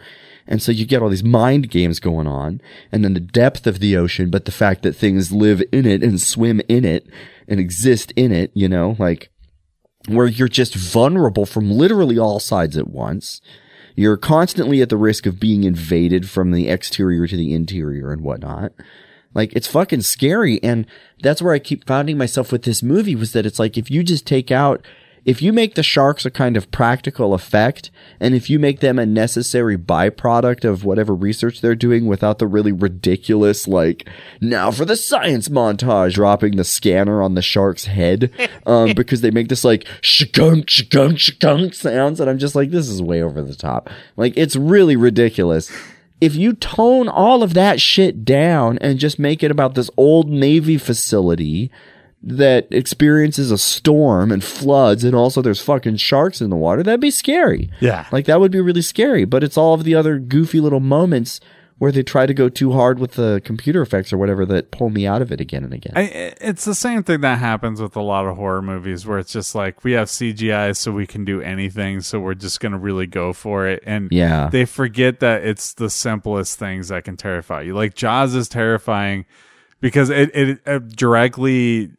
And 0.46 0.62
so 0.62 0.70
you 0.70 0.86
get 0.86 1.02
all 1.02 1.08
these 1.08 1.24
mind 1.24 1.70
games 1.70 1.98
going 1.98 2.26
on 2.26 2.60
and 2.92 3.04
then 3.04 3.14
the 3.14 3.20
depth 3.20 3.66
of 3.66 3.80
the 3.80 3.96
ocean, 3.96 4.30
but 4.30 4.44
the 4.44 4.52
fact 4.52 4.82
that 4.82 4.94
things 4.94 5.32
live 5.32 5.62
in 5.72 5.86
it 5.86 6.02
and 6.02 6.20
swim 6.20 6.60
in 6.68 6.84
it 6.84 7.08
and 7.48 7.58
exist 7.58 8.12
in 8.16 8.32
it, 8.32 8.50
you 8.54 8.68
know, 8.68 8.96
like 8.98 9.30
where 10.08 10.26
you're 10.26 10.48
just 10.48 10.74
vulnerable 10.74 11.46
from 11.46 11.70
literally 11.70 12.18
all 12.18 12.38
sides 12.38 12.76
at 12.76 12.88
once. 12.88 13.40
You're 13.96 14.18
constantly 14.18 14.82
at 14.82 14.90
the 14.90 14.96
risk 14.96 15.26
of 15.26 15.40
being 15.40 15.64
invaded 15.64 16.28
from 16.28 16.52
the 16.52 16.68
exterior 16.68 17.26
to 17.26 17.36
the 17.36 17.54
interior 17.54 18.12
and 18.12 18.22
whatnot. 18.22 18.72
Like 19.36 19.52
it's 19.52 19.68
fucking 19.68 20.00
scary. 20.00 20.60
And 20.62 20.86
that's 21.20 21.42
where 21.42 21.52
I 21.52 21.58
keep 21.58 21.86
finding 21.86 22.16
myself 22.16 22.50
with 22.50 22.62
this 22.62 22.82
movie 22.82 23.14
was 23.14 23.32
that 23.32 23.44
it's 23.44 23.58
like 23.58 23.76
if 23.76 23.90
you 23.90 24.02
just 24.02 24.26
take 24.26 24.50
out, 24.50 24.84
if 25.26 25.42
you 25.42 25.52
make 25.52 25.74
the 25.74 25.82
sharks 25.82 26.24
a 26.24 26.30
kind 26.30 26.56
of 26.56 26.70
practical 26.70 27.34
effect, 27.34 27.90
and 28.18 28.34
if 28.34 28.48
you 28.48 28.58
make 28.58 28.80
them 28.80 28.98
a 28.98 29.04
necessary 29.04 29.76
byproduct 29.76 30.64
of 30.64 30.84
whatever 30.84 31.14
research 31.14 31.60
they're 31.60 31.74
doing 31.74 32.06
without 32.06 32.38
the 32.38 32.46
really 32.46 32.72
ridiculous, 32.72 33.66
like, 33.66 34.08
now 34.40 34.70
for 34.70 34.84
the 34.84 34.94
science 34.94 35.48
montage, 35.48 36.14
dropping 36.14 36.56
the 36.56 36.64
scanner 36.64 37.20
on 37.20 37.34
the 37.34 37.42
shark's 37.42 37.86
head, 37.86 38.30
um, 38.66 38.94
because 38.94 39.20
they 39.20 39.32
make 39.32 39.48
this 39.48 39.64
like 39.64 39.82
shakunk, 40.00 40.66
shakunk, 40.66 41.16
shakunk 41.16 41.74
sounds, 41.74 42.20
and 42.20 42.30
I'm 42.30 42.38
just 42.38 42.54
like, 42.54 42.70
this 42.70 42.88
is 42.88 43.02
way 43.02 43.20
over 43.20 43.42
the 43.42 43.56
top. 43.56 43.90
Like, 44.16 44.34
it's 44.36 44.54
really 44.54 44.94
ridiculous 44.94 45.70
if 46.20 46.34
you 46.34 46.54
tone 46.54 47.08
all 47.08 47.42
of 47.42 47.54
that 47.54 47.80
shit 47.80 48.24
down 48.24 48.78
and 48.78 48.98
just 48.98 49.18
make 49.18 49.42
it 49.42 49.50
about 49.50 49.74
this 49.74 49.90
old 49.96 50.28
Navy 50.28 50.78
facility 50.78 51.70
that 52.22 52.66
experiences 52.70 53.50
a 53.50 53.58
storm 53.58 54.32
and 54.32 54.42
floods 54.42 55.04
and 55.04 55.14
also 55.14 55.42
there's 55.42 55.60
fucking 55.60 55.96
sharks 55.96 56.40
in 56.40 56.50
the 56.50 56.56
water, 56.56 56.82
that'd 56.82 57.00
be 57.00 57.10
scary. 57.10 57.70
Yeah. 57.80 58.06
Like 58.10 58.24
that 58.24 58.40
would 58.40 58.50
be 58.50 58.60
really 58.60 58.82
scary. 58.82 59.24
But 59.24 59.44
it's 59.44 59.56
all 59.56 59.74
of 59.74 59.84
the 59.84 59.94
other 59.94 60.18
goofy 60.18 60.60
little 60.60 60.80
moments 60.80 61.40
where 61.78 61.92
they 61.92 62.02
try 62.02 62.24
to 62.24 62.32
go 62.32 62.48
too 62.48 62.72
hard 62.72 62.98
with 62.98 63.12
the 63.12 63.40
computer 63.44 63.82
effects 63.82 64.10
or 64.12 64.16
whatever 64.16 64.46
that 64.46 64.70
pull 64.70 64.88
me 64.88 65.06
out 65.06 65.20
of 65.20 65.30
it 65.30 65.40
again 65.42 65.62
and 65.62 65.74
again. 65.74 65.92
I, 65.94 66.34
it's 66.40 66.64
the 66.64 66.74
same 66.74 67.02
thing 67.02 67.20
that 67.20 67.38
happens 67.38 67.82
with 67.82 67.94
a 67.96 68.00
lot 68.00 68.24
of 68.26 68.36
horror 68.36 68.62
movies 68.62 69.06
where 69.06 69.18
it's 69.18 69.30
just 69.32 69.54
like 69.54 69.84
we 69.84 69.92
have 69.92 70.08
CGI 70.08 70.74
so 70.74 70.90
we 70.90 71.06
can 71.06 71.24
do 71.26 71.42
anything, 71.42 72.00
so 72.00 72.18
we're 72.18 72.32
just 72.34 72.60
going 72.60 72.72
to 72.72 72.78
really 72.78 73.06
go 73.06 73.34
for 73.34 73.66
it. 73.66 73.82
And 73.84 74.10
Yeah. 74.10 74.48
they 74.50 74.64
forget 74.64 75.20
that 75.20 75.44
it's 75.44 75.74
the 75.74 75.90
simplest 75.90 76.58
things 76.58 76.88
that 76.88 77.04
can 77.04 77.18
terrify 77.18 77.60
you. 77.60 77.74
Like 77.74 77.94
Jaws 77.94 78.34
is 78.34 78.48
terrifying 78.48 79.26
because 79.82 80.08
it, 80.08 80.30
it, 80.34 80.60
it 80.64 80.96
directly 80.96 81.90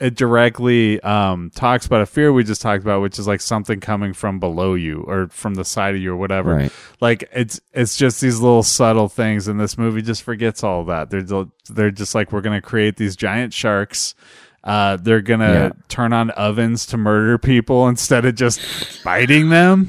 it 0.00 0.14
directly 0.16 1.00
um, 1.02 1.50
talks 1.54 1.86
about 1.86 2.00
a 2.02 2.06
fear 2.06 2.32
we 2.32 2.44
just 2.44 2.62
talked 2.62 2.82
about, 2.82 3.02
which 3.02 3.18
is 3.18 3.26
like 3.26 3.40
something 3.40 3.80
coming 3.80 4.12
from 4.12 4.38
below 4.40 4.74
you 4.74 5.02
or 5.06 5.28
from 5.28 5.54
the 5.54 5.64
side 5.64 5.94
of 5.94 6.00
you 6.00 6.12
or 6.12 6.16
whatever. 6.16 6.54
Right. 6.54 6.72
Like 7.00 7.28
it's 7.32 7.60
it's 7.72 7.96
just 7.96 8.20
these 8.20 8.40
little 8.40 8.62
subtle 8.62 9.08
things, 9.08 9.48
and 9.48 9.60
this 9.60 9.76
movie 9.78 10.02
just 10.02 10.22
forgets 10.22 10.62
all 10.64 10.84
that. 10.86 11.10
They're 11.10 11.46
they're 11.68 11.90
just 11.90 12.14
like 12.14 12.32
we're 12.32 12.40
gonna 12.40 12.60
create 12.62 12.96
these 12.96 13.16
giant 13.16 13.52
sharks. 13.52 14.14
Uh, 14.62 14.96
they're 14.96 15.22
gonna 15.22 15.52
Yeah. 15.52 15.70
turn 15.88 16.12
on 16.12 16.30
ovens 16.30 16.84
to 16.86 16.96
murder 16.98 17.38
people 17.38 17.88
instead 17.88 18.24
of 18.26 18.34
just 18.34 19.02
biting 19.04 19.48
them, 19.48 19.88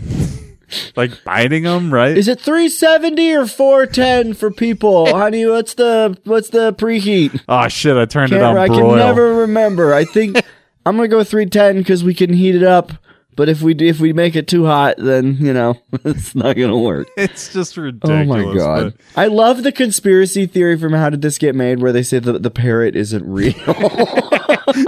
like 0.95 1.23
biting 1.23 1.63
them, 1.63 1.93
right? 1.93 2.17
Is 2.17 2.27
it 2.27 2.39
370 2.39 3.33
or 3.33 3.45
410 3.47 4.33
for 4.33 4.51
people? 4.51 5.05
Honey, 5.15 5.45
what's 5.45 5.73
the 5.75 6.17
what's 6.25 6.49
the 6.49 6.73
preheat? 6.73 7.41
oh 7.49 7.67
shit! 7.67 7.97
I 7.97 8.05
turned 8.05 8.31
it 8.31 8.35
Can't, 8.39 8.57
on 8.57 8.57
I 8.57 8.67
broil. 8.67 8.89
can 8.89 8.97
never 8.97 9.35
remember. 9.35 9.93
I 9.93 10.05
think 10.05 10.37
I'm 10.85 10.95
gonna 10.95 11.07
go 11.07 11.23
310 11.23 11.77
because 11.77 12.03
we 12.03 12.13
can 12.13 12.33
heat 12.33 12.55
it 12.55 12.63
up. 12.63 12.91
But 13.37 13.47
if 13.47 13.61
we 13.61 13.73
if 13.75 14.01
we 14.01 14.11
make 14.11 14.35
it 14.35 14.47
too 14.49 14.65
hot, 14.65 14.95
then 14.97 15.37
you 15.39 15.53
know 15.53 15.75
it's 16.03 16.35
not 16.35 16.57
gonna 16.57 16.77
work. 16.77 17.07
It's 17.15 17.53
just 17.53 17.77
ridiculous. 17.77 18.11
Oh 18.11 18.25
my 18.25 18.53
god! 18.57 18.93
but- 19.15 19.21
I 19.21 19.27
love 19.27 19.63
the 19.63 19.71
conspiracy 19.71 20.45
theory 20.45 20.77
from 20.77 20.91
How 20.93 21.09
Did 21.09 21.21
This 21.21 21.37
Get 21.37 21.55
Made, 21.55 21.79
where 21.81 21.93
they 21.93 22.03
say 22.03 22.19
that 22.19 22.43
the 22.43 22.51
parrot 22.51 22.95
isn't 22.97 23.23
real. 23.25 23.53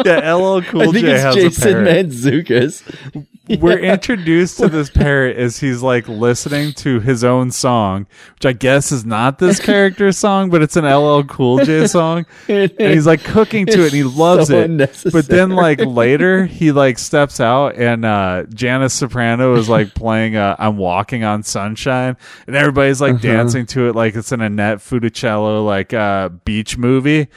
yeah, 0.05 0.33
LL 0.33 0.61
Cool 0.61 0.81
I 0.81 0.85
think 0.91 1.05
J 1.05 1.11
it's 1.13 1.23
has 1.23 1.35
Jason 1.35 1.69
a 1.69 1.73
parrot. 1.85 2.07
Mantzoukas. 2.09 3.27
We're 3.59 3.79
introduced 3.79 4.57
to 4.59 4.69
this 4.69 4.89
parrot 4.89 5.35
as 5.35 5.59
he's 5.59 5.81
like 5.81 6.07
listening 6.07 6.71
to 6.75 7.01
his 7.01 7.25
own 7.25 7.51
song, 7.51 8.07
which 8.35 8.45
I 8.45 8.53
guess 8.53 8.91
is 8.93 9.03
not 9.05 9.37
this 9.37 9.59
character's 9.65 10.17
song, 10.17 10.49
but 10.49 10.61
it's 10.61 10.77
an 10.77 10.85
LL 10.85 11.23
Cool 11.23 11.57
J 11.65 11.85
song, 11.87 12.25
and 12.47 12.71
he's 12.77 13.05
like 13.05 13.23
cooking 13.25 13.65
to 13.65 13.81
it 13.81 13.87
and 13.87 13.93
he 13.93 14.03
loves 14.03 14.47
so 14.47 14.61
it. 14.61 15.11
But 15.11 15.27
then 15.27 15.49
like 15.49 15.79
later 15.81 16.45
he 16.45 16.71
like 16.71 16.97
steps 16.97 17.41
out 17.41 17.75
and 17.75 18.05
uh 18.05 18.43
Janice 18.53 18.93
Soprano 18.93 19.55
is 19.55 19.67
like 19.67 19.93
playing 19.93 20.37
uh, 20.37 20.55
"I'm 20.57 20.77
Walking 20.77 21.25
on 21.25 21.43
Sunshine" 21.43 22.15
and 22.47 22.55
everybody's 22.55 23.01
like 23.01 23.15
Uh-huh. 23.15 23.21
dancing 23.23 23.65
to 23.67 23.89
it 23.89 23.95
like 23.95 24.15
it's 24.15 24.31
an 24.31 24.39
Annette 24.39 24.77
Funicello 24.77 25.65
like 25.65 25.93
uh 25.93 26.29
beach 26.29 26.77
movie. 26.77 27.27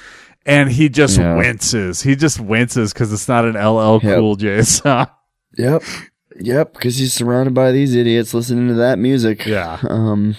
And 0.48 0.70
he 0.70 0.88
just 0.88 1.18
Yeah. 1.18 1.34
winces. 1.34 2.02
He 2.02 2.14
just 2.14 2.38
winces 2.38 2.92
because 2.92 3.12
it's 3.12 3.26
not 3.26 3.44
an 3.44 3.56
LL 3.56 3.98
Yep. 4.00 4.18
Cool 4.18 4.36
J 4.36 4.62
song. 4.62 5.08
Yep. 5.56 5.82
Yep, 6.38 6.74
because 6.74 6.98
he's 6.98 7.14
surrounded 7.14 7.54
by 7.54 7.72
these 7.72 7.94
idiots 7.94 8.34
listening 8.34 8.68
to 8.68 8.74
that 8.74 8.98
music. 8.98 9.46
Yeah. 9.46 9.78
Um 9.88 10.36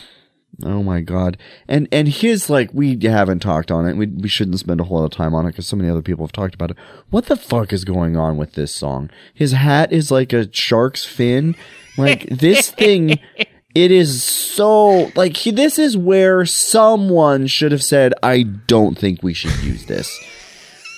oh 0.63 0.83
my 0.83 1.01
god. 1.01 1.37
And 1.67 1.87
and 1.91 2.07
his 2.07 2.49
like 2.49 2.69
we 2.73 2.97
haven't 3.01 3.39
talked 3.39 3.71
on 3.71 3.87
it. 3.87 3.97
We 3.97 4.07
we 4.07 4.29
shouldn't 4.29 4.59
spend 4.59 4.79
a 4.79 4.83
whole 4.83 4.99
lot 4.99 5.05
of 5.05 5.11
time 5.11 5.33
on 5.33 5.45
it 5.45 5.55
cuz 5.55 5.67
so 5.67 5.75
many 5.75 5.89
other 5.89 6.01
people 6.01 6.25
have 6.25 6.31
talked 6.31 6.55
about 6.55 6.71
it. 6.71 6.77
What 7.09 7.25
the 7.25 7.35
fuck 7.35 7.73
is 7.73 7.83
going 7.83 8.15
on 8.15 8.37
with 8.37 8.53
this 8.53 8.73
song? 8.73 9.09
His 9.33 9.53
hat 9.53 9.91
is 9.91 10.11
like 10.11 10.33
a 10.33 10.51
shark's 10.53 11.05
fin. 11.05 11.55
Like 11.97 12.27
this 12.29 12.69
thing 12.81 13.19
it 13.77 13.91
is 13.91 14.23
so 14.23 15.11
like 15.15 15.37
he, 15.37 15.51
this 15.51 15.77
is 15.77 15.95
where 15.95 16.45
someone 16.45 17.45
should 17.45 17.71
have 17.71 17.83
said 17.83 18.13
I 18.23 18.43
don't 18.43 18.97
think 18.97 19.21
we 19.21 19.33
should 19.33 19.55
use 19.63 19.85
this. 19.85 20.19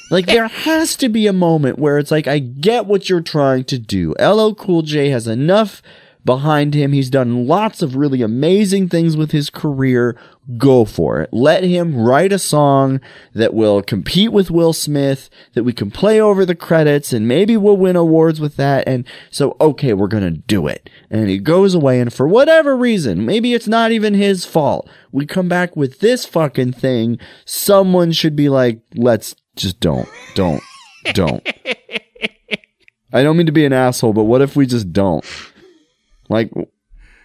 Like 0.10 0.26
there 0.26 0.48
has 0.48 0.96
to 0.98 1.10
be 1.10 1.28
a 1.28 1.34
moment 1.34 1.80
where 1.80 1.98
it's 1.98 2.12
like 2.12 2.28
I 2.28 2.40
get 2.40 2.86
what 2.86 3.10
you're 3.10 3.22
trying 3.22 3.66
to 3.66 3.78
do. 3.78 4.14
LL 4.20 4.54
Cool 4.54 4.82
J 4.82 5.10
has 5.10 5.28
enough 5.28 5.82
behind 6.26 6.74
him. 6.74 6.92
He's 6.92 7.10
done 7.10 7.48
lots 7.48 7.82
of 7.82 7.96
really 7.96 8.22
amazing 8.22 8.90
things 8.90 9.16
with 9.16 9.32
his 9.32 9.50
career. 9.50 10.20
Go 10.58 10.84
for 10.84 11.22
it. 11.22 11.30
Let 11.32 11.64
him 11.64 11.96
write 11.96 12.32
a 12.32 12.40
song 12.40 13.00
that 13.34 13.54
will 13.54 13.82
compete 13.82 14.32
with 14.32 14.52
Will 14.52 14.74
Smith, 14.74 15.30
that 15.54 15.64
we 15.64 15.74
can 15.74 15.92
play 15.92 16.20
over 16.20 16.46
the 16.46 16.56
credits 16.56 17.14
and 17.14 17.28
maybe 17.28 17.56
we'll 17.56 17.78
win 17.78 17.96
awards 17.96 18.40
with 18.40 18.58
that. 18.58 18.88
And 18.88 19.06
so, 19.30 19.56
okay, 19.62 19.94
we're 19.94 20.08
to 20.08 20.32
do 20.32 20.68
it. 20.68 20.90
And 21.10 21.30
he 21.30 21.38
goes 21.38 21.74
away 21.74 22.00
and 22.00 22.14
for 22.14 22.28
whatever 22.28 22.76
reason, 22.76 23.26
maybe 23.26 23.54
it's 23.54 23.68
not 23.68 23.92
even 23.92 24.14
his 24.14 24.46
fault. 24.46 24.90
We 25.12 25.26
come 25.26 25.48
back 25.48 25.76
with 25.76 26.00
this 26.00 26.26
fucking 26.26 26.74
thing. 26.74 27.20
Someone 27.46 28.12
should 28.12 28.36
be 28.36 28.50
like, 28.50 28.82
let's 28.96 29.36
just 29.60 29.80
don't, 29.80 30.08
don't, 30.36 30.64
don't. 31.14 31.48
I 33.14 33.24
don't 33.24 33.38
mean 33.38 33.46
to 33.48 33.52
be 33.52 33.66
an 33.66 33.74
asshole, 33.74 34.14
but 34.14 34.24
what 34.24 34.42
if 34.42 34.56
we 34.56 34.66
just 34.66 34.92
don't? 34.94 35.26
Like, 36.30 36.52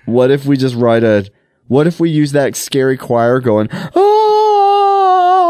what 0.07 0.31
if 0.31 0.45
we 0.47 0.57
just 0.57 0.75
write 0.75 1.05
a, 1.05 1.31
what 1.69 1.87
if 1.87 2.01
we 2.01 2.11
use 2.11 2.33
that 2.33 2.57
scary 2.57 2.97
choir 2.97 3.41
going, 3.41 3.69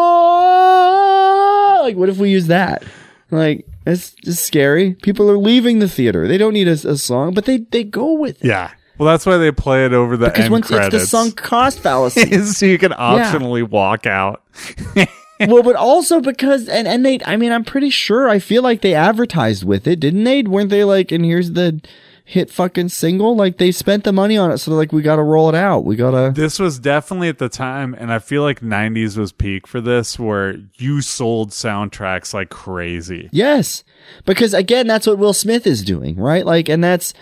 ah, 0.04 1.80
like, 1.82 1.96
what 1.96 2.08
if 2.08 2.18
we 2.18 2.30
use 2.30 2.48
that? 2.48 2.82
Like, 3.30 3.66
it's 3.86 4.12
just 4.24 4.44
scary. 4.44 4.94
People 4.94 5.30
are 5.30 5.38
leaving 5.38 5.78
the 5.78 5.88
theater. 5.88 6.26
They 6.28 6.38
don't 6.38 6.52
need 6.52 6.68
a, 6.68 6.72
a 6.72 6.96
song, 6.96 7.32
but 7.34 7.44
they, 7.46 7.58
they 7.58 7.84
go 7.84 8.12
with 8.12 8.44
it. 8.44 8.48
Yeah. 8.48 8.72
Well, 8.98 9.08
that's 9.08 9.26
why 9.26 9.38
they 9.38 9.50
play 9.50 9.84
it 9.86 9.92
over 9.92 10.16
the 10.16 10.26
Because 10.26 10.44
end 10.44 10.52
once 10.52 10.66
credits. 10.68 10.94
it's 10.94 11.04
the 11.04 11.08
sunk 11.08 11.36
cost 11.36 11.80
fallacy. 11.82 12.42
so 12.44 12.66
you 12.66 12.78
can 12.78 12.92
optionally 12.92 13.68
walk 13.68 14.06
out. 14.06 14.42
well, 15.40 15.62
but 15.62 15.76
also 15.76 16.20
because 16.20 16.68
and 16.68 16.86
and 16.86 17.04
they 17.04 17.20
I 17.24 17.36
mean 17.36 17.52
I'm 17.52 17.64
pretty 17.64 17.90
sure 17.90 18.28
I 18.28 18.38
feel 18.38 18.62
like 18.62 18.80
they 18.80 18.94
advertised 18.94 19.64
with 19.64 19.86
it, 19.86 20.00
didn't 20.00 20.24
they? 20.24 20.42
Weren't 20.42 20.70
they 20.70 20.84
like 20.84 21.12
and 21.12 21.24
here's 21.24 21.52
the 21.52 21.80
hit 22.24 22.50
fucking 22.50 22.88
single? 22.88 23.36
Like 23.36 23.58
they 23.58 23.70
spent 23.70 24.04
the 24.04 24.12
money 24.12 24.36
on 24.36 24.50
it, 24.50 24.58
so 24.58 24.70
they're 24.70 24.78
like 24.78 24.92
we 24.92 25.02
got 25.02 25.16
to 25.16 25.22
roll 25.22 25.48
it 25.48 25.54
out. 25.54 25.84
We 25.84 25.96
got 25.96 26.12
to 26.12 26.32
This 26.34 26.58
was 26.58 26.78
definitely 26.78 27.28
at 27.28 27.38
the 27.38 27.48
time, 27.48 27.94
and 27.98 28.12
I 28.12 28.18
feel 28.18 28.42
like 28.42 28.60
90s 28.60 29.16
was 29.16 29.32
peak 29.32 29.66
for 29.66 29.80
this, 29.80 30.18
where 30.18 30.56
you 30.74 31.00
sold 31.00 31.50
soundtracks 31.50 32.32
like 32.32 32.50
crazy. 32.50 33.28
Yes. 33.32 33.84
Because 34.24 34.54
again, 34.54 34.86
that's 34.86 35.06
what 35.06 35.18
Will 35.18 35.32
Smith 35.32 35.66
is 35.66 35.82
doing, 35.82 36.16
right? 36.16 36.46
Like 36.46 36.68
and 36.68 36.82
that's 36.82 37.12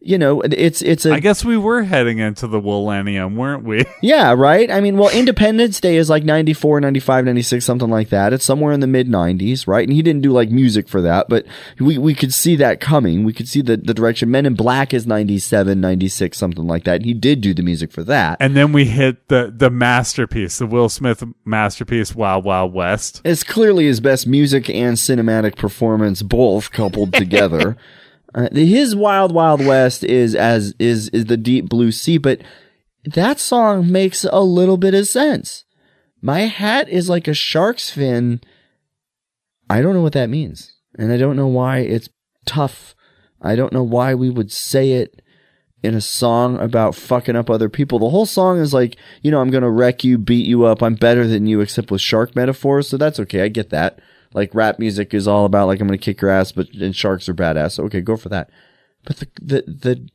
you 0.00 0.16
know, 0.16 0.40
it's 0.42 0.80
it's 0.80 1.04
a 1.04 1.12
I 1.12 1.20
guess 1.20 1.44
we 1.44 1.56
were 1.56 1.82
heading 1.82 2.18
into 2.18 2.46
the 2.46 2.60
millennium, 2.60 3.36
weren't 3.36 3.64
we? 3.64 3.84
Yeah, 4.00 4.32
right? 4.32 4.70
I 4.70 4.80
mean, 4.80 4.96
well, 4.96 5.08
Independence 5.10 5.80
Day 5.80 5.96
is 5.96 6.08
like 6.08 6.22
94, 6.22 6.80
95, 6.80 7.24
96, 7.24 7.64
something 7.64 7.90
like 7.90 8.10
that. 8.10 8.32
It's 8.32 8.44
somewhere 8.44 8.72
in 8.72 8.78
the 8.78 8.86
mid 8.86 9.08
90s, 9.08 9.66
right? 9.66 9.86
And 9.86 9.92
he 9.92 10.02
didn't 10.02 10.22
do 10.22 10.30
like 10.30 10.50
music 10.50 10.88
for 10.88 11.00
that, 11.02 11.28
but 11.28 11.44
we, 11.80 11.98
we 11.98 12.14
could 12.14 12.32
see 12.32 12.54
that 12.56 12.80
coming. 12.80 13.24
We 13.24 13.32
could 13.32 13.48
see 13.48 13.60
the, 13.60 13.76
the 13.76 13.92
direction. 13.92 14.30
Men 14.30 14.46
in 14.46 14.54
Black 14.54 14.94
is 14.94 15.04
97, 15.06 15.80
96, 15.80 16.38
something 16.38 16.66
like 16.66 16.84
that. 16.84 16.96
And 16.96 17.06
he 17.06 17.14
did 17.14 17.40
do 17.40 17.52
the 17.52 17.62
music 17.62 17.90
for 17.90 18.04
that. 18.04 18.36
And 18.38 18.56
then 18.56 18.72
we 18.72 18.84
hit 18.84 19.26
the 19.28 19.52
the 19.54 19.70
masterpiece, 19.70 20.58
the 20.58 20.66
Will 20.66 20.88
Smith 20.88 21.24
masterpiece, 21.44 22.14
Wild 22.14 22.44
Wild 22.44 22.72
West. 22.72 23.20
It's 23.24 23.42
clearly 23.42 23.86
his 23.86 24.00
best 24.00 24.28
music 24.28 24.70
and 24.70 24.96
cinematic 24.96 25.56
performance, 25.56 26.22
both 26.22 26.70
coupled 26.70 27.12
together. 27.14 27.76
Uh, 28.34 28.48
his 28.52 28.94
Wild 28.94 29.32
Wild 29.32 29.64
West 29.64 30.04
is 30.04 30.34
as 30.34 30.74
is 30.78 31.08
is 31.10 31.26
the 31.26 31.36
Deep 31.36 31.68
Blue 31.68 31.90
Sea, 31.90 32.18
but 32.18 32.40
that 33.04 33.40
song 33.40 33.90
makes 33.90 34.24
a 34.24 34.40
little 34.40 34.76
bit 34.76 34.94
of 34.94 35.08
sense. 35.08 35.64
My 36.20 36.40
hat 36.40 36.88
is 36.88 37.08
like 37.08 37.28
a 37.28 37.34
shark's 37.34 37.90
fin. 37.90 38.40
I 39.70 39.80
don't 39.80 39.94
know 39.94 40.02
what 40.02 40.12
that 40.12 40.30
means, 40.30 40.74
and 40.98 41.12
I 41.12 41.16
don't 41.16 41.36
know 41.36 41.46
why 41.46 41.78
it's 41.78 42.08
tough. 42.44 42.94
I 43.40 43.56
don't 43.56 43.72
know 43.72 43.82
why 43.82 44.14
we 44.14 44.30
would 44.30 44.50
say 44.50 44.92
it 44.92 45.22
in 45.82 45.94
a 45.94 46.00
song 46.00 46.58
about 46.58 46.94
fucking 46.94 47.36
up 47.36 47.48
other 47.48 47.68
people. 47.68 47.98
The 47.98 48.10
whole 48.10 48.26
song 48.26 48.58
is 48.58 48.74
like, 48.74 48.96
you 49.22 49.30
know, 49.30 49.40
I'm 49.40 49.50
gonna 49.50 49.70
wreck 49.70 50.04
you, 50.04 50.18
beat 50.18 50.46
you 50.46 50.64
up, 50.64 50.82
I'm 50.82 50.96
better 50.96 51.26
than 51.26 51.46
you, 51.46 51.60
except 51.60 51.90
with 51.90 52.00
shark 52.00 52.34
metaphors. 52.34 52.88
So 52.88 52.96
that's 52.96 53.20
okay. 53.20 53.42
I 53.42 53.48
get 53.48 53.70
that. 53.70 54.00
Like 54.34 54.54
rap 54.54 54.78
music 54.78 55.14
is 55.14 55.26
all 55.26 55.44
about 55.44 55.66
like 55.66 55.80
I'm 55.80 55.86
gonna 55.86 55.98
kick 55.98 56.20
your 56.20 56.30
ass, 56.30 56.52
but 56.52 56.68
and 56.74 56.94
sharks 56.94 57.28
are 57.28 57.34
badass. 57.34 57.72
So 57.72 57.84
okay, 57.84 58.00
go 58.00 58.16
for 58.16 58.28
that. 58.28 58.50
But 59.04 59.16
the 59.16 59.28
the 59.40 59.62
the 59.66 60.08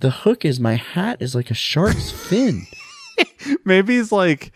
the 0.00 0.10
hook 0.10 0.44
is 0.44 0.60
my 0.60 0.74
hat 0.74 1.20
is 1.20 1.34
like 1.34 1.50
a 1.50 1.54
shark's 1.54 2.10
fin. 2.28 2.66
Maybe 3.64 3.96
he's 3.96 4.12
like 4.12 4.52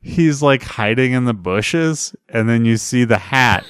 he's 0.00 0.42
like 0.42 0.62
hiding 0.62 1.12
in 1.12 1.24
the 1.24 1.34
bushes, 1.34 2.14
and 2.28 2.48
then 2.48 2.64
you 2.64 2.76
see 2.76 3.04
the 3.04 3.18
hat, 3.18 3.64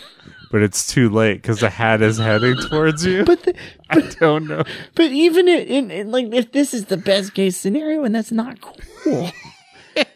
but 0.51 0.63
it's 0.63 0.87
too 0.87 1.09
late 1.09 1.43
because 1.43 1.61
the 1.61 1.71
hat 1.71 2.03
is 2.03 2.19
heading 2.19 2.57
towards 2.57 3.05
you. 3.05 3.25
But 3.25 3.43
the, 3.43 3.55
I 3.91 4.01
don't 4.01 4.47
know. 4.47 4.65
But 4.95 5.13
even 5.13 5.49
in, 5.49 5.61
in, 5.61 5.91
in 5.91 6.11
like 6.11 6.27
if 6.33 6.53
this 6.53 6.75
is 6.75 6.87
the 6.87 6.97
best 6.97 7.35
case 7.35 7.57
scenario 7.57 8.05
and 8.05 8.15
that's 8.15 8.33
not 8.33 8.61
cool. 8.61 9.31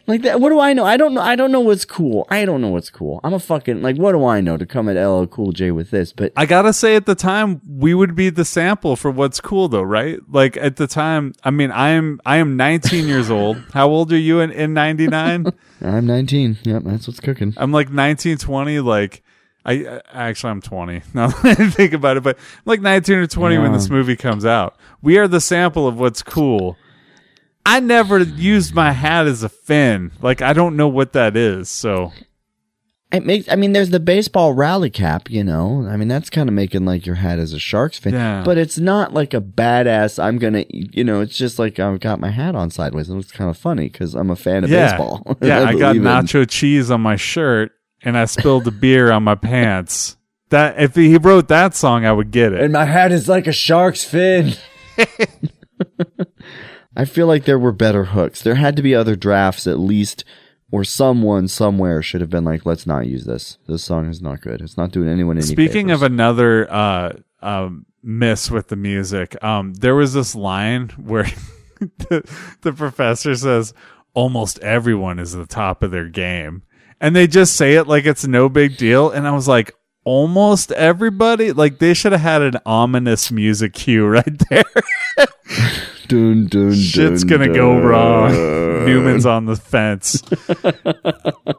like 0.07 0.21
that 0.23 0.41
what 0.41 0.49
do 0.49 0.59
I 0.59 0.73
know? 0.73 0.85
I 0.85 0.97
don't 0.97 1.13
know 1.13 1.21
I 1.21 1.35
don't 1.35 1.51
know 1.51 1.59
what's 1.59 1.85
cool. 1.85 2.25
I 2.29 2.45
don't 2.45 2.61
know 2.61 2.69
what's 2.69 2.89
cool. 2.89 3.19
I'm 3.23 3.33
a 3.33 3.39
fucking 3.39 3.81
like 3.81 3.97
what 3.97 4.13
do 4.13 4.25
I 4.25 4.41
know 4.41 4.57
to 4.57 4.65
come 4.65 4.89
at 4.89 5.01
LL 5.01 5.25
Cool 5.25 5.51
J 5.51 5.71
with 5.71 5.91
this? 5.91 6.13
But 6.13 6.33
I 6.35 6.45
gotta 6.45 6.73
say, 6.73 6.95
at 6.95 7.05
the 7.05 7.15
time, 7.15 7.61
we 7.67 7.93
would 7.93 8.15
be 8.15 8.29
the 8.29 8.45
sample 8.45 8.95
for 8.95 9.11
what's 9.11 9.39
cool, 9.39 9.67
though, 9.67 9.81
right? 9.81 10.19
Like 10.29 10.57
at 10.57 10.77
the 10.77 10.87
time, 10.87 11.33
I 11.43 11.51
mean, 11.51 11.71
I 11.71 11.89
am 11.89 12.19
I 12.25 12.37
am 12.37 12.57
19 12.57 13.07
years 13.07 13.29
old. 13.29 13.57
How 13.73 13.89
old 13.89 14.11
are 14.11 14.17
you 14.17 14.39
in 14.39 14.51
in 14.51 14.73
99? 14.73 15.45
I'm 15.81 16.05
19. 16.05 16.57
Yep, 16.63 16.83
that's 16.83 17.07
what's 17.07 17.19
cooking. 17.19 17.53
I'm 17.57 17.71
like 17.71 17.89
19, 17.89 18.37
20. 18.37 18.79
Like 18.79 19.23
I, 19.65 20.01
actually 20.11 20.51
I'm 20.51 20.61
20 20.61 21.01
now 21.13 21.27
that 21.27 21.59
I 21.59 21.69
think 21.69 21.93
about 21.93 22.17
it, 22.17 22.23
but 22.23 22.37
I'm 22.37 22.63
like 22.65 22.81
19 22.81 23.15
or 23.15 23.27
20 23.27 23.57
when 23.57 23.73
this 23.73 23.89
movie 23.89 24.15
comes 24.15 24.45
out. 24.45 24.77
We 25.01 25.17
are 25.17 25.27
the 25.27 25.41
sample 25.41 25.87
of 25.87 25.99
what's 25.99 26.23
cool. 26.23 26.77
I 27.69 27.79
never 27.79 28.17
used 28.23 28.73
my 28.73 28.91
hat 28.91 29.27
as 29.27 29.43
a 29.43 29.49
fin. 29.49 30.11
Like 30.23 30.41
I 30.41 30.53
don't 30.53 30.75
know 30.75 30.87
what 30.87 31.13
that 31.13 31.37
is. 31.37 31.69
So 31.69 32.11
It 33.11 33.23
makes 33.23 33.47
I 33.47 33.55
mean 33.55 33.73
there's 33.73 33.91
the 33.91 33.99
baseball 33.99 34.53
rally 34.53 34.89
cap, 34.89 35.29
you 35.29 35.43
know. 35.43 35.87
I 35.87 35.95
mean 35.95 36.07
that's 36.07 36.31
kind 36.31 36.49
of 36.49 36.55
making 36.55 36.85
like 36.85 37.05
your 37.05 37.17
hat 37.17 37.37
as 37.37 37.53
a 37.53 37.59
Sharks 37.59 37.99
fin. 37.99 38.15
Yeah. 38.15 38.41
But 38.43 38.57
it's 38.57 38.79
not 38.79 39.13
like 39.13 39.35
a 39.35 39.41
badass 39.41 40.17
I'm 40.21 40.39
going 40.39 40.53
to 40.53 40.65
you 40.71 41.03
know, 41.03 41.21
it's 41.21 41.37
just 41.37 41.59
like 41.59 41.77
I've 41.77 41.99
got 41.99 42.19
my 42.19 42.31
hat 42.31 42.55
on 42.55 42.71
sideways 42.71 43.07
and 43.07 43.21
it's 43.21 43.31
kind 43.31 43.51
of 43.51 43.57
funny 43.57 43.87
cuz 43.87 44.15
I'm 44.15 44.31
a 44.31 44.35
fan 44.35 44.63
of 44.63 44.71
yeah, 44.71 44.89
baseball. 44.89 45.37
yeah. 45.41 45.59
I 45.65 45.73
got 45.73 45.93
believe 45.93 45.95
in- 45.97 46.03
nacho 46.07 46.49
cheese 46.49 46.89
on 46.89 47.01
my 47.01 47.17
shirt 47.17 47.71
and 48.01 48.17
I 48.17 48.25
spilled 48.25 48.63
the 48.63 48.71
beer 48.71 49.11
on 49.11 49.23
my 49.23 49.35
pants. 49.35 50.17
That 50.49 50.81
if 50.81 50.95
he 50.95 51.15
wrote 51.17 51.49
that 51.49 51.75
song, 51.75 52.03
I 52.03 52.11
would 52.11 52.31
get 52.31 52.51
it. 52.51 52.61
And 52.61 52.73
my 52.73 52.85
hat 52.85 53.11
is 53.11 53.29
like 53.29 53.45
a 53.45 53.51
shark's 53.51 54.03
fin. 54.03 54.53
I 56.95 57.05
feel 57.05 57.27
like 57.27 57.45
there 57.45 57.59
were 57.59 57.71
better 57.71 58.05
hooks. 58.05 58.41
There 58.41 58.55
had 58.55 58.75
to 58.75 58.81
be 58.81 58.95
other 58.95 59.15
drafts 59.15 59.67
at 59.67 59.79
least, 59.79 60.23
or 60.71 60.83
someone 60.83 61.47
somewhere 61.47 62.01
should 62.01 62.21
have 62.21 62.29
been 62.29 62.43
like, 62.43 62.65
let's 62.65 62.87
not 62.87 63.07
use 63.07 63.25
this. 63.25 63.57
This 63.67 63.83
song 63.83 64.09
is 64.09 64.21
not 64.21 64.41
good. 64.41 64.61
It's 64.61 64.77
not 64.77 64.91
doing 64.91 65.09
anyone 65.09 65.37
any 65.37 65.45
Speaking 65.45 65.91
of 65.91 66.03
another 66.03 66.71
uh, 66.71 67.13
um, 67.41 67.85
miss 68.03 68.49
with 68.49 68.67
the 68.67 68.75
music, 68.75 69.41
um, 69.43 69.73
there 69.75 69.95
was 69.95 70.13
this 70.13 70.35
line 70.35 70.89
where 70.97 71.23
the, 71.79 72.57
the 72.61 72.73
professor 72.73 73.35
says, 73.35 73.73
"Almost 74.13 74.59
everyone 74.59 75.19
is 75.19 75.35
at 75.35 75.41
the 75.47 75.53
top 75.53 75.83
of 75.83 75.91
their 75.91 76.09
game," 76.09 76.63
and 76.99 77.15
they 77.15 77.27
just 77.27 77.55
say 77.55 77.75
it 77.75 77.87
like 77.87 78.05
it's 78.05 78.25
no 78.27 78.49
big 78.49 78.77
deal. 78.77 79.09
And 79.11 79.27
I 79.27 79.31
was 79.31 79.47
like, 79.47 79.73
"Almost 80.03 80.71
everybody!" 80.73 81.51
Like 81.51 81.79
they 81.79 81.93
should 81.93 82.11
have 82.11 82.21
had 82.21 82.41
an 82.41 82.57
ominous 82.65 83.31
music 83.31 83.73
cue 83.73 84.05
right 84.07 84.39
there. 84.49 84.63
dun, 86.07 86.47
dun, 86.47 86.73
Shit's 86.73 87.23
dun, 87.23 87.39
gonna 87.39 87.53
go 87.53 87.79
wrong. 87.79 88.31
Newman's 88.85 89.25
on 89.25 89.45
the 89.45 89.55
fence. 89.55 90.21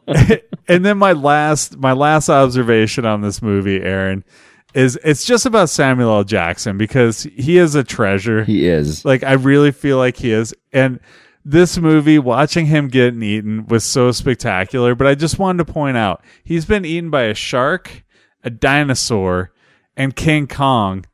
and 0.68 0.84
then 0.84 0.98
my 0.98 1.12
last 1.12 1.76
my 1.78 1.92
last 1.92 2.28
observation 2.28 3.04
on 3.06 3.20
this 3.20 3.42
movie, 3.42 3.80
Aaron, 3.80 4.24
is 4.74 4.98
it's 5.04 5.24
just 5.24 5.46
about 5.46 5.70
Samuel 5.70 6.10
L. 6.10 6.24
Jackson 6.24 6.78
because 6.78 7.22
he 7.22 7.58
is 7.58 7.74
a 7.74 7.84
treasure. 7.84 8.44
He 8.44 8.66
is. 8.66 9.04
Like 9.04 9.22
I 9.22 9.32
really 9.32 9.72
feel 9.72 9.98
like 9.98 10.16
he 10.16 10.32
is. 10.32 10.54
And 10.72 11.00
this 11.44 11.78
movie, 11.78 12.18
watching 12.18 12.66
him 12.66 12.88
get 12.88 13.14
eaten 13.14 13.66
was 13.66 13.84
so 13.84 14.12
spectacular. 14.12 14.94
But 14.94 15.06
I 15.06 15.14
just 15.14 15.38
wanted 15.38 15.66
to 15.66 15.72
point 15.72 15.96
out 15.96 16.22
he's 16.44 16.64
been 16.66 16.84
eaten 16.84 17.10
by 17.10 17.24
a 17.24 17.34
shark, 17.34 18.04
a 18.44 18.50
dinosaur, 18.50 19.52
and 19.96 20.14
King 20.16 20.46
Kong. 20.46 21.04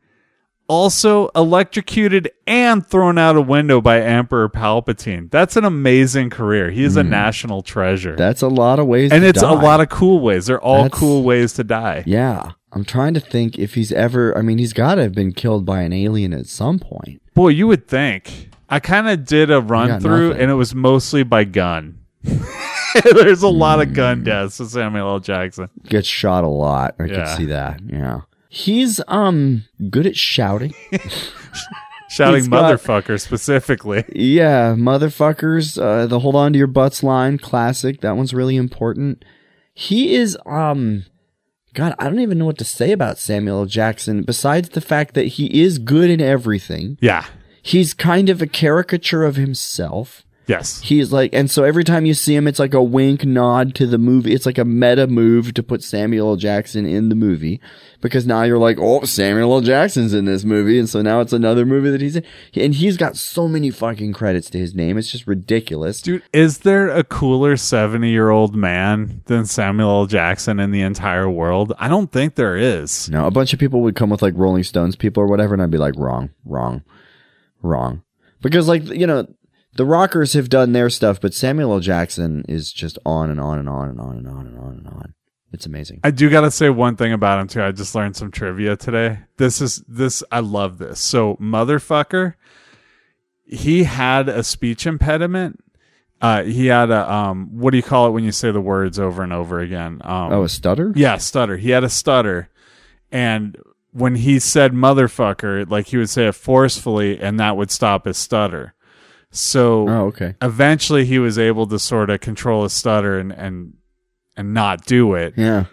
Also 0.69 1.29
electrocuted 1.37 2.29
and 2.45 2.85
thrown 2.85 3.19
out 3.19 3.37
a 3.37 3.41
window 3.41 3.81
by 3.81 4.01
Emperor 4.03 4.49
Palpatine. 4.49 5.31
That's 5.31 5.57
an 5.57 5.65
amazing 5.65 6.31
career. 6.31 6.71
He 6.73 6.83
is 6.83 6.97
a 6.97 7.05
national 7.05 7.63
treasure. 7.63 8.13
Hmm. 8.15 8.19
That's 8.19 8.43
a 8.43 8.49
lot 8.49 8.81
of 8.81 8.89
ways 8.89 9.13
and 9.13 9.23
it's 9.25 9.43
a 9.43 9.53
lot 9.53 9.81
of 9.81 9.91
cool 9.91 10.19
ways. 10.19 10.47
They're 10.47 10.61
all 10.61 10.83
That's- 10.83 10.99
cool 10.99 11.23
ways 11.23 11.53
to 11.53 11.63
die. 11.63 12.03
Yeah. 12.05 12.51
I'm 12.73 12.85
trying 12.85 13.15
to 13.15 13.21
think 13.21 13.61
if 13.61 13.75
he's 13.75 13.93
ever, 13.93 14.37
I 14.37 14.43
mean, 14.43 14.59
he's 14.59 14.73
got 14.73 14.97
to 14.97 15.03
have 15.03 15.15
been 15.15 15.31
killed 15.33 15.65
by 15.65 15.83
an 15.83 15.93
alien 15.93 16.33
at 16.35 16.47
some 16.47 16.81
point. 16.81 17.23
Boy, 17.33 17.49
you 17.51 17.69
would 17.69 17.87
think. 17.87 18.51
I 18.69 18.81
kind 18.81 19.09
of 19.09 19.25
did 19.25 19.53
a 19.53 19.61
run 19.61 20.01
through, 20.01 20.31
nothing. 20.31 20.43
and 20.43 20.51
it 20.51 20.55
was 20.55 20.75
mostly 20.75 21.23
by 21.23 21.45
gun. 21.45 22.01
There's 23.15 23.43
a 23.43 23.49
lot 23.49 23.81
of 23.81 23.89
Hmm. 23.89 23.95
gun 23.95 24.25
deaths 24.25 24.59
with 24.59 24.71
Samuel 24.71 25.09
L. 25.09 25.21
Jackson. 25.21 25.69
Gets 25.89 26.09
shot 26.09 26.45
a 26.45 26.49
lot. 26.49 26.95
I 26.99 27.05
Yeah. 27.05 27.15
can 27.15 27.37
see 27.37 27.45
that. 27.47 27.81
Yeah. 27.87 28.21
He's, 28.49 29.01
um, 29.09 29.65
good 29.91 30.07
at 30.07 30.17
shouting. 30.17 30.73
Shouting 32.09 32.37
He's 32.43 32.49
got- 32.49 32.73
motherfucker 32.81 33.21
specifically. 33.21 34.05
Yeah, 34.15 34.75
motherfuckers. 34.77 35.77
Uh, 35.81 36.07
the 36.07 36.21
hold 36.21 36.37
on 36.37 36.53
to 36.53 36.59
your 36.59 36.69
butts 36.69 37.03
line, 37.03 37.37
classic. 37.37 38.01
That 38.01 38.17
one's 38.17 38.33
really 38.33 38.55
important. 38.57 39.25
He 39.75 40.15
is, 40.15 40.39
um, 40.47 41.05
God, 41.75 41.95
I 41.99 42.05
don't 42.05 42.21
even 42.21 42.39
know 42.39 42.47
what 42.47 42.59
to 42.59 42.65
say 42.65 42.93
about 42.93 43.19
Samuel 43.19 43.59
L. 43.61 43.67
Jackson 43.67 44.23
besides 44.23 44.69
the 44.71 44.81
fact 44.81 45.15
that 45.15 45.27
he 45.27 45.61
is 45.61 45.79
good 45.81 46.09
in 46.09 46.21
everything. 46.21 46.97
Yeah. 47.01 47.25
He's 47.61 47.93
kind 47.93 48.29
of 48.31 48.41
a 48.41 48.47
caricature 48.47 49.25
of 49.25 49.35
himself. 49.35 50.25
Yes. 50.47 50.81
He's 50.81 51.13
like, 51.13 51.31
and 51.33 51.51
so 51.51 51.65
every 51.65 51.83
time 51.83 52.07
you 52.07 52.15
see 52.15 52.37
him, 52.37 52.47
it's 52.47 52.61
like 52.61 52.73
a 52.73 52.83
wink 52.83 53.25
nod 53.25 53.75
to 53.75 53.87
the 53.87 53.99
movie. 53.99 54.33
It's 54.33 54.47
like 54.47 54.59
a 54.59 54.65
meta 54.65 55.09
move 55.09 55.55
to 55.55 55.63
put 55.63 55.83
Samuel 55.83 56.31
L. 56.31 56.37
Jackson 56.37 56.87
in 56.87 57.09
the 57.09 57.17
movie 57.17 57.61
because 58.01 58.27
now 58.27 58.43
you're 58.43 58.59
like, 58.59 58.79
oh, 58.81 59.05
Samuel 59.05 59.55
L. 59.55 59.61
Jackson's 59.61 60.15
in 60.15 60.25
this 60.25 60.45
movie. 60.45 60.79
And 60.79 60.89
so 60.89 61.03
now 61.03 61.21
it's 61.21 61.33
another 61.33 61.67
movie 61.67 61.91
that 61.91 62.01
he's 62.01 62.15
in. 62.15 62.25
And 62.55 62.75
he's 62.75 62.97
got 62.97 63.17
so 63.17 63.49
many 63.49 63.71
fucking 63.73 64.13
credits 64.13 64.49
to 64.51 64.59
his 64.59 64.73
name. 64.73 64.97
It's 64.99 65.11
just 65.11 65.27
ridiculous. 65.27 66.01
Dude, 66.01 66.23
is 66.33 66.59
there 66.59 66.89
a 66.91 67.03
cooler 67.03 67.57
70 67.57 68.09
year 68.09 68.31
old 68.31 68.55
man 68.55 69.23
than 69.27 69.47
Samuel 69.47 69.91
L. 69.91 70.07
Jackson 70.07 70.61
in 70.61 70.71
the 70.71 70.83
entire 70.83 71.29
world? 71.29 71.73
I 71.79 71.89
don't 71.89 72.13
think 72.13 72.37
there 72.37 72.57
is. 72.57 73.11
No, 73.11 73.27
a 73.27 73.33
bunch 73.33 73.53
of 73.53 73.59
people 73.59 73.81
would 73.81 73.97
come 73.97 74.11
with 74.11 74.23
like 74.23 74.35
Rolling 74.37 74.63
Stones 74.63 74.95
people 74.95 75.25
or 75.25 75.27
whatever. 75.27 75.55
And 75.55 75.63
I'd 75.63 75.73
be 75.73 75.79
like, 75.79 75.95
wrong, 75.97 76.31
wrong, 76.45 76.85
wrong. 77.63 78.03
because 78.43 78.69
like 78.69 78.85
you 78.87 79.07
know 79.09 79.27
the 79.77 79.85
rockers 79.85 80.33
have 80.33 80.49
done 80.49 80.73
their 80.73 80.91
stuff 80.91 81.21
but 81.21 81.35
samuel 81.35 81.73
l 81.73 81.81
jackson 81.81 82.45
is 82.49 82.73
just 82.73 82.99
on 83.05 83.31
and 83.31 83.41
on 83.41 83.59
and 83.59 83.69
on 83.69 83.89
and 83.89 84.01
on 84.01 84.17
and 84.17 84.29
on 84.29 84.47
and 84.47 84.59
on 84.59 84.73
and 84.73 84.87
on 84.87 85.15
it's 85.53 85.65
amazing 85.65 86.01
I 86.05 86.11
do 86.11 86.29
got 86.29 86.43
to 86.43 86.51
say 86.51 86.69
one 86.69 86.97
thing 86.97 87.13
about 87.13 87.41
him 87.41 87.49
too. 87.49 87.63
I 87.63 87.73
just 87.73 87.95
learned 87.95 88.17
some 88.17 88.31
trivia 88.31 88.77
today. 88.77 89.21
This 89.39 89.61
is 89.61 89.83
this 89.89 90.23
I 90.31 90.41
love 90.41 90.79
this. 90.79 91.01
So 91.01 91.37
motherfucker, 91.37 92.35
he 93.47 93.85
had 93.85 94.29
a 94.29 94.43
speech 94.43 94.87
impediment. 94.87 95.63
Uh, 96.21 96.43
he 96.43 96.67
had 96.67 96.91
a 96.91 97.11
um, 97.11 97.49
what 97.59 97.71
do 97.71 97.77
you 97.77 97.83
call 97.83 98.09
it 98.09 98.11
when 98.11 98.25
you 98.25 98.33
say 98.33 98.51
the 98.51 98.61
words 98.61 98.99
over 98.99 99.23
and 99.23 99.33
over 99.33 99.61
again? 99.61 100.01
Um, 100.05 100.33
oh 100.33 100.43
a 100.43 100.49
stutter 100.49 100.93
yeah, 100.95 101.17
stutter. 101.17 101.57
He 101.57 101.71
had 101.71 101.85
a 101.85 101.89
stutter, 101.89 102.49
and 103.11 103.57
when 103.93 104.17
he 104.17 104.39
said 104.39 104.73
motherfucker, 104.73 105.71
like 105.71 105.87
he 105.87 105.97
would 105.97 106.11
say 106.11 106.27
it 106.27 106.35
forcefully, 106.35 107.21
and 107.21 107.39
that 107.41 107.57
would 107.57 107.71
stop 107.71 108.05
his 108.05 108.19
stutter. 108.19 108.75
So 109.39 109.89
oh 109.89 110.07
okay 110.07 110.35
eventually, 110.43 111.05
he 111.05 111.19
was 111.19 111.39
able 111.39 111.67
to 111.69 111.79
sort 111.79 112.11
of 112.11 112.21
control 112.21 112.63
his 112.65 112.73
stutter 112.73 113.19
and 113.19 113.33
and 113.33 113.75
and 114.37 114.53
not 114.55 114.85
do 114.87 115.15
it. 115.15 115.35
yeah 115.37 115.65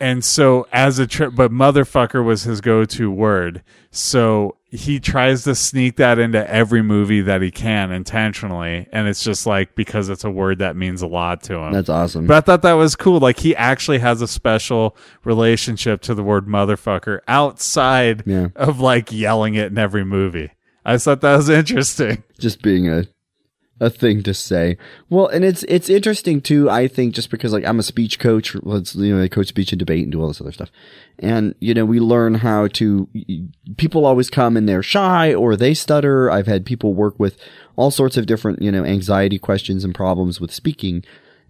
And 0.00 0.24
so 0.24 0.66
as 0.72 0.98
a 0.98 1.06
trip, 1.06 1.32
but 1.34 1.50
motherfucker 1.52 2.24
was 2.24 2.42
his 2.42 2.60
go-to 2.60 3.10
word. 3.10 3.62
So 3.90 4.56
he 4.70 4.98
tries 4.98 5.44
to 5.44 5.54
sneak 5.54 5.96
that 5.96 6.18
into 6.18 6.48
every 6.50 6.82
movie 6.82 7.20
that 7.20 7.42
he 7.42 7.50
can 7.50 7.92
intentionally. 7.92 8.88
And 8.90 9.06
it's 9.06 9.22
just 9.22 9.46
like, 9.46 9.74
because 9.74 10.08
it's 10.08 10.24
a 10.24 10.30
word 10.30 10.58
that 10.60 10.76
means 10.76 11.02
a 11.02 11.06
lot 11.06 11.42
to 11.44 11.56
him. 11.58 11.72
that's 11.72 11.88
awesome 11.90 12.26
but 12.26 12.36
I 12.38 12.40
thought 12.40 12.62
that 12.62 12.72
was 12.72 12.96
cool. 12.96 13.20
Like 13.20 13.38
he 13.38 13.54
actually 13.54 13.98
has 13.98 14.22
a 14.22 14.26
special 14.26 14.96
relationship 15.24 16.00
to 16.02 16.14
the 16.14 16.22
word 16.22 16.46
motherfucker 16.46 17.20
outside 17.28 18.22
Yeah. 18.26 18.48
of 18.56 18.80
like 18.80 19.12
yelling 19.12 19.54
it 19.54 19.70
in 19.72 19.78
every 19.78 20.04
movie. 20.04 20.50
I 20.84 20.96
thought 20.98 21.20
that 21.20 21.36
was 21.36 21.48
interesting. 21.48 22.22
just 22.38 22.62
being 22.62 22.88
a 22.88 23.04
a 23.82 23.90
thing 23.90 24.22
to 24.22 24.32
say. 24.32 24.78
Well, 25.10 25.26
and 25.26 25.44
it's 25.44 25.64
it's 25.64 25.90
interesting 25.90 26.40
too. 26.40 26.70
I 26.70 26.86
think 26.86 27.14
just 27.14 27.30
because 27.30 27.52
like 27.52 27.66
I'm 27.66 27.80
a 27.80 27.82
speech 27.82 28.20
coach, 28.20 28.54
let's 28.62 28.94
you 28.94 29.14
know 29.14 29.22
I 29.22 29.26
coach 29.26 29.48
speech 29.48 29.72
and 29.72 29.78
debate 29.78 30.04
and 30.04 30.12
do 30.12 30.22
all 30.22 30.28
this 30.28 30.40
other 30.40 30.52
stuff, 30.52 30.70
and 31.18 31.56
you 31.58 31.74
know 31.74 31.84
we 31.84 31.98
learn 31.98 32.36
how 32.36 32.68
to. 32.68 33.08
People 33.76 34.06
always 34.06 34.30
come 34.30 34.56
and 34.56 34.68
they're 34.68 34.84
shy 34.84 35.34
or 35.34 35.56
they 35.56 35.74
stutter. 35.74 36.30
I've 36.30 36.46
had 36.46 36.64
people 36.64 36.94
work 36.94 37.18
with 37.18 37.36
all 37.74 37.90
sorts 37.90 38.16
of 38.16 38.26
different 38.26 38.62
you 38.62 38.70
know 38.70 38.84
anxiety 38.84 39.38
questions 39.38 39.84
and 39.84 39.94
problems 39.94 40.40
with 40.40 40.54
speaking. 40.54 41.04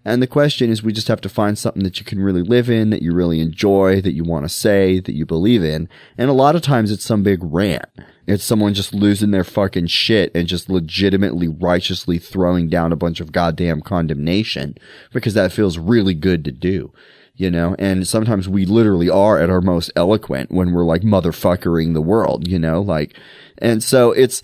And 0.05 0.21
the 0.21 0.27
question 0.27 0.69
is, 0.69 0.83
we 0.83 0.91
just 0.91 1.07
have 1.07 1.21
to 1.21 1.29
find 1.29 1.57
something 1.57 1.83
that 1.83 1.99
you 1.99 2.05
can 2.05 2.19
really 2.19 2.41
live 2.41 2.69
in, 2.69 2.89
that 2.89 3.01
you 3.01 3.13
really 3.13 3.39
enjoy, 3.39 4.01
that 4.01 4.11
you 4.11 4.25
want 4.25 4.43
to 4.43 4.49
say, 4.49 4.99
that 4.99 5.15
you 5.15 5.25
believe 5.25 5.63
in. 5.63 5.87
And 6.17 6.29
a 6.29 6.33
lot 6.33 6.57
of 6.57 6.61
times 6.61 6.91
it's 6.91 7.05
some 7.05 7.23
big 7.23 7.39
rant. 7.41 7.85
It's 8.27 8.43
someone 8.43 8.73
just 8.73 8.93
losing 8.93 9.31
their 9.31 9.43
fucking 9.43 9.87
shit 9.87 10.31
and 10.33 10.47
just 10.47 10.69
legitimately 10.69 11.47
righteously 11.47 12.17
throwing 12.17 12.69
down 12.69 12.91
a 12.91 12.97
bunch 12.97 13.19
of 13.19 13.31
goddamn 13.31 13.81
condemnation 13.81 14.75
because 15.11 15.33
that 15.33 15.51
feels 15.51 15.77
really 15.77 16.13
good 16.13 16.45
to 16.45 16.51
do. 16.51 16.93
You 17.35 17.49
know, 17.49 17.75
and 17.79 18.07
sometimes 18.07 18.47
we 18.47 18.65
literally 18.65 19.09
are 19.09 19.39
at 19.39 19.49
our 19.49 19.61
most 19.61 19.91
eloquent 19.95 20.51
when 20.51 20.71
we're 20.71 20.85
like 20.85 21.01
motherfuckering 21.01 21.95
the 21.95 22.01
world, 22.01 22.47
you 22.47 22.59
know, 22.59 22.79
like, 22.79 23.17
and 23.57 23.83
so 23.83 24.11
it's, 24.11 24.43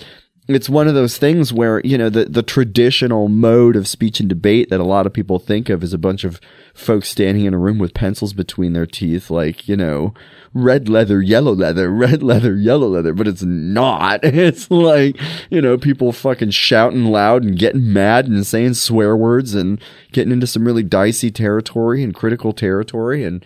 it's 0.49 0.67
one 0.67 0.88
of 0.88 0.95
those 0.95 1.19
things 1.19 1.53
where 1.53 1.80
you 1.82 1.95
know 1.95 2.09
the 2.09 2.25
the 2.25 2.41
traditional 2.41 3.30
mode 3.30 3.75
of 3.75 3.88
speech 3.88 4.19
and 4.19 4.27
debate 4.27 4.71
that 4.71 4.80
a 4.80 4.84
lot 4.84 5.05
of 5.05 5.13
people 5.13 5.38
think 5.38 5.69
of 5.69 5.84
is 5.84 5.93
a 5.93 5.97
bunch 5.99 6.23
of 6.23 6.41
folks 6.73 7.07
standing 7.07 7.45
in 7.45 7.53
a 7.53 7.57
room 7.57 7.77
with 7.77 7.93
pencils 7.93 8.34
between 8.34 8.73
their 8.73 8.88
teeth 8.88 9.30
like 9.30 9.67
you 9.67 9.77
know 9.77 10.13
red 10.54 10.89
leather 10.89 11.22
yellow 11.22 11.54
leather 11.54 11.89
red 11.93 12.24
leather 12.24 12.56
yellow 12.56 12.88
leather 12.88 13.14
but 13.14 13.28
it's 13.28 13.43
not 13.43 14.20
it's 14.24 14.70
like 14.72 15.16
you 15.50 15.62
know 15.62 15.78
people 15.78 16.12
fucking 16.12 16.50
shouting 16.50 17.06
loud 17.06 17.43
and 17.43 17.60
getting 17.60 17.93
mad 17.93 18.28
and 18.28 18.45
saying 18.45 18.74
swear 18.74 19.16
words 19.16 19.54
and 19.54 19.82
getting 20.12 20.32
into 20.32 20.47
some 20.47 20.66
really 20.66 20.84
dicey 20.84 21.30
territory 21.30 22.04
and 22.04 22.16
critical 22.16 22.52
territory 22.52 23.24
and 23.24 23.45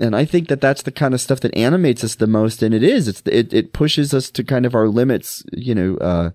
and 0.00 0.16
I 0.16 0.24
think 0.24 0.48
that 0.48 0.62
that's 0.62 0.82
the 0.82 0.90
kind 0.90 1.12
of 1.12 1.20
stuff 1.20 1.40
that 1.40 1.54
animates 1.54 2.02
us 2.02 2.14
the 2.14 2.26
most. 2.26 2.62
And 2.62 2.74
it 2.74 2.82
is, 2.82 3.06
it's, 3.06 3.22
it, 3.26 3.52
it 3.52 3.74
pushes 3.74 4.14
us 4.14 4.30
to 4.30 4.42
kind 4.42 4.64
of 4.64 4.74
our 4.74 4.88
limits, 4.88 5.44
you 5.52 5.74
know, 5.74 5.96
uh, 5.98 6.30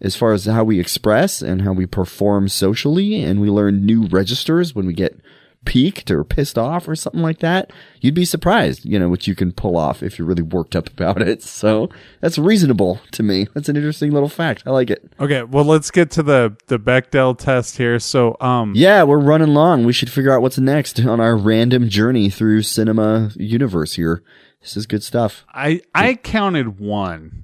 as 0.00 0.16
far 0.16 0.32
as 0.32 0.46
how 0.46 0.64
we 0.64 0.80
express 0.80 1.42
and 1.42 1.62
how 1.62 1.72
we 1.72 1.84
perform 1.84 2.48
socially. 2.48 3.22
And 3.22 3.42
we 3.42 3.50
learn 3.50 3.84
new 3.84 4.06
registers 4.06 4.74
when 4.74 4.86
we 4.86 4.94
get 4.94 5.20
peaked 5.64 6.10
or 6.10 6.24
pissed 6.24 6.58
off 6.58 6.86
or 6.88 6.94
something 6.94 7.22
like 7.22 7.38
that. 7.38 7.72
You'd 8.00 8.14
be 8.14 8.24
surprised, 8.24 8.84
you 8.84 8.98
know, 8.98 9.08
what 9.08 9.26
you 9.26 9.34
can 9.34 9.52
pull 9.52 9.76
off 9.76 10.02
if 10.02 10.18
you're 10.18 10.28
really 10.28 10.42
worked 10.42 10.76
up 10.76 10.88
about 10.88 11.22
it. 11.22 11.42
So 11.64 11.88
that's 12.20 12.36
reasonable 12.36 13.00
to 13.12 13.22
me. 13.22 13.46
That's 13.54 13.68
an 13.68 13.76
interesting 13.76 14.10
little 14.10 14.28
fact. 14.28 14.64
I 14.66 14.70
like 14.70 14.90
it. 14.90 15.10
Okay. 15.18 15.42
Well, 15.42 15.64
let's 15.64 15.90
get 15.90 16.10
to 16.12 16.22
the, 16.22 16.56
the 16.66 16.78
Bechdel 16.78 17.38
test 17.38 17.76
here. 17.76 17.98
So, 17.98 18.36
um, 18.40 18.72
Yeah, 18.74 19.04
we're 19.04 19.18
running 19.18 19.54
long. 19.54 19.84
We 19.84 19.92
should 19.92 20.10
figure 20.10 20.32
out 20.32 20.42
what's 20.42 20.58
next 20.58 21.00
on 21.00 21.20
our 21.20 21.36
random 21.36 21.88
journey 21.88 22.28
through 22.28 22.62
cinema 22.62 23.30
universe 23.36 23.94
here. 23.94 24.22
This 24.60 24.76
is 24.76 24.86
good 24.86 25.02
stuff. 25.02 25.44
I 25.52 25.82
I 25.94 26.14
counted 26.14 26.80
one, 26.80 27.43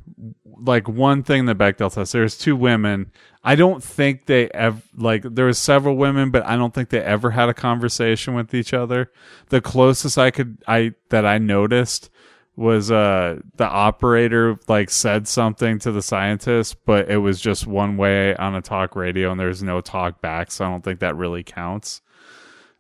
like 0.63 0.89
one 0.89 1.23
thing 1.23 1.47
the 1.47 1.55
Bechdel 1.55 1.93
test. 1.93 2.13
There's 2.13 2.37
two 2.37 2.57
women. 2.57 3.11
I 3.43 3.55
don't 3.55 3.83
think 3.83 4.27
they 4.27 4.49
ever 4.51 4.81
like 4.97 5.23
there 5.23 5.47
was 5.47 5.59
several 5.59 5.97
women, 5.97 6.31
but 6.31 6.45
I 6.45 6.57
don't 6.57 6.75
think 6.75 6.91
they 6.91 7.01
ever 7.01 7.31
had 7.31 7.49
a 7.49 7.55
conversation 7.55 8.35
with 8.35 8.55
each 8.55 8.75
other. 8.75 9.11
The 9.49 9.61
closest 9.61 10.19
I 10.19 10.31
could 10.31 10.59
I 10.67 10.95
that 11.09 11.25
I 11.25 11.39
noticed 11.39 12.11
was 12.57 12.91
uh 12.91 13.41
the 13.57 13.67
operator 13.67 14.59
like 14.69 14.91
said 14.91 15.27
something 15.27 15.79
to 15.81 15.93
the 15.93 16.03
scientist, 16.03 16.85
but 16.85 17.11
it 17.11 17.19
was 17.19 17.41
just 17.41 17.67
one 17.67 17.97
way 17.97 18.37
on 18.37 18.55
a 18.55 18.61
talk 18.61 18.95
radio 18.97 19.31
and 19.31 19.41
there's 19.41 19.63
no 19.63 19.81
talk 19.81 20.21
back, 20.21 20.51
so 20.51 20.65
I 20.65 20.69
don't 20.69 20.85
think 20.85 21.01
that 21.01 21.17
really 21.17 21.43
counts. 21.43 22.03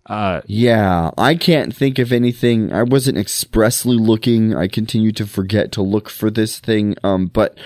Uh 0.07 0.40
Yeah, 0.46 1.11
I 1.18 1.34
can't 1.34 1.74
think 1.74 1.98
of 1.98 2.12
anything. 2.12 2.72
I 2.72 2.82
wasn't 2.82 3.18
expressly 3.18 3.96
looking. 3.96 4.57
I 4.57 4.66
continue 4.68 5.12
to 5.12 5.26
forget 5.26 5.72
to 5.72 5.82
look 5.82 6.09
for 6.09 6.30
this 6.30 6.59
thing. 6.59 6.96
Um, 7.05 7.26
but 7.26 7.59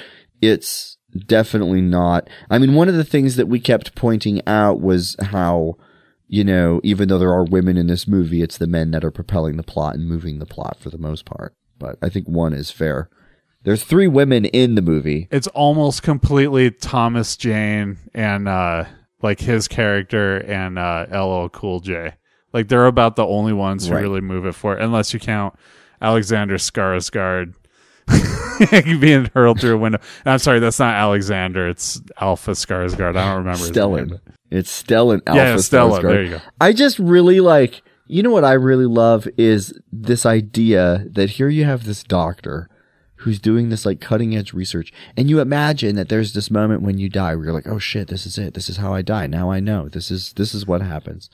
it's 0.42 0.98
definitely 1.26 1.80
not. 1.80 2.28
I 2.50 2.58
mean, 2.58 2.74
one 2.74 2.88
of 2.88 2.96
the 2.96 3.04
things 3.04 3.36
that 3.36 3.46
we 3.46 3.60
kept 3.60 3.94
pointing 3.94 4.42
out 4.46 4.80
was 4.80 5.16
how, 5.20 5.76
you 6.26 6.44
know, 6.44 6.80
even 6.82 7.08
though 7.08 7.18
there 7.18 7.32
are 7.32 7.44
women 7.44 7.76
in 7.76 7.86
this 7.86 8.08
movie, 8.08 8.42
it's 8.42 8.58
the 8.58 8.66
men 8.66 8.90
that 8.90 9.04
are 9.04 9.10
propelling 9.10 9.56
the 9.56 9.62
plot 9.62 9.94
and 9.94 10.08
moving 10.08 10.38
the 10.38 10.46
plot 10.46 10.76
for 10.80 10.90
the 10.90 10.98
most 10.98 11.24
part. 11.24 11.54
But 11.78 11.98
I 12.02 12.08
think 12.08 12.26
one 12.26 12.52
is 12.52 12.70
fair. 12.70 13.08
There's 13.62 13.84
three 13.84 14.08
women 14.08 14.44
in 14.44 14.74
the 14.74 14.82
movie. 14.82 15.28
it's 15.30 15.46
almost 15.48 16.02
completely 16.02 16.70
Thomas 16.70 17.36
Jane 17.36 17.96
and 18.12 18.46
uh 18.46 18.84
like 19.22 19.40
his 19.40 19.68
character 19.68 20.36
and 20.36 20.78
uh 20.78 21.06
LL 21.10 21.48
Cool 21.48 21.80
J. 21.80 22.14
Like 22.54 22.68
they're 22.68 22.86
about 22.86 23.16
the 23.16 23.26
only 23.26 23.52
ones 23.52 23.86
who 23.86 23.94
Right. 23.94 24.00
really 24.02 24.22
move 24.22 24.46
it 24.46 24.54
forward, 24.54 24.80
unless 24.80 25.12
you 25.12 25.20
count 25.20 25.54
Alexander 26.00 26.54
Skarsgård 26.56 27.54
being 29.00 29.30
hurled 29.34 29.60
through 29.60 29.74
a 29.74 29.78
window. 29.78 29.98
And 30.24 30.32
I'm 30.32 30.38
sorry, 30.38 30.60
that's 30.60 30.78
not 30.78 30.94
Alexander. 30.94 31.68
It's 31.68 32.00
Alpha 32.20 32.52
Skarsgård. 32.52 33.16
I 33.16 33.26
don't 33.26 33.38
remember 33.38 33.58
his 33.58 33.70
name. 33.70 33.76
Stellan. 33.76 34.20
It's 34.50 34.82
Stellan 34.82 35.20
Alpha 35.26 35.40
Yeah, 35.40 35.54
Stellan. 35.56 35.98
Skarsgård. 36.00 36.02
There 36.02 36.22
you 36.22 36.30
go. 36.30 36.40
I 36.60 36.72
just 36.72 36.98
really 36.98 37.40
like, 37.40 37.82
you 38.06 38.22
know 38.22 38.30
what 38.30 38.44
I 38.44 38.52
really 38.52 38.86
love 38.86 39.26
is 39.36 39.78
this 39.92 40.24
idea 40.26 41.06
that 41.10 41.30
here 41.30 41.48
you 41.48 41.64
have 41.64 41.84
this 41.84 42.02
doctor 42.04 42.68
who's 43.16 43.40
doing 43.40 43.70
this 43.70 43.86
like 43.86 44.00
cutting 44.00 44.36
edge 44.36 44.52
research 44.52 44.92
and 45.16 45.30
you 45.30 45.40
imagine 45.40 45.96
that 45.96 46.10
there's 46.10 46.34
this 46.34 46.50
moment 46.50 46.82
when 46.82 46.98
you 46.98 47.08
die 47.08 47.34
where 47.34 47.46
you're 47.46 47.54
like, 47.54 47.66
oh 47.66 47.78
shit, 47.78 48.08
this 48.08 48.26
is 48.26 48.36
it. 48.36 48.52
This 48.54 48.68
is 48.68 48.76
how 48.76 48.92
I 48.92 49.00
die. 49.02 49.26
Now 49.26 49.50
I 49.50 49.60
know. 49.60 49.88
This 49.88 50.10
is, 50.10 50.34
this 50.34 50.54
is 50.54 50.66
what 50.66 50.82
happens. 50.82 51.30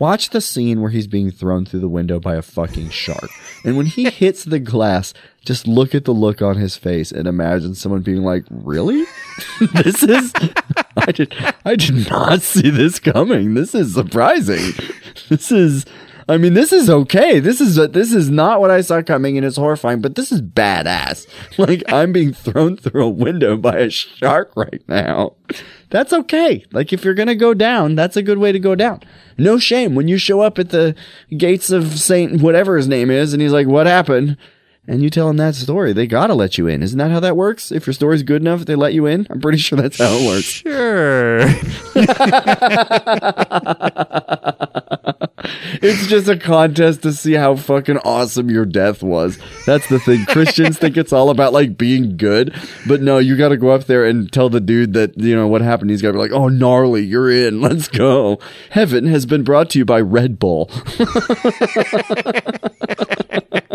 Watch 0.00 0.30
the 0.30 0.40
scene 0.40 0.80
where 0.80 0.90
he's 0.90 1.06
being 1.06 1.30
thrown 1.30 1.66
through 1.66 1.80
the 1.80 1.88
window 1.88 2.18
by 2.18 2.34
a 2.34 2.40
fucking 2.40 2.88
shark. 2.88 3.28
And 3.66 3.76
when 3.76 3.84
he 3.84 4.08
hits 4.08 4.44
the 4.44 4.58
glass, 4.58 5.12
just 5.44 5.68
look 5.68 5.94
at 5.94 6.06
the 6.06 6.14
look 6.14 6.40
on 6.40 6.56
his 6.56 6.74
face 6.74 7.12
and 7.12 7.28
imagine 7.28 7.74
someone 7.74 8.00
being 8.00 8.22
like, 8.22 8.44
really? 8.48 9.04
this 9.74 10.02
is, 10.02 10.32
I 10.96 11.12
did, 11.12 11.34
I 11.66 11.76
did 11.76 12.08
not 12.08 12.40
see 12.40 12.70
this 12.70 12.98
coming. 12.98 13.52
This 13.52 13.74
is 13.74 13.92
surprising. 13.92 14.72
This 15.28 15.52
is, 15.52 15.84
I 16.30 16.36
mean, 16.36 16.54
this 16.54 16.72
is 16.72 16.88
okay. 16.88 17.40
This 17.40 17.60
is, 17.60 17.74
this 17.74 18.12
is 18.12 18.30
not 18.30 18.60
what 18.60 18.70
I 18.70 18.82
saw 18.82 19.02
coming 19.02 19.36
and 19.36 19.44
it's 19.44 19.56
horrifying, 19.56 20.00
but 20.00 20.14
this 20.14 20.30
is 20.30 20.40
badass. 20.40 21.26
Like 21.58 21.82
I'm 21.92 22.12
being 22.12 22.32
thrown 22.32 22.76
through 22.76 23.04
a 23.04 23.10
window 23.10 23.56
by 23.56 23.78
a 23.78 23.90
shark 23.90 24.52
right 24.56 24.82
now. 24.88 25.34
That's 25.90 26.12
okay. 26.12 26.64
Like 26.72 26.92
if 26.92 27.04
you're 27.04 27.14
to 27.14 27.34
go 27.34 27.52
down, 27.52 27.96
that's 27.96 28.16
a 28.16 28.22
good 28.22 28.38
way 28.38 28.52
to 28.52 28.58
go 28.58 28.74
down. 28.74 29.00
No 29.36 29.58
shame 29.58 29.94
when 29.94 30.08
you 30.08 30.16
show 30.16 30.40
up 30.40 30.58
at 30.58 30.70
the 30.70 30.94
gates 31.36 31.70
of 31.70 31.98
Saint 31.98 32.40
whatever 32.40 32.76
his 32.76 32.88
name 32.88 33.10
is 33.10 33.32
and 33.32 33.42
he's 33.42 33.52
like, 33.52 33.66
what 33.66 33.86
happened? 33.86 34.36
And 34.86 35.02
you 35.02 35.10
tell 35.10 35.28
them 35.28 35.36
that 35.38 35.54
story, 35.54 35.92
they 35.92 36.06
gotta 36.06 36.34
let 36.34 36.58
you 36.58 36.66
in. 36.66 36.82
Isn't 36.82 36.98
that 36.98 37.10
how 37.10 37.20
that 37.20 37.36
works? 37.36 37.70
If 37.70 37.86
your 37.86 37.94
story's 37.94 38.22
good 38.22 38.42
enough, 38.42 38.64
they 38.64 38.74
let 38.74 38.94
you 38.94 39.06
in. 39.06 39.26
I'm 39.30 39.40
pretty 39.40 39.58
sure 39.58 39.78
that's 39.78 39.98
how 39.98 40.10
it 40.12 40.26
works. 40.26 40.44
Sure. 40.44 41.46
It's 45.82 46.06
just 46.08 46.28
a 46.28 46.36
contest 46.36 47.02
to 47.02 47.12
see 47.12 47.32
how 47.32 47.56
fucking 47.56 47.98
awesome 47.98 48.50
your 48.50 48.66
death 48.66 49.02
was. 49.02 49.38
That's 49.64 49.88
the 49.88 49.98
thing. 49.98 50.26
Christians 50.26 50.78
think 50.78 50.96
it's 50.96 51.12
all 51.12 51.30
about 51.30 51.54
like 51.54 51.78
being 51.78 52.16
good, 52.18 52.54
but 52.86 53.00
no, 53.00 53.18
you 53.18 53.36
got 53.36 53.48
to 53.48 53.56
go 53.56 53.70
up 53.70 53.84
there 53.84 54.04
and 54.04 54.30
tell 54.30 54.50
the 54.50 54.60
dude 54.60 54.92
that 54.92 55.18
you 55.18 55.34
know 55.34 55.48
what 55.48 55.62
happened. 55.62 55.90
He's 55.90 56.02
got 56.02 56.08
to 56.08 56.12
be 56.14 56.18
like, 56.18 56.32
"Oh, 56.32 56.48
gnarly, 56.48 57.02
you're 57.02 57.30
in. 57.30 57.60
Let's 57.62 57.88
go." 57.88 58.38
Heaven 58.70 59.06
has 59.06 59.26
been 59.26 59.42
brought 59.42 59.70
to 59.70 59.78
you 59.78 59.84
by 59.84 60.00
Red 60.00 60.38
Bull. 60.38 60.70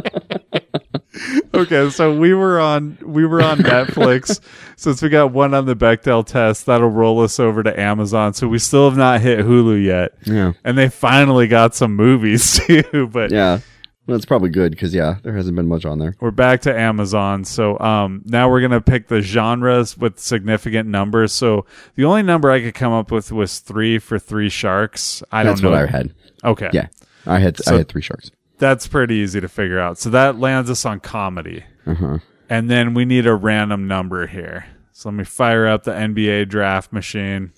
okay, 1.55 1.89
so 1.89 2.15
we 2.17 2.33
were 2.33 2.59
on 2.59 2.97
we 3.03 3.25
were 3.25 3.41
on 3.41 3.59
Netflix. 3.59 4.39
Since 4.77 5.01
we 5.01 5.09
got 5.09 5.31
one 5.31 5.53
on 5.53 5.65
the 5.65 5.75
Bechdel 5.75 6.25
test, 6.25 6.65
that'll 6.65 6.89
roll 6.89 7.21
us 7.21 7.39
over 7.39 7.63
to 7.63 7.79
Amazon. 7.79 8.33
So 8.33 8.47
we 8.47 8.59
still 8.59 8.89
have 8.89 8.97
not 8.97 9.21
hit 9.21 9.39
Hulu 9.39 9.83
yet. 9.83 10.11
Yeah. 10.25 10.53
And 10.63 10.77
they 10.77 10.89
finally 10.89 11.47
got 11.47 11.73
some 11.75 11.95
movies 11.95 12.59
too, 12.67 13.07
but 13.11 13.31
yeah, 13.31 13.59
well, 14.05 14.17
it's 14.17 14.25
probably 14.25 14.49
good 14.49 14.71
because 14.71 14.93
yeah, 14.93 15.15
there 15.23 15.33
hasn't 15.35 15.55
been 15.55 15.67
much 15.67 15.85
on 15.85 15.97
there. 15.97 16.15
we're 16.19 16.31
back 16.31 16.61
to 16.63 16.77
Amazon. 16.77 17.43
So 17.45 17.79
um 17.79 18.21
now 18.25 18.49
we're 18.49 18.61
gonna 18.61 18.81
pick 18.81 19.07
the 19.07 19.21
genres 19.21 19.97
with 19.97 20.19
significant 20.19 20.89
numbers. 20.89 21.31
So 21.33 21.65
the 21.95 22.05
only 22.05 22.21
number 22.23 22.51
I 22.51 22.59
could 22.61 22.75
come 22.75 22.91
up 22.93 23.11
with 23.11 23.31
was 23.31 23.59
three 23.59 23.97
for 23.97 24.19
three 24.19 24.49
sharks. 24.49 25.23
I 25.31 25.43
That's 25.43 25.61
don't 25.61 25.71
know. 25.71 25.77
what 25.77 25.87
I 25.87 25.91
had. 25.91 26.13
Okay. 26.43 26.69
Yeah, 26.73 26.87
I 27.25 27.39
had 27.39 27.57
So- 27.57 27.73
I 27.73 27.77
had 27.79 27.87
three 27.87 28.01
sharks. 28.01 28.29
That's 28.57 28.87
pretty 28.87 29.15
easy 29.15 29.41
to 29.41 29.49
figure 29.49 29.79
out. 29.79 29.97
So 29.97 30.09
that 30.11 30.39
lands 30.39 30.69
us 30.69 30.85
on 30.85 30.99
comedy. 30.99 31.65
Uh-huh. 31.85 32.19
And 32.49 32.69
then 32.69 32.93
we 32.93 33.05
need 33.05 33.25
a 33.25 33.33
random 33.33 33.87
number 33.87 34.27
here. 34.27 34.65
So 34.91 35.09
let 35.09 35.15
me 35.15 35.23
fire 35.23 35.67
up 35.67 35.83
the 35.83 35.91
NBA 35.91 36.47
draft 36.47 36.93
machine. 36.93 37.51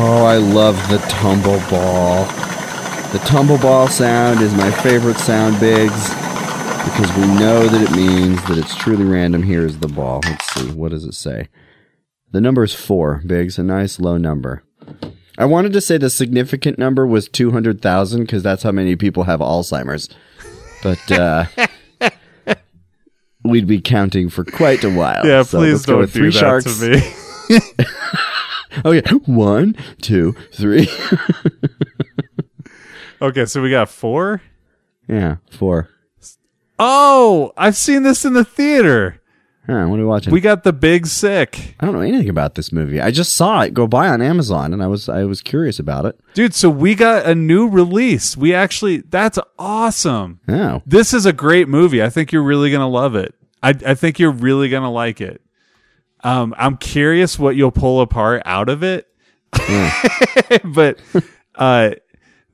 Oh, 0.00 0.24
I 0.26 0.36
love 0.36 0.76
the 0.88 0.98
tumble 1.08 1.60
ball. 1.70 2.24
The 3.12 3.22
tumble 3.24 3.58
ball 3.58 3.88
sound 3.88 4.40
is 4.40 4.52
my 4.54 4.70
favorite 4.70 5.16
sound, 5.16 5.58
Biggs, 5.60 6.08
because 6.84 7.10
we 7.16 7.26
know 7.38 7.66
that 7.66 7.82
it 7.82 7.96
means 7.96 8.42
that 8.44 8.58
it's 8.58 8.74
truly 8.74 9.04
random. 9.04 9.42
Here's 9.42 9.78
the 9.78 9.88
ball. 9.88 10.20
Let's 10.24 10.46
see. 10.52 10.70
What 10.72 10.90
does 10.90 11.04
it 11.04 11.14
say? 11.14 11.48
The 12.32 12.40
number 12.40 12.64
is 12.64 12.74
four, 12.74 13.22
Biggs, 13.24 13.58
a 13.58 13.62
nice 13.62 13.98
low 13.98 14.18
number. 14.18 14.62
I 15.38 15.44
wanted 15.46 15.72
to 15.72 15.80
say 15.80 15.96
the 15.98 16.10
significant 16.10 16.78
number 16.78 17.06
was 17.06 17.28
200,000 17.28 18.20
because 18.22 18.42
that's 18.42 18.64
how 18.64 18.72
many 18.72 18.96
people 18.96 19.22
have 19.24 19.40
Alzheimer's. 19.40 20.08
But, 20.82 21.10
uh,. 21.12 21.44
We'd 23.44 23.68
be 23.68 23.80
counting 23.80 24.28
for 24.28 24.44
quite 24.44 24.82
a 24.84 24.90
while. 24.90 25.24
Yeah, 25.24 25.42
So 25.42 25.58
please 25.60 25.86
go 25.86 25.92
don't 25.92 26.00
with 26.02 26.12
do 26.12 26.18
three 26.18 26.30
that 26.32 26.38
sharks. 26.38 26.78
to 26.80 26.90
me. 26.90 27.60
Okay, 28.84 29.14
one, 29.24 29.74
two, 30.02 30.34
three. 30.52 30.88
okay, 33.22 33.46
so 33.46 33.62
we 33.62 33.70
got 33.70 33.88
four. 33.88 34.42
yeah, 35.08 35.36
four. 35.50 35.88
Oh, 36.78 37.52
I've 37.56 37.76
seen 37.76 38.02
this 38.02 38.24
in 38.24 38.34
the 38.34 38.44
theater. 38.44 39.20
Huh, 39.68 39.86
what 39.86 39.96
are 39.96 40.02
we 40.02 40.04
watching? 40.04 40.32
We 40.32 40.40
got 40.40 40.64
the 40.64 40.72
big 40.72 41.06
sick. 41.06 41.74
I 41.78 41.84
don't 41.84 41.94
know 41.94 42.00
anything 42.00 42.30
about 42.30 42.54
this 42.54 42.72
movie. 42.72 43.02
I 43.02 43.10
just 43.10 43.34
saw 43.34 43.60
it 43.60 43.74
go 43.74 43.86
by 43.86 44.08
on 44.08 44.22
Amazon, 44.22 44.72
and 44.72 44.82
I 44.82 44.86
was 44.86 45.10
I 45.10 45.24
was 45.24 45.42
curious 45.42 45.78
about 45.78 46.06
it. 46.06 46.18
Dude, 46.32 46.54
so 46.54 46.70
we 46.70 46.94
got 46.94 47.26
a 47.26 47.34
new 47.34 47.68
release. 47.68 48.34
We 48.34 48.54
actually 48.54 48.98
that's 48.98 49.38
awesome. 49.58 50.40
Oh, 50.48 50.82
This 50.86 51.12
is 51.12 51.26
a 51.26 51.34
great 51.34 51.68
movie. 51.68 52.02
I 52.02 52.08
think 52.08 52.32
you're 52.32 52.42
really 52.42 52.70
gonna 52.70 52.88
love 52.88 53.14
it. 53.14 53.34
I, 53.62 53.74
I 53.84 53.94
think 53.94 54.18
you're 54.18 54.30
really 54.30 54.70
gonna 54.70 54.90
like 54.90 55.20
it. 55.20 55.42
Um, 56.24 56.54
I'm 56.56 56.78
curious 56.78 57.38
what 57.38 57.54
you'll 57.54 57.70
pull 57.70 58.00
apart 58.00 58.42
out 58.46 58.70
of 58.70 58.82
it. 58.82 59.06
but 60.64 60.98
uh, 61.54 61.90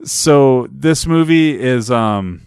so 0.03 0.66
this 0.70 1.07
movie 1.07 1.59
is 1.61 1.91
um, 1.91 2.43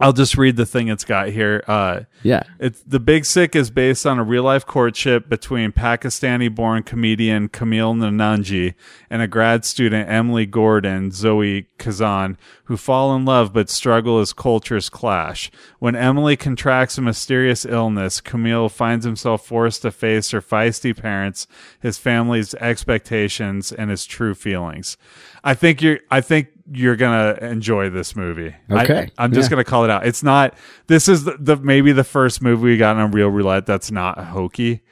I'll 0.00 0.14
just 0.14 0.36
read 0.38 0.56
the 0.56 0.64
thing 0.64 0.88
it's 0.88 1.04
got 1.04 1.28
here. 1.28 1.62
Uh, 1.66 2.00
yeah. 2.22 2.42
it's 2.58 2.82
the 2.82 2.98
Big 2.98 3.26
Sick 3.26 3.54
is 3.54 3.70
based 3.70 4.06
on 4.06 4.18
a 4.18 4.24
real 4.24 4.42
life 4.42 4.64
courtship 4.64 5.28
between 5.28 5.72
Pakistani 5.72 6.52
born 6.52 6.82
comedian 6.82 7.50
Kumail 7.50 7.94
Nanjiani 7.94 8.74
and 9.10 9.20
a 9.20 9.28
grad 9.28 9.64
student 9.64 10.08
Emily 10.08 10.46
Gordon, 10.46 11.10
Zoe 11.10 11.66
Kazan, 11.78 12.38
who 12.64 12.78
fall 12.78 13.14
in 13.14 13.26
love 13.26 13.52
but 13.52 13.68
struggle 13.68 14.20
as 14.20 14.32
cultures 14.32 14.88
clash. 14.88 15.50
When 15.78 15.94
Emily 15.94 16.36
contracts 16.36 16.96
a 16.96 17.02
mysterious 17.02 17.66
illness, 17.66 18.20
Kumail 18.22 18.70
finds 18.70 19.04
himself 19.04 19.46
forced 19.46 19.82
to 19.82 19.90
face 19.90 20.30
her 20.30 20.40
feisty 20.40 20.96
parents, 20.96 21.46
his 21.78 21.98
family's 21.98 22.54
expectations, 22.54 23.70
and 23.70 23.90
his 23.90 24.06
true 24.06 24.34
feelings. 24.34 24.96
I 25.44 25.54
think 25.54 25.82
you're 25.82 26.00
I 26.10 26.20
think 26.20 26.48
you're 26.72 26.96
gonna 26.96 27.36
enjoy 27.42 27.90
this 27.90 28.14
movie. 28.14 28.54
I- 28.70 28.84
Okay. 28.84 29.10
I'm 29.18 29.32
just 29.32 29.46
Yeah. 29.46 29.56
gonna 29.56 29.64
call 29.64 29.84
it 29.84 29.90
out. 29.90 30.06
It's 30.06 30.22
not. 30.22 30.54
This 30.86 31.08
is 31.08 31.24
the, 31.24 31.36
the 31.38 31.56
maybe 31.56 31.92
the 31.92 32.04
first 32.04 32.40
movie 32.42 32.62
we 32.64 32.76
got 32.76 32.96
on 32.96 33.10
Reel 33.10 33.28
Roulette 33.28 33.66
that's 33.66 33.90
not 33.90 34.18
hokey. 34.18 34.82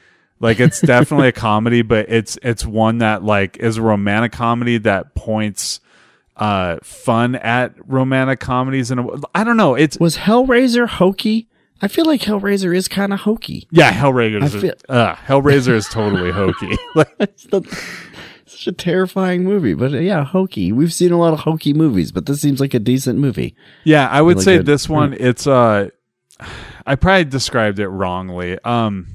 Like 0.41 0.61
it's 0.61 0.81
definitely 0.83 1.29
a 1.29 1.33
comedy, 1.33 1.83
but 1.83 2.07
it's 2.09 2.39
it's 2.43 2.65
one 2.67 2.99
that 2.99 3.23
like 3.23 3.57
is 3.59 3.77
a 3.77 3.83
romantic 3.83 4.33
comedy 4.33 4.79
that 4.79 5.15
points 5.15 5.81
uh 6.37 6.77
fun 6.85 7.35
at 7.35 7.75
romantic 7.89 8.39
comedies 8.41 8.91
and 8.91 9.25
I 9.35 9.43
don't 9.45 9.57
know. 9.57 9.75
It's 9.75 9.99
Was 9.99 10.17
Hellraiser 10.19 10.89
hokey? 10.89 11.49
I 11.81 11.87
feel 11.87 12.07
like 12.07 12.21
Hellraiser 12.23 12.75
is 12.75 12.89
kind 12.89 13.13
of 13.13 13.21
hokey. 13.21 13.69
yeah, 13.71 13.93
Hellraiser. 13.93 14.43
I 14.43 14.47
Is, 14.47 14.55
feel- 14.57 14.75
uh, 14.89 15.15
Hellraiser 15.15 15.75
is 15.75 15.87
totally 15.89 16.33
hokey. 16.33 16.77
like, 16.97 17.17
the, 17.19 17.61
such 18.59 18.67
a 18.67 18.73
terrifying 18.73 19.45
movie, 19.45 19.75
but 19.75 19.93
uh, 19.93 19.99
yeah, 19.99 20.25
hokey. 20.25 20.73
We've 20.73 20.93
seen 20.93 21.13
a 21.13 21.19
lot 21.19 21.33
of 21.33 21.41
hokey 21.41 21.73
movies, 21.75 22.13
but 22.13 22.27
this 22.27 22.41
seems 22.41 22.61
like 22.61 22.75
a 22.75 22.79
decent 22.79 23.19
movie. 23.19 23.55
Yeah, 23.85 24.09
I 24.09 24.21
would 24.23 24.37
Really 24.37 24.45
say 24.45 24.57
good. 24.59 24.67
this 24.67 24.89
one 24.89 25.15
it's 25.19 25.47
uh 25.47 25.89
I 26.87 26.95
probably 26.95 27.25
described 27.25 27.79
it 27.79 27.89
wrongly. 27.89 28.59
Um 28.65 29.07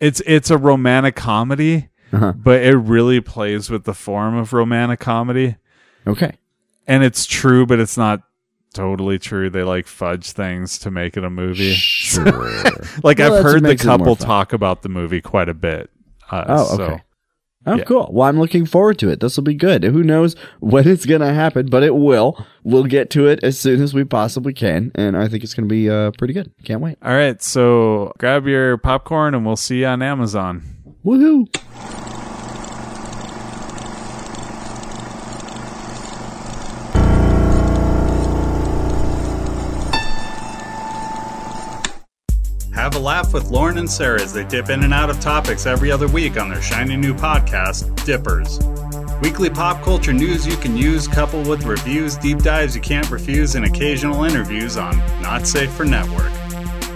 it's 0.00 0.20
it's 0.26 0.50
a 0.50 0.56
romantic 0.58 1.16
comedy, 1.16 1.88
Uh-huh. 2.12 2.32
but 2.36 2.62
it 2.62 2.76
really 2.76 3.20
plays 3.20 3.68
with 3.70 3.84
the 3.84 3.94
form 3.94 4.36
of 4.36 4.52
romantic 4.52 5.00
comedy. 5.00 5.56
Okay. 6.06 6.32
And 6.86 7.02
it's 7.04 7.26
true, 7.26 7.66
but 7.66 7.80
it's 7.80 7.96
not 7.98 8.22
totally 8.74 9.18
true. 9.18 9.50
They 9.50 9.62
like 9.62 9.86
fudge 9.86 10.32
things 10.32 10.78
to 10.80 10.90
make 10.90 11.16
it 11.16 11.24
a 11.24 11.30
movie. 11.30 11.72
Sure. 11.74 12.24
like 13.02 13.18
Well, 13.18 13.34
I've 13.34 13.42
heard 13.42 13.62
the 13.62 13.68
makes 13.68 13.84
it 13.84 13.88
more 13.88 13.98
couple 13.98 14.16
talk 14.16 14.52
about 14.52 14.82
the 14.82 14.88
movie 14.88 15.20
quite 15.20 15.48
a 15.48 15.54
bit. 15.54 15.90
Uh, 16.30 16.44
Oh, 16.48 16.76
so- 16.76 16.82
okay. 16.84 17.02
Oh, 17.66 17.74
Yeah. 17.76 17.84
cool. 17.84 18.08
Well, 18.12 18.28
I'm 18.28 18.38
looking 18.38 18.64
forward 18.66 18.98
to 19.00 19.10
it. 19.10 19.20
This 19.20 19.36
will 19.36 19.44
be 19.44 19.52
good. 19.54 19.82
Who 19.84 20.02
knows 20.02 20.36
when 20.60 20.86
it's 20.88 21.04
going 21.04 21.20
to 21.20 21.34
happen, 21.34 21.66
but 21.66 21.82
it 21.82 21.94
will. 21.96 22.46
We'll 22.62 22.84
get 22.84 23.10
to 23.10 23.26
it 23.26 23.40
as 23.42 23.58
soon 23.58 23.82
as 23.82 23.92
we 23.92 24.04
possibly 24.04 24.52
can, 24.54 24.92
and 24.94 25.16
I 25.16 25.28
think 25.28 25.44
it's 25.44 25.54
going 25.54 25.68
to 25.68 25.72
be 25.72 25.90
uh, 25.90 26.12
pretty 26.18 26.34
good. 26.34 26.50
Can't 26.64 26.80
wait. 26.80 26.96
All 27.02 27.12
right, 27.12 27.42
so 27.42 28.12
grab 28.18 28.46
your 28.46 28.76
popcorn 28.78 29.34
and 29.34 29.44
we'll 29.44 29.56
see 29.56 29.80
you 29.80 29.86
on 29.86 30.02
Amazon. 30.02 30.62
Woohoo! 31.04 31.46
Have 42.88 42.96
a 42.96 43.00
laugh 43.00 43.34
with 43.34 43.50
Lauren 43.50 43.76
and 43.76 43.90
Sarah 43.90 44.22
as 44.22 44.32
they 44.32 44.44
dip 44.44 44.70
in 44.70 44.82
and 44.82 44.94
out 44.94 45.10
of 45.10 45.20
topics 45.20 45.66
every 45.66 45.92
other 45.92 46.08
week 46.08 46.40
on 46.40 46.48
their 46.48 46.62
shiny 46.62 46.96
new 46.96 47.12
podcast, 47.12 47.94
Dippers. 48.06 48.58
Weekly 49.20 49.50
pop 49.50 49.82
culture 49.82 50.14
news 50.14 50.46
you 50.46 50.56
can 50.56 50.74
use, 50.74 51.06
coupled 51.06 51.46
with 51.46 51.64
reviews, 51.64 52.16
deep 52.16 52.38
dives 52.38 52.74
you 52.74 52.80
can't 52.80 53.10
refuse, 53.10 53.56
and 53.56 53.66
occasional 53.66 54.24
interviews 54.24 54.78
on 54.78 54.96
Not 55.20 55.46
Safe 55.46 55.70
for 55.70 55.84
Network. 55.84 56.32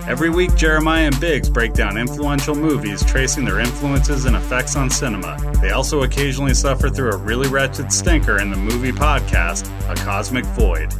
Every 0.09 0.31
week, 0.31 0.57
Jeremiah 0.57 1.09
and 1.09 1.21
Biggs 1.21 1.51
break 1.51 1.75
down 1.75 1.99
influential 1.99 2.55
movies, 2.55 3.05
tracing 3.05 3.45
their 3.45 3.61
influences 3.61 4.25
and 4.25 4.35
effects 4.35 4.77
on 4.77 4.89
cinema. 4.89 5.37
They 5.61 5.73
also 5.73 6.05
occasionally 6.05 6.55
suffer 6.55 6.89
through 6.89 7.11
a 7.11 7.19
really 7.19 7.51
wretched 7.51 7.93
stinker 7.93 8.41
in 8.41 8.51
the 8.51 8.57
movie 8.57 8.93
podcast, 8.93 9.69
A 9.91 9.95
Cosmic 9.95 10.47
Void. 10.57 10.91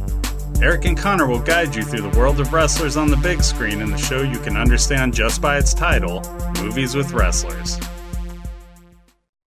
Eric 0.63 0.85
and 0.85 0.97
Connor 0.97 1.27
will 1.27 1.41
guide 1.41 1.75
you 1.75 1.83
through 1.83 2.09
the 2.09 2.17
world 2.17 2.39
of 2.39 2.53
wrestlers 2.53 2.95
on 2.95 3.09
the 3.09 3.17
big 3.17 3.43
screen 3.43 3.81
in 3.81 3.91
the 3.91 3.97
show 3.97 4.21
you 4.21 4.39
can 4.39 4.55
understand 4.55 5.13
just 5.13 5.41
by 5.41 5.57
its 5.57 5.73
title, 5.73 6.23
Movies 6.61 6.95
with 6.95 7.11
Wrestlers. 7.11 7.77